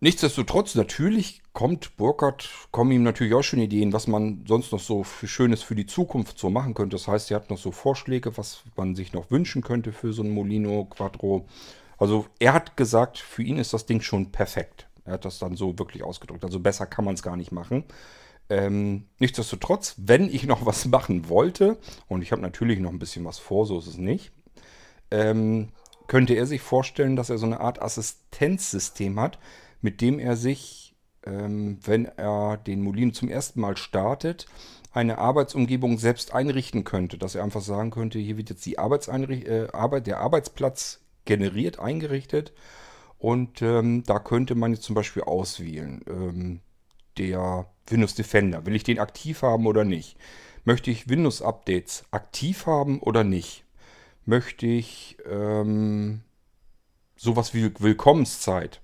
Nichtsdestotrotz, 0.00 0.74
natürlich 0.74 1.42
kommt 1.52 1.96
Burkhardt, 1.96 2.50
kommen 2.72 2.90
ihm 2.90 3.04
natürlich 3.04 3.34
auch 3.34 3.44
schon 3.44 3.60
Ideen, 3.60 3.92
was 3.92 4.08
man 4.08 4.44
sonst 4.48 4.72
noch 4.72 4.80
so 4.80 5.04
für 5.04 5.28
Schönes 5.28 5.62
für 5.62 5.76
die 5.76 5.86
Zukunft 5.86 6.40
so 6.40 6.50
machen 6.50 6.74
könnte. 6.74 6.96
Das 6.96 7.06
heißt, 7.06 7.30
er 7.30 7.36
hat 7.36 7.50
noch 7.50 7.58
so 7.58 7.70
Vorschläge, 7.70 8.36
was 8.36 8.64
man 8.74 8.96
sich 8.96 9.12
noch 9.12 9.30
wünschen 9.30 9.62
könnte 9.62 9.92
für 9.92 10.12
so 10.12 10.24
ein 10.24 10.30
Molino 10.30 10.86
Quattro. 10.86 11.46
Also 11.98 12.26
er 12.40 12.52
hat 12.52 12.76
gesagt, 12.76 13.18
für 13.18 13.44
ihn 13.44 13.58
ist 13.58 13.74
das 13.74 13.86
Ding 13.86 14.00
schon 14.00 14.32
perfekt. 14.32 14.88
Er 15.04 15.14
hat 15.14 15.24
das 15.24 15.38
dann 15.38 15.56
so 15.56 15.78
wirklich 15.78 16.02
ausgedrückt. 16.02 16.44
Also 16.44 16.60
besser 16.60 16.86
kann 16.86 17.04
man 17.04 17.14
es 17.14 17.22
gar 17.22 17.36
nicht 17.36 17.52
machen. 17.52 17.84
Ähm, 18.48 19.06
nichtsdestotrotz, 19.18 19.94
wenn 19.98 20.28
ich 20.28 20.46
noch 20.46 20.66
was 20.66 20.84
machen 20.86 21.28
wollte, 21.28 21.78
und 22.08 22.22
ich 22.22 22.32
habe 22.32 22.42
natürlich 22.42 22.78
noch 22.80 22.90
ein 22.90 22.98
bisschen 22.98 23.24
was 23.24 23.38
vor, 23.38 23.66
so 23.66 23.78
ist 23.78 23.86
es 23.86 23.98
nicht, 23.98 24.32
ähm, 25.10 25.70
könnte 26.06 26.34
er 26.34 26.46
sich 26.46 26.60
vorstellen, 26.60 27.16
dass 27.16 27.30
er 27.30 27.38
so 27.38 27.46
eine 27.46 27.60
Art 27.60 27.80
Assistenzsystem 27.80 29.18
hat, 29.18 29.38
mit 29.80 30.00
dem 30.00 30.18
er 30.18 30.36
sich, 30.36 30.94
ähm, 31.24 31.78
wenn 31.82 32.04
er 32.04 32.56
den 32.58 32.82
Molin 32.82 33.12
zum 33.12 33.28
ersten 33.28 33.60
Mal 33.60 33.76
startet, 33.76 34.46
eine 34.92 35.18
Arbeitsumgebung 35.18 35.98
selbst 35.98 36.34
einrichten 36.34 36.84
könnte. 36.84 37.18
Dass 37.18 37.34
er 37.34 37.44
einfach 37.44 37.62
sagen 37.62 37.90
könnte, 37.90 38.18
hier 38.18 38.36
wird 38.36 38.50
jetzt 38.50 38.66
die 38.66 38.74
äh, 38.74 39.68
Arbeit, 39.72 40.06
der 40.06 40.20
Arbeitsplatz 40.20 41.00
generiert, 41.24 41.78
eingerichtet. 41.78 42.52
Und 43.22 43.62
ähm, 43.62 44.02
da 44.02 44.18
könnte 44.18 44.56
man 44.56 44.72
jetzt 44.72 44.82
zum 44.82 44.96
Beispiel 44.96 45.22
auswählen. 45.22 46.00
Ähm, 46.08 46.60
der 47.18 47.66
Windows 47.86 48.16
Defender, 48.16 48.66
will 48.66 48.74
ich 48.74 48.82
den 48.82 48.98
aktiv 48.98 49.42
haben 49.42 49.68
oder 49.68 49.84
nicht? 49.84 50.16
Möchte 50.64 50.90
ich 50.90 51.08
Windows-Updates 51.08 52.02
aktiv 52.10 52.66
haben 52.66 52.98
oder 52.98 53.22
nicht? 53.22 53.64
Möchte 54.26 54.66
ich 54.66 55.18
ähm, 55.30 56.22
sowas 57.14 57.54
wie 57.54 57.70
Willkommenszeit 57.78 58.80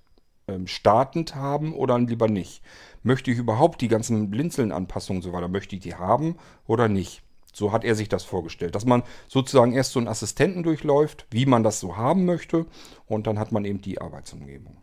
ähm, 0.47 0.68
startend 0.68 1.34
haben 1.34 1.74
oder 1.74 1.99
lieber 1.99 2.28
nicht? 2.28 2.62
Möchte 3.03 3.32
ich 3.32 3.39
überhaupt 3.39 3.80
die 3.80 3.89
ganzen 3.89 4.30
Blinzeln-Anpassungen 4.30 5.20
so 5.20 5.32
weiter, 5.32 5.49
möchte 5.49 5.74
ich 5.74 5.82
die 5.82 5.97
haben 5.97 6.36
oder 6.64 6.86
nicht? 6.86 7.24
So 7.53 7.72
hat 7.72 7.84
er 7.84 7.94
sich 7.94 8.09
das 8.09 8.24
vorgestellt, 8.24 8.74
dass 8.74 8.84
man 8.84 9.03
sozusagen 9.26 9.72
erst 9.72 9.92
so 9.92 9.99
einen 9.99 10.09
Assistenten 10.09 10.62
durchläuft, 10.62 11.26
wie 11.30 11.46
man 11.46 11.62
das 11.62 11.80
so 11.80 11.96
haben 11.96 12.24
möchte, 12.24 12.66
und 13.07 13.26
dann 13.26 13.38
hat 13.38 13.53
man 13.53 13.64
eben 13.64 13.80
die 13.80 14.01
Arbeitsumgebung. 14.01 14.82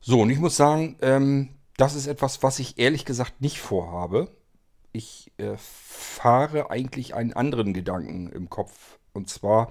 So, 0.00 0.20
und 0.20 0.30
ich 0.30 0.38
muss 0.38 0.56
sagen, 0.56 0.96
ähm, 1.02 1.50
das 1.76 1.94
ist 1.94 2.06
etwas, 2.06 2.42
was 2.42 2.58
ich 2.58 2.78
ehrlich 2.78 3.04
gesagt 3.04 3.40
nicht 3.40 3.60
vorhabe. 3.60 4.30
Ich 4.92 5.32
äh, 5.36 5.56
fahre 5.56 6.70
eigentlich 6.70 7.14
einen 7.14 7.32
anderen 7.32 7.74
Gedanken 7.74 8.30
im 8.30 8.48
Kopf. 8.48 8.98
Und 9.12 9.28
zwar 9.28 9.70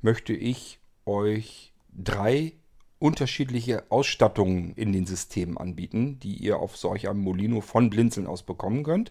möchte 0.00 0.32
ich 0.32 0.80
euch 1.06 1.72
drei 1.92 2.52
unterschiedliche 3.00 3.90
Ausstattungen 3.90 4.74
in 4.76 4.92
den 4.92 5.06
Systemen 5.06 5.58
anbieten, 5.58 6.20
die 6.20 6.36
ihr 6.36 6.58
auf 6.58 6.76
solch 6.76 7.08
einem 7.08 7.20
Molino 7.20 7.60
von 7.60 7.90
Blinzeln 7.90 8.28
aus 8.28 8.44
bekommen 8.44 8.84
könnt. 8.84 9.10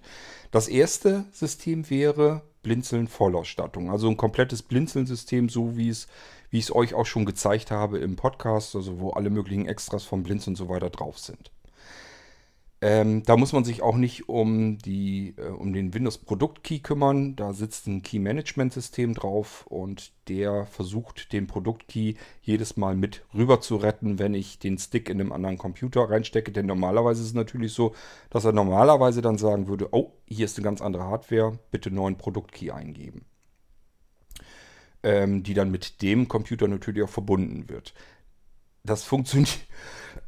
Das 0.51 0.69
erste 0.69 1.25
System 1.31 1.89
wäre 1.89 2.43
Blinzeln 2.61 3.07
Vollausstattung, 3.07 3.89
also 3.89 4.07
ein 4.07 4.17
komplettes 4.17 4.61
Blinzeln-System, 4.63 5.49
so 5.49 5.75
wie 5.75 5.89
es 5.89 6.07
wie 6.49 6.57
ich 6.57 6.65
es 6.65 6.75
euch 6.75 6.93
auch 6.93 7.05
schon 7.05 7.25
gezeigt 7.25 7.71
habe 7.71 7.99
im 7.99 8.15
Podcast, 8.15 8.75
also 8.75 8.99
wo 8.99 9.11
alle 9.11 9.29
möglichen 9.29 9.67
Extras 9.67 10.03
von 10.03 10.23
Blinzeln 10.23 10.53
und 10.53 10.57
so 10.57 10.69
weiter 10.69 10.89
drauf 10.89 11.19
sind. 11.19 11.51
Ähm, 12.81 13.23
da 13.23 13.35
muss 13.35 13.51
man 13.51 13.65
sich 13.65 13.81
auch 13.81 13.97
nicht 13.97 14.29
um, 14.29 14.77
die, 14.77 15.33
äh, 15.37 15.47
um 15.47 15.73
den 15.73 15.93
Windows-Produkt-Key 15.93 16.79
kümmern. 16.79 17.35
Da 17.35 17.51
sitzt 17.51 17.87
ein 17.87 18.03
Key-Management-System 18.03 19.13
drauf 19.15 19.67
und 19.67 20.13
der 20.29 20.65
versucht, 20.65 21.33
den 21.33 21.45
Produkt-Key 21.47 22.13
jedes 22.41 22.77
Mal 22.77 22.95
mit 22.95 23.25
rüber 23.33 23.59
zu 23.59 23.75
retten, 23.75 24.17
wenn 24.17 24.33
ich 24.33 24.59
den 24.59 24.77
Stick 24.77 25.09
in 25.09 25.19
einem 25.19 25.33
anderen 25.33 25.57
Computer 25.57 26.09
reinstecke. 26.09 26.53
Denn 26.53 26.67
normalerweise 26.67 27.21
ist 27.21 27.29
es 27.29 27.33
natürlich 27.33 27.73
so, 27.73 27.93
dass 28.29 28.45
er 28.45 28.53
normalerweise 28.53 29.21
dann 29.21 29.37
sagen 29.37 29.67
würde, 29.67 29.89
oh, 29.91 30.13
hier 30.25 30.45
ist 30.45 30.57
eine 30.57 30.63
ganz 30.63 30.81
andere 30.81 31.03
Hardware, 31.03 31.59
bitte 31.71 31.91
neuen 31.91 32.17
Produkt-Key 32.17 32.71
eingeben. 32.71 33.25
Ähm, 35.03 35.43
die 35.43 35.53
dann 35.53 35.71
mit 35.71 36.01
dem 36.01 36.29
Computer 36.29 36.67
natürlich 36.69 37.03
auch 37.03 37.09
verbunden 37.09 37.67
wird. 37.67 37.93
Das 38.89 39.03
funktioniert 39.03 39.59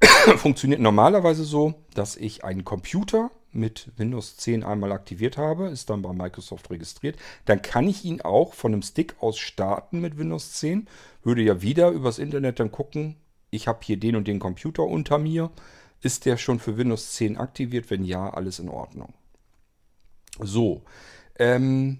funktioniert 0.37 0.79
normalerweise 0.79 1.43
so, 1.43 1.73
dass 1.95 2.15
ich 2.15 2.43
einen 2.43 2.63
Computer 2.63 3.31
mit 3.51 3.91
Windows 3.97 4.37
10 4.37 4.63
einmal 4.63 4.91
aktiviert 4.91 5.35
habe, 5.37 5.69
ist 5.69 5.89
dann 5.89 6.03
bei 6.03 6.13
Microsoft 6.13 6.69
registriert. 6.69 7.17
Dann 7.45 7.63
kann 7.63 7.87
ich 7.87 8.05
ihn 8.05 8.21
auch 8.21 8.53
von 8.53 8.71
einem 8.71 8.83
Stick 8.83 9.15
aus 9.19 9.39
starten 9.39 9.99
mit 9.99 10.17
Windows 10.19 10.53
10. 10.53 10.87
Würde 11.23 11.41
ja 11.41 11.63
wieder 11.63 11.89
übers 11.89 12.19
Internet 12.19 12.59
dann 12.59 12.71
gucken, 12.71 13.17
ich 13.49 13.67
habe 13.67 13.79
hier 13.81 13.97
den 13.97 14.15
und 14.15 14.27
den 14.27 14.39
Computer 14.39 14.83
unter 14.83 15.17
mir. 15.17 15.49
Ist 16.01 16.25
der 16.25 16.37
schon 16.37 16.59
für 16.59 16.77
Windows 16.77 17.13
10 17.13 17.37
aktiviert? 17.37 17.89
Wenn 17.89 18.03
ja, 18.03 18.29
alles 18.29 18.59
in 18.59 18.69
Ordnung. 18.69 19.13
So, 20.39 20.83
ähm, 21.39 21.99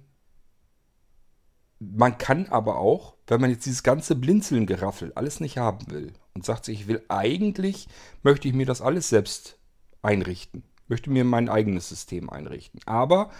man 1.80 2.20
kann 2.20 2.46
aber 2.50 2.78
auch, 2.78 3.16
wenn 3.26 3.42
man 3.42 3.50
jetzt 3.50 3.66
dieses 3.66 3.82
ganze 3.82 4.16
Blinzeln-Geraffel 4.16 5.12
alles 5.16 5.40
nicht 5.40 5.58
haben 5.58 5.90
will 5.90 6.14
und 6.34 6.46
sagt 6.46 6.66
sich, 6.66 6.82
ich 6.82 6.88
will 6.88 7.04
eigentlich, 7.10 7.88
möchte 8.24 8.48
ich 8.48 8.54
mir 8.54 8.66
das 8.66 8.82
alles 8.82 9.10
selbst 9.10 9.58
einrichten. 10.02 10.64
Möchte 10.88 11.10
mir 11.10 11.24
mein 11.24 11.50
eigenes 11.50 11.90
System 11.90 12.30
einrichten. 12.30 12.82
Aber 12.86 13.32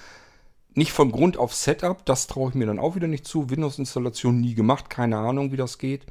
nicht 0.74 0.92
von 0.92 1.12
Grund 1.12 1.38
auf 1.38 1.54
Setup, 1.54 2.06
das 2.06 2.28
traue 2.28 2.50
ich 2.50 2.56
mir 2.56 2.66
dann 2.66 2.80
auch 2.80 2.96
wieder 2.96 3.08
nicht 3.08 3.26
zu. 3.26 3.50
Windows-Installation 3.50 4.40
nie 4.40 4.56
gemacht, 4.56 4.90
keine 4.90 5.18
Ahnung, 5.18 5.52
wie 5.52 5.58
das 5.58 5.78
geht. 5.78 6.06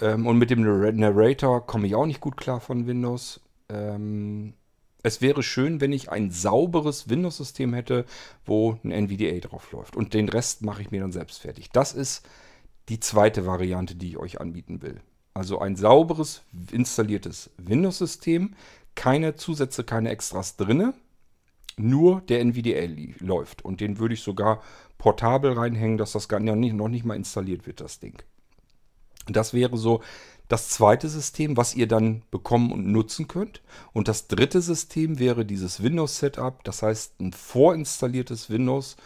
Ähm, 0.00 0.26
und 0.26 0.38
mit 0.38 0.50
dem 0.50 0.62
Narrator 0.62 1.66
komme 1.66 1.86
ich 1.86 1.94
auch 1.94 2.06
nicht 2.06 2.20
gut 2.20 2.36
klar 2.36 2.60
von 2.60 2.86
Windows. 2.86 3.40
Ähm, 3.68 4.54
es 5.02 5.20
wäre 5.20 5.42
schön, 5.42 5.80
wenn 5.80 5.92
ich 5.92 6.10
ein 6.10 6.30
sauberes 6.30 7.08
Windows-System 7.08 7.74
hätte, 7.74 8.04
wo 8.44 8.78
ein 8.84 8.92
NVDA 8.92 9.40
drauf 9.40 9.72
läuft. 9.72 9.96
Und 9.96 10.14
den 10.14 10.28
Rest 10.28 10.62
mache 10.62 10.82
ich 10.82 10.90
mir 10.92 11.00
dann 11.00 11.12
selbst 11.12 11.40
fertig. 11.40 11.70
Das 11.70 11.92
ist 11.92 12.24
die 12.88 13.00
zweite 13.00 13.46
Variante, 13.46 13.96
die 13.96 14.10
ich 14.10 14.16
euch 14.16 14.40
anbieten 14.40 14.82
will. 14.82 15.00
Also 15.34 15.60
ein 15.60 15.76
sauberes, 15.76 16.42
installiertes 16.70 17.50
Windows-System, 17.56 18.54
keine 18.94 19.36
Zusätze, 19.36 19.84
keine 19.84 20.10
Extras 20.10 20.56
drinne, 20.56 20.94
nur 21.76 22.20
der 22.22 22.40
NVDA 22.40 22.88
läuft. 23.20 23.64
Und 23.64 23.80
den 23.80 23.98
würde 23.98 24.14
ich 24.14 24.20
sogar 24.20 24.62
portabel 24.98 25.52
reinhängen, 25.52 25.96
dass 25.96 26.12
das 26.12 26.28
gar 26.28 26.40
nicht, 26.40 26.74
noch 26.74 26.88
nicht 26.88 27.04
mal 27.04 27.16
installiert 27.16 27.66
wird, 27.66 27.80
das 27.80 27.98
Ding. 27.98 28.22
Das 29.26 29.54
wäre 29.54 29.76
so 29.76 30.02
das 30.48 30.68
zweite 30.68 31.08
System, 31.08 31.56
was 31.56 31.74
ihr 31.74 31.86
dann 31.88 32.22
bekommen 32.30 32.72
und 32.72 32.86
nutzen 32.86 33.26
könnt. 33.26 33.62
Und 33.92 34.08
das 34.08 34.28
dritte 34.28 34.60
System 34.60 35.18
wäre 35.18 35.46
dieses 35.46 35.82
Windows-Setup, 35.82 36.62
das 36.64 36.82
heißt 36.82 37.20
ein 37.20 37.32
vorinstalliertes 37.32 38.50
Windows, 38.50 38.96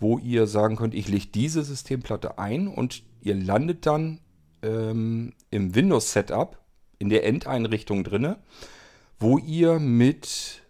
wo 0.00 0.18
ihr 0.18 0.46
sagen 0.46 0.76
könnt, 0.76 0.94
ich 0.94 1.08
lege 1.08 1.28
diese 1.28 1.62
Systemplatte 1.62 2.38
ein 2.38 2.68
und 2.68 3.04
ihr 3.22 3.36
landet 3.36 3.86
dann 3.86 4.20
ähm, 4.62 5.32
im 5.50 5.74
Windows-Setup 5.74 6.58
in 6.98 7.08
der 7.08 7.24
Endeinrichtung 7.24 8.04
drinne, 8.04 8.38
wo 9.18 9.38
ihr 9.38 9.78
mit 9.78 10.62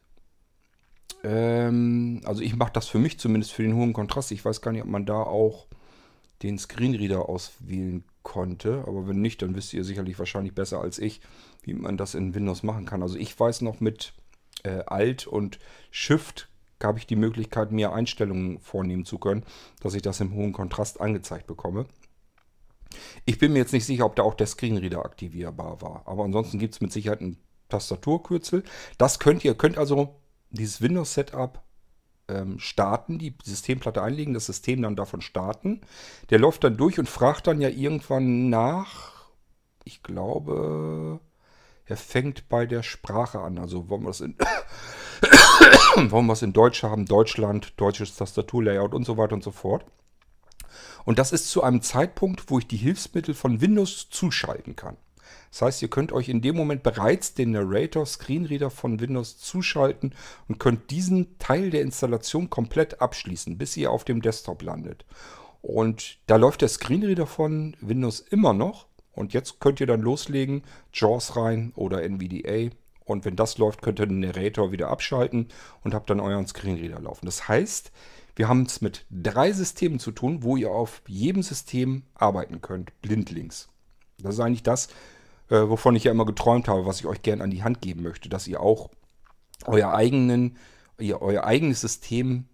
ähm, 1.24 2.20
also 2.24 2.42
ich 2.42 2.56
mache 2.56 2.72
das 2.72 2.88
für 2.88 2.98
mich 2.98 3.18
zumindest 3.18 3.52
für 3.52 3.62
den 3.62 3.74
hohen 3.74 3.92
Kontrast. 3.92 4.32
Ich 4.32 4.44
weiß 4.44 4.60
gar 4.60 4.72
nicht, 4.72 4.82
ob 4.82 4.88
man 4.88 5.06
da 5.06 5.22
auch 5.22 5.66
den 6.42 6.58
Screenreader 6.58 7.28
auswählen 7.28 8.04
konnte. 8.22 8.84
Aber 8.86 9.06
wenn 9.06 9.20
nicht, 9.20 9.42
dann 9.42 9.54
wisst 9.54 9.72
ihr 9.72 9.84
sicherlich 9.84 10.18
wahrscheinlich 10.18 10.54
besser 10.54 10.80
als 10.80 10.98
ich, 10.98 11.20
wie 11.62 11.74
man 11.74 11.96
das 11.96 12.14
in 12.14 12.34
Windows 12.34 12.62
machen 12.62 12.86
kann. 12.86 13.02
Also 13.02 13.16
ich 13.16 13.38
weiß 13.38 13.60
noch 13.62 13.80
mit 13.80 14.14
äh, 14.64 14.82
Alt 14.86 15.26
und 15.26 15.58
Shift 15.90 16.48
habe 16.82 16.98
ich 16.98 17.06
die 17.06 17.16
Möglichkeit, 17.16 17.70
mir 17.70 17.92
Einstellungen 17.92 18.58
vornehmen 18.58 19.04
zu 19.04 19.18
können, 19.18 19.44
dass 19.80 19.94
ich 19.94 20.02
das 20.02 20.20
im 20.20 20.34
hohen 20.34 20.52
Kontrast 20.52 21.00
angezeigt 21.00 21.46
bekomme. 21.46 21.86
Ich 23.24 23.38
bin 23.38 23.52
mir 23.52 23.60
jetzt 23.60 23.72
nicht 23.72 23.86
sicher, 23.86 24.06
ob 24.06 24.16
da 24.16 24.22
auch 24.22 24.34
der 24.34 24.46
Screenreader 24.46 25.04
aktivierbar 25.04 25.80
war. 25.80 26.02
Aber 26.06 26.24
ansonsten 26.24 26.58
gibt 26.58 26.74
es 26.74 26.80
mit 26.80 26.92
Sicherheit 26.92 27.20
ein 27.20 27.36
Tastaturkürzel. 27.68 28.64
Das 28.98 29.18
könnt 29.18 29.44
ihr, 29.44 29.54
könnt 29.54 29.78
also 29.78 30.16
dieses 30.50 30.80
Windows-Setup 30.82 31.62
ähm, 32.28 32.58
starten, 32.58 33.18
die 33.18 33.34
Systemplatte 33.42 34.02
einlegen, 34.02 34.34
das 34.34 34.46
System 34.46 34.82
dann 34.82 34.96
davon 34.96 35.20
starten. 35.20 35.80
Der 36.30 36.38
läuft 36.38 36.64
dann 36.64 36.76
durch 36.76 36.98
und 36.98 37.08
fragt 37.08 37.46
dann 37.46 37.60
ja 37.60 37.68
irgendwann 37.68 38.48
nach, 38.50 39.26
ich 39.84 40.02
glaube, 40.02 41.20
er 41.86 41.96
fängt 41.96 42.48
bei 42.48 42.66
der 42.66 42.82
Sprache 42.82 43.40
an. 43.40 43.58
Also 43.58 43.88
wollen 43.88 44.02
wir 44.02 44.08
das 44.08 44.20
in, 44.20 44.36
wollen 46.10 46.26
wir 46.26 46.32
es 46.32 46.42
in 46.42 46.52
Deutsch 46.52 46.82
haben, 46.82 47.06
Deutschland, 47.06 47.80
deutsches 47.80 48.16
Tastaturlayout 48.16 48.94
und 48.94 49.04
so 49.04 49.16
weiter 49.16 49.34
und 49.34 49.42
so 49.42 49.50
fort. 49.50 49.84
Und 51.04 51.18
das 51.18 51.32
ist 51.32 51.50
zu 51.50 51.62
einem 51.62 51.82
Zeitpunkt, 51.82 52.50
wo 52.50 52.58
ich 52.58 52.66
die 52.66 52.76
Hilfsmittel 52.76 53.34
von 53.34 53.60
Windows 53.60 54.08
zuschalten 54.10 54.76
kann. 54.76 54.96
Das 55.50 55.62
heißt, 55.62 55.82
ihr 55.82 55.88
könnt 55.88 56.12
euch 56.12 56.30
in 56.30 56.40
dem 56.40 56.56
Moment 56.56 56.82
bereits 56.82 57.34
den 57.34 57.50
Narrator 57.50 58.06
Screenreader 58.06 58.70
von 58.70 59.00
Windows 59.00 59.38
zuschalten 59.38 60.14
und 60.48 60.58
könnt 60.58 60.90
diesen 60.90 61.38
Teil 61.38 61.70
der 61.70 61.82
Installation 61.82 62.48
komplett 62.48 63.02
abschließen, 63.02 63.58
bis 63.58 63.76
ihr 63.76 63.90
auf 63.90 64.04
dem 64.04 64.22
Desktop 64.22 64.62
landet. 64.62 65.04
Und 65.60 66.18
da 66.26 66.36
läuft 66.36 66.62
der 66.62 66.68
Screenreader 66.68 67.26
von 67.26 67.76
Windows 67.80 68.20
immer 68.20 68.54
noch. 68.54 68.86
Und 69.12 69.34
jetzt 69.34 69.60
könnt 69.60 69.78
ihr 69.78 69.86
dann 69.86 70.00
loslegen, 70.00 70.62
JAWS 70.94 71.36
rein 71.36 71.72
oder 71.76 72.02
NVDA. 72.02 72.74
Und 73.04 73.26
wenn 73.26 73.36
das 73.36 73.58
läuft, 73.58 73.82
könnt 73.82 74.00
ihr 74.00 74.06
den 74.06 74.20
Narrator 74.20 74.72
wieder 74.72 74.88
abschalten 74.88 75.48
und 75.84 75.92
habt 75.92 76.08
dann 76.08 76.20
euren 76.20 76.46
Screenreader 76.46 77.00
laufen. 77.00 77.26
Das 77.26 77.46
heißt, 77.46 77.92
wir 78.34 78.48
haben 78.48 78.62
es 78.62 78.80
mit 78.80 79.04
drei 79.10 79.52
Systemen 79.52 79.98
zu 79.98 80.10
tun, 80.10 80.42
wo 80.42 80.56
ihr 80.56 80.70
auf 80.70 81.02
jedem 81.06 81.42
System 81.42 82.02
arbeiten 82.14 82.60
könnt, 82.60 83.00
blindlings. 83.02 83.68
Das 84.18 84.34
ist 84.34 84.40
eigentlich 84.40 84.62
das, 84.62 84.88
äh, 85.50 85.68
wovon 85.68 85.96
ich 85.96 86.04
ja 86.04 86.12
immer 86.12 86.24
geträumt 86.24 86.68
habe, 86.68 86.86
was 86.86 87.00
ich 87.00 87.06
euch 87.06 87.22
gerne 87.22 87.42
an 87.44 87.50
die 87.50 87.62
Hand 87.62 87.80
geben 87.82 88.02
möchte, 88.02 88.28
dass 88.28 88.48
ihr 88.48 88.60
auch 88.60 88.90
euer, 89.66 89.92
eigenen, 89.92 90.56
ihr, 90.98 91.20
euer 91.20 91.44
eigenes 91.44 91.80
System 91.80 92.46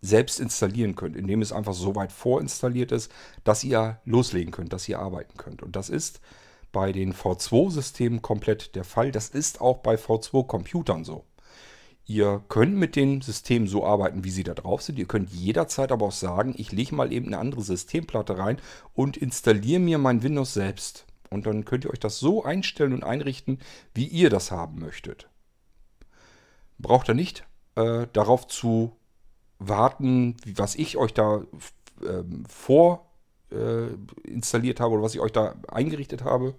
selbst 0.00 0.40
installieren 0.40 0.96
könnt, 0.96 1.16
indem 1.16 1.42
es 1.42 1.52
einfach 1.52 1.74
so 1.74 1.94
weit 1.94 2.12
vorinstalliert 2.12 2.92
ist, 2.92 3.12
dass 3.44 3.62
ihr 3.64 4.00
loslegen 4.04 4.52
könnt, 4.52 4.72
dass 4.72 4.88
ihr 4.88 4.98
arbeiten 4.98 5.36
könnt. 5.36 5.62
Und 5.62 5.76
das 5.76 5.90
ist 5.90 6.20
bei 6.72 6.92
den 6.92 7.12
V2-Systemen 7.12 8.22
komplett 8.22 8.74
der 8.74 8.84
Fall. 8.84 9.10
Das 9.10 9.28
ist 9.28 9.60
auch 9.60 9.78
bei 9.78 9.96
V2-Computern 9.96 11.04
so. 11.04 11.24
Ihr 12.10 12.42
könnt 12.48 12.74
mit 12.74 12.96
dem 12.96 13.22
System 13.22 13.68
so 13.68 13.86
arbeiten, 13.86 14.24
wie 14.24 14.32
sie 14.32 14.42
da 14.42 14.52
drauf 14.52 14.82
sind. 14.82 14.98
Ihr 14.98 15.06
könnt 15.06 15.30
jederzeit 15.30 15.92
aber 15.92 16.06
auch 16.06 16.12
sagen, 16.12 16.56
ich 16.56 16.72
lege 16.72 16.92
mal 16.92 17.12
eben 17.12 17.28
eine 17.28 17.38
andere 17.38 17.62
Systemplatte 17.62 18.36
rein 18.36 18.60
und 18.94 19.16
installiere 19.16 19.78
mir 19.78 19.96
mein 19.98 20.24
Windows 20.24 20.52
selbst. 20.52 21.06
Und 21.30 21.46
dann 21.46 21.64
könnt 21.64 21.84
ihr 21.84 21.92
euch 21.92 22.00
das 22.00 22.18
so 22.18 22.42
einstellen 22.42 22.94
und 22.94 23.04
einrichten, 23.04 23.60
wie 23.94 24.08
ihr 24.08 24.28
das 24.28 24.50
haben 24.50 24.80
möchtet. 24.80 25.28
Braucht 26.80 27.08
ihr 27.08 27.14
nicht 27.14 27.46
äh, 27.76 28.08
darauf 28.12 28.48
zu 28.48 28.96
warten, 29.60 30.36
was 30.56 30.74
ich 30.74 30.96
euch 30.96 31.14
da 31.14 31.44
äh, 32.02 32.24
vor 32.48 33.08
äh, 33.52 33.86
installiert 34.24 34.80
habe 34.80 34.94
oder 34.94 35.04
was 35.04 35.14
ich 35.14 35.20
euch 35.20 35.30
da 35.30 35.54
eingerichtet 35.68 36.24
habe. 36.24 36.56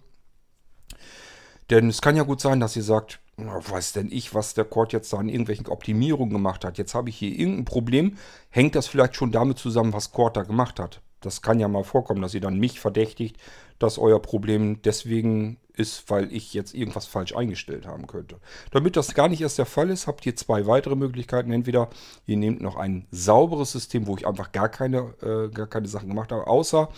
Denn 1.69 1.89
es 1.89 1.99
kann 1.99 2.15
ja 2.15 2.23
gut 2.23 2.39
sein, 2.39 2.61
dass 2.61 2.77
ihr 2.77 2.83
sagt, 2.83 3.19
weiß 3.47 3.93
denn 3.93 4.09
ich, 4.11 4.33
was 4.33 4.53
der 4.53 4.65
Cord 4.65 4.93
jetzt 4.93 5.13
da 5.13 5.17
an 5.17 5.29
irgendwelchen 5.29 5.67
Optimierungen 5.67 6.33
gemacht 6.33 6.65
hat. 6.65 6.77
Jetzt 6.77 6.93
habe 6.93 7.09
ich 7.09 7.17
hier 7.17 7.37
irgendein 7.37 7.65
Problem. 7.65 8.17
Hängt 8.49 8.75
das 8.75 8.87
vielleicht 8.87 9.15
schon 9.15 9.31
damit 9.31 9.57
zusammen, 9.57 9.93
was 9.93 10.11
Cord 10.11 10.37
da 10.37 10.43
gemacht 10.43 10.79
hat? 10.79 11.01
Das 11.21 11.41
kann 11.41 11.59
ja 11.59 11.67
mal 11.67 11.83
vorkommen, 11.83 12.21
dass 12.21 12.33
ihr 12.33 12.41
dann 12.41 12.57
mich 12.57 12.79
verdächtigt, 12.79 13.37
dass 13.77 13.99
euer 13.99 14.21
Problem 14.21 14.81
deswegen 14.81 15.57
ist, 15.73 16.09
weil 16.09 16.31
ich 16.33 16.53
jetzt 16.53 16.73
irgendwas 16.73 17.05
falsch 17.05 17.35
eingestellt 17.35 17.87
haben 17.87 18.07
könnte. 18.07 18.39
Damit 18.71 18.95
das 18.97 19.13
gar 19.13 19.29
nicht 19.29 19.41
erst 19.41 19.57
der 19.57 19.65
Fall 19.65 19.89
ist, 19.89 20.07
habt 20.07 20.25
ihr 20.25 20.35
zwei 20.35 20.65
weitere 20.65 20.95
Möglichkeiten. 20.95 21.51
Entweder 21.51 21.89
ihr 22.25 22.37
nehmt 22.37 22.61
noch 22.61 22.75
ein 22.75 23.07
sauberes 23.11 23.71
System, 23.71 24.07
wo 24.07 24.15
ich 24.17 24.27
einfach 24.27 24.51
gar 24.51 24.69
keine, 24.69 25.13
äh, 25.21 25.49
gar 25.53 25.67
keine 25.67 25.87
Sachen 25.87 26.09
gemacht 26.09 26.31
habe, 26.31 26.47
außer 26.47 26.89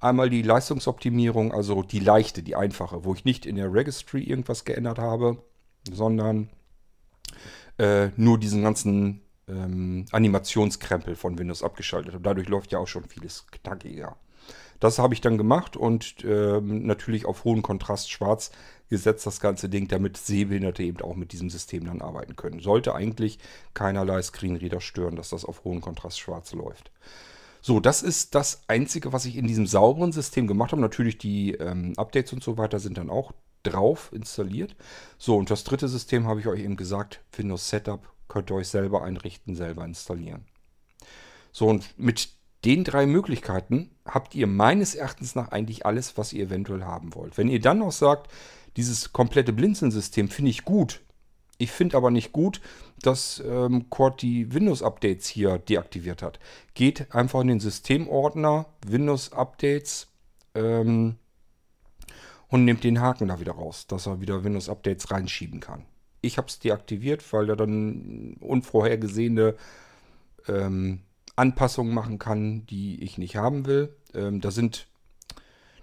einmal 0.00 0.30
die 0.30 0.42
Leistungsoptimierung, 0.42 1.52
also 1.52 1.82
die 1.82 2.00
leichte, 2.00 2.42
die 2.42 2.56
einfache, 2.56 3.04
wo 3.04 3.14
ich 3.14 3.24
nicht 3.24 3.46
in 3.46 3.56
der 3.56 3.72
Registry 3.72 4.22
irgendwas 4.22 4.64
geändert 4.64 4.98
habe, 4.98 5.38
sondern 5.90 6.50
äh, 7.78 8.08
nur 8.16 8.38
diesen 8.38 8.62
ganzen 8.62 9.22
ähm, 9.48 10.06
Animationskrempel 10.12 11.16
von 11.16 11.38
Windows 11.38 11.62
abgeschaltet 11.62 12.12
habe. 12.12 12.22
Dadurch 12.22 12.48
läuft 12.48 12.72
ja 12.72 12.78
auch 12.78 12.88
schon 12.88 13.04
vieles 13.04 13.46
knackiger. 13.50 14.16
Das 14.80 14.98
habe 14.98 15.12
ich 15.12 15.20
dann 15.20 15.36
gemacht 15.36 15.76
und 15.76 16.24
äh, 16.24 16.60
natürlich 16.60 17.26
auf 17.26 17.44
hohen 17.44 17.62
Kontrast 17.62 18.10
schwarz 18.10 18.50
gesetzt 18.88 19.26
das 19.26 19.40
ganze 19.40 19.68
Ding, 19.68 19.88
damit 19.88 20.16
Sehbehinderte 20.16 20.82
eben 20.82 21.00
auch 21.02 21.14
mit 21.14 21.32
diesem 21.32 21.50
System 21.50 21.84
dann 21.84 22.00
arbeiten 22.00 22.34
können. 22.34 22.60
Sollte 22.60 22.94
eigentlich 22.94 23.38
keinerlei 23.74 24.20
Screenreader 24.22 24.80
stören, 24.80 25.16
dass 25.16 25.30
das 25.30 25.44
auf 25.44 25.64
hohen 25.64 25.80
Kontrast 25.80 26.18
schwarz 26.18 26.52
läuft. 26.52 26.90
So, 27.60 27.78
das 27.78 28.02
ist 28.02 28.34
das 28.34 28.62
Einzige, 28.68 29.12
was 29.12 29.26
ich 29.26 29.36
in 29.36 29.46
diesem 29.46 29.66
sauberen 29.66 30.12
System 30.12 30.46
gemacht 30.46 30.72
habe. 30.72 30.80
Natürlich 30.80 31.18
die 31.18 31.52
ähm, 31.52 31.92
Updates 31.96 32.32
und 32.32 32.42
so 32.42 32.56
weiter 32.56 32.78
sind 32.80 32.96
dann 32.96 33.10
auch 33.10 33.32
drauf 33.62 34.10
installiert. 34.12 34.76
So, 35.18 35.36
und 35.36 35.50
das 35.50 35.64
dritte 35.64 35.88
System 35.88 36.26
habe 36.26 36.40
ich 36.40 36.46
euch 36.46 36.60
eben 36.60 36.76
gesagt, 36.76 37.20
Windows 37.36 37.68
Setup 37.68 38.08
könnt 38.28 38.50
ihr 38.50 38.56
euch 38.56 38.68
selber 38.68 39.02
einrichten, 39.02 39.54
selber 39.54 39.84
installieren. 39.84 40.44
So, 41.52 41.66
und 41.66 41.98
mit 41.98 42.30
den 42.64 42.84
drei 42.84 43.06
Möglichkeiten 43.06 43.90
habt 44.04 44.34
ihr 44.34 44.46
meines 44.46 44.94
Erachtens 44.94 45.34
nach 45.34 45.48
eigentlich 45.48 45.86
alles, 45.86 46.16
was 46.18 46.32
ihr 46.32 46.44
eventuell 46.44 46.84
haben 46.84 47.14
wollt. 47.14 47.38
Wenn 47.38 47.48
ihr 47.48 47.60
dann 47.60 47.78
noch 47.78 47.92
sagt, 47.92 48.30
dieses 48.76 49.12
komplette 49.12 49.52
Blinzeln-System 49.52 50.28
finde 50.28 50.50
ich 50.50 50.64
gut, 50.64 51.00
ich 51.60 51.70
finde 51.70 51.96
aber 51.96 52.10
nicht 52.10 52.32
gut, 52.32 52.60
dass 53.02 53.42
ähm, 53.46 53.90
Cord 53.90 54.22
die 54.22 54.52
Windows-Updates 54.54 55.26
hier 55.26 55.58
deaktiviert 55.58 56.22
hat. 56.22 56.38
Geht 56.74 57.14
einfach 57.14 57.40
in 57.42 57.48
den 57.48 57.60
Systemordner, 57.60 58.66
Windows-Updates 58.86 60.08
ähm, 60.54 61.16
und 62.50 62.64
nehmt 62.64 62.84
den 62.84 63.00
Haken 63.00 63.28
da 63.28 63.40
wieder 63.40 63.52
raus, 63.52 63.86
dass 63.86 64.06
er 64.06 64.20
wieder 64.20 64.44
Windows-Updates 64.44 65.10
reinschieben 65.10 65.60
kann. 65.60 65.84
Ich 66.20 66.36
habe 66.36 66.48
es 66.48 66.58
deaktiviert, 66.58 67.32
weil 67.32 67.48
er 67.48 67.56
dann 67.56 68.36
unvorhergesehene 68.40 69.54
ähm, 70.48 71.00
Anpassungen 71.36 71.94
machen 71.94 72.18
kann, 72.18 72.66
die 72.66 73.02
ich 73.02 73.16
nicht 73.16 73.36
haben 73.36 73.66
will. 73.66 73.96
Ähm, 74.12 74.40
da 74.40 74.50
sind, 74.50 74.88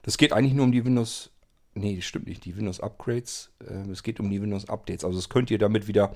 das 0.03 0.17
geht 0.17 0.33
eigentlich 0.33 0.53
nur 0.53 0.65
um 0.65 0.71
die 0.71 0.85
Windows, 0.85 1.31
nee, 1.73 2.01
stimmt 2.01 2.27
nicht, 2.27 2.45
die 2.45 2.55
Windows 2.55 2.79
Upgrades. 2.79 3.51
Ähm, 3.67 3.89
es 3.89 4.03
geht 4.03 4.19
um 4.19 4.29
die 4.29 4.41
Windows 4.41 4.69
Updates. 4.69 5.03
Also 5.03 5.17
das 5.17 5.29
könnt 5.29 5.49
ihr 5.49 5.57
damit 5.57 5.87
wieder 5.87 6.13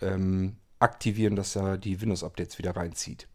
ähm, 0.00 0.56
aktivieren, 0.80 1.36
dass 1.36 1.54
er 1.54 1.78
die 1.78 2.00
Windows 2.00 2.24
Updates 2.24 2.58
wieder 2.58 2.74
reinzieht. 2.74 3.28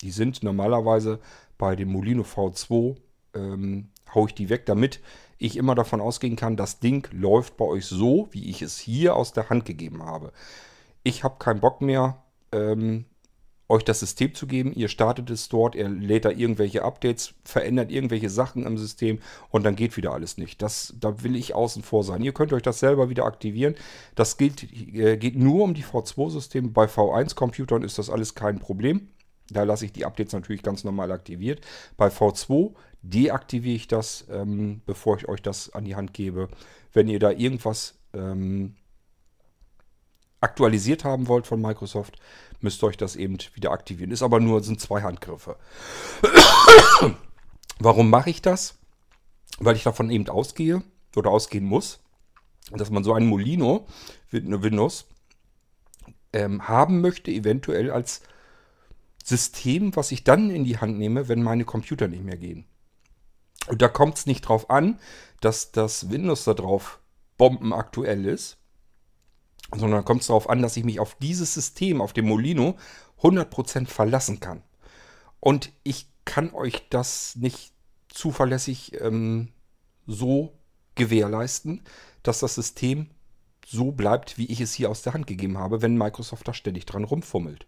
Die 0.00 0.10
sind 0.10 0.42
normalerweise 0.42 1.20
bei 1.58 1.76
dem 1.76 1.90
Molino 1.90 2.22
V2, 2.22 2.96
ähm, 3.34 3.90
haue 4.14 4.28
ich 4.28 4.34
die 4.34 4.48
weg, 4.48 4.66
damit 4.66 5.00
ich 5.38 5.56
immer 5.56 5.74
davon 5.74 6.00
ausgehen 6.00 6.36
kann, 6.36 6.56
das 6.56 6.80
Ding 6.80 7.06
läuft 7.12 7.56
bei 7.56 7.64
euch 7.64 7.86
so, 7.86 8.28
wie 8.30 8.48
ich 8.48 8.62
es 8.62 8.78
hier 8.78 9.16
aus 9.16 9.32
der 9.32 9.50
Hand 9.50 9.64
gegeben 9.64 10.02
habe. 10.04 10.32
Ich 11.02 11.24
habe 11.24 11.36
keinen 11.38 11.60
Bock 11.60 11.80
mehr, 11.80 12.22
ähm, 12.52 13.04
euch 13.68 13.84
das 13.84 14.00
System 14.00 14.34
zu 14.34 14.46
geben. 14.46 14.72
Ihr 14.74 14.88
startet 14.88 15.30
es 15.30 15.48
dort, 15.48 15.74
er 15.74 15.88
lädt 15.88 16.24
da 16.24 16.30
irgendwelche 16.30 16.82
Updates, 16.84 17.34
verändert 17.44 17.90
irgendwelche 17.90 18.28
Sachen 18.28 18.66
im 18.66 18.76
System 18.76 19.20
und 19.50 19.64
dann 19.64 19.76
geht 19.76 19.96
wieder 19.96 20.12
alles 20.12 20.36
nicht. 20.36 20.60
Das, 20.62 20.94
da 21.00 21.22
will 21.22 21.34
ich 21.34 21.54
außen 21.54 21.82
vor 21.82 22.04
sein. 22.04 22.22
Ihr 22.22 22.32
könnt 22.32 22.52
euch 22.52 22.62
das 22.62 22.78
selber 22.78 23.08
wieder 23.08 23.24
aktivieren. 23.24 23.74
Das 24.14 24.36
gilt, 24.36 24.62
äh, 24.94 25.16
geht 25.16 25.36
nur 25.36 25.64
um 25.64 25.74
die 25.74 25.84
V2-Systeme. 25.84 26.68
Bei 26.68 26.84
V1-Computern 26.84 27.82
ist 27.82 27.98
das 27.98 28.10
alles 28.10 28.34
kein 28.34 28.58
Problem. 28.58 29.08
Da 29.50 29.62
lasse 29.64 29.84
ich 29.84 29.92
die 29.92 30.04
Updates 30.04 30.32
natürlich 30.32 30.62
ganz 30.62 30.84
normal 30.84 31.12
aktiviert. 31.12 31.60
Bei 31.96 32.08
V2 32.08 32.74
deaktiviere 33.04 33.76
ich 33.76 33.88
das, 33.88 34.26
ähm, 34.30 34.80
bevor 34.86 35.16
ich 35.18 35.28
euch 35.28 35.42
das 35.42 35.70
an 35.72 35.84
die 35.84 35.94
Hand 35.94 36.14
gebe. 36.14 36.48
Wenn 36.92 37.08
ihr 37.08 37.18
da 37.18 37.30
irgendwas 37.30 37.94
ähm, 38.14 38.76
aktualisiert 40.40 41.04
haben 41.04 41.28
wollt 41.28 41.46
von 41.46 41.60
Microsoft, 41.60 42.18
müsst 42.60 42.82
ihr 42.82 42.86
euch 42.86 42.96
das 42.96 43.16
eben 43.16 43.38
wieder 43.54 43.72
aktivieren. 43.72 44.10
Ist 44.10 44.22
aber 44.22 44.40
nur, 44.40 44.62
sind 44.62 44.80
zwei 44.80 45.02
Handgriffe. 45.02 45.56
Warum 47.78 48.08
mache 48.08 48.30
ich 48.30 48.40
das? 48.40 48.78
Weil 49.58 49.76
ich 49.76 49.82
davon 49.82 50.10
eben 50.10 50.28
ausgehe 50.28 50.82
oder 51.14 51.30
ausgehen 51.30 51.64
muss, 51.64 52.00
dass 52.70 52.90
man 52.90 53.04
so 53.04 53.12
einen 53.12 53.26
Molino 53.26 53.86
Windows 54.30 55.06
ähm, 56.32 56.66
haben 56.66 57.00
möchte, 57.00 57.30
eventuell 57.30 57.90
als 57.90 58.22
System, 59.22 59.94
was 59.94 60.10
ich 60.10 60.24
dann 60.24 60.50
in 60.50 60.64
die 60.64 60.78
Hand 60.78 60.98
nehme, 60.98 61.28
wenn 61.28 61.42
meine 61.42 61.64
Computer 61.64 62.08
nicht 62.08 62.24
mehr 62.24 62.36
gehen. 62.36 62.66
Und 63.68 63.82
da 63.82 63.88
kommt 63.88 64.18
es 64.18 64.26
nicht 64.26 64.42
drauf 64.42 64.70
an, 64.70 64.98
dass 65.40 65.72
das 65.72 66.10
Windows 66.10 66.44
da 66.44 66.54
drauf 66.54 67.00
bombenaktuell 67.36 68.26
ist, 68.26 68.58
sondern 69.74 70.04
kommt 70.04 70.22
es 70.22 70.28
darauf 70.28 70.48
an, 70.48 70.62
dass 70.62 70.76
ich 70.76 70.84
mich 70.84 71.00
auf 71.00 71.16
dieses 71.16 71.54
System, 71.54 72.00
auf 72.00 72.12
dem 72.12 72.26
Molino, 72.26 72.76
100% 73.20 73.86
verlassen 73.86 74.40
kann. 74.40 74.62
Und 75.40 75.72
ich 75.82 76.08
kann 76.24 76.52
euch 76.54 76.88
das 76.90 77.36
nicht 77.36 77.72
zuverlässig 78.08 79.00
ähm, 79.00 79.52
so 80.06 80.58
gewährleisten, 80.94 81.82
dass 82.22 82.40
das 82.40 82.54
System 82.54 83.10
so 83.66 83.92
bleibt, 83.92 84.38
wie 84.38 84.46
ich 84.46 84.60
es 84.60 84.74
hier 84.74 84.90
aus 84.90 85.02
der 85.02 85.14
Hand 85.14 85.26
gegeben 85.26 85.58
habe, 85.58 85.82
wenn 85.82 85.96
Microsoft 85.96 86.46
da 86.46 86.54
ständig 86.54 86.86
dran 86.86 87.04
rumfummelt. 87.04 87.66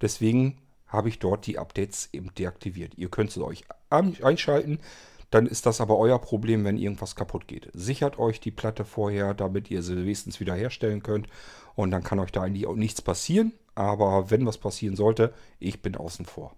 Deswegen 0.00 0.58
habe 0.86 1.08
ich 1.08 1.18
dort 1.18 1.46
die 1.46 1.58
Updates 1.58 2.10
eben 2.12 2.34
deaktiviert. 2.34 2.94
Ihr 2.96 3.08
könnt 3.08 3.30
sie 3.30 3.44
euch 3.44 3.64
einschalten, 3.92 4.80
dann 5.30 5.46
ist 5.46 5.66
das 5.66 5.80
aber 5.80 5.98
euer 5.98 6.18
Problem, 6.18 6.64
wenn 6.64 6.76
irgendwas 6.76 7.16
kaputt 7.16 7.48
geht. 7.48 7.70
Sichert 7.72 8.18
euch 8.18 8.40
die 8.40 8.50
Platte 8.50 8.84
vorher, 8.84 9.32
damit 9.34 9.70
ihr 9.70 9.82
sie 9.82 9.96
wenigstens 9.96 10.40
wieder 10.40 10.54
herstellen 10.54 11.02
könnt 11.02 11.26
und 11.74 11.90
dann 11.90 12.02
kann 12.02 12.18
euch 12.18 12.32
da 12.32 12.42
eigentlich 12.42 12.66
auch 12.66 12.76
nichts 12.76 13.00
passieren. 13.00 13.52
Aber 13.74 14.30
wenn 14.30 14.44
was 14.44 14.58
passieren 14.58 14.96
sollte, 14.96 15.32
ich 15.58 15.80
bin 15.80 15.96
außen 15.96 16.26
vor. 16.26 16.54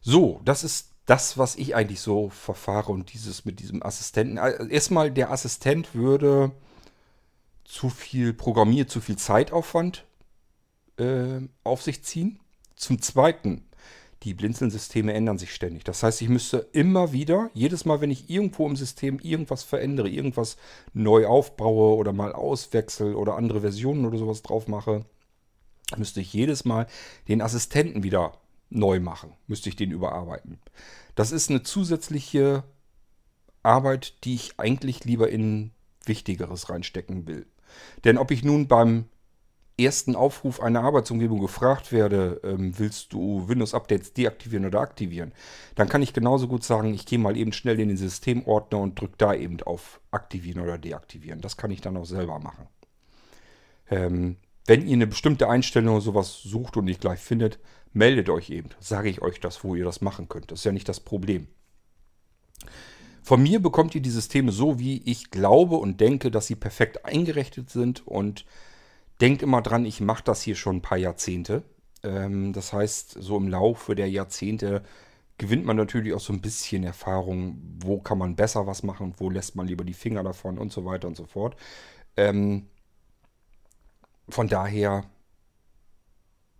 So, 0.00 0.40
das 0.44 0.64
ist 0.64 0.90
das, 1.06 1.38
was 1.38 1.54
ich 1.54 1.76
eigentlich 1.76 2.00
so 2.00 2.28
verfahre 2.28 2.92
und 2.92 3.12
dieses 3.12 3.44
mit 3.44 3.60
diesem 3.60 3.82
Assistenten. 3.82 4.38
Äh, 4.38 4.66
erstmal, 4.68 5.10
der 5.12 5.30
Assistent 5.30 5.94
würde 5.94 6.50
zu 7.64 7.88
viel 7.88 8.32
Programmier, 8.32 8.88
zu 8.88 9.00
viel 9.00 9.16
Zeitaufwand 9.16 10.04
äh, 10.98 11.40
auf 11.62 11.82
sich 11.82 12.04
ziehen. 12.04 12.40
Zum 12.74 13.00
Zweiten, 13.00 13.65
die 14.22 14.34
Blinzeln-Systeme 14.34 15.12
ändern 15.12 15.38
sich 15.38 15.54
ständig. 15.54 15.84
Das 15.84 16.02
heißt, 16.02 16.22
ich 16.22 16.28
müsste 16.28 16.66
immer 16.72 17.12
wieder, 17.12 17.50
jedes 17.52 17.84
Mal, 17.84 18.00
wenn 18.00 18.10
ich 18.10 18.30
irgendwo 18.30 18.66
im 18.66 18.76
System 18.76 19.18
irgendwas 19.20 19.62
verändere, 19.62 20.08
irgendwas 20.08 20.56
neu 20.94 21.26
aufbaue 21.26 21.96
oder 21.96 22.12
mal 22.12 22.32
auswechsel 22.32 23.14
oder 23.14 23.36
andere 23.36 23.60
Versionen 23.60 24.06
oder 24.06 24.18
sowas 24.18 24.42
drauf 24.42 24.68
mache, 24.68 25.04
müsste 25.96 26.20
ich 26.20 26.32
jedes 26.32 26.64
Mal 26.64 26.86
den 27.28 27.42
Assistenten 27.42 28.02
wieder 28.02 28.38
neu 28.70 29.00
machen, 29.00 29.32
müsste 29.46 29.68
ich 29.68 29.76
den 29.76 29.92
überarbeiten. 29.92 30.58
Das 31.14 31.30
ist 31.30 31.50
eine 31.50 31.62
zusätzliche 31.62 32.64
Arbeit, 33.62 34.24
die 34.24 34.34
ich 34.34 34.58
eigentlich 34.58 35.04
lieber 35.04 35.28
in 35.28 35.72
Wichtigeres 36.04 36.70
reinstecken 36.70 37.26
will. 37.26 37.46
Denn 38.04 38.18
ob 38.18 38.30
ich 38.30 38.44
nun 38.44 38.68
beim 38.68 39.06
ersten 39.78 40.16
Aufruf 40.16 40.60
einer 40.60 40.82
Arbeitsumgebung 40.82 41.40
gefragt 41.40 41.92
werde, 41.92 42.40
ähm, 42.44 42.78
willst 42.78 43.12
du 43.12 43.46
Windows-Updates 43.48 44.14
deaktivieren 44.14 44.66
oder 44.66 44.80
aktivieren, 44.80 45.32
dann 45.74 45.88
kann 45.88 46.02
ich 46.02 46.14
genauso 46.14 46.48
gut 46.48 46.64
sagen, 46.64 46.94
ich 46.94 47.04
gehe 47.04 47.18
mal 47.18 47.36
eben 47.36 47.52
schnell 47.52 47.78
in 47.78 47.88
den 47.88 47.96
Systemordner 47.96 48.78
und 48.78 48.98
drücke 48.98 49.16
da 49.18 49.34
eben 49.34 49.60
auf 49.62 50.00
Aktivieren 50.10 50.62
oder 50.62 50.78
Deaktivieren. 50.78 51.42
Das 51.42 51.56
kann 51.56 51.70
ich 51.70 51.82
dann 51.82 51.96
auch 51.96 52.06
selber 52.06 52.38
machen. 52.38 52.66
Ähm, 53.90 54.36
wenn 54.66 54.86
ihr 54.86 54.94
eine 54.94 55.06
bestimmte 55.06 55.48
Einstellung 55.48 55.94
oder 55.94 56.04
sowas 56.04 56.42
sucht 56.42 56.76
und 56.76 56.86
nicht 56.86 57.00
gleich 57.00 57.20
findet, 57.20 57.58
meldet 57.92 58.30
euch 58.30 58.50
eben. 58.50 58.70
Sage 58.80 59.10
ich 59.10 59.22
euch 59.22 59.40
das, 59.40 59.62
wo 59.62 59.74
ihr 59.74 59.84
das 59.84 60.00
machen 60.00 60.28
könnt. 60.28 60.50
Das 60.50 60.60
ist 60.60 60.64
ja 60.64 60.72
nicht 60.72 60.88
das 60.88 61.00
Problem. 61.00 61.48
Von 63.22 63.42
mir 63.42 63.60
bekommt 63.60 63.94
ihr 63.94 64.00
die 64.00 64.10
Systeme 64.10 64.52
so, 64.52 64.78
wie 64.78 65.02
ich 65.04 65.30
glaube 65.30 65.76
und 65.76 66.00
denke, 66.00 66.30
dass 66.30 66.46
sie 66.46 66.54
perfekt 66.54 67.04
eingerichtet 67.04 67.70
sind 67.70 68.06
und 68.06 68.44
denkt 69.20 69.42
immer 69.42 69.62
dran, 69.62 69.84
ich 69.84 70.00
mache 70.00 70.24
das 70.24 70.42
hier 70.42 70.56
schon 70.56 70.76
ein 70.76 70.82
paar 70.82 70.98
Jahrzehnte. 70.98 71.62
Ähm, 72.02 72.52
das 72.52 72.72
heißt, 72.72 73.16
so 73.20 73.36
im 73.36 73.48
Laufe 73.48 73.94
der 73.94 74.08
Jahrzehnte 74.10 74.82
gewinnt 75.38 75.66
man 75.66 75.76
natürlich 75.76 76.14
auch 76.14 76.20
so 76.20 76.32
ein 76.32 76.40
bisschen 76.40 76.84
Erfahrung, 76.84 77.58
wo 77.80 78.00
kann 78.00 78.18
man 78.18 78.36
besser 78.36 78.66
was 78.66 78.82
machen, 78.82 79.14
wo 79.18 79.30
lässt 79.30 79.56
man 79.56 79.66
lieber 79.66 79.84
die 79.84 79.94
Finger 79.94 80.22
davon 80.22 80.58
und 80.58 80.72
so 80.72 80.84
weiter 80.84 81.08
und 81.08 81.16
so 81.16 81.26
fort. 81.26 81.56
Ähm, 82.16 82.68
von 84.28 84.48
daher 84.48 85.04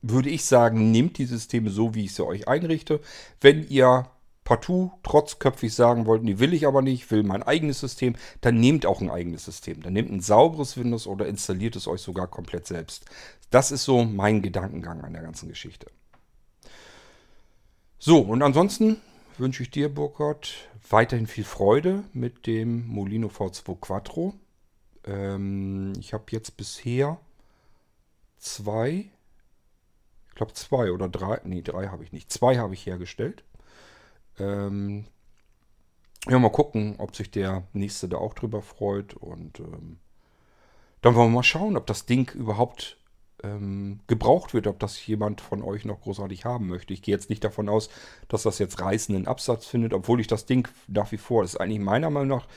würde 0.03 0.31
ich 0.31 0.45
sagen, 0.45 0.91
nehmt 0.91 1.19
die 1.19 1.25
Systeme 1.25 1.71
so, 1.71 1.95
wie 1.95 2.05
ich 2.05 2.15
sie 2.15 2.25
euch 2.25 2.49
einrichte. 2.49 3.01
Wenn 3.41 3.67
ihr 3.69 4.11
partout 4.47 4.93
trotzköpfig 5.03 5.75
sagen 5.75 6.07
wollt, 6.07 6.23
nee, 6.23 6.39
will 6.39 6.55
ich 6.55 6.67
aber 6.67 6.81
nicht, 6.81 7.11
will 7.11 7.25
mein 7.25 7.43
eigenes 7.43 7.81
System, 7.81 8.15
dann 8.41 8.55
nehmt 8.59 8.87
auch 8.87 9.01
ein 9.03 9.11
eigenes 9.11 9.45
System. 9.45 9.83
Dann 9.83 9.93
nehmt 9.93 10.11
ein 10.11 10.21
sauberes 10.21 10.79
Windows 10.79 11.07
oder 11.07 11.27
installiert 11.27 11.77
es 11.77 11.89
euch 11.89 12.01
sogar 12.01 12.29
komplett 12.29 12.67
selbst. 12.67 13.05
Das 13.51 13.73
ist 13.73 13.85
so 13.85 14.05
mein 14.05 14.43
Gedankengang 14.43 15.03
an 15.03 15.13
der 15.13 15.23
ganzen 15.23 15.49
Geschichte. 15.49 15.89
So, 17.99 18.21
und 18.21 18.41
ansonsten 18.43 18.99
wünsche 19.37 19.65
ich 19.65 19.71
dir, 19.71 19.93
Burkhard, 19.93 20.55
weiterhin 20.89 21.27
viel 21.27 21.45
Freude 21.45 22.05
mit 22.13 22.47
dem 22.47 22.87
Molino 22.87 23.27
V2 23.27 23.81
Quattro. 23.81 24.35
Ähm, 25.05 25.93
ich 25.99 26.13
habe 26.13 26.25
jetzt 26.31 26.57
bisher 26.57 27.19
zwei, 28.39 29.11
ich 30.29 30.35
glaube 30.37 30.53
zwei 30.53 30.93
oder 30.93 31.09
drei, 31.09 31.41
nee, 31.43 31.63
drei 31.63 31.89
habe 31.89 32.05
ich 32.05 32.13
nicht, 32.13 32.31
zwei 32.31 32.59
habe 32.59 32.75
ich 32.75 32.87
hergestellt. 32.87 33.43
Ähm, 34.39 35.07
ja, 36.29 36.39
mal 36.39 36.51
gucken, 36.51 36.97
ob 36.99 37.15
sich 37.15 37.31
der 37.31 37.65
nächste 37.73 38.09
da 38.09 38.19
auch 38.19 38.35
drüber 38.35 38.63
freut. 38.63 39.15
Und 39.15 39.61
ähm, 39.61 39.99
dann 41.03 41.15
wollen 41.15 41.31
wir 41.31 41.37
mal 41.37 41.43
schauen, 41.43 41.77
ob 41.77 41.87
das 41.87 42.07
Ding 42.07 42.31
überhaupt 42.35 42.99
ähm, 43.43 44.01
gebraucht 44.07 44.55
wird, 44.55 44.67
ob 44.67 44.79
das 44.79 45.05
jemand 45.07 45.41
von 45.41 45.63
euch 45.63 45.85
noch 45.85 46.01
großartig 46.01 46.45
haben 46.45 46.69
möchte. 46.69 46.93
Ich 46.93 47.03
gehe 47.03 47.15
jetzt 47.15 47.31
nicht 47.31 47.45
davon 47.45 47.69
aus, 47.69 47.91
dass 48.29 48.43
das 48.43 48.59
jetzt 48.59 48.81
reißenden 48.81 49.27
Absatz 49.27 49.67
findet, 49.67 49.93
obwohl 49.93 50.21
ich 50.21 50.27
das 50.27 50.47
Ding 50.47 50.69
nach 50.89 51.13
wie 51.13 51.19
vor, 51.19 51.43
das 51.43 51.55
ist 51.55 51.61
eigentlich 51.61 51.81
meiner 51.81 52.11
Meinung 52.11 52.39
nach 52.39 52.49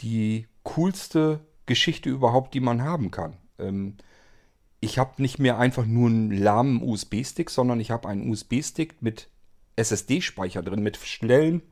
die 0.00 0.46
coolste 0.62 1.40
Geschichte 1.66 2.08
überhaupt, 2.08 2.54
die 2.54 2.60
man 2.60 2.82
haben 2.82 3.10
kann. 3.10 3.36
Ähm, 3.58 3.96
ich 4.80 4.98
habe 4.98 5.22
nicht 5.22 5.38
mehr 5.38 5.58
einfach 5.58 5.86
nur 5.86 6.08
einen 6.08 6.32
lahmen 6.32 6.82
USB-Stick, 6.82 7.50
sondern 7.50 7.78
ich 7.78 7.90
habe 7.90 8.08
einen 8.08 8.28
USB-Stick 8.28 9.00
mit 9.00 9.28
SSD-Speicher 9.76 10.62
drin, 10.62 10.82
mit 10.82 10.96
schnellen 10.96 11.62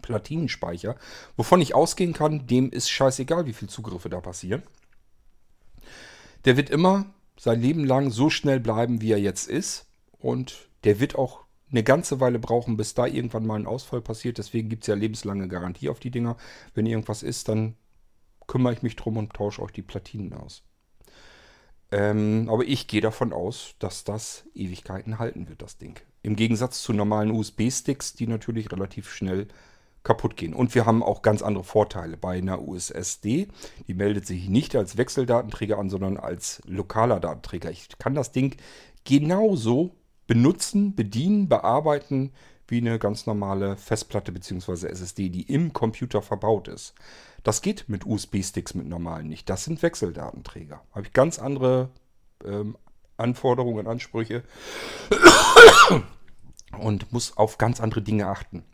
Platinenspeicher, 0.00 0.96
wovon 1.36 1.60
ich 1.60 1.74
ausgehen 1.74 2.14
kann, 2.14 2.46
dem 2.46 2.70
ist 2.70 2.90
scheißegal, 2.90 3.46
wie 3.46 3.52
viele 3.52 3.70
Zugriffe 3.70 4.08
da 4.08 4.20
passieren. 4.20 4.62
Der 6.44 6.56
wird 6.56 6.70
immer 6.70 7.06
sein 7.38 7.60
Leben 7.60 7.84
lang 7.84 8.10
so 8.10 8.30
schnell 8.30 8.60
bleiben, 8.60 9.00
wie 9.00 9.12
er 9.12 9.20
jetzt 9.20 9.48
ist. 9.48 9.86
Und 10.18 10.68
der 10.84 11.00
wird 11.00 11.16
auch 11.16 11.40
eine 11.70 11.82
ganze 11.82 12.20
Weile 12.20 12.38
brauchen, 12.38 12.76
bis 12.76 12.94
da 12.94 13.06
irgendwann 13.06 13.46
mal 13.46 13.58
ein 13.58 13.66
Ausfall 13.66 14.00
passiert. 14.00 14.38
Deswegen 14.38 14.68
gibt 14.68 14.84
es 14.84 14.88
ja 14.88 14.94
lebenslange 14.94 15.48
Garantie 15.48 15.88
auf 15.88 16.00
die 16.00 16.10
Dinger. 16.10 16.36
Wenn 16.74 16.86
irgendwas 16.86 17.22
ist, 17.22 17.48
dann 17.48 17.76
kümmere 18.46 18.74
ich 18.74 18.82
mich 18.82 18.96
drum 18.96 19.16
und 19.16 19.32
tausche 19.32 19.62
euch 19.62 19.72
die 19.72 19.82
Platinen 19.82 20.32
aus. 20.34 20.62
Ähm, 21.90 22.48
aber 22.50 22.64
ich 22.64 22.88
gehe 22.88 23.00
davon 23.00 23.32
aus, 23.32 23.74
dass 23.78 24.04
das 24.04 24.44
Ewigkeiten 24.54 25.18
halten 25.18 25.48
wird, 25.48 25.62
das 25.62 25.78
Ding. 25.78 25.98
Im 26.22 26.36
Gegensatz 26.36 26.82
zu 26.82 26.92
normalen 26.92 27.30
USB-Sticks, 27.30 28.14
die 28.14 28.26
natürlich 28.26 28.70
relativ 28.70 29.10
schnell 29.12 29.48
kaputt 30.02 30.36
gehen. 30.36 30.54
Und 30.54 30.74
wir 30.74 30.86
haben 30.86 31.02
auch 31.02 31.22
ganz 31.22 31.42
andere 31.42 31.64
Vorteile. 31.64 32.16
Bei 32.16 32.38
einer 32.38 32.60
USSD, 32.62 33.48
die 33.86 33.94
meldet 33.94 34.26
sich 34.26 34.48
nicht 34.48 34.74
als 34.74 34.96
Wechseldatenträger 34.96 35.78
an, 35.78 35.90
sondern 35.90 36.16
als 36.16 36.60
lokaler 36.66 37.20
Datenträger. 37.20 37.70
Ich 37.70 37.88
kann 37.98 38.14
das 38.14 38.32
Ding 38.32 38.56
genauso 39.04 39.94
benutzen, 40.26 40.94
bedienen, 40.94 41.48
bearbeiten 41.48 42.32
wie 42.68 42.78
eine 42.78 42.98
ganz 42.98 43.26
normale 43.26 43.76
Festplatte 43.76 44.32
bzw. 44.32 44.86
SSD, 44.86 45.28
die 45.28 45.42
im 45.42 45.72
Computer 45.72 46.22
verbaut 46.22 46.68
ist. 46.68 46.94
Das 47.42 47.60
geht 47.60 47.88
mit 47.88 48.06
USB-Sticks 48.06 48.74
mit 48.74 48.86
normalen 48.86 49.28
nicht. 49.28 49.50
Das 49.50 49.64
sind 49.64 49.82
Wechseldatenträger. 49.82 50.82
Habe 50.92 51.06
ich 51.06 51.12
ganz 51.12 51.38
andere 51.38 51.90
ähm, 52.44 52.76
Anforderungen, 53.22 53.86
Ansprüche 53.86 54.42
und 56.78 57.12
muss 57.12 57.36
auf 57.36 57.58
ganz 57.58 57.80
andere 57.80 58.02
Dinge 58.02 58.26
achten. 58.26 58.64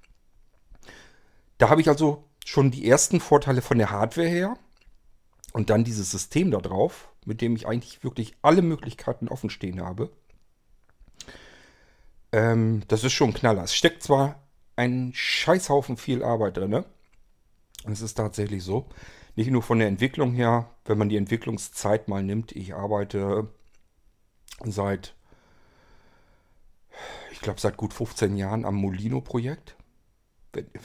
Da 1.58 1.68
habe 1.68 1.80
ich 1.80 1.88
also 1.88 2.24
schon 2.44 2.70
die 2.70 2.88
ersten 2.88 3.20
Vorteile 3.20 3.62
von 3.62 3.78
der 3.78 3.90
Hardware 3.90 4.28
her 4.28 4.56
und 5.52 5.70
dann 5.70 5.84
dieses 5.84 6.10
System 6.10 6.50
da 6.50 6.58
drauf, 6.58 7.08
mit 7.24 7.40
dem 7.40 7.56
ich 7.56 7.66
eigentlich 7.66 8.02
wirklich 8.04 8.34
alle 8.42 8.62
Möglichkeiten 8.62 9.28
offen 9.28 9.50
stehen 9.50 9.82
habe. 9.82 10.10
Ähm, 12.32 12.82
das 12.88 13.04
ist 13.04 13.12
schon 13.12 13.30
ein 13.30 13.34
Knaller. 13.34 13.64
Es 13.64 13.74
steckt 13.74 14.02
zwar 14.02 14.42
ein 14.76 15.12
Scheißhaufen 15.14 15.96
viel 15.96 16.22
Arbeit 16.22 16.56
drin, 16.56 16.70
ne? 16.70 16.84
Es 17.84 18.00
ist 18.00 18.14
tatsächlich 18.14 18.62
so. 18.62 18.88
Nicht 19.36 19.50
nur 19.50 19.62
von 19.62 19.78
der 19.78 19.88
Entwicklung 19.88 20.32
her, 20.32 20.70
wenn 20.84 20.98
man 20.98 21.08
die 21.08 21.16
Entwicklungszeit 21.16 22.08
mal 22.08 22.22
nimmt. 22.22 22.52
Ich 22.52 22.74
arbeite 22.74 23.48
seit, 24.64 25.14
ich 27.32 27.40
glaube, 27.40 27.60
seit 27.60 27.76
gut 27.76 27.94
15 27.94 28.36
Jahren 28.36 28.64
am 28.64 28.74
Molino-Projekt. 28.76 29.76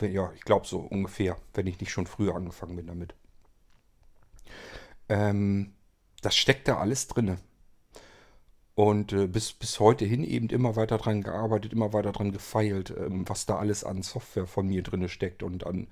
Ja, 0.02 0.32
ich 0.34 0.42
glaube 0.42 0.68
so 0.68 0.80
ungefähr, 0.80 1.38
wenn 1.54 1.68
ich 1.68 1.80
nicht 1.80 1.92
schon 1.92 2.06
früher 2.06 2.36
angefangen 2.36 2.76
bin 2.76 2.88
damit. 2.88 3.16
Ähm, 5.10 5.74
das 6.22 6.36
steckt 6.36 6.68
da 6.68 6.78
alles 6.78 7.08
drin. 7.08 7.38
Und 8.76 9.14
äh, 9.14 9.28
bis, 9.28 9.54
bis 9.54 9.80
heute 9.80 10.06
hin 10.06 10.24
eben 10.24 10.50
immer 10.50 10.76
weiter 10.76 10.98
dran 10.98 11.22
gearbeitet, 11.22 11.74
immer 11.74 11.94
weiter 11.94 12.12
dran 12.12 12.32
gefeilt, 12.32 12.92
ähm, 12.98 13.28
was 13.30 13.46
da 13.46 13.58
alles 13.58 13.84
an 13.84 14.02
Software 14.02 14.48
von 14.48 14.68
mir 14.68 14.82
drin 14.82 15.08
steckt 15.10 15.44
und 15.44 15.66
an 15.66 15.88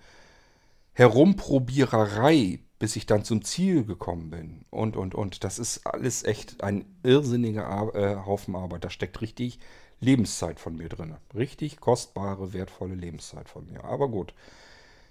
Herumprobiererei, 0.93 2.59
bis 2.81 2.95
ich 2.95 3.05
dann 3.05 3.23
zum 3.23 3.43
Ziel 3.43 3.85
gekommen 3.85 4.31
bin. 4.31 4.65
Und, 4.71 4.97
und, 4.97 5.13
und. 5.13 5.43
Das 5.43 5.59
ist 5.59 5.85
alles 5.85 6.23
echt 6.23 6.63
ein 6.63 6.83
irrsinniger 7.03 7.93
äh, 7.93 8.25
Haufen 8.25 8.55
Arbeit. 8.55 8.83
Da 8.83 8.89
steckt 8.89 9.21
richtig 9.21 9.59
Lebenszeit 9.99 10.59
von 10.59 10.77
mir 10.77 10.89
drin. 10.89 11.15
Richtig 11.35 11.79
kostbare, 11.79 12.53
wertvolle 12.53 12.95
Lebenszeit 12.95 13.49
von 13.49 13.67
mir. 13.67 13.83
Aber 13.83 14.09
gut. 14.09 14.33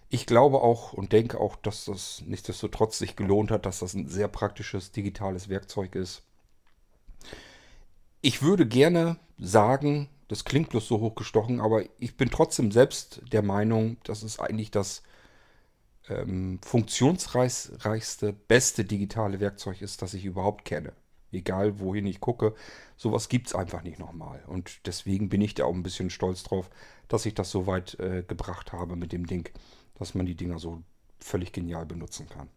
Ich 0.09 0.27
glaube 0.27 0.63
auch 0.63 0.95
und 0.95 1.13
denke 1.13 1.39
auch, 1.39 1.55
dass 1.55 1.85
das 1.85 2.25
nichtsdestotrotz 2.27 2.99
sich 2.99 3.15
gelohnt 3.15 3.53
hat, 3.53 3.67
dass 3.67 3.79
das 3.79 3.95
ein 3.95 4.09
sehr 4.09 4.27
praktisches 4.27 4.91
digitales 4.91 5.49
Werkzeug 5.49 5.95
ist. 5.95 6.23
ich 8.21 8.43
würde 8.43 8.67
gerne 8.67 9.17
sagen, 9.39 10.09
das 10.27 10.45
klingt 10.45 10.71
bloß 10.71 10.89
so 10.89 10.99
hochgestochen, 10.99 11.61
aber 11.61 11.85
ich 12.01 12.17
bin 12.17 12.31
trotzdem 12.31 12.73
selbst 12.73 13.23
der 13.31 13.43
Meinung, 13.43 13.97
dass 14.03 14.25
es 14.25 14.41
eigentlich 14.41 14.73
das 14.73 15.05
ähm, 16.09 16.59
funktionsreichste, 16.63 18.33
beste 18.33 18.85
digitale 18.85 19.41
Werkzeug 19.41 19.83
ist, 19.83 20.03
das 20.03 20.15
ich 20.15 20.25
überhaupt 20.25 20.65
kenne. 20.65 20.93
Egal 21.33 21.79
wohin 21.79 22.07
ich 22.07 22.21
gucke, 22.21 22.55
sowas 22.97 23.29
gibt 23.29 23.49
es 23.49 23.55
einfach 23.55 23.83
nicht 23.83 23.99
nochmal. 23.99 24.43
Und 24.47 24.87
deswegen 24.87 25.29
bin 25.29 25.41
ich 25.41 25.55
da 25.55 25.65
auch 25.65 25.75
ein 25.75 25.85
bisschen 25.85 26.11
stolz 26.11 26.43
drauf, 26.43 26.71
dass 27.09 27.27
ich 27.27 27.35
das 27.35 27.51
so 27.51 27.67
weit 27.67 27.99
äh, 28.01 28.25
gebracht 28.27 28.73
habe 28.73 28.97
mit 28.97 29.13
dem 29.13 29.27
Ding, 29.27 29.49
dass 29.95 30.15
man 30.15 30.27
die 30.27 30.35
Dinger 30.35 30.59
so 30.59 30.83
völlig 31.21 31.53
genial 31.53 31.87
benutzen 31.87 32.29
kann. 32.29 32.49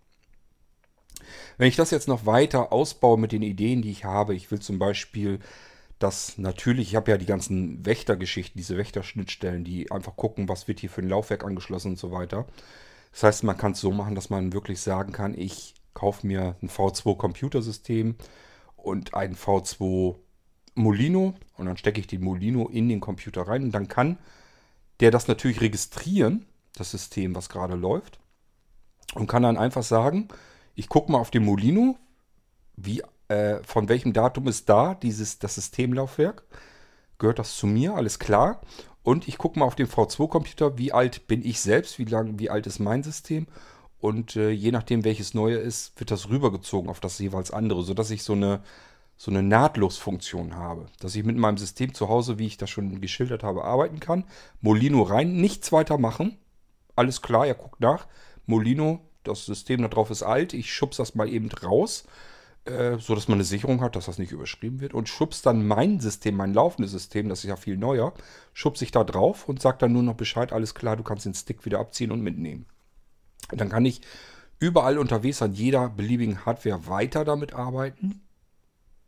Wenn 1.58 1.68
ich 1.68 1.76
das 1.76 1.92
jetzt 1.92 2.08
noch 2.08 2.26
weiter 2.26 2.74
ausbaue 2.74 3.20
mit 3.20 3.32
den 3.32 3.44
Ideen, 3.44 3.82
die 3.82 3.92
ich 3.92 4.06
habe, 4.06 4.34
ich 4.34 4.50
will 4.50 4.60
zum 4.60 4.80
Beispiel 4.80 5.40
dass 6.04 6.38
natürlich, 6.38 6.90
ich 6.90 6.96
habe 6.96 7.12
ja 7.12 7.18
die 7.18 7.26
ganzen 7.26 7.86
Wächtergeschichten, 7.86 8.60
diese 8.60 8.78
Wächterschnittstellen, 8.78 9.64
die 9.64 9.90
einfach 9.90 10.18
gucken, 10.18 10.50
was 10.50 10.68
wird 10.68 10.82
hier 10.82 10.90
für 10.90 11.02
ein 11.02 11.08
Laufwerk 11.08 11.46
angeschlossen 11.46 11.92
und 11.92 11.98
so 11.98 12.12
weiter. 12.12 12.46
Das 13.14 13.24
heißt, 13.24 13.44
man 13.44 13.58
kann 13.58 13.72
es 13.72 13.80
so 13.80 13.92
machen, 13.92 14.16
dass 14.16 14.30
man 14.30 14.54
wirklich 14.54 14.82
sagen 14.82 15.14
kann, 15.14 15.38
ich 15.38 15.76
kaufe 15.94 16.28
mir 16.28 16.56
ein 16.62 16.70
V2-Computersystem 16.70 18.16
und 18.76 19.14
ein 19.14 19.36
V2 19.36 20.16
Molino 20.76 21.36
und 21.56 21.68
dann 21.68 21.78
stecke 21.78 22.00
ich 22.00 22.08
den 22.08 22.24
Molino 22.24 22.68
in 22.68 22.90
den 22.90 23.00
Computer 23.00 23.48
rein 23.48 23.64
und 23.64 23.72
dann 23.72 23.88
kann 23.88 24.18
der 25.00 25.12
das 25.12 25.28
natürlich 25.28 25.62
registrieren, 25.62 26.46
das 26.76 26.92
System, 26.92 27.36
was 27.36 27.50
gerade 27.50 27.76
läuft 27.76 28.20
und 29.14 29.28
kann 29.28 29.44
dann 29.44 29.58
einfach 29.58 29.84
sagen, 29.84 30.28
ich 30.76 30.90
gucke 30.90 31.12
mal 31.12 31.20
auf 31.20 31.32
den 31.32 31.46
Molino, 31.46 31.98
wie 32.76 33.04
äh, 33.28 33.60
von 33.64 33.90
welchem 33.90 34.14
Datum 34.14 34.48
ist 34.48 34.70
da 34.70 34.96
dieses, 34.96 35.40
das 35.40 35.56
Systemlaufwerk? 35.56 36.44
Gehört 37.20 37.40
das 37.40 37.56
zu 37.56 37.68
mir? 37.68 37.94
Alles 37.94 38.18
klar. 38.18 38.62
Und 39.04 39.28
ich 39.28 39.38
gucke 39.38 39.60
mal 39.60 39.66
auf 39.66 39.76
den 39.76 39.88
V2-Computer, 39.88 40.78
wie 40.78 40.94
alt 40.94 41.28
bin 41.28 41.46
ich 41.46 41.60
selbst, 41.60 42.00
wie 42.00 42.06
lang, 42.06 42.40
wie 42.40 42.50
alt 42.50 42.66
ist 42.68 42.80
mein 42.80 43.04
System. 43.04 43.48
Und 44.00 44.36
äh, 44.36 44.50
je 44.50 44.72
nachdem, 44.72 45.04
welches 45.04 45.34
neue 45.34 45.58
ist, 45.58 45.98
wird 46.00 46.12
das 46.12 46.30
rübergezogen 46.30 46.90
auf 46.90 47.00
das 47.00 47.20
jeweils 47.20 47.52
andere, 47.52 47.84
sodass 47.84 48.12
ich 48.12 48.24
so 48.24 48.34
eine, 48.34 48.62
so 49.18 49.30
eine 49.30 49.44
Nahtlosfunktion 49.44 50.56
habe. 50.56 50.88
Dass 51.00 51.16
ich 51.16 51.24
mit 51.24 51.38
meinem 51.38 51.58
System 51.58 51.94
zu 51.94 52.08
Hause, 52.08 52.40
wie 52.40 52.48
ich 52.48 52.58
das 52.58 52.70
schon 52.70 53.02
geschildert 53.02 53.44
habe, 53.44 53.66
arbeiten 53.66 54.00
kann. 54.00 54.24
Molino 54.62 55.04
rein, 55.04 55.34
nichts 55.34 55.72
weiter 55.72 55.98
machen. 55.98 56.38
Alles 56.96 57.22
klar, 57.22 57.46
er 57.46 57.56
guckt 57.56 57.82
nach. 57.82 58.08
Molino, 58.46 59.02
das 59.24 59.46
System 59.46 59.82
da 59.82 59.90
drauf 59.90 60.12
ist 60.12 60.24
alt. 60.24 60.54
Ich 60.54 60.74
schubse 60.74 61.02
das 61.02 61.16
mal 61.16 61.30
eben 61.30 61.52
raus 61.52 62.06
äh, 62.66 62.98
so 62.98 63.14
dass 63.16 63.28
man 63.28 63.38
eine 63.38 63.44
Sicherung 63.44 63.82
hat, 63.82 63.96
dass 63.96 64.06
das 64.06 64.18
nicht 64.18 64.32
überschrieben 64.32 64.80
wird 64.80 64.94
und 64.94 65.10
schubst 65.10 65.46
dann 65.46 65.68
mein 65.68 66.00
System, 66.00 66.36
mein 66.36 66.54
laufendes 66.54 66.92
System, 66.92 67.28
das 67.28 67.44
ist 67.44 67.50
ja 67.50 67.58
viel 67.58 67.78
neuer, 67.78 68.14
schubse 68.54 68.86
ich 68.86 68.92
da 68.92 69.04
drauf 69.04 69.50
und 69.50 69.62
sage 69.62 69.80
dann 69.80 69.92
nur 69.92 70.04
noch 70.04 70.16
Bescheid, 70.16 70.54
alles 70.54 70.74
klar, 70.74 70.96
du 70.96 71.04
kannst 71.04 71.26
den 71.26 71.34
Stick 71.34 71.66
wieder 71.66 71.80
abziehen 71.80 72.12
und 72.12 72.22
mitnehmen. 72.22 72.66
Und 73.52 73.60
dann 73.60 73.70
kann 73.70 73.86
ich 73.86 74.02
überall 74.60 74.98
unterwegs 74.98 75.42
an 75.42 75.54
jeder 75.54 75.90
beliebigen 75.90 76.46
Hardware 76.46 76.88
weiter 76.88 77.26
damit 77.26 77.54
arbeiten 77.54 78.22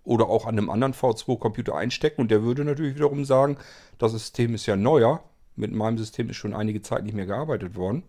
oder 0.04 0.28
auch 0.28 0.46
an 0.46 0.58
einem 0.58 0.70
anderen 0.70 0.94
V2-Computer 0.94 1.76
einstecken 1.76 2.22
und 2.22 2.32
der 2.32 2.44
würde 2.44 2.66
natürlich 2.66 2.96
wiederum 2.96 3.24
sagen, 3.24 3.58
das 3.98 4.12
System 4.12 4.54
ist 4.54 4.66
ja 4.66 4.76
neuer, 4.76 5.24
mit 5.56 5.72
meinem 5.72 5.98
System 5.98 6.30
ist 6.30 6.36
schon 6.36 6.54
einige 6.54 6.82
Zeit 6.82 7.06
nicht 7.06 7.16
mehr 7.16 7.26
gearbeitet 7.26 7.76
worden. 7.76 8.04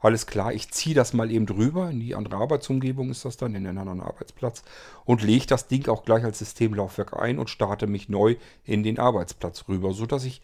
Alles 0.00 0.26
klar, 0.26 0.54
ich 0.54 0.70
ziehe 0.70 0.94
das 0.94 1.12
mal 1.12 1.30
eben 1.30 1.44
drüber, 1.44 1.90
in 1.90 2.00
die 2.00 2.14
andere 2.14 2.36
Arbeitsumgebung 2.36 3.10
ist 3.10 3.26
das 3.26 3.36
dann, 3.36 3.54
in 3.54 3.64
den 3.64 3.76
anderen 3.76 4.00
Arbeitsplatz 4.00 4.62
und 5.04 5.22
lege 5.22 5.46
das 5.46 5.68
Ding 5.68 5.88
auch 5.88 6.04
gleich 6.04 6.24
als 6.24 6.38
Systemlaufwerk 6.38 7.14
ein 7.20 7.38
und 7.38 7.50
starte 7.50 7.86
mich 7.86 8.08
neu 8.08 8.36
in 8.64 8.82
den 8.82 8.98
Arbeitsplatz 8.98 9.66
rüber, 9.68 9.92
sodass 9.92 10.24
ich 10.24 10.40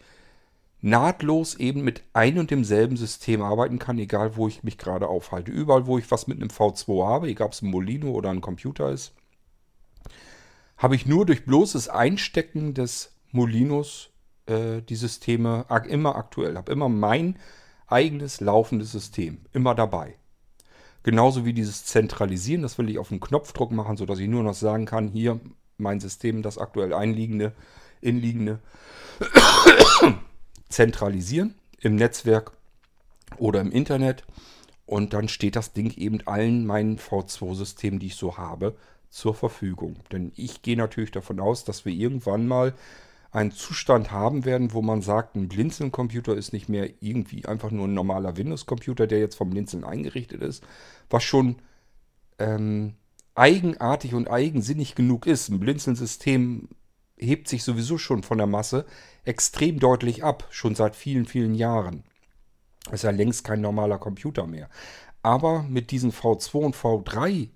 nahtlos 0.81 1.55
eben 1.55 1.81
mit 1.81 2.03
ein 2.13 2.37
und 2.37 2.51
demselben 2.51 2.97
System 2.97 3.41
arbeiten 3.41 3.79
kann, 3.79 3.97
egal 3.97 4.35
wo 4.35 4.47
ich 4.47 4.63
mich 4.63 4.77
gerade 4.77 5.07
aufhalte. 5.07 5.51
Überall, 5.51 5.87
wo 5.87 5.97
ich 5.97 6.11
was 6.11 6.27
mit 6.27 6.39
einem 6.39 6.49
V2 6.49 7.07
habe, 7.07 7.27
egal 7.27 7.47
ob 7.47 7.53
es 7.53 7.63
ein 7.63 7.71
Molino 7.71 8.11
oder 8.11 8.29
ein 8.29 8.41
Computer 8.41 8.91
ist, 8.91 9.13
habe 10.77 10.95
ich 10.95 11.07
nur 11.07 11.25
durch 11.25 11.45
bloßes 11.45 11.89
Einstecken 11.89 12.75
des 12.75 13.11
Molinos 13.31 14.11
äh, 14.45 14.83
die 14.83 14.95
Systeme 14.95 15.65
immer 15.87 16.15
aktuell, 16.15 16.55
habe 16.55 16.71
immer 16.71 16.89
mein 16.89 17.39
eigenes 17.87 18.41
laufendes 18.41 18.91
System. 18.91 19.39
Immer 19.53 19.75
dabei. 19.75 20.15
Genauso 21.03 21.45
wie 21.45 21.53
dieses 21.53 21.85
Zentralisieren, 21.85 22.61
das 22.61 22.77
will 22.77 22.89
ich 22.89 22.99
auf 22.99 23.11
einen 23.11 23.21
Knopfdruck 23.21 23.71
machen, 23.71 23.97
sodass 23.97 24.19
ich 24.19 24.27
nur 24.27 24.43
noch 24.43 24.53
sagen 24.53 24.85
kann, 24.85 25.07
hier 25.07 25.39
mein 25.77 25.99
System, 25.99 26.41
das 26.41 26.57
aktuell 26.57 26.93
einliegende, 26.93 27.53
inliegende, 28.01 28.59
zentralisieren 30.69 31.55
im 31.79 31.95
Netzwerk 31.95 32.51
oder 33.37 33.61
im 33.61 33.71
Internet. 33.71 34.25
Und 34.85 35.13
dann 35.13 35.27
steht 35.27 35.55
das 35.55 35.73
Ding 35.73 35.93
eben 35.97 36.25
allen 36.25 36.65
meinen 36.65 36.97
V2-Systemen, 36.97 37.99
die 37.99 38.07
ich 38.07 38.15
so 38.15 38.37
habe, 38.37 38.75
zur 39.09 39.33
Verfügung. 39.33 39.97
Denn 40.11 40.31
ich 40.35 40.61
gehe 40.61 40.77
natürlich 40.77 41.11
davon 41.11 41.39
aus, 41.39 41.63
dass 41.63 41.85
wir 41.85 41.93
irgendwann 41.93 42.47
mal 42.47 42.73
einen 43.31 43.51
Zustand 43.51 44.11
haben 44.11 44.45
werden, 44.45 44.73
wo 44.73 44.81
man 44.81 45.01
sagt, 45.01 45.35
ein 45.35 45.47
Blinzeln-Computer 45.47 46.35
ist 46.35 46.53
nicht 46.53 46.69
mehr 46.69 46.89
irgendwie 47.01 47.45
einfach 47.45 47.71
nur 47.71 47.87
ein 47.87 47.93
normaler 47.93 48.37
Windows-Computer, 48.37 49.07
der 49.07 49.19
jetzt 49.19 49.35
vom 49.35 49.49
Blinzeln 49.49 49.83
eingerichtet 49.83 50.41
ist, 50.41 50.63
was 51.09 51.23
schon 51.23 51.57
ähm, 52.39 52.93
eigenartig 53.35 54.13
und 54.13 54.29
eigensinnig 54.29 54.95
genug 54.95 55.27
ist. 55.27 55.49
Ein 55.49 55.59
Blinzeln-System 55.59 56.69
hebt 57.17 57.47
sich 57.47 57.63
sowieso 57.63 57.97
schon 57.97 58.23
von 58.23 58.37
der 58.37 58.47
Masse 58.47 58.85
extrem 59.25 59.79
deutlich 59.79 60.23
ab, 60.23 60.47
schon 60.49 60.75
seit 60.75 60.95
vielen, 60.95 61.25
vielen 61.25 61.55
Jahren. 61.55 62.03
Ist 62.91 63.03
ja 63.03 63.11
längst 63.11 63.43
kein 63.43 63.61
normaler 63.61 63.97
Computer 63.97 64.47
mehr. 64.47 64.69
Aber 65.21 65.63
mit 65.63 65.91
diesen 65.91 66.11
V2 66.13 66.57
und 66.57 66.75
V3 66.75 67.49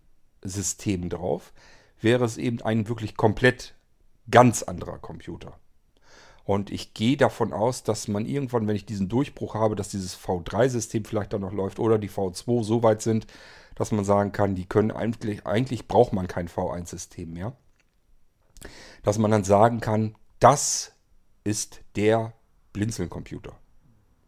Systemen 0.44 1.10
drauf 1.10 1.54
wäre 2.02 2.26
es 2.26 2.38
eben 2.38 2.62
ein 2.62 2.90
wirklich 2.90 3.16
komplett 3.16 3.76
ganz 4.30 4.64
anderer 4.64 4.98
Computer. 4.98 5.61
Und 6.52 6.70
ich 6.70 6.94
gehe 6.94 7.16
davon 7.16 7.54
aus, 7.54 7.84
dass 7.84 8.10
man 8.10 8.26
irgendwann, 8.26 8.68
wenn 8.68 8.76
ich 8.76 8.86
diesen 8.86 9.08
Durchbruch 9.08 9.56
habe, 9.56 9.78
dass 9.78 9.88
dieses 9.88 10.20
V3-System 10.20 11.06
vielleicht 11.06 11.32
dann 11.32 11.40
noch 11.40 11.54
läuft 11.54 11.80
oder 11.80 11.98
die 11.98 12.10
V2 12.10 12.62
so 12.66 12.84
weit 12.84 13.02
sind, 13.02 13.26
dass 13.76 13.94
man 13.94 14.04
sagen 14.04 14.34
kann, 14.34 14.54
die 14.54 14.66
können 14.66 14.92
eigentlich, 14.92 15.48
eigentlich 15.48 15.88
braucht 15.88 16.12
man 16.12 16.28
kein 16.28 16.50
V1-System 16.50 17.32
mehr. 17.32 17.56
Dass 19.02 19.18
man 19.18 19.32
dann 19.32 19.46
sagen 19.46 19.80
kann, 19.80 20.16
das 20.40 20.92
ist 21.46 21.86
der 21.96 22.34
Blinzeln-Computer. 22.74 23.54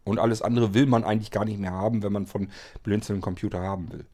Und 0.04 0.18
alles 0.18 0.40
andere 0.40 0.72
will 0.72 0.86
man 0.86 1.04
eigentlich 1.04 1.30
gar 1.30 1.44
nicht 1.44 1.60
mehr 1.60 1.72
haben, 1.72 2.02
wenn 2.02 2.14
man 2.14 2.24
von 2.24 2.48
Blinzeln 2.82 3.20
Computer 3.20 3.60
haben 3.60 3.92
will. 3.92 4.06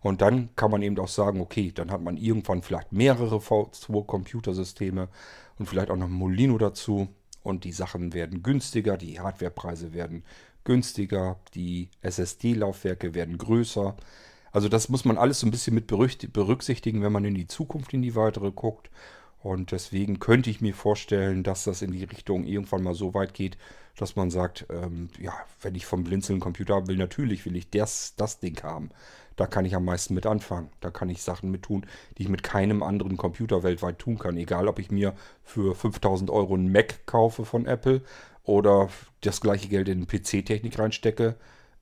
Und 0.00 0.20
dann 0.20 0.54
kann 0.54 0.70
man 0.70 0.82
eben 0.82 0.96
auch 1.00 1.08
sagen, 1.08 1.40
okay, 1.40 1.72
dann 1.74 1.90
hat 1.90 2.02
man 2.02 2.16
irgendwann 2.16 2.62
vielleicht 2.62 2.92
mehrere 2.92 3.38
V2-Computersysteme 3.38 5.08
und 5.58 5.66
vielleicht 5.66 5.90
auch 5.90 5.96
noch 5.96 6.06
Molino 6.06 6.56
dazu. 6.56 7.08
Und 7.42 7.64
die 7.64 7.72
Sachen 7.72 8.12
werden 8.12 8.42
günstiger, 8.42 8.96
die 8.96 9.20
Hardwarepreise 9.20 9.92
werden 9.92 10.24
günstiger, 10.64 11.38
die 11.54 11.88
SSD-Laufwerke 12.02 13.14
werden 13.14 13.38
größer. 13.38 13.96
Also 14.52 14.68
das 14.68 14.88
muss 14.88 15.04
man 15.04 15.18
alles 15.18 15.40
so 15.40 15.46
ein 15.46 15.50
bisschen 15.50 15.74
mit 15.74 15.86
berücksichtigen, 15.86 17.02
wenn 17.02 17.12
man 17.12 17.24
in 17.24 17.34
die 17.34 17.46
Zukunft, 17.46 17.94
in 17.94 18.02
die 18.02 18.14
weitere 18.14 18.52
guckt. 18.52 18.90
Und 19.40 19.72
deswegen 19.72 20.20
könnte 20.20 20.50
ich 20.50 20.60
mir 20.60 20.74
vorstellen, 20.74 21.42
dass 21.42 21.64
das 21.64 21.82
in 21.82 21.90
die 21.90 22.04
Richtung 22.04 22.44
irgendwann 22.44 22.84
mal 22.84 22.94
so 22.94 23.12
weit 23.12 23.34
geht, 23.34 23.58
dass 23.96 24.14
man 24.14 24.30
sagt, 24.30 24.66
ähm, 24.70 25.08
ja, 25.18 25.32
wenn 25.60 25.74
ich 25.74 25.84
vom 25.84 26.04
Blinzeln 26.04 26.38
Computer 26.38 26.86
will, 26.86 26.96
natürlich 26.96 27.44
will 27.44 27.56
ich 27.56 27.68
das, 27.70 28.14
das 28.16 28.38
Ding 28.38 28.62
haben 28.62 28.90
da 29.42 29.48
kann 29.48 29.64
ich 29.64 29.74
am 29.74 29.84
meisten 29.84 30.14
mit 30.14 30.24
anfangen. 30.24 30.70
Da 30.78 30.92
kann 30.92 31.10
ich 31.10 31.20
Sachen 31.20 31.50
mit 31.50 31.62
tun, 31.64 31.84
die 32.16 32.22
ich 32.22 32.28
mit 32.28 32.44
keinem 32.44 32.84
anderen 32.84 33.16
Computer 33.16 33.64
weltweit 33.64 33.98
tun 33.98 34.16
kann. 34.16 34.36
Egal, 34.36 34.68
ob 34.68 34.78
ich 34.78 34.92
mir 34.92 35.14
für 35.42 35.74
5000 35.74 36.30
Euro 36.30 36.54
einen 36.54 36.70
Mac 36.70 37.04
kaufe 37.06 37.44
von 37.44 37.66
Apple 37.66 38.02
oder 38.44 38.88
das 39.20 39.40
gleiche 39.40 39.68
Geld 39.68 39.88
in 39.88 40.06
PC-Technik 40.06 40.78
reinstecke, 40.78 41.34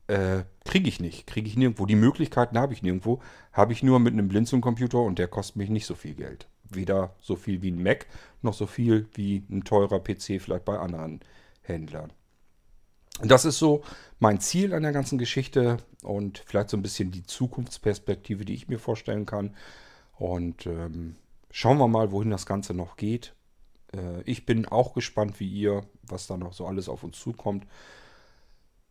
äh, 0.07 0.45
kriege 0.65 0.89
ich 0.89 1.01
nicht. 1.01 1.27
Kriege 1.27 1.49
ich 1.49 1.59
nirgendwo. 1.59 1.85
Die 1.85 1.97
Möglichkeiten 1.97 2.57
habe 2.57 2.73
ich 2.73 2.83
nirgendwo. 2.83 3.21
Habe 3.53 3.75
ich 3.75 3.83
nur 3.83 4.01
mit 4.01 4.15
einem 4.15 4.29
Blinzeln-Computer 4.29 5.01
und 5.03 5.19
der 5.19 5.29
kostet 5.29 5.57
mich 5.57 5.69
nicht 5.69 5.85
so 5.85 5.95
viel 5.95 6.15
Geld. 6.15 6.49
Weder 6.65 7.15
so 7.21 7.37
viel 7.37 7.61
wie 7.61 7.73
ein 7.73 7.83
Mac, 7.83 8.07
noch 8.41 8.55
so 8.55 8.67
viel 8.67 9.07
wie 9.13 9.45
ein 9.51 9.65
teurer 9.65 10.01
PC 10.01 10.41
vielleicht 10.41 10.65
bei 10.65 10.79
anderen 10.79 11.21
Händlern. 11.61 12.11
Das 13.23 13.45
ist 13.45 13.59
so 13.59 13.83
mein 14.19 14.41
Ziel 14.41 14.73
an 14.75 14.83
der 14.83 14.93
ganzen 14.93 15.19
Geschichte 15.19 15.79
und 16.03 16.43
vielleicht 16.47 16.71
so 16.71 16.77
ein 16.77 16.83
bisschen 16.83 17.11
die 17.11 17.23
Zukunftsperspektive, 17.23 18.45
die 18.45 18.55
ich 18.55 18.69
mir 18.69 18.79
vorstellen 18.79 19.27
kann. 19.27 19.55
Und 20.17 20.67
ähm, 20.67 21.17
schauen 21.51 21.79
wir 21.79 21.89
mal, 21.89 22.13
wohin 22.13 22.31
das 22.31 22.47
Ganze 22.47 22.75
noch 22.75 22.97
geht. 22.97 23.35
Äh, 23.95 24.23
ich 24.23 24.47
bin 24.47 24.67
auch 24.67 24.95
gespannt 24.95 25.41
wie 25.41 25.49
ihr, 25.49 25.85
was 26.03 26.27
da 26.27 26.37
noch 26.37 26.53
so 26.53 26.67
alles 26.67 26.89
auf 26.89 27.03
uns 27.03 27.19
zukommt. 27.19 27.67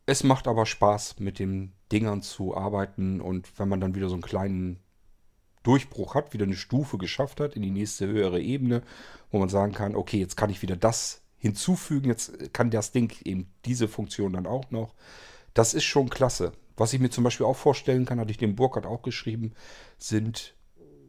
Es 0.06 0.24
macht 0.24 0.48
aber 0.48 0.66
Spaß, 0.66 1.20
mit 1.20 1.38
den 1.38 1.72
Dingern 1.92 2.22
zu 2.22 2.56
arbeiten 2.56 3.20
und 3.20 3.58
wenn 3.58 3.68
man 3.68 3.80
dann 3.80 3.94
wieder 3.94 4.08
so 4.08 4.14
einen 4.14 4.22
kleinen 4.22 4.80
Durchbruch 5.62 6.14
hat, 6.14 6.32
wieder 6.32 6.46
eine 6.46 6.56
Stufe 6.56 6.98
geschafft 6.98 7.40
hat 7.40 7.54
in 7.54 7.62
die 7.62 7.70
nächste 7.70 8.06
höhere 8.06 8.40
Ebene, 8.40 8.82
wo 9.30 9.38
man 9.38 9.48
sagen 9.48 9.72
kann, 9.72 9.94
okay, 9.94 10.18
jetzt 10.18 10.36
kann 10.36 10.50
ich 10.50 10.62
wieder 10.62 10.76
das 10.76 11.22
hinzufügen, 11.40 12.08
jetzt 12.08 12.52
kann 12.52 12.70
das 12.70 12.92
Ding 12.92 13.12
eben 13.24 13.50
diese 13.64 13.88
Funktion 13.88 14.34
dann 14.34 14.46
auch 14.46 14.70
noch. 14.70 14.94
Das 15.54 15.74
ist 15.74 15.84
schon 15.84 16.10
klasse. 16.10 16.52
Was 16.76 16.92
ich 16.92 17.00
mir 17.00 17.10
zum 17.10 17.24
Beispiel 17.24 17.46
auch 17.46 17.56
vorstellen 17.56 18.04
kann, 18.04 18.20
hatte 18.20 18.30
ich 18.30 18.38
dem 18.38 18.54
Burkhardt 18.54 18.86
auch 18.86 19.02
geschrieben, 19.02 19.52
sind 19.98 20.54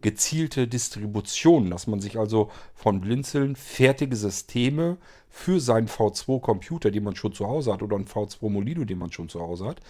gezielte 0.01 0.67
Distributionen, 0.67 1.69
dass 1.69 1.85
man 1.85 2.01
sich 2.01 2.17
also 2.17 2.49
von 2.73 3.01
Blinzeln 3.01 3.55
fertige 3.55 4.15
Systeme 4.15 4.97
für 5.29 5.59
seinen 5.59 5.87
V2-Computer, 5.87 6.89
den 6.91 7.03
man 7.03 7.15
schon 7.15 7.33
zu 7.33 7.47
Hause 7.47 7.71
hat, 7.71 7.83
oder 7.83 7.97
einen 7.97 8.07
V2 8.07 8.49
Molino, 8.49 8.83
den 8.83 8.97
man 8.97 9.11
schon 9.11 9.29
zu 9.29 9.41
Hause 9.41 9.65
hat, 9.65 9.81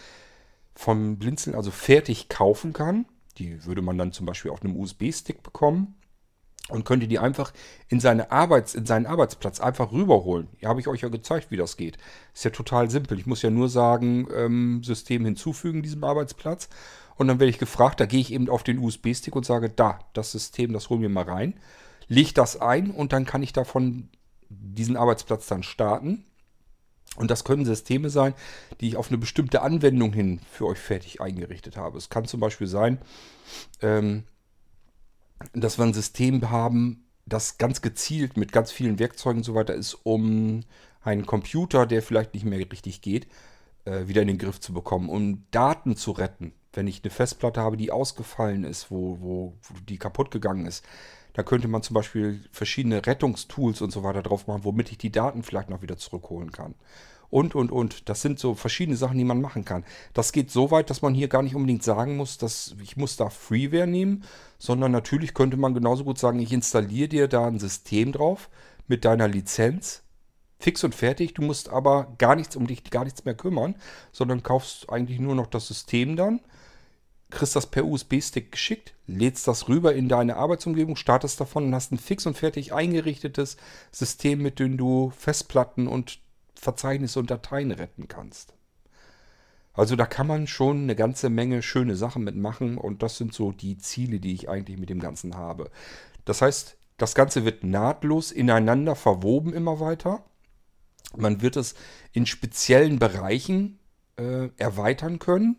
vom 0.75 1.17
Blinzeln 1.17 1.55
also 1.55 1.71
fertig 1.71 2.27
kaufen 2.27 2.73
kann. 2.73 3.05
Die 3.37 3.63
würde 3.65 3.81
man 3.81 3.97
dann 3.97 4.11
zum 4.11 4.25
Beispiel 4.25 4.51
auf 4.51 4.63
einem 4.63 4.75
USB-Stick 4.75 5.41
bekommen 5.43 5.95
und 6.71 6.85
könnte 6.85 7.07
die 7.07 7.19
einfach 7.19 7.53
in, 7.89 7.99
seine 7.99 8.31
Arbeits-, 8.31 8.75
in 8.75 8.85
seinen 8.85 9.05
Arbeitsplatz 9.05 9.59
einfach 9.59 9.91
rüberholen. 9.91 10.47
Ja, 10.59 10.69
habe 10.69 10.79
ich 10.79 10.87
euch 10.87 11.01
ja 11.01 11.09
gezeigt, 11.09 11.51
wie 11.51 11.57
das 11.57 11.77
geht. 11.77 11.97
Ist 12.33 12.45
ja 12.45 12.51
total 12.51 12.89
simpel. 12.89 13.19
Ich 13.19 13.25
muss 13.25 13.41
ja 13.41 13.49
nur 13.49 13.69
sagen, 13.69 14.27
ähm, 14.35 14.83
System 14.83 15.25
hinzufügen 15.25 15.83
diesem 15.83 16.03
Arbeitsplatz. 16.03 16.69
Und 17.15 17.27
dann 17.27 17.39
werde 17.39 17.51
ich 17.51 17.59
gefragt, 17.59 17.99
da 17.99 18.05
gehe 18.05 18.19
ich 18.19 18.33
eben 18.33 18.49
auf 18.49 18.63
den 18.63 18.79
USB-Stick 18.79 19.35
und 19.35 19.45
sage, 19.45 19.69
da, 19.69 19.99
das 20.13 20.31
System, 20.31 20.73
das 20.73 20.89
holen 20.89 21.01
wir 21.01 21.09
mal 21.09 21.25
rein. 21.25 21.53
Lege 22.07 22.33
das 22.33 22.59
ein 22.59 22.91
und 22.91 23.13
dann 23.13 23.25
kann 23.25 23.43
ich 23.43 23.53
davon 23.53 24.09
diesen 24.49 24.97
Arbeitsplatz 24.97 25.47
dann 25.47 25.63
starten. 25.63 26.25
Und 27.17 27.29
das 27.29 27.43
können 27.43 27.65
Systeme 27.65 28.09
sein, 28.09 28.33
die 28.79 28.87
ich 28.87 28.97
auf 28.97 29.09
eine 29.09 29.17
bestimmte 29.17 29.61
Anwendung 29.61 30.13
hin 30.13 30.39
für 30.49 30.65
euch 30.65 30.79
fertig 30.79 31.19
eingerichtet 31.19 31.75
habe. 31.75 31.97
Es 31.97 32.09
kann 32.09 32.25
zum 32.25 32.39
Beispiel 32.39 32.67
sein, 32.67 32.99
ähm, 33.81 34.23
dass 35.53 35.77
wir 35.77 35.85
ein 35.85 35.93
System 35.93 36.49
haben, 36.49 37.05
das 37.25 37.57
ganz 37.57 37.81
gezielt 37.81 38.37
mit 38.37 38.51
ganz 38.51 38.71
vielen 38.71 38.99
Werkzeugen 38.99 39.39
und 39.39 39.43
so 39.43 39.55
weiter 39.55 39.73
ist, 39.73 39.93
um 40.03 40.61
einen 41.01 41.25
Computer, 41.25 41.85
der 41.85 42.01
vielleicht 42.01 42.33
nicht 42.33 42.45
mehr 42.45 42.59
richtig 42.59 43.01
geht, 43.01 43.27
äh, 43.85 44.07
wieder 44.07 44.21
in 44.21 44.27
den 44.27 44.37
Griff 44.37 44.59
zu 44.59 44.73
bekommen, 44.73 45.09
um 45.09 45.43
Daten 45.51 45.95
zu 45.95 46.11
retten. 46.11 46.53
Wenn 46.73 46.87
ich 46.87 47.03
eine 47.03 47.11
Festplatte 47.11 47.61
habe, 47.61 47.77
die 47.77 47.91
ausgefallen 47.91 48.63
ist, 48.63 48.91
wo, 48.91 49.17
wo, 49.19 49.53
wo 49.63 49.79
die 49.87 49.97
kaputt 49.97 50.31
gegangen 50.31 50.65
ist, 50.65 50.85
da 51.33 51.43
könnte 51.43 51.67
man 51.67 51.81
zum 51.81 51.93
Beispiel 51.93 52.43
verschiedene 52.51 53.05
Rettungstools 53.05 53.81
und 53.81 53.91
so 53.91 54.03
weiter 54.03 54.21
drauf 54.21 54.47
machen, 54.47 54.65
womit 54.65 54.91
ich 54.91 54.97
die 54.97 55.11
Daten 55.11 55.43
vielleicht 55.43 55.69
noch 55.69 55.81
wieder 55.81 55.97
zurückholen 55.97 56.51
kann 56.51 56.75
und, 57.31 57.55
und, 57.55 57.71
und. 57.71 58.07
Das 58.09 58.21
sind 58.21 58.37
so 58.37 58.53
verschiedene 58.53 58.97
Sachen, 58.97 59.17
die 59.17 59.23
man 59.23 59.41
machen 59.41 59.65
kann. 59.65 59.83
Das 60.13 60.31
geht 60.31 60.51
so 60.51 60.69
weit, 60.69 60.91
dass 60.91 61.01
man 61.01 61.15
hier 61.15 61.29
gar 61.29 61.41
nicht 61.41 61.55
unbedingt 61.55 61.81
sagen 61.81 62.17
muss, 62.17 62.37
dass 62.37 62.75
ich 62.83 62.97
muss 62.97 63.15
da 63.15 63.31
Freeware 63.31 63.87
nehmen, 63.87 64.23
sondern 64.59 64.91
natürlich 64.91 65.33
könnte 65.33 65.57
man 65.57 65.73
genauso 65.73 66.03
gut 66.03 66.19
sagen, 66.19 66.39
ich 66.39 66.53
installiere 66.53 67.07
dir 67.07 67.27
da 67.27 67.47
ein 67.47 67.57
System 67.57 68.11
drauf 68.11 68.49
mit 68.87 69.05
deiner 69.05 69.27
Lizenz. 69.27 70.03
Fix 70.59 70.83
und 70.83 70.93
fertig, 70.93 71.33
du 71.33 71.41
musst 71.41 71.69
aber 71.69 72.13
gar 72.19 72.35
nichts 72.35 72.55
um 72.55 72.67
dich 72.67 72.83
gar 72.83 73.03
nichts 73.03 73.25
mehr 73.25 73.33
kümmern, 73.33 73.75
sondern 74.11 74.43
kaufst 74.43 74.91
eigentlich 74.91 75.19
nur 75.19 75.33
noch 75.33 75.47
das 75.47 75.67
System 75.67 76.15
dann, 76.15 76.39
kriegst 77.31 77.55
das 77.55 77.65
per 77.65 77.85
USB-Stick 77.85 78.51
geschickt, 78.51 78.93
lädst 79.07 79.47
das 79.47 79.69
rüber 79.69 79.95
in 79.95 80.07
deine 80.07 80.35
Arbeitsumgebung, 80.35 80.97
startest 80.97 81.41
davon 81.41 81.65
und 81.65 81.73
hast 81.73 81.91
ein 81.91 81.97
fix 81.97 82.27
und 82.27 82.37
fertig 82.37 82.73
eingerichtetes 82.73 83.57
System, 83.91 84.43
mit 84.43 84.59
dem 84.59 84.77
du 84.77 85.11
Festplatten 85.17 85.87
und 85.87 86.19
Verzeichnisse 86.55 87.19
und 87.19 87.31
Dateien 87.31 87.71
retten 87.71 88.07
kannst. 88.07 88.53
Also 89.73 89.95
da 89.95 90.05
kann 90.05 90.27
man 90.27 90.47
schon 90.47 90.83
eine 90.83 90.95
ganze 90.95 91.29
Menge 91.29 91.61
schöne 91.61 91.95
Sachen 91.95 92.23
mitmachen 92.23 92.77
und 92.77 93.03
das 93.03 93.17
sind 93.17 93.33
so 93.33 93.51
die 93.51 93.77
Ziele, 93.77 94.19
die 94.19 94.33
ich 94.33 94.49
eigentlich 94.49 94.77
mit 94.77 94.89
dem 94.89 94.99
Ganzen 94.99 95.35
habe. 95.37 95.71
Das 96.25 96.41
heißt, 96.41 96.77
das 96.97 97.15
Ganze 97.15 97.45
wird 97.45 97.63
nahtlos 97.63 98.31
ineinander 98.31 98.95
verwoben 98.95 99.53
immer 99.53 99.79
weiter. 99.79 100.23
Man 101.15 101.41
wird 101.41 101.55
es 101.55 101.75
in 102.11 102.25
speziellen 102.25 102.99
Bereichen 102.99 103.79
äh, 104.17 104.49
erweitern 104.57 105.19
können 105.19 105.57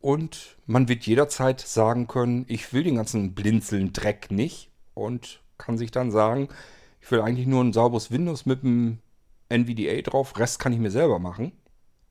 und 0.00 0.56
man 0.66 0.88
wird 0.88 1.06
jederzeit 1.06 1.60
sagen 1.60 2.08
können, 2.08 2.44
ich 2.48 2.72
will 2.72 2.82
den 2.82 2.96
ganzen 2.96 3.34
Blinzeln-Dreck 3.34 4.30
nicht 4.30 4.70
und 4.92 5.40
kann 5.56 5.78
sich 5.78 5.90
dann 5.90 6.10
sagen, 6.10 6.48
ich 7.00 7.10
will 7.10 7.20
eigentlich 7.20 7.46
nur 7.46 7.62
ein 7.62 7.72
sauberes 7.72 8.10
Windows 8.10 8.44
mit 8.44 8.64
einem 8.64 8.98
NVDA 9.48 10.02
drauf, 10.02 10.38
Rest 10.38 10.58
kann 10.58 10.72
ich 10.72 10.78
mir 10.78 10.90
selber 10.90 11.18
machen. 11.18 11.52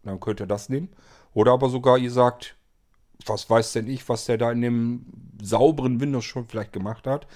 Dann 0.03 0.19
könnt 0.19 0.39
ihr 0.39 0.47
das 0.47 0.69
nehmen. 0.69 0.89
Oder 1.33 1.53
aber 1.53 1.69
sogar 1.69 1.97
ihr 1.97 2.11
sagt, 2.11 2.55
was 3.25 3.49
weiß 3.49 3.73
denn 3.73 3.87
ich, 3.87 4.07
was 4.09 4.25
der 4.25 4.37
da 4.37 4.51
in 4.51 4.61
dem 4.61 5.05
sauberen 5.41 5.99
Windows 5.99 6.25
schon 6.25 6.47
vielleicht 6.47 6.73
gemacht 6.73 7.07
hat. 7.07 7.27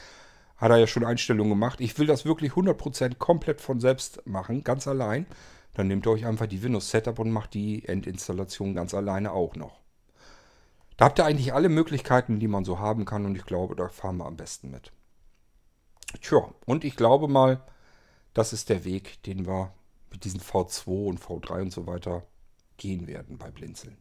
Hat 0.57 0.71
er 0.71 0.77
ja 0.77 0.87
schon 0.87 1.05
Einstellungen 1.05 1.51
gemacht. 1.51 1.81
Ich 1.81 1.97
will 1.99 2.07
das 2.07 2.25
wirklich 2.25 2.53
100% 2.53 3.15
komplett 3.15 3.61
von 3.61 3.79
selbst 3.79 4.25
machen, 4.25 4.63
ganz 4.63 4.87
allein. 4.87 5.27
Dann 5.73 5.87
nehmt 5.87 6.07
ihr 6.07 6.11
euch 6.11 6.25
einfach 6.25 6.47
die 6.47 6.63
Windows 6.63 6.89
Setup 6.89 7.19
und 7.19 7.29
macht 7.29 7.53
die 7.53 7.87
Endinstallation 7.87 8.73
ganz 8.73 8.93
alleine 8.93 9.31
auch 9.31 9.55
noch. 9.55 9.79
Da 10.97 11.05
habt 11.05 11.19
ihr 11.19 11.25
eigentlich 11.25 11.53
alle 11.53 11.69
Möglichkeiten, 11.69 12.39
die 12.39 12.47
man 12.47 12.65
so 12.65 12.79
haben 12.79 13.05
kann 13.05 13.25
und 13.25 13.35
ich 13.35 13.45
glaube, 13.45 13.75
da 13.75 13.87
fahren 13.87 14.17
wir 14.17 14.25
am 14.25 14.35
besten 14.35 14.71
mit. 14.71 14.91
Tja, 16.21 16.49
und 16.65 16.83
ich 16.83 16.95
glaube 16.95 17.27
mal, 17.27 17.61
das 18.33 18.51
ist 18.53 18.69
der 18.69 18.83
Weg, 18.83 19.21
den 19.23 19.45
wir 19.45 19.73
mit 20.11 20.23
diesen 20.23 20.39
V2 20.39 21.07
und 21.07 21.19
V3 21.19 21.61
und 21.61 21.71
so 21.71 21.87
weiter 21.87 22.23
gehen 22.77 23.07
werden 23.07 23.37
bei 23.37 23.49
Blinzeln. 23.51 23.97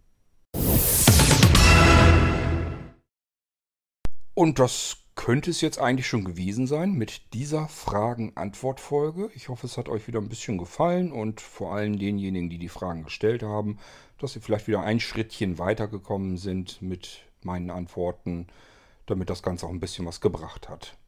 Und 4.35 4.59
das 4.59 4.99
könnte 5.15 5.51
es 5.51 5.63
jetzt 5.63 5.81
eigentlich 5.81 6.07
schon 6.07 6.25
gewesen 6.25 6.67
sein 6.67 6.93
mit 6.93 7.33
dieser 7.33 7.69
Fragen-Antwort-Folge. 7.69 9.31
Ich 9.35 9.49
hoffe, 9.49 9.67
es 9.67 9.79
hat 9.79 9.89
euch 9.89 10.07
wieder 10.07 10.21
ein 10.21 10.29
bisschen 10.29 10.59
gefallen 10.59 11.11
und 11.11 11.41
vor 11.41 11.75
allem 11.75 11.99
denjenigen, 11.99 12.51
die 12.51 12.59
die 12.59 12.69
Fragen 12.69 13.05
gestellt 13.05 13.43
haben, 13.43 13.79
dass 14.19 14.35
sie 14.35 14.41
vielleicht 14.41 14.69
wieder 14.69 14.83
ein 14.83 15.01
Schrittchen 15.01 15.59
weitergekommen 15.59 16.37
sind 16.37 16.83
mit 16.83 17.23
meinen 17.43 17.71
Antworten, 17.71 18.47
damit 19.07 19.31
das 19.31 19.43
Ganze 19.43 19.67
auch 19.67 19.71
ein 19.71 19.81
bisschen 19.81 20.05
was 20.05 20.21
gebracht 20.21 20.69
hat. 20.69 20.99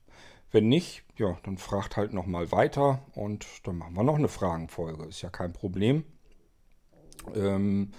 Wenn 0.51 0.69
nicht, 0.69 1.05
ja, 1.17 1.37
dann 1.43 1.59
fragt 1.59 1.97
halt 1.97 2.15
nochmal 2.15 2.51
weiter 2.53 3.03
und 3.15 3.47
dann 3.65 3.77
machen 3.77 3.95
wir 3.95 4.03
noch 4.03 4.17
eine 4.17 4.29
Fragenfolge. 4.29 5.05
Ist 5.05 5.23
ja 5.23 5.31
kein 5.31 5.53
Problem. 5.53 6.05
Ähm, 7.35 7.93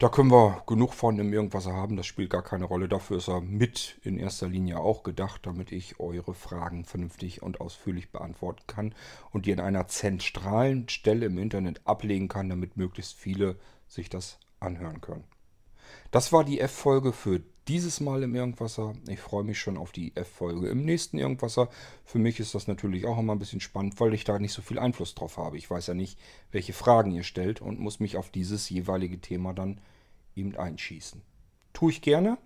da 0.00 0.08
können 0.08 0.30
wir 0.30 0.62
genug 0.66 0.94
von 0.94 1.18
im 1.18 1.30
Irgendwasser 1.30 1.74
haben, 1.74 1.98
das 1.98 2.06
spielt 2.06 2.30
gar 2.30 2.42
keine 2.42 2.64
Rolle. 2.64 2.88
Dafür 2.88 3.18
ist 3.18 3.28
er 3.28 3.42
mit 3.42 3.98
in 4.02 4.18
erster 4.18 4.48
Linie 4.48 4.78
auch 4.78 5.02
gedacht, 5.02 5.44
damit 5.44 5.72
ich 5.72 6.00
eure 6.00 6.32
Fragen 6.32 6.86
vernünftig 6.86 7.42
und 7.42 7.60
ausführlich 7.60 8.10
beantworten 8.10 8.62
kann 8.66 8.94
und 9.30 9.44
die 9.44 9.52
an 9.52 9.60
einer 9.60 9.88
zentralen 9.88 10.88
Stelle 10.88 11.26
im 11.26 11.36
Internet 11.36 11.82
ablegen 11.84 12.28
kann, 12.28 12.48
damit 12.48 12.78
möglichst 12.78 13.18
viele 13.18 13.56
sich 13.88 14.08
das 14.08 14.38
anhören 14.58 15.02
können. 15.02 15.24
Das 16.10 16.32
war 16.32 16.44
die 16.44 16.60
F-Folge 16.60 17.12
für 17.12 17.40
dieses 17.68 18.00
Mal 18.00 18.24
im 18.24 18.34
Irgendwasser. 18.34 18.94
Ich 19.06 19.20
freue 19.20 19.44
mich 19.44 19.60
schon 19.60 19.76
auf 19.76 19.92
die 19.92 20.16
F-Folge 20.16 20.68
im 20.68 20.84
nächsten 20.84 21.18
Irgendwasser. 21.18 21.68
Für 22.04 22.18
mich 22.18 22.40
ist 22.40 22.52
das 22.54 22.66
natürlich 22.66 23.06
auch 23.06 23.16
immer 23.16 23.32
ein 23.32 23.38
bisschen 23.38 23.60
spannend, 23.60 24.00
weil 24.00 24.12
ich 24.12 24.24
da 24.24 24.40
nicht 24.40 24.52
so 24.52 24.60
viel 24.60 24.80
Einfluss 24.80 25.14
drauf 25.14 25.36
habe. 25.36 25.56
Ich 25.56 25.70
weiß 25.70 25.86
ja 25.86 25.94
nicht, 25.94 26.18
welche 26.50 26.72
Fragen 26.72 27.12
ihr 27.12 27.22
stellt 27.22 27.60
und 27.60 27.78
muss 27.78 28.00
mich 28.00 28.16
auf 28.16 28.30
dieses 28.30 28.68
jeweilige 28.70 29.20
Thema 29.20 29.52
dann 29.52 29.80
eben 30.34 30.56
einschießen. 30.56 31.22
Tue 31.72 31.92
ich 31.92 32.02
gerne. 32.02 32.38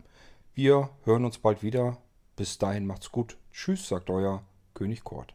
Wir 0.53 0.91
hören 1.05 1.25
uns 1.25 1.39
bald 1.39 1.63
wieder. 1.63 1.97
Bis 2.37 2.59
dahin 2.59 2.85
macht's 2.85 3.11
gut. 3.11 3.39
Tschüss, 3.51 3.89
sagt 3.89 4.11
euer 4.11 4.45
König 4.75 5.05
Kort. 5.05 5.35